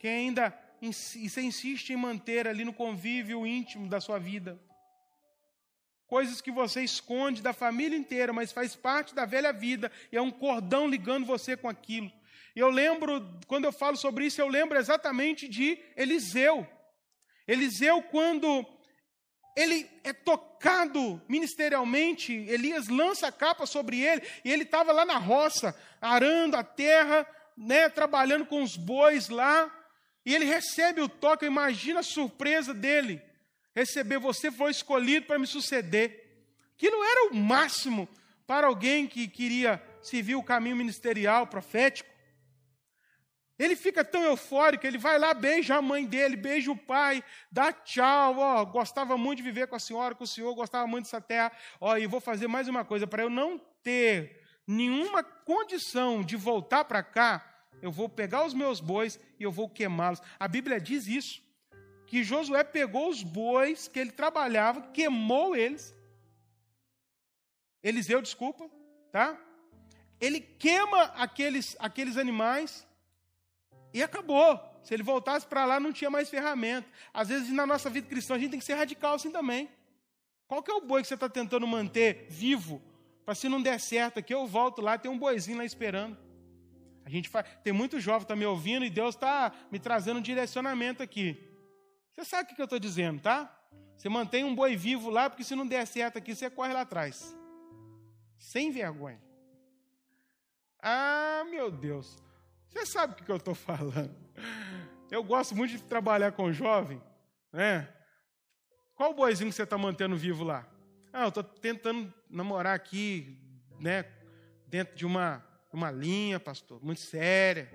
quem 0.00 0.28
ainda 0.28 0.58
você 0.80 1.40
insiste 1.40 1.90
em 1.90 1.96
manter 1.96 2.46
ali 2.46 2.64
no 2.64 2.72
convívio 2.72 3.46
íntimo 3.46 3.88
da 3.88 4.00
sua 4.00 4.18
vida. 4.18 4.60
Coisas 6.06 6.40
que 6.40 6.50
você 6.50 6.82
esconde 6.82 7.42
da 7.42 7.52
família 7.52 7.96
inteira, 7.96 8.32
mas 8.32 8.50
faz 8.50 8.74
parte 8.74 9.14
da 9.14 9.26
velha 9.26 9.52
vida 9.52 9.92
e 10.10 10.16
é 10.16 10.22
um 10.22 10.30
cordão 10.30 10.88
ligando 10.88 11.26
você 11.26 11.56
com 11.56 11.68
aquilo. 11.68 12.10
E 12.56 12.60
eu 12.60 12.70
lembro, 12.70 13.38
quando 13.46 13.66
eu 13.66 13.72
falo 13.72 13.96
sobre 13.96 14.26
isso, 14.26 14.40
eu 14.40 14.48
lembro 14.48 14.78
exatamente 14.78 15.46
de 15.46 15.78
Eliseu. 15.96 16.66
Eliseu, 17.46 18.02
quando 18.02 18.66
ele 19.58 19.90
é 20.04 20.12
tocado 20.12 21.20
ministerialmente, 21.28 22.32
Elias 22.32 22.88
lança 22.88 23.26
a 23.26 23.32
capa 23.32 23.66
sobre 23.66 24.00
ele, 24.00 24.22
e 24.44 24.52
ele 24.52 24.62
estava 24.62 24.92
lá 24.92 25.04
na 25.04 25.18
roça, 25.18 25.76
arando 26.00 26.56
a 26.56 26.62
terra, 26.62 27.26
né, 27.56 27.88
trabalhando 27.88 28.46
com 28.46 28.62
os 28.62 28.76
bois 28.76 29.28
lá, 29.28 29.72
e 30.28 30.34
ele 30.34 30.44
recebe 30.44 31.00
o 31.00 31.08
toque, 31.08 31.46
imagina 31.46 32.00
a 32.00 32.02
surpresa 32.02 32.74
dele, 32.74 33.22
receber, 33.74 34.18
você 34.18 34.52
foi 34.52 34.70
escolhido 34.70 35.24
para 35.24 35.38
me 35.38 35.46
suceder. 35.46 36.44
Aquilo 36.76 37.02
era 37.02 37.30
o 37.30 37.34
máximo 37.34 38.06
para 38.46 38.66
alguém 38.66 39.06
que 39.06 39.26
queria 39.26 39.82
seguir 40.02 40.34
o 40.34 40.42
caminho 40.42 40.76
ministerial, 40.76 41.46
profético. 41.46 42.10
Ele 43.58 43.74
fica 43.74 44.04
tão 44.04 44.22
eufórico, 44.22 44.86
ele 44.86 44.98
vai 44.98 45.18
lá, 45.18 45.32
beija 45.32 45.76
a 45.76 45.80
mãe 45.80 46.04
dele, 46.04 46.36
beija 46.36 46.70
o 46.70 46.76
pai, 46.76 47.24
dá 47.50 47.72
tchau, 47.72 48.36
ó, 48.36 48.66
gostava 48.66 49.16
muito 49.16 49.38
de 49.38 49.44
viver 49.44 49.66
com 49.66 49.76
a 49.76 49.80
senhora, 49.80 50.14
com 50.14 50.24
o 50.24 50.26
senhor, 50.26 50.54
gostava 50.54 50.86
muito 50.86 51.04
dessa 51.04 51.22
terra, 51.22 51.50
ó, 51.80 51.96
e 51.96 52.06
vou 52.06 52.20
fazer 52.20 52.48
mais 52.48 52.68
uma 52.68 52.84
coisa, 52.84 53.06
para 53.06 53.22
eu 53.22 53.30
não 53.30 53.58
ter 53.82 54.42
nenhuma 54.66 55.22
condição 55.22 56.22
de 56.22 56.36
voltar 56.36 56.84
para 56.84 57.02
cá, 57.02 57.42
eu 57.80 57.90
vou 57.90 58.08
pegar 58.08 58.44
os 58.44 58.54
meus 58.54 58.80
bois 58.80 59.18
e 59.38 59.42
eu 59.42 59.52
vou 59.52 59.68
queimá-los. 59.68 60.20
A 60.38 60.48
Bíblia 60.48 60.80
diz 60.80 61.06
isso, 61.06 61.42
que 62.06 62.24
Josué 62.24 62.64
pegou 62.64 63.08
os 63.08 63.22
bois 63.22 63.86
que 63.86 63.98
ele 63.98 64.10
trabalhava, 64.10 64.80
queimou 64.92 65.54
eles. 65.54 65.94
Eliseu, 67.82 68.20
desculpa, 68.20 68.68
tá? 69.12 69.38
Ele 70.20 70.40
queima 70.40 71.02
aqueles, 71.16 71.76
aqueles 71.78 72.16
animais 72.16 72.86
e 73.92 74.02
acabou. 74.02 74.58
Se 74.82 74.94
ele 74.94 75.02
voltasse 75.02 75.46
para 75.46 75.64
lá, 75.64 75.78
não 75.78 75.92
tinha 75.92 76.10
mais 76.10 76.30
ferramenta. 76.30 76.88
Às 77.12 77.28
vezes, 77.28 77.50
na 77.50 77.66
nossa 77.66 77.90
vida 77.90 78.08
cristã, 78.08 78.34
a 78.34 78.38
gente 78.38 78.50
tem 78.50 78.58
que 78.58 78.64
ser 78.64 78.74
radical 78.74 79.14
assim 79.14 79.30
também. 79.30 79.68
Qual 80.46 80.62
que 80.62 80.70
é 80.70 80.74
o 80.74 80.80
boi 80.80 81.02
que 81.02 81.08
você 81.08 81.14
está 81.14 81.28
tentando 81.28 81.66
manter 81.66 82.26
vivo? 82.30 82.82
Para 83.24 83.34
se 83.34 83.50
não 83.50 83.60
der 83.60 83.78
certo 83.78 84.18
aqui, 84.18 84.32
eu 84.32 84.46
volto 84.46 84.80
lá, 84.80 84.96
tem 84.96 85.10
um 85.10 85.18
boizinho 85.18 85.58
lá 85.58 85.64
esperando. 85.64 86.16
A 87.08 87.10
gente 87.10 87.30
faz, 87.30 87.46
tem 87.64 87.72
muito 87.72 87.98
jovem 87.98 88.20
que 88.20 88.24
está 88.24 88.36
me 88.36 88.44
ouvindo 88.44 88.84
e 88.84 88.90
Deus 88.90 89.14
está 89.14 89.50
me 89.72 89.78
trazendo 89.78 90.18
um 90.18 90.22
direcionamento 90.22 91.02
aqui. 91.02 91.42
Você 92.12 92.22
sabe 92.22 92.52
o 92.52 92.54
que 92.54 92.60
eu 92.60 92.64
estou 92.64 92.78
dizendo, 92.78 93.18
tá? 93.18 93.50
Você 93.96 94.10
mantém 94.10 94.44
um 94.44 94.54
boi 94.54 94.76
vivo 94.76 95.08
lá, 95.08 95.30
porque 95.30 95.42
se 95.42 95.56
não 95.56 95.66
der 95.66 95.86
certo 95.86 96.18
aqui, 96.18 96.34
você 96.34 96.50
corre 96.50 96.74
lá 96.74 96.82
atrás. 96.82 97.34
Sem 98.36 98.70
vergonha. 98.70 99.18
Ah, 100.82 101.46
meu 101.50 101.70
Deus. 101.70 102.22
Você 102.68 102.84
sabe 102.84 103.14
o 103.14 103.24
que 103.24 103.32
eu 103.32 103.36
estou 103.36 103.54
falando. 103.56 104.14
Eu 105.10 105.24
gosto 105.24 105.56
muito 105.56 105.78
de 105.78 105.82
trabalhar 105.82 106.32
com 106.32 106.52
jovem, 106.52 107.02
né? 107.50 107.88
Qual 108.94 109.14
boizinho 109.14 109.48
que 109.48 109.56
você 109.56 109.62
está 109.62 109.78
mantendo 109.78 110.14
vivo 110.14 110.44
lá? 110.44 110.68
Ah, 111.10 111.22
eu 111.22 111.28
estou 111.28 111.42
tentando 111.42 112.12
namorar 112.28 112.74
aqui, 112.74 113.40
né? 113.80 114.04
Dentro 114.66 114.94
de 114.94 115.06
uma, 115.06 115.42
uma 115.76 115.90
linha, 115.90 116.40
pastor, 116.40 116.82
muito 116.82 117.00
séria, 117.00 117.70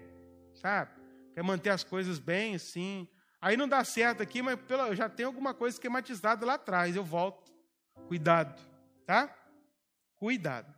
sabe? 0.53 0.91
Quer 1.33 1.43
manter 1.43 1.69
as 1.69 1.83
coisas 1.83 2.19
bem 2.19 2.55
assim. 2.55 3.07
Aí 3.41 3.57
não 3.57 3.67
dá 3.67 3.83
certo 3.83 4.23
aqui, 4.23 4.41
mas 4.41 4.59
pela, 4.61 4.87
eu 4.87 4.95
já 4.95 5.09
tenho 5.09 5.27
alguma 5.27 5.53
coisa 5.53 5.75
esquematizada 5.75 6.45
lá 6.45 6.53
atrás. 6.53 6.95
Eu 6.95 7.03
volto. 7.03 7.51
Cuidado, 8.07 8.61
tá? 9.05 9.33
Cuidado. 10.15 10.73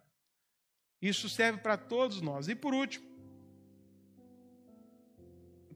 Isso 1.02 1.30
serve 1.30 1.60
para 1.60 1.78
todos 1.78 2.22
nós. 2.22 2.48
E 2.48 2.56
por 2.56 2.74
último, 2.74 3.06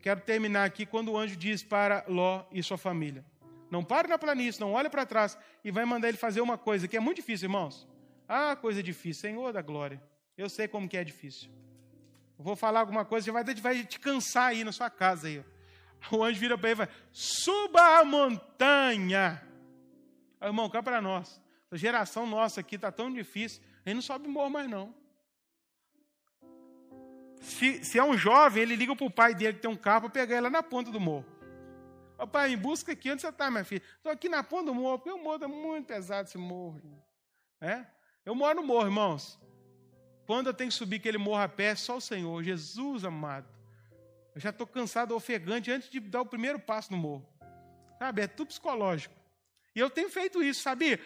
quero 0.02 0.22
terminar 0.22 0.64
aqui 0.64 0.86
quando 0.86 1.12
o 1.12 1.18
anjo 1.18 1.36
diz 1.36 1.62
para 1.62 2.04
Ló 2.08 2.46
e 2.52 2.64
sua 2.64 2.78
família: 2.78 3.24
Não 3.70 3.84
pare 3.84 4.08
na 4.08 4.18
planície, 4.18 4.60
não 4.60 4.74
olhe 4.74 4.90
para 4.90 5.06
trás 5.06 5.38
e 5.64 5.72
vai 5.72 5.86
mandar 5.86 6.08
ele 6.08 6.18
fazer 6.18 6.42
uma 6.42 6.58
coisa 6.58 6.88
que 6.88 6.98
é 6.98 7.00
muito 7.00 7.18
difícil, 7.18 7.46
irmãos. 7.46 7.88
Ah, 8.28 8.56
coisa 8.56 8.82
difícil, 8.82 9.22
Senhor 9.22 9.54
da 9.54 9.62
glória. 9.62 10.02
Eu 10.40 10.48
sei 10.48 10.70
como 10.70 10.88
que 10.88 10.96
é 10.96 11.04
difícil. 11.04 11.52
Eu 12.38 12.46
vou 12.46 12.56
falar 12.56 12.80
alguma 12.80 13.04
coisa, 13.04 13.26
você 13.26 13.32
vai, 13.32 13.44
vai 13.56 13.84
te 13.84 14.00
cansar 14.00 14.52
aí 14.52 14.64
na 14.64 14.72
sua 14.72 14.90
casa 14.90 15.28
aí. 15.28 15.44
O 16.10 16.24
anjo 16.24 16.40
vira 16.40 16.58
para 16.58 16.70
ele 16.70 16.76
e 16.76 16.86
vai: 16.86 16.90
Suba 17.12 18.00
a 18.00 18.06
montanha. 18.06 19.46
Ah, 20.40 20.48
irmão, 20.48 20.70
cá 20.70 20.82
para 20.82 21.02
nós. 21.02 21.42
A 21.70 21.76
geração 21.76 22.26
nossa 22.26 22.62
aqui 22.62 22.76
está 22.76 22.90
tão 22.90 23.12
difícil, 23.12 23.62
a 23.86 23.90
gente 23.90 23.96
não 23.96 24.02
sobe 24.02 24.30
morro 24.30 24.50
mais 24.50 24.70
não. 24.70 24.96
Se, 27.42 27.84
se 27.84 28.00
é 28.00 28.04
um 28.04 28.18
jovem, 28.18 28.64
ele 28.64 28.78
liga 28.78 28.96
para 28.96 29.06
o 29.06 29.12
pai 29.12 29.36
dele 29.36 29.56
que 29.56 29.60
tem 29.60 29.70
um 29.70 29.76
carro 29.76 30.04
para 30.04 30.10
pegar 30.12 30.38
ela 30.38 30.50
na 30.50 30.64
ponta 30.64 30.90
do 30.90 31.02
morro. 31.02 31.26
Ô 32.18 32.26
pai, 32.26 32.54
em 32.54 32.58
busca 32.58 32.94
aqui, 32.94 33.12
onde 33.12 33.22
você 33.22 33.28
está, 33.28 33.52
minha 33.52 33.66
filha? 33.66 33.84
Estou 33.98 34.10
aqui 34.10 34.30
na 34.30 34.42
ponta 34.42 34.68
do 34.68 34.74
morro, 34.74 35.00
porque 35.00 35.12
o 35.12 35.22
morro 35.22 35.44
é 35.44 35.48
muito 35.48 35.88
pesado 35.88 36.30
esse 36.30 36.38
morro. 36.38 36.82
É? 37.60 37.86
Eu 38.26 38.34
moro 38.34 38.62
no 38.62 38.66
morro, 38.66 38.88
irmãos. 38.88 39.38
Quando 40.30 40.46
eu 40.46 40.54
tenho 40.54 40.70
que 40.70 40.76
subir 40.76 40.98
aquele 40.98 41.18
morro 41.18 41.42
a 41.42 41.50
pé, 41.50 41.74
só 41.74 41.98
o 41.98 42.00
Senhor, 42.00 42.44
Jesus 42.44 43.04
amado. 43.04 43.48
Eu 44.36 44.40
já 44.40 44.52
estou 44.52 44.68
cansado, 44.68 45.16
ofegante, 45.16 45.72
antes 45.72 45.90
de 45.90 46.00
dar 46.00 46.22
o 46.22 46.26
primeiro 46.28 46.60
passo 46.60 46.92
no 46.92 47.00
morro. 47.00 47.28
Sabe, 47.98 48.22
é 48.22 48.28
tudo 48.28 48.50
psicológico. 48.50 49.16
E 49.76 49.80
eu 49.80 49.90
tenho 49.90 50.08
feito 50.08 50.44
isso, 50.44 50.62
sabia? 50.62 51.00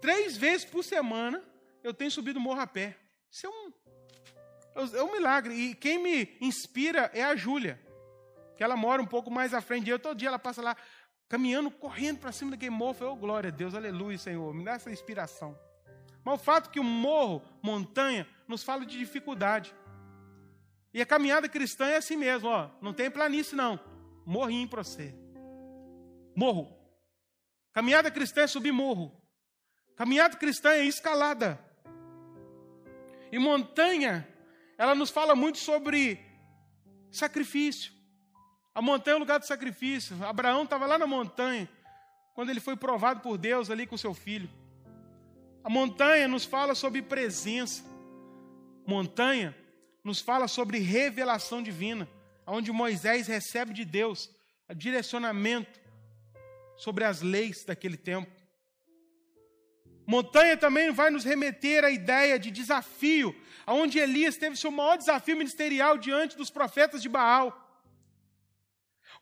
Três 0.00 0.36
vezes 0.36 0.64
por 0.64 0.82
semana 0.82 1.40
eu 1.84 1.94
tenho 1.94 2.10
subido 2.10 2.40
o 2.40 2.42
morro 2.42 2.62
a 2.62 2.66
pé. 2.66 2.96
Isso 3.30 3.46
é 3.46 3.48
um, 3.48 3.72
é 4.96 5.02
um 5.04 5.12
milagre. 5.12 5.54
E 5.54 5.76
quem 5.76 6.02
me 6.02 6.36
inspira 6.40 7.12
é 7.14 7.22
a 7.22 7.36
Júlia, 7.36 7.80
que 8.56 8.64
ela 8.64 8.76
mora 8.76 9.00
um 9.00 9.06
pouco 9.06 9.30
mais 9.30 9.54
à 9.54 9.60
frente 9.60 9.84
de 9.84 9.90
eu. 9.90 10.00
Todo 10.00 10.18
dia 10.18 10.26
ela 10.26 10.38
passa 10.40 10.60
lá, 10.60 10.76
caminhando, 11.28 11.70
correndo 11.70 12.18
para 12.18 12.32
cima 12.32 12.50
daquele 12.50 12.70
morro. 12.70 12.96
Eu, 13.00 13.12
oh, 13.12 13.14
glória 13.14 13.50
a 13.50 13.52
Deus, 13.52 13.72
aleluia, 13.72 14.18
Senhor. 14.18 14.52
Me 14.52 14.64
dá 14.64 14.72
essa 14.72 14.90
inspiração. 14.90 15.56
Mas 16.24 16.40
o 16.40 16.42
fato 16.42 16.70
que 16.70 16.80
o 16.80 16.84
morro, 16.84 17.42
montanha, 17.62 18.26
nos 18.48 18.62
fala 18.62 18.86
de 18.86 18.98
dificuldade. 18.98 19.74
E 20.92 21.02
a 21.02 21.06
caminhada 21.06 21.48
cristã 21.48 21.86
é 21.86 21.96
assim 21.96 22.16
mesmo, 22.16 22.48
ó. 22.48 22.70
Não 22.80 22.92
tem 22.92 23.10
planície, 23.10 23.54
não. 23.54 23.78
Morrinho 24.24 24.68
para 24.68 24.82
você. 24.82 25.14
Morro. 26.34 26.74
Caminhada 27.72 28.10
cristã 28.10 28.42
é 28.42 28.46
subir 28.46 28.72
morro. 28.72 29.20
Caminhada 29.96 30.36
cristã 30.36 30.70
é 30.70 30.84
escalada. 30.84 31.58
E 33.30 33.38
montanha 33.38 34.26
ela 34.76 34.94
nos 34.94 35.10
fala 35.10 35.34
muito 35.34 35.58
sobre 35.58 36.20
sacrifício. 37.10 37.92
A 38.74 38.82
montanha 38.82 39.14
é 39.14 39.16
o 39.16 39.20
lugar 39.20 39.38
do 39.38 39.46
sacrifício. 39.46 40.16
Abraão 40.24 40.64
estava 40.64 40.86
lá 40.86 40.98
na 40.98 41.06
montanha, 41.06 41.68
quando 42.34 42.50
ele 42.50 42.60
foi 42.60 42.76
provado 42.76 43.20
por 43.20 43.38
Deus 43.38 43.70
ali 43.70 43.86
com 43.86 43.96
seu 43.96 44.12
filho. 44.12 44.50
A 45.64 45.70
montanha 45.70 46.28
nos 46.28 46.44
fala 46.44 46.74
sobre 46.74 47.00
presença. 47.00 47.82
Montanha 48.86 49.56
nos 50.04 50.20
fala 50.20 50.46
sobre 50.46 50.78
revelação 50.78 51.62
divina, 51.62 52.06
onde 52.46 52.70
Moisés 52.70 53.26
recebe 53.26 53.72
de 53.72 53.82
Deus 53.82 54.30
direcionamento 54.76 55.80
sobre 56.76 57.04
as 57.04 57.22
leis 57.22 57.64
daquele 57.64 57.96
tempo. 57.96 58.30
Montanha 60.06 60.54
também 60.54 60.90
vai 60.90 61.10
nos 61.10 61.24
remeter 61.24 61.82
à 61.82 61.90
ideia 61.90 62.38
de 62.38 62.50
desafio, 62.50 63.34
onde 63.66 63.98
Elias 63.98 64.36
teve 64.36 64.56
seu 64.56 64.70
maior 64.70 64.98
desafio 64.98 65.34
ministerial 65.34 65.96
diante 65.96 66.36
dos 66.36 66.50
profetas 66.50 67.00
de 67.00 67.08
Baal. 67.08 67.58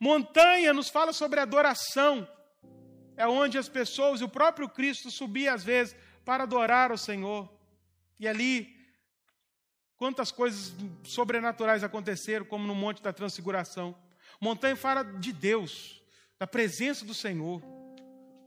Montanha 0.01 0.73
nos 0.73 0.89
fala 0.89 1.13
sobre 1.13 1.39
adoração, 1.39 2.29
é 3.17 3.29
onde 3.29 3.59
as 3.59 3.69
pessoas 3.69 4.21
e 4.21 4.25
o 4.25 4.29
próprio 4.29 4.69
Cristo 4.69 5.09
subia 5.09 5.53
às 5.53 5.63
vezes 5.63 5.95
para 6.25 6.45
adorar 6.45 6.93
o 6.93 6.99
Senhor. 6.99 7.51
E 8.19 8.29
ali, 8.29 8.75
quantas 9.97 10.31
coisas 10.31 10.75
sobrenaturais 11.05 11.83
aconteceram, 11.85 12.45
como 12.45 12.67
no 12.67 12.75
Monte 12.75 13.03
da 13.03 13.13
Transfiguração. 13.13 13.97
Montanha 14.41 14.77
fala 14.77 15.03
de 15.03 15.33
Deus, 15.33 16.03
da 16.39 16.47
presença 16.47 17.05
do 17.05 17.15
Senhor. 17.15 17.63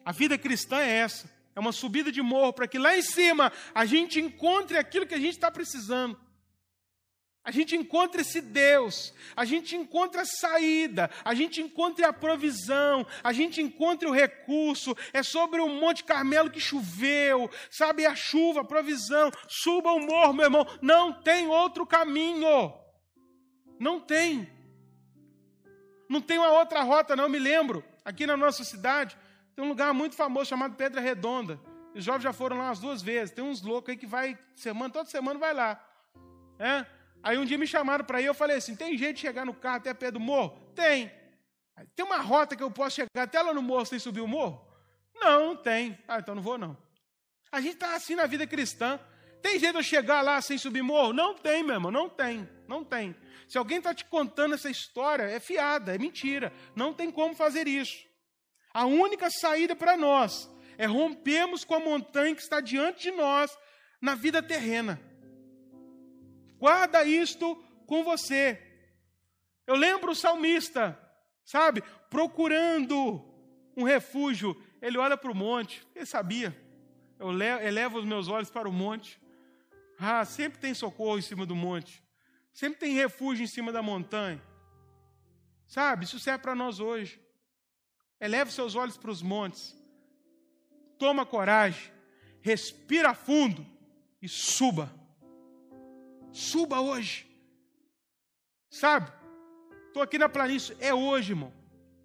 A 0.03 0.11
vida 0.11 0.38
cristã 0.38 0.77
é 0.77 0.97
essa. 0.97 1.30
É 1.56 1.60
uma 1.60 1.72
subida 1.72 2.11
de 2.11 2.22
morro 2.22 2.52
para 2.52 2.68
que 2.68 2.77
lá 2.77 2.97
em 2.97 3.02
cima 3.02 3.52
a 3.73 3.85
gente 3.85 4.19
encontre 4.19 4.77
aquilo 4.77 5.07
que 5.07 5.15
a 5.15 5.19
gente 5.19 5.35
está 5.35 5.49
precisando. 5.49 6.19
A 7.45 7.51
gente 7.51 7.76
encontre 7.76 8.22
esse 8.22 8.41
Deus, 8.41 9.13
a 9.35 9.45
gente 9.45 9.76
encontre 9.76 10.19
a 10.19 10.26
saída, 10.26 11.11
a 11.23 11.35
gente 11.35 11.61
encontre 11.61 12.03
a 12.03 12.11
provisão, 12.11 13.05
a 13.23 13.31
gente 13.31 13.61
encontre 13.61 14.07
o 14.07 14.11
recurso. 14.11 14.97
É 15.13 15.22
sobre 15.22 15.61
o 15.61 15.69
Monte 15.69 16.03
Carmelo 16.03 16.49
que 16.49 16.59
choveu, 16.59 17.47
sabe? 17.69 18.03
A 18.03 18.15
chuva, 18.15 18.61
a 18.61 18.65
provisão. 18.65 19.30
Suba 19.47 19.91
o 19.91 19.99
morro, 19.99 20.34
meu 20.34 20.45
irmão. 20.45 20.65
Não 20.81 21.13
tem 21.13 21.45
outro 21.45 21.85
caminho. 21.85 22.73
Não 23.80 23.99
tem. 23.99 24.49
Não 26.09 26.22
tem 26.22 26.39
uma 26.39 26.49
outra 26.49 26.81
rota, 26.81 27.15
não. 27.15 27.26
Eu 27.26 27.30
me 27.30 27.38
lembro, 27.38 27.85
aqui 28.03 28.26
na 28.26 28.35
nossa 28.35 28.63
cidade, 28.63 29.15
tem 29.55 29.63
um 29.63 29.69
lugar 29.69 29.93
muito 29.93 30.15
famoso 30.15 30.49
chamado 30.49 30.76
Pedra 30.76 30.99
Redonda. 30.99 31.59
Os 31.93 32.03
jovens 32.03 32.23
já 32.23 32.34
foram 32.34 32.57
lá 32.57 32.65
umas 32.65 32.80
duas 32.80 33.03
vezes. 33.03 33.35
Tem 33.35 33.45
uns 33.45 33.61
loucos 33.61 33.91
aí 33.91 33.97
que 33.97 34.07
vai, 34.07 34.35
semana, 34.55 34.91
toda 34.91 35.07
semana 35.07 35.39
vai 35.39 35.53
lá. 35.53 35.80
É? 36.57 36.88
Aí 37.26 37.39
um 37.39 37.43
dia 37.43 37.57
me 37.57 37.65
chamaram 37.65 38.06
para 38.06 38.22
ir, 38.22 38.26
eu 38.26 38.35
falei 38.35 38.57
assim: 38.57 38.76
tem 38.76 38.95
jeito 38.95 39.15
de 39.15 39.22
chegar 39.22 39.47
no 39.47 39.53
carro 39.56 39.77
até 39.77 39.91
pé 39.95 40.11
do 40.11 40.19
morro? 40.19 40.56
Tem. 40.76 41.11
Tem 41.95 42.06
uma 42.06 42.18
rota 42.18 42.56
que 42.56 42.61
eu 42.61 42.69
posso 42.69 42.97
chegar 42.97 43.23
até 43.23 43.41
lá 43.41 43.52
no 43.52 43.64
morro 43.64 43.84
sem 43.84 43.97
subir 43.97 44.22
o 44.22 44.27
morro? 44.27 44.64
Não, 45.15 45.47
não 45.47 45.56
tem. 45.56 45.97
Ah, 46.07 46.19
então 46.19 46.35
não 46.35 46.41
vou 46.43 46.56
não. 46.56 46.77
A 47.52 47.60
gente 47.60 47.73
está 47.73 47.95
assim 47.95 48.14
na 48.14 48.27
vida 48.27 48.45
cristã. 48.45 48.99
Tem 49.41 49.60
jeito 49.60 49.73
de 49.73 49.80
eu 49.80 49.84
chegar 49.84 50.22
lá 50.22 50.39
sem 50.39 50.56
subir 50.56 50.84
morro? 50.84 51.14
Não 51.14 51.34
tem, 51.34 51.64
meu 51.64 51.73
irmão, 51.73 51.91
não 51.91 52.07
tem, 52.07 52.47
não 52.68 52.84
tem. 52.84 53.15
Se 53.47 53.57
alguém 53.57 53.80
está 53.80 53.91
te 53.91 54.06
contando 54.06 54.53
essa 54.53 54.69
história, 54.69 55.23
é 55.23 55.39
fiada, 55.39 55.95
é 55.95 55.97
mentira. 55.97 56.53
Não 56.76 56.93
tem 56.93 57.10
como 57.10 57.34
fazer 57.34 57.68
isso. 57.68 58.06
A 58.72 58.85
única 58.85 59.31
saída 59.31 59.76
para 59.76 59.97
nós 59.97 60.47
é 60.77 60.85
rompermos 60.85 61.64
com 61.65 61.73
a 61.73 61.80
montanha 61.80 62.35
que 62.35 62.41
está 62.41 62.61
diante 62.61 63.10
de 63.10 63.11
nós 63.11 63.57
na 63.99 64.14
vida 64.14 64.43
terrena. 64.43 65.02
Guarda 66.66 67.04
isto 67.04 67.56
com 67.86 68.04
você. 68.04 68.60
Eu 69.68 69.76
lembro 69.76 70.14
o 70.14 70.16
salmista, 70.16 71.00
sabe, 71.44 71.84
procurando 72.10 73.24
um 73.78 73.84
refúgio. 73.84 74.60
Ele 74.82 74.98
olha 74.98 75.16
para 75.16 75.30
o 75.30 75.36
monte, 75.36 75.88
ele 75.94 76.08
sabia. 76.08 76.60
Eu 77.20 77.30
elevo 77.40 78.00
os 78.00 78.06
meus 78.06 78.28
olhos 78.30 78.50
para 78.50 78.68
o 78.68 78.72
monte. 78.72 79.22
Ah, 80.00 80.26
sempre 80.26 80.58
tem 80.58 80.74
socorro 80.74 81.20
em 81.20 81.22
cima 81.22 81.46
do 81.46 81.56
monte. 81.56 82.04
Sempre 82.52 82.80
tem 82.80 82.94
refúgio 82.96 83.44
em 83.44 83.48
cima 83.48 83.72
da 83.72 83.84
montanha. 83.84 84.42
Sabe, 85.68 86.06
isso 86.06 86.20
serve 86.20 86.42
para 86.42 86.56
nós 86.56 86.80
hoje. 86.80 87.22
Eleve 88.20 88.52
seus 88.52 88.74
olhos 88.74 88.98
para 88.98 89.12
os 89.12 89.22
montes. 89.22 89.78
Toma 90.98 91.28
coragem. 91.28 91.92
Respira 92.42 93.14
fundo 93.14 93.64
e 94.20 94.28
suba. 94.28 95.05
Suba 96.36 96.82
hoje. 96.82 97.26
Sabe? 98.70 99.10
Estou 99.88 100.03
aqui 100.03 100.18
na 100.18 100.28
planície. 100.28 100.76
É 100.82 100.94
hoje, 100.94 101.32
irmão. 101.32 101.53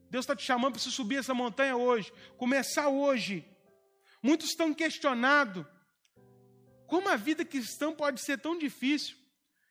Deus 0.08 0.22
está 0.22 0.36
te 0.36 0.44
chamando 0.44 0.74
para 0.74 0.82
você 0.82 0.90
subir 0.90 1.16
essa 1.16 1.34
montanha 1.34 1.76
hoje. 1.76 2.12
Começar 2.38 2.88
hoje. 2.88 3.44
Muitos 4.22 4.50
estão 4.50 4.72
questionando 4.72 5.66
como 6.86 7.08
a 7.08 7.16
vida 7.16 7.44
cristã 7.44 7.92
pode 7.92 8.20
ser 8.20 8.38
tão 8.38 8.56
difícil. 8.56 9.16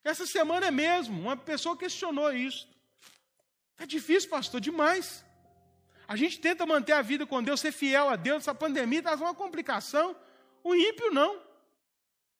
Essa 0.04 0.26
semana 0.26 0.68
é 0.68 0.72
mesmo, 0.72 1.22
uma 1.22 1.38
pessoa 1.38 1.78
questionou 1.78 2.34
isso. 2.34 2.68
É 3.78 3.86
difícil, 3.86 4.30
pastor, 4.30 4.60
demais. 4.60 5.24
A 6.06 6.18
gente 6.18 6.40
tenta 6.40 6.66
manter 6.66 6.94
a 6.94 7.02
vida 7.02 7.26
com 7.26 7.42
Deus, 7.42 7.62
ser 7.62 7.72
fiel 7.72 8.10
a 8.10 8.18
Deus. 8.18 8.44
Essa 8.44 8.56
pandemia 8.56 9.02
traz 9.02 9.22
uma 9.22 9.34
complicação. 9.34 10.16
O 10.62 10.76
ímpio 10.76 11.12
não. 11.12 11.42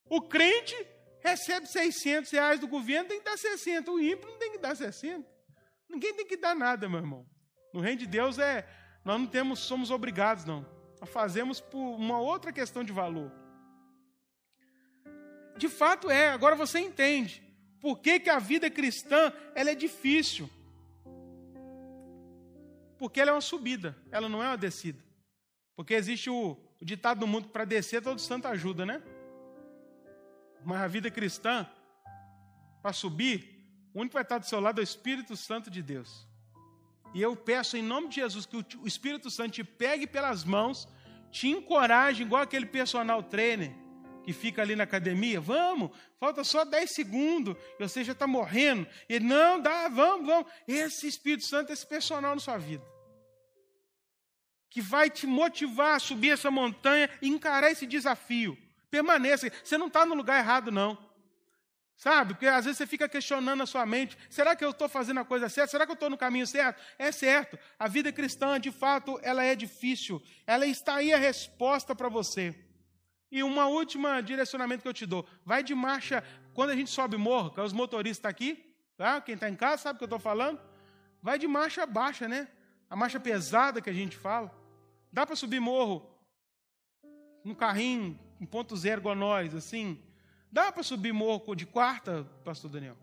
O 0.06 0.20
crente 0.20 0.76
recebe 1.20 1.66
600 1.66 2.30
reais 2.30 2.60
do 2.60 2.66
governo, 2.66 3.08
tem 3.08 3.18
que 3.18 3.24
dar 3.24 3.38
60. 3.38 3.90
O 3.90 4.00
ímpio 4.00 4.28
não 4.28 4.38
tem 4.38 4.52
que 4.52 4.58
dar 4.58 4.76
60. 4.76 5.26
Ninguém 5.88 6.14
tem 6.14 6.26
que 6.26 6.36
dar 6.36 6.54
nada, 6.54 6.88
meu 6.88 6.98
irmão. 6.98 7.26
No 7.72 7.80
reino 7.80 7.98
de 7.98 8.06
Deus 8.06 8.38
é, 8.38 8.66
nós 9.04 9.20
não 9.20 9.26
temos, 9.26 9.60
somos 9.60 9.90
obrigados, 9.90 10.44
não. 10.44 10.66
Nós 11.00 11.10
fazemos 11.10 11.60
por 11.60 11.78
uma 11.78 12.20
outra 12.20 12.52
questão 12.52 12.84
de 12.84 12.92
valor. 12.92 13.32
De 15.56 15.68
fato 15.68 16.10
é, 16.10 16.30
agora 16.30 16.56
você 16.56 16.78
entende 16.78 17.42
por 17.80 17.98
que, 17.98 18.20
que 18.20 18.30
a 18.30 18.38
vida 18.38 18.70
cristã 18.70 19.32
ela 19.54 19.70
é 19.70 19.74
difícil. 19.74 20.48
Porque 22.98 23.20
ela 23.20 23.30
é 23.30 23.34
uma 23.34 23.40
subida, 23.40 23.96
ela 24.10 24.28
não 24.28 24.42
é 24.42 24.46
uma 24.46 24.58
descida. 24.58 25.02
Porque 25.74 25.94
existe 25.94 26.28
o, 26.28 26.56
o 26.80 26.84
ditado 26.84 27.20
no 27.20 27.26
mundo 27.26 27.48
para 27.48 27.64
descer, 27.64 28.02
todo 28.02 28.20
santo 28.20 28.46
ajuda, 28.46 28.84
né? 28.84 29.02
Mas 30.64 30.80
a 30.80 30.86
vida 30.86 31.10
cristã, 31.10 31.66
para 32.82 32.92
subir, 32.92 33.60
o 33.94 34.00
único 34.00 34.10
que 34.10 34.14
vai 34.14 34.22
estar 34.22 34.38
do 34.38 34.46
seu 34.46 34.60
lado 34.60 34.80
é 34.80 34.82
o 34.82 34.84
Espírito 34.84 35.36
Santo 35.36 35.70
de 35.70 35.82
Deus. 35.82 36.26
E 37.12 37.20
eu 37.20 37.34
peço 37.34 37.76
em 37.76 37.82
nome 37.82 38.08
de 38.08 38.16
Jesus 38.16 38.46
que 38.46 38.56
o 38.56 38.86
Espírito 38.86 39.30
Santo 39.30 39.52
te 39.52 39.64
pegue 39.64 40.06
pelas 40.06 40.44
mãos, 40.44 40.88
te 41.30 41.48
encoraje, 41.48 42.22
igual 42.22 42.42
aquele 42.42 42.66
personal 42.66 43.22
trainer 43.22 43.72
que 44.22 44.32
fica 44.32 44.62
ali 44.62 44.76
na 44.76 44.84
academia. 44.84 45.40
Vamos, 45.40 45.90
falta 46.18 46.44
só 46.44 46.64
10 46.64 46.94
segundos 46.94 47.56
e 47.78 47.82
você 47.88 48.04
já 48.04 48.12
está 48.12 48.26
morrendo. 48.26 48.86
E 49.08 49.18
não, 49.18 49.60
dá, 49.60 49.88
vamos, 49.88 50.26
vamos. 50.26 50.52
Esse 50.68 51.08
Espírito 51.08 51.44
Santo, 51.44 51.72
esse 51.72 51.86
personal 51.86 52.34
na 52.34 52.40
sua 52.40 52.58
vida. 52.58 52.84
Que 54.68 54.80
vai 54.80 55.10
te 55.10 55.26
motivar 55.26 55.96
a 55.96 55.98
subir 55.98 56.30
essa 56.30 56.50
montanha 56.50 57.10
e 57.20 57.28
encarar 57.28 57.72
esse 57.72 57.86
desafio. 57.86 58.56
Permaneça. 58.90 59.50
Você 59.62 59.78
não 59.78 59.86
está 59.86 60.04
no 60.04 60.14
lugar 60.14 60.38
errado, 60.38 60.70
não. 60.70 60.98
Sabe? 62.00 62.32
Porque 62.32 62.46
às 62.46 62.64
vezes 62.64 62.78
você 62.78 62.86
fica 62.86 63.06
questionando 63.06 63.62
a 63.62 63.66
sua 63.66 63.84
mente: 63.84 64.16
será 64.30 64.56
que 64.56 64.64
eu 64.64 64.70
estou 64.70 64.88
fazendo 64.88 65.20
a 65.20 65.24
coisa 65.24 65.50
certa? 65.50 65.70
Será 65.70 65.84
que 65.84 65.92
eu 65.92 65.94
estou 65.94 66.08
no 66.08 66.16
caminho 66.16 66.46
certo? 66.46 66.80
É 66.98 67.12
certo. 67.12 67.58
A 67.78 67.86
vida 67.86 68.10
cristã, 68.10 68.58
de 68.58 68.72
fato, 68.72 69.20
ela 69.22 69.44
é 69.44 69.54
difícil. 69.54 70.22
Ela 70.46 70.66
está 70.66 70.94
aí 70.94 71.12
a 71.12 71.18
resposta 71.18 71.94
para 71.94 72.08
você. 72.08 72.54
E 73.30 73.42
uma 73.42 73.66
última 73.66 74.22
direcionamento 74.22 74.80
que 74.82 74.88
eu 74.88 74.94
te 74.94 75.04
dou: 75.04 75.28
vai 75.44 75.62
de 75.62 75.74
marcha 75.74 76.24
quando 76.54 76.70
a 76.70 76.74
gente 76.74 76.90
sobe 76.90 77.18
morro, 77.18 77.50
que 77.50 77.60
é 77.60 77.62
os 77.62 77.72
motoristas 77.74 78.30
aqui, 78.30 78.74
tá? 78.96 79.20
Quem 79.20 79.34
está 79.34 79.50
em 79.50 79.54
casa 79.54 79.82
sabe 79.82 79.96
o 79.96 79.98
que 79.98 80.04
eu 80.04 80.06
estou 80.06 80.18
falando. 80.18 80.58
Vai 81.22 81.38
de 81.38 81.46
marcha 81.46 81.84
baixa, 81.84 82.26
né? 82.26 82.48
A 82.88 82.96
marcha 82.96 83.20
pesada 83.20 83.82
que 83.82 83.90
a 83.90 83.92
gente 83.92 84.16
fala. 84.16 84.50
Dá 85.12 85.26
para 85.26 85.36
subir 85.36 85.60
morro 85.60 86.18
no 87.44 87.54
carrinho, 87.54 88.18
em 88.40 88.46
ponto 88.46 88.76
zero 88.76 89.00
igual 89.00 89.14
nós, 89.14 89.54
assim, 89.54 90.00
Dá 90.52 90.72
para 90.72 90.82
subir 90.82 91.12
morro 91.12 91.54
de 91.54 91.64
quarta, 91.64 92.26
pastor 92.44 92.70
Daniel? 92.70 92.96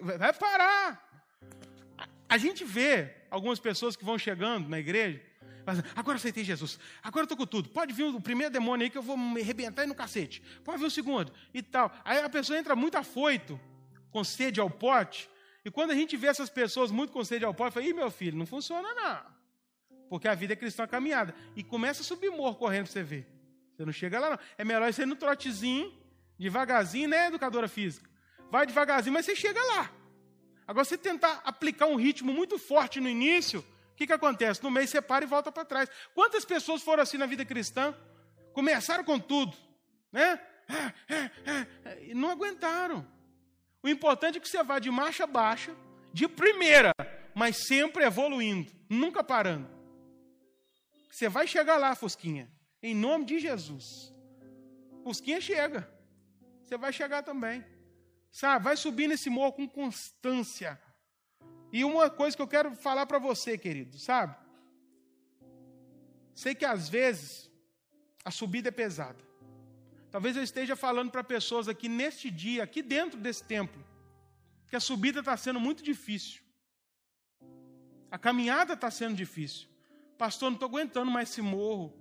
Vai 0.00 0.32
parar. 0.34 1.24
A 2.28 2.36
gente 2.36 2.62
vê 2.62 3.14
algumas 3.30 3.58
pessoas 3.58 3.96
que 3.96 4.04
vão 4.04 4.18
chegando 4.18 4.68
na 4.68 4.78
igreja, 4.78 5.22
agora 5.96 6.18
aceitei 6.18 6.44
Jesus, 6.44 6.78
agora 7.02 7.24
estou 7.24 7.38
com 7.38 7.46
tudo. 7.46 7.70
Pode 7.70 7.94
vir 7.94 8.04
o 8.04 8.20
primeiro 8.20 8.52
demônio 8.52 8.84
aí 8.84 8.90
que 8.90 8.98
eu 8.98 9.02
vou 9.02 9.16
me 9.16 9.40
arrebentar 9.40 9.82
aí 9.82 9.88
no 9.88 9.94
cacete. 9.94 10.42
Pode 10.62 10.78
vir 10.78 10.86
o 10.86 10.90
segundo 10.90 11.32
e 11.54 11.62
tal. 11.62 11.90
Aí 12.04 12.20
a 12.20 12.28
pessoa 12.28 12.58
entra 12.58 12.76
muito 12.76 12.96
afoito, 12.96 13.58
com 14.10 14.22
sede 14.22 14.60
ao 14.60 14.68
pote. 14.68 15.28
E 15.64 15.70
quando 15.70 15.92
a 15.92 15.94
gente 15.94 16.18
vê 16.18 16.26
essas 16.26 16.50
pessoas 16.50 16.90
muito 16.90 17.14
com 17.14 17.24
sede 17.24 17.46
ao 17.46 17.54
pote, 17.54 17.72
fala, 17.72 17.86
ih, 17.86 17.94
meu 17.94 18.10
filho, 18.10 18.36
não 18.36 18.46
funciona 18.46 18.94
não. 18.94 19.38
Porque 20.10 20.28
a 20.28 20.34
vida 20.34 20.52
é 20.52 20.56
cristã 20.56 20.86
caminhada. 20.86 21.34
E 21.56 21.62
começa 21.62 22.02
a 22.02 22.04
subir 22.04 22.30
morro 22.30 22.56
correndo 22.56 22.84
para 22.84 22.92
você 22.92 23.02
ver. 23.02 23.37
Você 23.78 23.84
não 23.84 23.92
chega 23.92 24.18
lá, 24.18 24.30
não. 24.30 24.38
É 24.58 24.64
melhor 24.64 24.92
você 24.92 25.02
ir 25.02 25.06
no 25.06 25.14
trotezinho, 25.14 25.96
devagarzinho, 26.36 27.08
né, 27.08 27.28
educadora 27.28 27.68
física? 27.68 28.10
Vai 28.50 28.66
devagarzinho, 28.66 29.14
mas 29.14 29.24
você 29.24 29.36
chega 29.36 29.62
lá. 29.62 29.88
Agora, 30.66 30.84
você 30.84 30.98
tentar 30.98 31.40
aplicar 31.44 31.86
um 31.86 31.94
ritmo 31.94 32.32
muito 32.32 32.58
forte 32.58 33.00
no 33.00 33.08
início, 33.08 33.60
o 33.60 33.94
que, 33.94 34.04
que 34.04 34.12
acontece? 34.12 34.64
No 34.64 34.70
meio 34.70 34.88
você 34.88 35.00
para 35.00 35.24
e 35.24 35.28
volta 35.28 35.52
para 35.52 35.64
trás. 35.64 35.88
Quantas 36.12 36.44
pessoas 36.44 36.82
foram 36.82 37.04
assim 37.04 37.16
na 37.16 37.26
vida 37.26 37.44
cristã? 37.44 37.94
Começaram 38.52 39.04
com 39.04 39.16
tudo, 39.16 39.56
né? 40.10 40.40
É, 40.68 41.14
é, 41.14 41.66
é, 41.84 42.04
e 42.08 42.14
não 42.14 42.30
aguentaram. 42.30 43.06
O 43.80 43.88
importante 43.88 44.38
é 44.38 44.40
que 44.40 44.48
você 44.48 44.60
vá 44.64 44.80
de 44.80 44.90
marcha 44.90 45.24
baixa, 45.24 45.72
de 46.12 46.26
primeira, 46.26 46.90
mas 47.32 47.64
sempre 47.68 48.04
evoluindo, 48.04 48.72
nunca 48.90 49.22
parando. 49.22 49.70
Você 51.08 51.28
vai 51.28 51.46
chegar 51.46 51.76
lá, 51.76 51.94
Fosquinha. 51.94 52.57
Em 52.82 52.94
nome 52.94 53.24
de 53.24 53.38
Jesus. 53.38 54.14
Fusquinha 55.02 55.40
chega. 55.40 55.90
Você 56.64 56.76
vai 56.76 56.92
chegar 56.92 57.22
também. 57.22 57.64
Sabe? 58.30 58.64
Vai 58.64 58.76
subir 58.76 59.08
nesse 59.08 59.30
morro 59.30 59.52
com 59.52 59.68
constância. 59.68 60.80
E 61.72 61.84
uma 61.84 62.08
coisa 62.08 62.36
que 62.36 62.42
eu 62.42 62.48
quero 62.48 62.74
falar 62.74 63.06
para 63.06 63.18
você, 63.18 63.58
querido, 63.58 63.98
sabe? 63.98 64.36
Sei 66.34 66.54
que 66.54 66.64
às 66.64 66.88
vezes 66.88 67.50
a 68.24 68.30
subida 68.30 68.68
é 68.68 68.72
pesada. 68.72 69.22
Talvez 70.10 70.36
eu 70.36 70.42
esteja 70.42 70.74
falando 70.74 71.10
para 71.10 71.22
pessoas 71.22 71.68
aqui 71.68 71.88
neste 71.88 72.30
dia, 72.30 72.62
aqui 72.62 72.82
dentro 72.82 73.18
desse 73.20 73.44
templo, 73.44 73.84
que 74.68 74.76
a 74.76 74.80
subida 74.80 75.20
está 75.20 75.36
sendo 75.36 75.60
muito 75.60 75.82
difícil. 75.82 76.42
A 78.10 78.18
caminhada 78.18 78.72
está 78.72 78.90
sendo 78.90 79.14
difícil. 79.14 79.68
Pastor, 80.16 80.50
não 80.50 80.56
estou 80.56 80.68
aguentando 80.68 81.10
mais 81.10 81.30
esse 81.30 81.42
morro. 81.42 81.94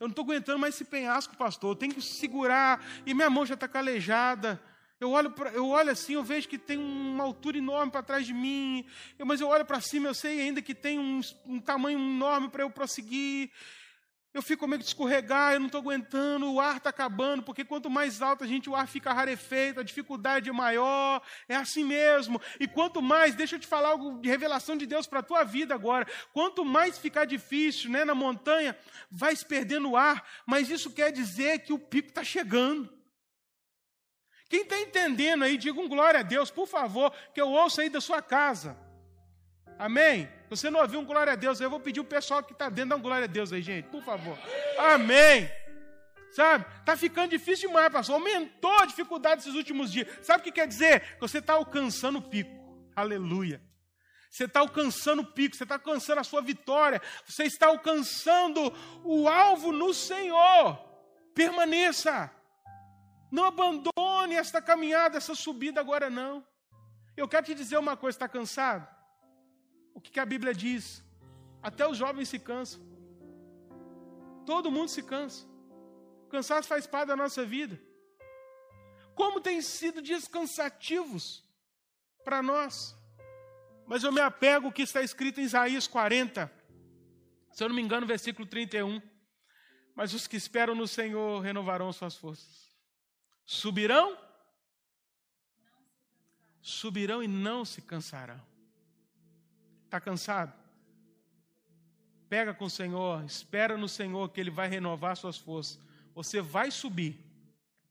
Eu 0.00 0.06
não 0.06 0.10
estou 0.10 0.24
aguentando 0.24 0.58
mais 0.58 0.74
esse 0.74 0.84
penhasco, 0.84 1.36
pastor. 1.36 1.72
Eu 1.72 1.76
tenho 1.76 1.94
que 1.94 2.02
segurar. 2.02 2.84
E 3.04 3.14
minha 3.14 3.28
mão 3.28 3.44
já 3.44 3.54
está 3.54 3.66
calejada. 3.66 4.60
Eu 5.00 5.10
olho, 5.12 5.30
pra, 5.30 5.50
eu 5.50 5.68
olho 5.68 5.90
assim, 5.90 6.14
eu 6.14 6.24
vejo 6.24 6.48
que 6.48 6.58
tem 6.58 6.76
uma 6.76 7.22
altura 7.22 7.58
enorme 7.58 7.92
para 7.92 8.02
trás 8.02 8.26
de 8.26 8.34
mim. 8.34 8.84
Eu, 9.18 9.24
mas 9.24 9.40
eu 9.40 9.48
olho 9.48 9.64
para 9.64 9.80
cima, 9.80 10.08
eu 10.08 10.14
sei 10.14 10.40
ainda 10.40 10.60
que 10.60 10.74
tem 10.74 10.98
um, 10.98 11.20
um 11.46 11.60
tamanho 11.60 11.98
enorme 11.98 12.48
para 12.48 12.64
eu 12.64 12.70
prosseguir. 12.70 13.50
Eu 14.34 14.42
fico 14.42 14.68
meio 14.68 14.80
que 14.80 14.86
escorregar, 14.86 15.54
eu 15.54 15.60
não 15.60 15.66
estou 15.66 15.80
aguentando, 15.80 16.52
o 16.52 16.60
ar 16.60 16.76
está 16.76 16.90
acabando, 16.90 17.42
porque 17.42 17.64
quanto 17.64 17.88
mais 17.88 18.20
alto 18.20 18.44
a 18.44 18.46
gente, 18.46 18.68
o 18.68 18.76
ar 18.76 18.86
fica 18.86 19.12
rarefeito, 19.12 19.80
a 19.80 19.82
dificuldade 19.82 20.50
é 20.50 20.52
maior, 20.52 21.22
é 21.48 21.56
assim 21.56 21.82
mesmo. 21.82 22.40
E 22.60 22.68
quanto 22.68 23.00
mais, 23.00 23.34
deixa 23.34 23.56
eu 23.56 23.60
te 23.60 23.66
falar 23.66 23.88
algo 23.88 24.20
de 24.20 24.28
revelação 24.28 24.76
de 24.76 24.86
Deus 24.86 25.06
para 25.06 25.20
a 25.20 25.22
tua 25.22 25.44
vida 25.44 25.74
agora, 25.74 26.06
quanto 26.32 26.62
mais 26.62 26.98
ficar 26.98 27.24
difícil 27.24 27.90
né, 27.90 28.04
na 28.04 28.14
montanha, 28.14 28.76
vai 29.10 29.34
se 29.34 29.44
perdendo 29.44 29.90
o 29.90 29.96
ar, 29.96 30.22
mas 30.44 30.68
isso 30.68 30.90
quer 30.90 31.10
dizer 31.10 31.60
que 31.60 31.72
o 31.72 31.78
pico 31.78 32.08
está 32.08 32.22
chegando. 32.22 32.92
Quem 34.48 34.62
está 34.62 34.78
entendendo 34.78 35.44
aí, 35.44 35.56
diga 35.56 35.80
um 35.80 35.88
glória 35.88 36.20
a 36.20 36.22
Deus, 36.22 36.50
por 36.50 36.66
favor, 36.66 37.12
que 37.32 37.40
eu 37.40 37.48
ouça 37.48 37.80
aí 37.80 37.88
da 37.88 38.00
sua 38.00 38.20
casa. 38.20 38.78
Amém? 39.78 40.28
Você 40.48 40.70
não 40.70 40.80
ouviu 40.80 41.00
um 41.00 41.04
glória 41.04 41.32
a 41.32 41.36
Deus? 41.36 41.60
Eu 41.60 41.70
vou 41.70 41.80
pedir 41.80 42.00
o 42.00 42.04
pessoal 42.04 42.42
que 42.42 42.52
está 42.52 42.68
dentro 42.68 42.90
dar 42.90 42.96
um 42.96 43.02
glória 43.02 43.24
a 43.24 43.28
Deus 43.28 43.52
aí, 43.52 43.60
gente, 43.60 43.88
por 43.88 44.02
favor. 44.02 44.38
Amém. 44.78 45.50
Sabe? 46.32 46.64
Está 46.80 46.96
ficando 46.96 47.30
difícil 47.30 47.68
demais, 47.68 47.92
pastor. 47.92 48.14
Aumentou 48.14 48.72
a 48.78 48.86
dificuldade 48.86 49.42
esses 49.42 49.54
últimos 49.54 49.90
dias. 49.90 50.08
Sabe 50.22 50.40
o 50.40 50.44
que 50.44 50.52
quer 50.52 50.66
dizer? 50.66 51.14
Que 51.14 51.20
você 51.20 51.38
está 51.38 51.54
alcançando 51.54 52.18
o 52.18 52.22
pico. 52.22 52.50
Aleluia. 52.94 53.62
Você 54.30 54.44
está 54.44 54.60
alcançando 54.60 55.22
o 55.22 55.26
pico, 55.26 55.56
você 55.56 55.62
está 55.62 55.76
alcançando 55.76 56.18
a 56.18 56.24
sua 56.24 56.42
vitória, 56.42 57.00
você 57.26 57.44
está 57.44 57.68
alcançando 57.68 58.72
o 59.02 59.26
alvo 59.26 59.72
no 59.72 59.94
Senhor. 59.94 60.78
Permaneça. 61.34 62.30
Não 63.30 63.44
abandone 63.44 64.34
esta 64.34 64.60
caminhada, 64.60 65.16
essa 65.16 65.34
subida 65.34 65.80
agora 65.80 66.10
não. 66.10 66.46
Eu 67.16 67.26
quero 67.26 67.46
te 67.46 67.54
dizer 67.54 67.78
uma 67.78 67.96
coisa, 67.96 68.16
está 68.16 68.28
cansado? 68.28 68.86
O 69.98 70.00
que, 70.00 70.12
que 70.12 70.20
a 70.20 70.24
Bíblia 70.24 70.54
diz? 70.54 71.02
Até 71.60 71.84
os 71.84 71.98
jovens 71.98 72.28
se 72.28 72.38
cansam. 72.38 72.80
Todo 74.46 74.70
mundo 74.70 74.88
se 74.88 75.02
cansa. 75.02 75.44
O 76.24 76.28
cansaço 76.28 76.68
faz 76.68 76.86
parte 76.86 77.08
da 77.08 77.16
nossa 77.16 77.44
vida. 77.44 77.76
Como 79.12 79.40
tem 79.40 79.60
sido 79.60 80.00
dias 80.00 80.28
cansativos 80.28 81.42
para 82.22 82.40
nós. 82.40 82.96
Mas 83.88 84.04
eu 84.04 84.12
me 84.12 84.20
apego 84.20 84.66
ao 84.66 84.72
que 84.72 84.82
está 84.82 85.02
escrito 85.02 85.40
em 85.40 85.44
Isaías 85.44 85.88
40, 85.88 86.48
se 87.50 87.64
eu 87.64 87.68
não 87.68 87.74
me 87.74 87.82
engano, 87.82 88.06
versículo 88.06 88.46
31. 88.46 89.02
Mas 89.96 90.14
os 90.14 90.28
que 90.28 90.36
esperam 90.36 90.76
no 90.76 90.86
Senhor 90.86 91.40
renovarão 91.40 91.92
suas 91.92 92.14
forças. 92.14 92.68
Subirão? 93.44 94.16
Subirão 96.62 97.20
e 97.20 97.26
não 97.26 97.64
se 97.64 97.82
cansarão. 97.82 98.47
Está 99.88 99.98
cansado? 99.98 100.52
Pega 102.28 102.52
com 102.52 102.66
o 102.66 102.70
Senhor, 102.70 103.24
espera 103.24 103.74
no 103.78 103.88
Senhor 103.88 104.28
que 104.28 104.38
Ele 104.38 104.50
vai 104.50 104.68
renovar 104.68 105.16
suas 105.16 105.38
forças. 105.38 105.80
Você 106.14 106.42
vai 106.42 106.70
subir 106.70 107.18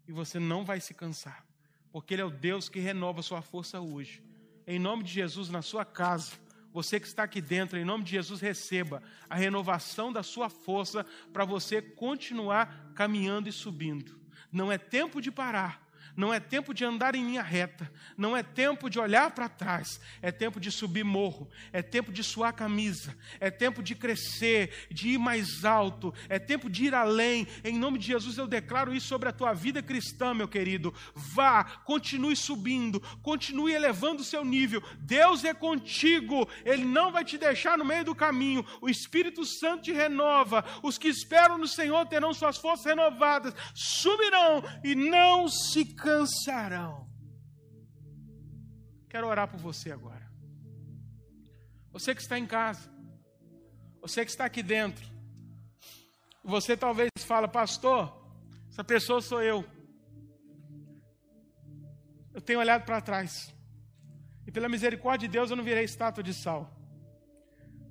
e 0.08 0.12
você 0.12 0.38
não 0.38 0.64
vai 0.64 0.80
se 0.80 0.94
cansar, 0.94 1.44
porque 1.92 2.14
Ele 2.14 2.22
é 2.22 2.26
o 2.26 2.30
Deus 2.30 2.70
que 2.70 2.80
renova 2.80 3.24
sua 3.24 3.42
força 3.42 3.82
hoje. 3.82 4.22
Em 4.68 4.78
nome 4.78 5.02
de 5.02 5.12
Jesus, 5.12 5.50
na 5.50 5.64
sua 5.64 5.84
casa, 5.84 6.34
você 6.72 7.00
que 7.00 7.08
está 7.08 7.24
aqui 7.24 7.42
dentro, 7.42 7.80
em 7.80 7.84
nome 7.84 8.04
de 8.04 8.12
Jesus, 8.12 8.42
receba 8.42 9.02
a 9.28 9.36
renovação 9.36 10.14
da 10.14 10.22
sua 10.22 10.50
força 10.50 11.04
para 11.34 11.46
você 11.46 11.82
continuar 11.82 12.92
caminhando 12.94 13.50
e 13.50 13.52
subindo. 13.52 14.22
Não 14.52 14.72
é 14.72 14.78
tempo 14.78 15.20
de 15.20 15.32
parar 15.32 15.87
não 16.18 16.34
é 16.34 16.40
tempo 16.40 16.74
de 16.74 16.84
andar 16.84 17.14
em 17.14 17.24
linha 17.24 17.44
reta, 17.44 17.90
não 18.18 18.36
é 18.36 18.42
tempo 18.42 18.90
de 18.90 19.00
olhar 19.00 19.30
para 19.30 19.48
trás, 19.48 20.02
é 20.20 20.32
tempo 20.32 20.60
de 20.60 20.72
subir 20.72 21.04
morro, 21.04 21.48
é 21.72 21.84
tempo 21.84 22.12
de 22.12 22.24
suar 22.24 22.54
camisa, 22.54 23.16
é 23.40 23.52
tempo 23.52 23.84
de 23.84 23.94
crescer, 23.94 24.88
de 24.90 25.10
ir 25.10 25.20
mais 25.20 25.64
alto, 25.64 26.12
é 26.28 26.40
tempo 26.40 26.72
de 26.72 26.86
ir 26.86 26.96
além. 26.96 27.48
Em 27.64 27.78
nome 27.78 28.00
de 28.00 28.08
Jesus 28.08 28.36
eu 28.40 28.48
declaro 28.48 28.96
isso 28.96 29.06
sobre 29.06 29.30
a 29.30 29.32
tua 29.32 29.54
vida 29.54 29.84
cristã, 29.84 30.34
meu 30.34 30.48
querido. 30.48 30.92
Vá, 31.14 31.64
continue 31.64 32.36
subindo, 32.36 33.00
continue 33.22 33.74
elevando 33.74 34.24
o 34.24 34.26
seu 34.26 34.44
nível. 34.44 34.82
Deus 34.98 35.44
é 35.44 35.54
contigo, 35.54 36.50
Ele 36.66 36.84
não 36.84 37.12
vai 37.12 37.24
te 37.24 37.38
deixar 37.38 37.78
no 37.78 37.86
meio 37.86 38.04
do 38.04 38.16
caminho. 38.16 38.66
O 38.82 38.90
Espírito 38.90 39.46
Santo 39.46 39.84
te 39.84 39.94
renova. 39.94 40.66
Os 40.82 40.98
que 40.98 41.08
esperam 41.08 41.60
no 41.60 41.68
Senhor 41.68 42.08
terão 42.08 42.34
suas 42.34 42.58
forças 42.58 42.88
renovadas, 42.88 43.54
subirão 43.76 44.64
e 44.84 44.96
não 44.96 45.48
se 45.48 45.86
cansarão. 46.08 47.06
Quero 49.10 49.28
orar 49.28 49.48
por 49.50 49.60
você 49.60 49.92
agora. 49.92 50.26
Você 51.92 52.16
que 52.16 52.22
está 52.22 52.40
em 52.40 52.46
casa, 52.46 52.90
você 54.00 54.24
que 54.24 54.32
está 54.32 54.46
aqui 54.46 54.64
dentro, 54.64 55.06
você 56.44 56.78
talvez 56.78 57.10
fala, 57.26 57.48
pastor, 57.48 58.02
essa 58.70 58.84
pessoa 58.84 59.20
sou 59.22 59.42
eu. 59.42 59.66
Eu 62.34 62.40
tenho 62.40 62.60
olhado 62.60 62.86
para 62.86 63.02
trás. 63.02 63.54
E 64.46 64.52
pela 64.52 64.70
misericórdia 64.70 65.28
de 65.28 65.34
Deus 65.34 65.50
eu 65.50 65.58
não 65.58 65.64
virei 65.64 65.84
estátua 65.84 66.24
de 66.24 66.34
sal. 66.34 66.74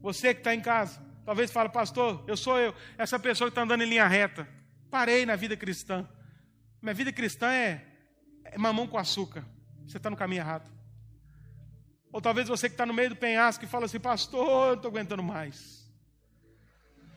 Você 0.01 0.32
que 0.32 0.40
está 0.40 0.55
em 0.55 0.60
casa, 0.60 1.05
talvez 1.24 1.51
fale, 1.51 1.68
pastor, 1.68 2.24
eu 2.26 2.36
sou 2.36 2.59
eu, 2.59 2.74
essa 2.97 3.18
pessoa 3.18 3.48
que 3.48 3.52
está 3.52 3.62
andando 3.62 3.82
em 3.82 3.88
linha 3.88 4.06
reta. 4.06 4.48
Parei 4.90 5.26
na 5.26 5.36
vida 5.36 5.56
cristã. 5.56 6.09
Minha 6.80 6.94
vida 6.94 7.12
cristã 7.12 7.52
é 7.52 7.86
é 8.57 8.59
mamão 8.59 8.87
com 8.87 8.97
açúcar. 8.97 9.45
Você 9.87 9.99
está 9.99 10.09
no 10.09 10.16
caminho 10.16 10.41
errado. 10.41 10.66
Ou 12.11 12.23
talvez 12.23 12.49
você 12.49 12.70
que 12.70 12.73
está 12.73 12.87
no 12.87 12.95
meio 12.95 13.11
do 13.11 13.16
penhasco 13.16 13.62
e 13.62 13.69
fala 13.69 13.85
assim, 13.85 14.01
pastor, 14.01 14.49
eu 14.49 14.66
não 14.69 14.74
estou 14.77 14.91
aguentando 14.91 15.23
mais. 15.23 15.87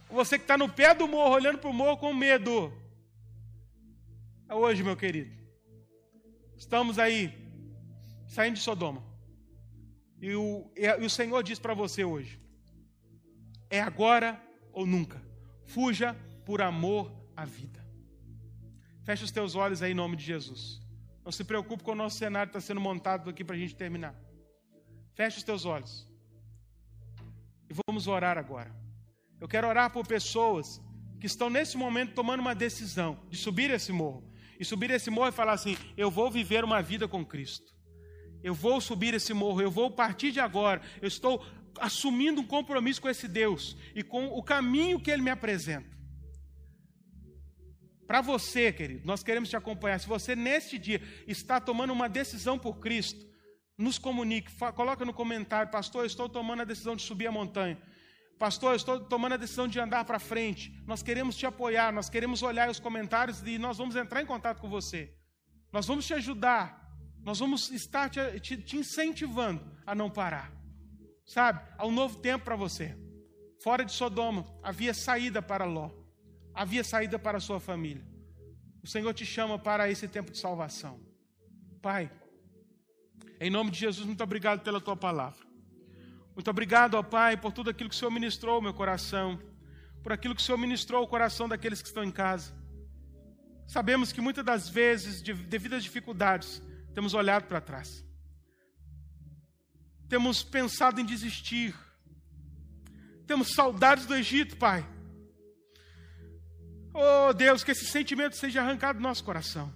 Ou 0.10 0.18
você 0.18 0.38
que 0.38 0.44
está 0.44 0.58
no 0.58 0.68
pé 0.68 0.94
do 0.94 1.08
morro, 1.08 1.36
olhando 1.36 1.58
para 1.58 1.70
o 1.70 1.74
morro 1.74 1.96
com 1.96 2.14
medo. 2.14 2.74
É 4.50 4.54
hoje, 4.54 4.84
meu 4.84 4.98
querido. 4.98 5.34
Estamos 6.58 7.00
aí, 7.00 7.34
saindo 8.28 8.56
de 8.56 8.62
Sodoma. 8.62 9.02
E 10.22 10.36
o, 10.36 10.70
e 10.76 11.06
o 11.06 11.10
Senhor 11.10 11.42
diz 11.42 11.58
para 11.58 11.74
você 11.74 12.04
hoje: 12.04 12.38
é 13.70 13.80
agora 13.80 14.44
ou 14.74 14.86
nunca. 14.86 15.24
Fuja 15.64 16.14
por 16.46 16.62
amor 16.62 17.10
à 17.34 17.46
vida. 17.46 17.80
Feche 19.06 19.24
os 19.24 19.32
teus 19.32 19.56
olhos 19.56 19.82
aí 19.82 19.94
em 19.94 19.96
nome 19.96 20.18
de 20.18 20.26
Jesus. 20.26 20.89
Não 21.24 21.32
se 21.32 21.44
preocupe 21.44 21.84
com 21.84 21.92
o 21.92 21.96
nosso 21.96 22.18
cenário 22.18 22.50
está 22.50 22.62
sendo 22.62 22.82
montado 22.82 23.30
aqui 23.30 23.44
para 23.44 23.56
a 23.56 23.60
gente 23.60 23.76
terminar. 23.76 24.16
Feche 25.14 25.38
os 25.38 25.44
teus 25.44 25.66
olhos. 25.66 26.08
E 27.70 27.74
vamos 27.88 28.08
orar 28.08 28.38
agora. 28.38 28.76
Eu 29.40 29.48
quero 29.48 29.68
orar 29.68 29.92
por 29.92 30.06
pessoas 30.06 30.82
que 31.20 31.28
estão 31.28 31.50
nesse 31.50 31.78
momento 31.78 32.14
tomando 32.14 32.40
uma 32.40 32.56
decisão 32.56 33.20
de 33.30 33.38
subir 33.38 33.70
esse 33.70 33.92
morro. 33.92 34.24
E 34.60 34.66
subir 34.66 34.92
esse 34.92 35.10
morro 35.10 35.30
e 35.30 35.32
falar 35.32 35.54
assim: 35.54 35.78
eu 35.96 36.10
vou 36.10 36.30
viver 36.32 36.64
uma 36.64 36.82
vida 36.82 37.08
com 37.08 37.26
Cristo. 37.26 37.74
Eu 38.42 38.54
vou 38.54 38.80
subir 38.80 39.14
esse 39.14 39.34
morro, 39.34 39.62
eu 39.62 39.70
vou 39.70 39.92
partir 39.92 40.32
de 40.32 40.40
agora, 40.40 40.82
eu 41.02 41.08
estou 41.08 41.46
assumindo 41.80 42.40
um 42.42 42.48
compromisso 42.48 43.02
com 43.02 43.10
esse 43.10 43.28
Deus 43.28 43.76
e 43.94 44.02
com 44.02 44.28
o 44.28 44.42
caminho 44.42 45.00
que 45.00 45.12
Ele 45.12 45.22
me 45.22 45.30
apresenta. 45.30 45.99
Para 48.10 48.22
você, 48.22 48.74
querido, 48.74 49.06
nós 49.06 49.22
queremos 49.22 49.50
te 49.50 49.56
acompanhar. 49.56 50.00
Se 50.00 50.08
você 50.08 50.36
neste 50.36 50.80
dia 50.80 51.00
está 51.28 51.60
tomando 51.60 51.94
uma 51.94 52.10
decisão 52.10 52.58
por 52.58 52.80
Cristo, 52.80 53.24
nos 53.78 54.00
comunique, 54.00 54.52
coloca 54.74 55.06
no 55.06 55.14
comentário, 55.14 55.72
pastor, 55.72 56.02
eu 56.02 56.08
estou 56.08 56.28
tomando 56.28 56.64
a 56.64 56.66
decisão 56.66 56.96
de 56.96 57.04
subir 57.04 57.28
a 57.28 57.32
montanha. 57.32 57.80
Pastor, 58.40 58.72
eu 58.72 58.78
estou 58.78 59.00
tomando 59.00 59.34
a 59.34 59.38
decisão 59.38 59.68
de 59.68 59.80
andar 59.80 60.06
para 60.06 60.18
frente. 60.18 60.74
Nós 60.88 61.04
queremos 61.04 61.36
te 61.36 61.46
apoiar, 61.46 61.94
nós 61.94 62.10
queremos 62.10 62.42
olhar 62.42 62.68
os 62.68 62.80
comentários 62.80 63.44
e 63.46 63.60
nós 63.60 63.78
vamos 63.78 63.96
entrar 63.96 64.24
em 64.24 64.26
contato 64.26 64.60
com 64.60 64.68
você. 64.68 65.14
Nós 65.72 65.86
vamos 65.86 66.08
te 66.08 66.16
ajudar, 66.16 66.92
nós 67.22 67.38
vamos 67.38 67.70
estar 67.70 68.10
te, 68.10 68.40
te, 68.40 68.58
te 68.58 68.76
incentivando 68.76 69.64
a 69.86 69.94
não 69.94 70.10
parar. 70.10 70.52
Sabe? 71.28 71.62
Há 71.78 71.86
um 71.86 71.92
novo 71.92 72.18
tempo 72.18 72.44
para 72.44 72.56
você. 72.56 72.98
Fora 73.62 73.86
de 73.86 73.92
Sodoma, 73.92 74.48
havia 74.64 74.96
saída 74.96 75.44
para 75.44 75.64
Ló 75.64 75.99
havia 76.54 76.84
saída 76.84 77.18
para 77.18 77.38
a 77.38 77.42
sua 77.42 77.60
família. 77.60 78.04
O 78.84 78.88
Senhor 78.88 79.14
te 79.14 79.26
chama 79.26 79.60
para 79.60 79.90
esse 79.90 80.08
tempo 80.08 80.32
de 80.32 80.38
salvação. 80.38 81.00
Pai, 81.82 82.12
em 83.40 83.50
nome 83.50 83.72
de 83.72 83.80
Jesus, 83.80 84.06
muito 84.06 84.24
obrigado 84.24 84.62
pela 84.62 84.82
tua 84.82 84.96
palavra. 84.96 85.48
Muito 86.36 86.50
obrigado, 86.50 86.96
ó 86.96 87.04
Pai, 87.04 87.36
por 87.36 87.52
tudo 87.52 87.70
aquilo 87.70 87.90
que 87.90 87.96
o 87.96 88.00
Senhor 88.00 88.12
ministrou 88.12 88.56
ao 88.56 88.62
meu 88.62 88.74
coração, 88.74 89.40
por 90.02 90.14
aquilo 90.14 90.36
que 90.36 90.42
o 90.42 90.44
Senhor 90.44 90.58
ministrou 90.58 91.02
ao 91.02 91.08
coração 91.08 91.50
daqueles 91.50 91.82
que 91.82 91.88
estão 91.88 92.04
em 92.04 92.12
casa. 92.12 92.54
Sabemos 93.68 94.12
que 94.12 94.22
muitas 94.22 94.44
das 94.44 94.68
vezes, 94.68 95.22
devido 95.22 95.76
às 95.76 95.84
dificuldades, 95.84 96.62
temos 96.94 97.14
olhado 97.14 97.46
para 97.46 97.62
trás. 97.62 98.04
Temos 100.08 100.44
pensado 100.44 101.00
em 101.00 101.06
desistir. 101.06 101.76
Temos 103.28 103.54
saudades 103.54 104.08
do 104.08 104.16
Egito, 104.16 104.58
Pai. 104.58 104.84
Oh 106.94 107.34
Deus, 107.34 107.64
que 107.64 107.72
esse 107.72 107.86
sentimento 107.86 108.36
seja 108.36 108.62
arrancado 108.62 109.00
do 109.00 109.04
nosso 109.04 109.24
coração. 109.24 109.74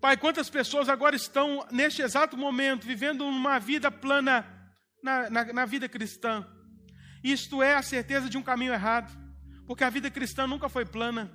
Pai, 0.00 0.16
quantas 0.16 0.48
pessoas 0.48 0.88
agora 0.88 1.16
estão, 1.16 1.66
neste 1.70 2.02
exato 2.02 2.36
momento, 2.36 2.86
vivendo 2.86 3.24
uma 3.24 3.58
vida 3.58 3.90
plana 3.90 4.46
na, 5.02 5.30
na, 5.30 5.52
na 5.52 5.64
vida 5.64 5.88
cristã? 5.88 6.46
Isto 7.24 7.62
é 7.62 7.74
a 7.74 7.82
certeza 7.82 8.28
de 8.28 8.38
um 8.38 8.42
caminho 8.42 8.72
errado, 8.72 9.10
porque 9.66 9.82
a 9.82 9.90
vida 9.90 10.10
cristã 10.10 10.46
nunca 10.46 10.68
foi 10.68 10.84
plana. 10.84 11.32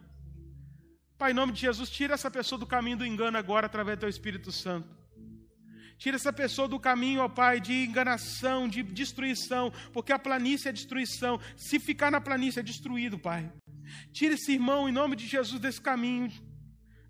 Pai, 1.17 1.31
em 1.31 1.35
nome 1.35 1.51
de 1.51 1.61
Jesus, 1.61 1.89
tira 1.89 2.13
essa 2.13 2.31
pessoa 2.31 2.57
do 2.57 2.65
caminho 2.65 2.97
do 2.97 3.05
engano 3.05 3.37
agora, 3.37 3.65
através 3.65 3.97
do 3.97 4.01
teu 4.01 4.09
Espírito 4.09 4.51
Santo. 4.51 5.00
Tira 6.01 6.15
essa 6.15 6.33
pessoa 6.33 6.67
do 6.67 6.79
caminho, 6.79 7.21
ó 7.21 7.29
Pai, 7.29 7.59
de 7.59 7.85
enganação, 7.85 8.67
de 8.67 8.81
destruição, 8.81 9.71
porque 9.93 10.11
a 10.11 10.17
planície 10.17 10.67
é 10.67 10.71
destruição. 10.71 11.39
Se 11.55 11.79
ficar 11.79 12.09
na 12.09 12.19
planície 12.19 12.59
é 12.59 12.63
destruído, 12.63 13.19
Pai. 13.19 13.51
Tira 14.11 14.33
esse 14.33 14.51
irmão, 14.51 14.89
em 14.89 14.91
nome 14.91 15.15
de 15.15 15.27
Jesus, 15.27 15.61
desse 15.61 15.79
caminho, 15.79 16.31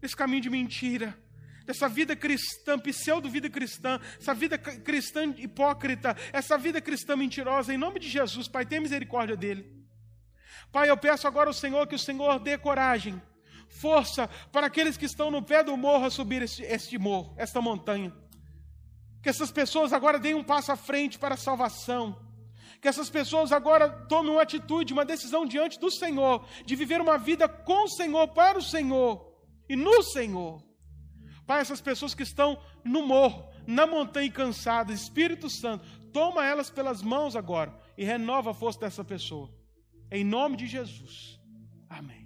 desse 0.01 0.13
caminho 0.13 0.41
de 0.41 0.49
mentira, 0.49 1.17
dessa 1.65 1.87
vida 1.87 2.17
cristã, 2.17 2.77
pseudo-vida 2.77 3.49
cristã, 3.49 3.97
essa 4.19 4.33
vida 4.33 4.57
cristã 4.57 5.23
hipócrita, 5.37 6.13
essa 6.33 6.57
vida 6.57 6.81
cristã 6.81 7.15
mentirosa, 7.15 7.73
em 7.73 7.77
nome 7.77 7.97
de 7.97 8.09
Jesus, 8.09 8.49
Pai, 8.49 8.65
tenha 8.65 8.81
misericórdia 8.81 9.37
dele. 9.37 9.73
Pai, 10.69 10.89
eu 10.89 10.97
peço 10.97 11.25
agora 11.29 11.49
ao 11.49 11.53
Senhor 11.53 11.87
que 11.87 11.95
o 11.95 11.99
Senhor 11.99 12.41
dê 12.41 12.57
coragem, 12.57 13.21
força 13.69 14.27
para 14.51 14.67
aqueles 14.67 14.97
que 14.97 15.05
estão 15.05 15.31
no 15.31 15.41
pé 15.41 15.63
do 15.63 15.77
morro 15.77 16.07
a 16.07 16.11
subir 16.11 16.41
este, 16.41 16.61
este 16.63 16.97
morro, 16.97 17.33
esta 17.37 17.61
montanha. 17.61 18.13
Que 19.21 19.29
essas 19.29 19.51
pessoas 19.51 19.93
agora 19.93 20.19
deem 20.19 20.33
um 20.33 20.43
passo 20.43 20.71
à 20.71 20.75
frente 20.75 21.19
para 21.19 21.35
a 21.35 21.37
salvação. 21.37 22.17
Que 22.81 22.87
essas 22.87 23.09
pessoas 23.09 23.51
agora 23.51 23.89
tomem 24.07 24.31
uma 24.31 24.41
atitude, 24.41 24.93
uma 24.93 25.05
decisão 25.05 25.45
diante 25.45 25.79
do 25.79 25.91
Senhor, 25.91 26.45
de 26.65 26.75
viver 26.75 26.99
uma 26.99 27.17
vida 27.17 27.47
com 27.47 27.83
o 27.83 27.89
Senhor, 27.89 28.27
para 28.29 28.57
o 28.57 28.63
Senhor 28.63 29.31
e 29.69 29.75
no 29.75 30.01
Senhor. 30.01 30.63
Pai, 31.45 31.61
essas 31.61 31.81
pessoas 31.81 32.15
que 32.15 32.23
estão 32.23 32.57
no 32.83 33.05
morro, 33.05 33.47
na 33.67 33.85
montanha 33.85 34.31
cansadas, 34.31 35.01
Espírito 35.01 35.49
Santo, 35.49 35.85
toma 36.11 36.45
elas 36.45 36.69
pelas 36.69 37.01
mãos 37.01 37.35
agora 37.35 37.77
e 37.97 38.03
renova 38.03 38.51
a 38.51 38.53
força 38.53 38.79
dessa 38.79 39.03
pessoa. 39.03 39.49
Em 40.11 40.23
nome 40.23 40.57
de 40.57 40.67
Jesus. 40.67 41.39
Amém. 41.89 42.20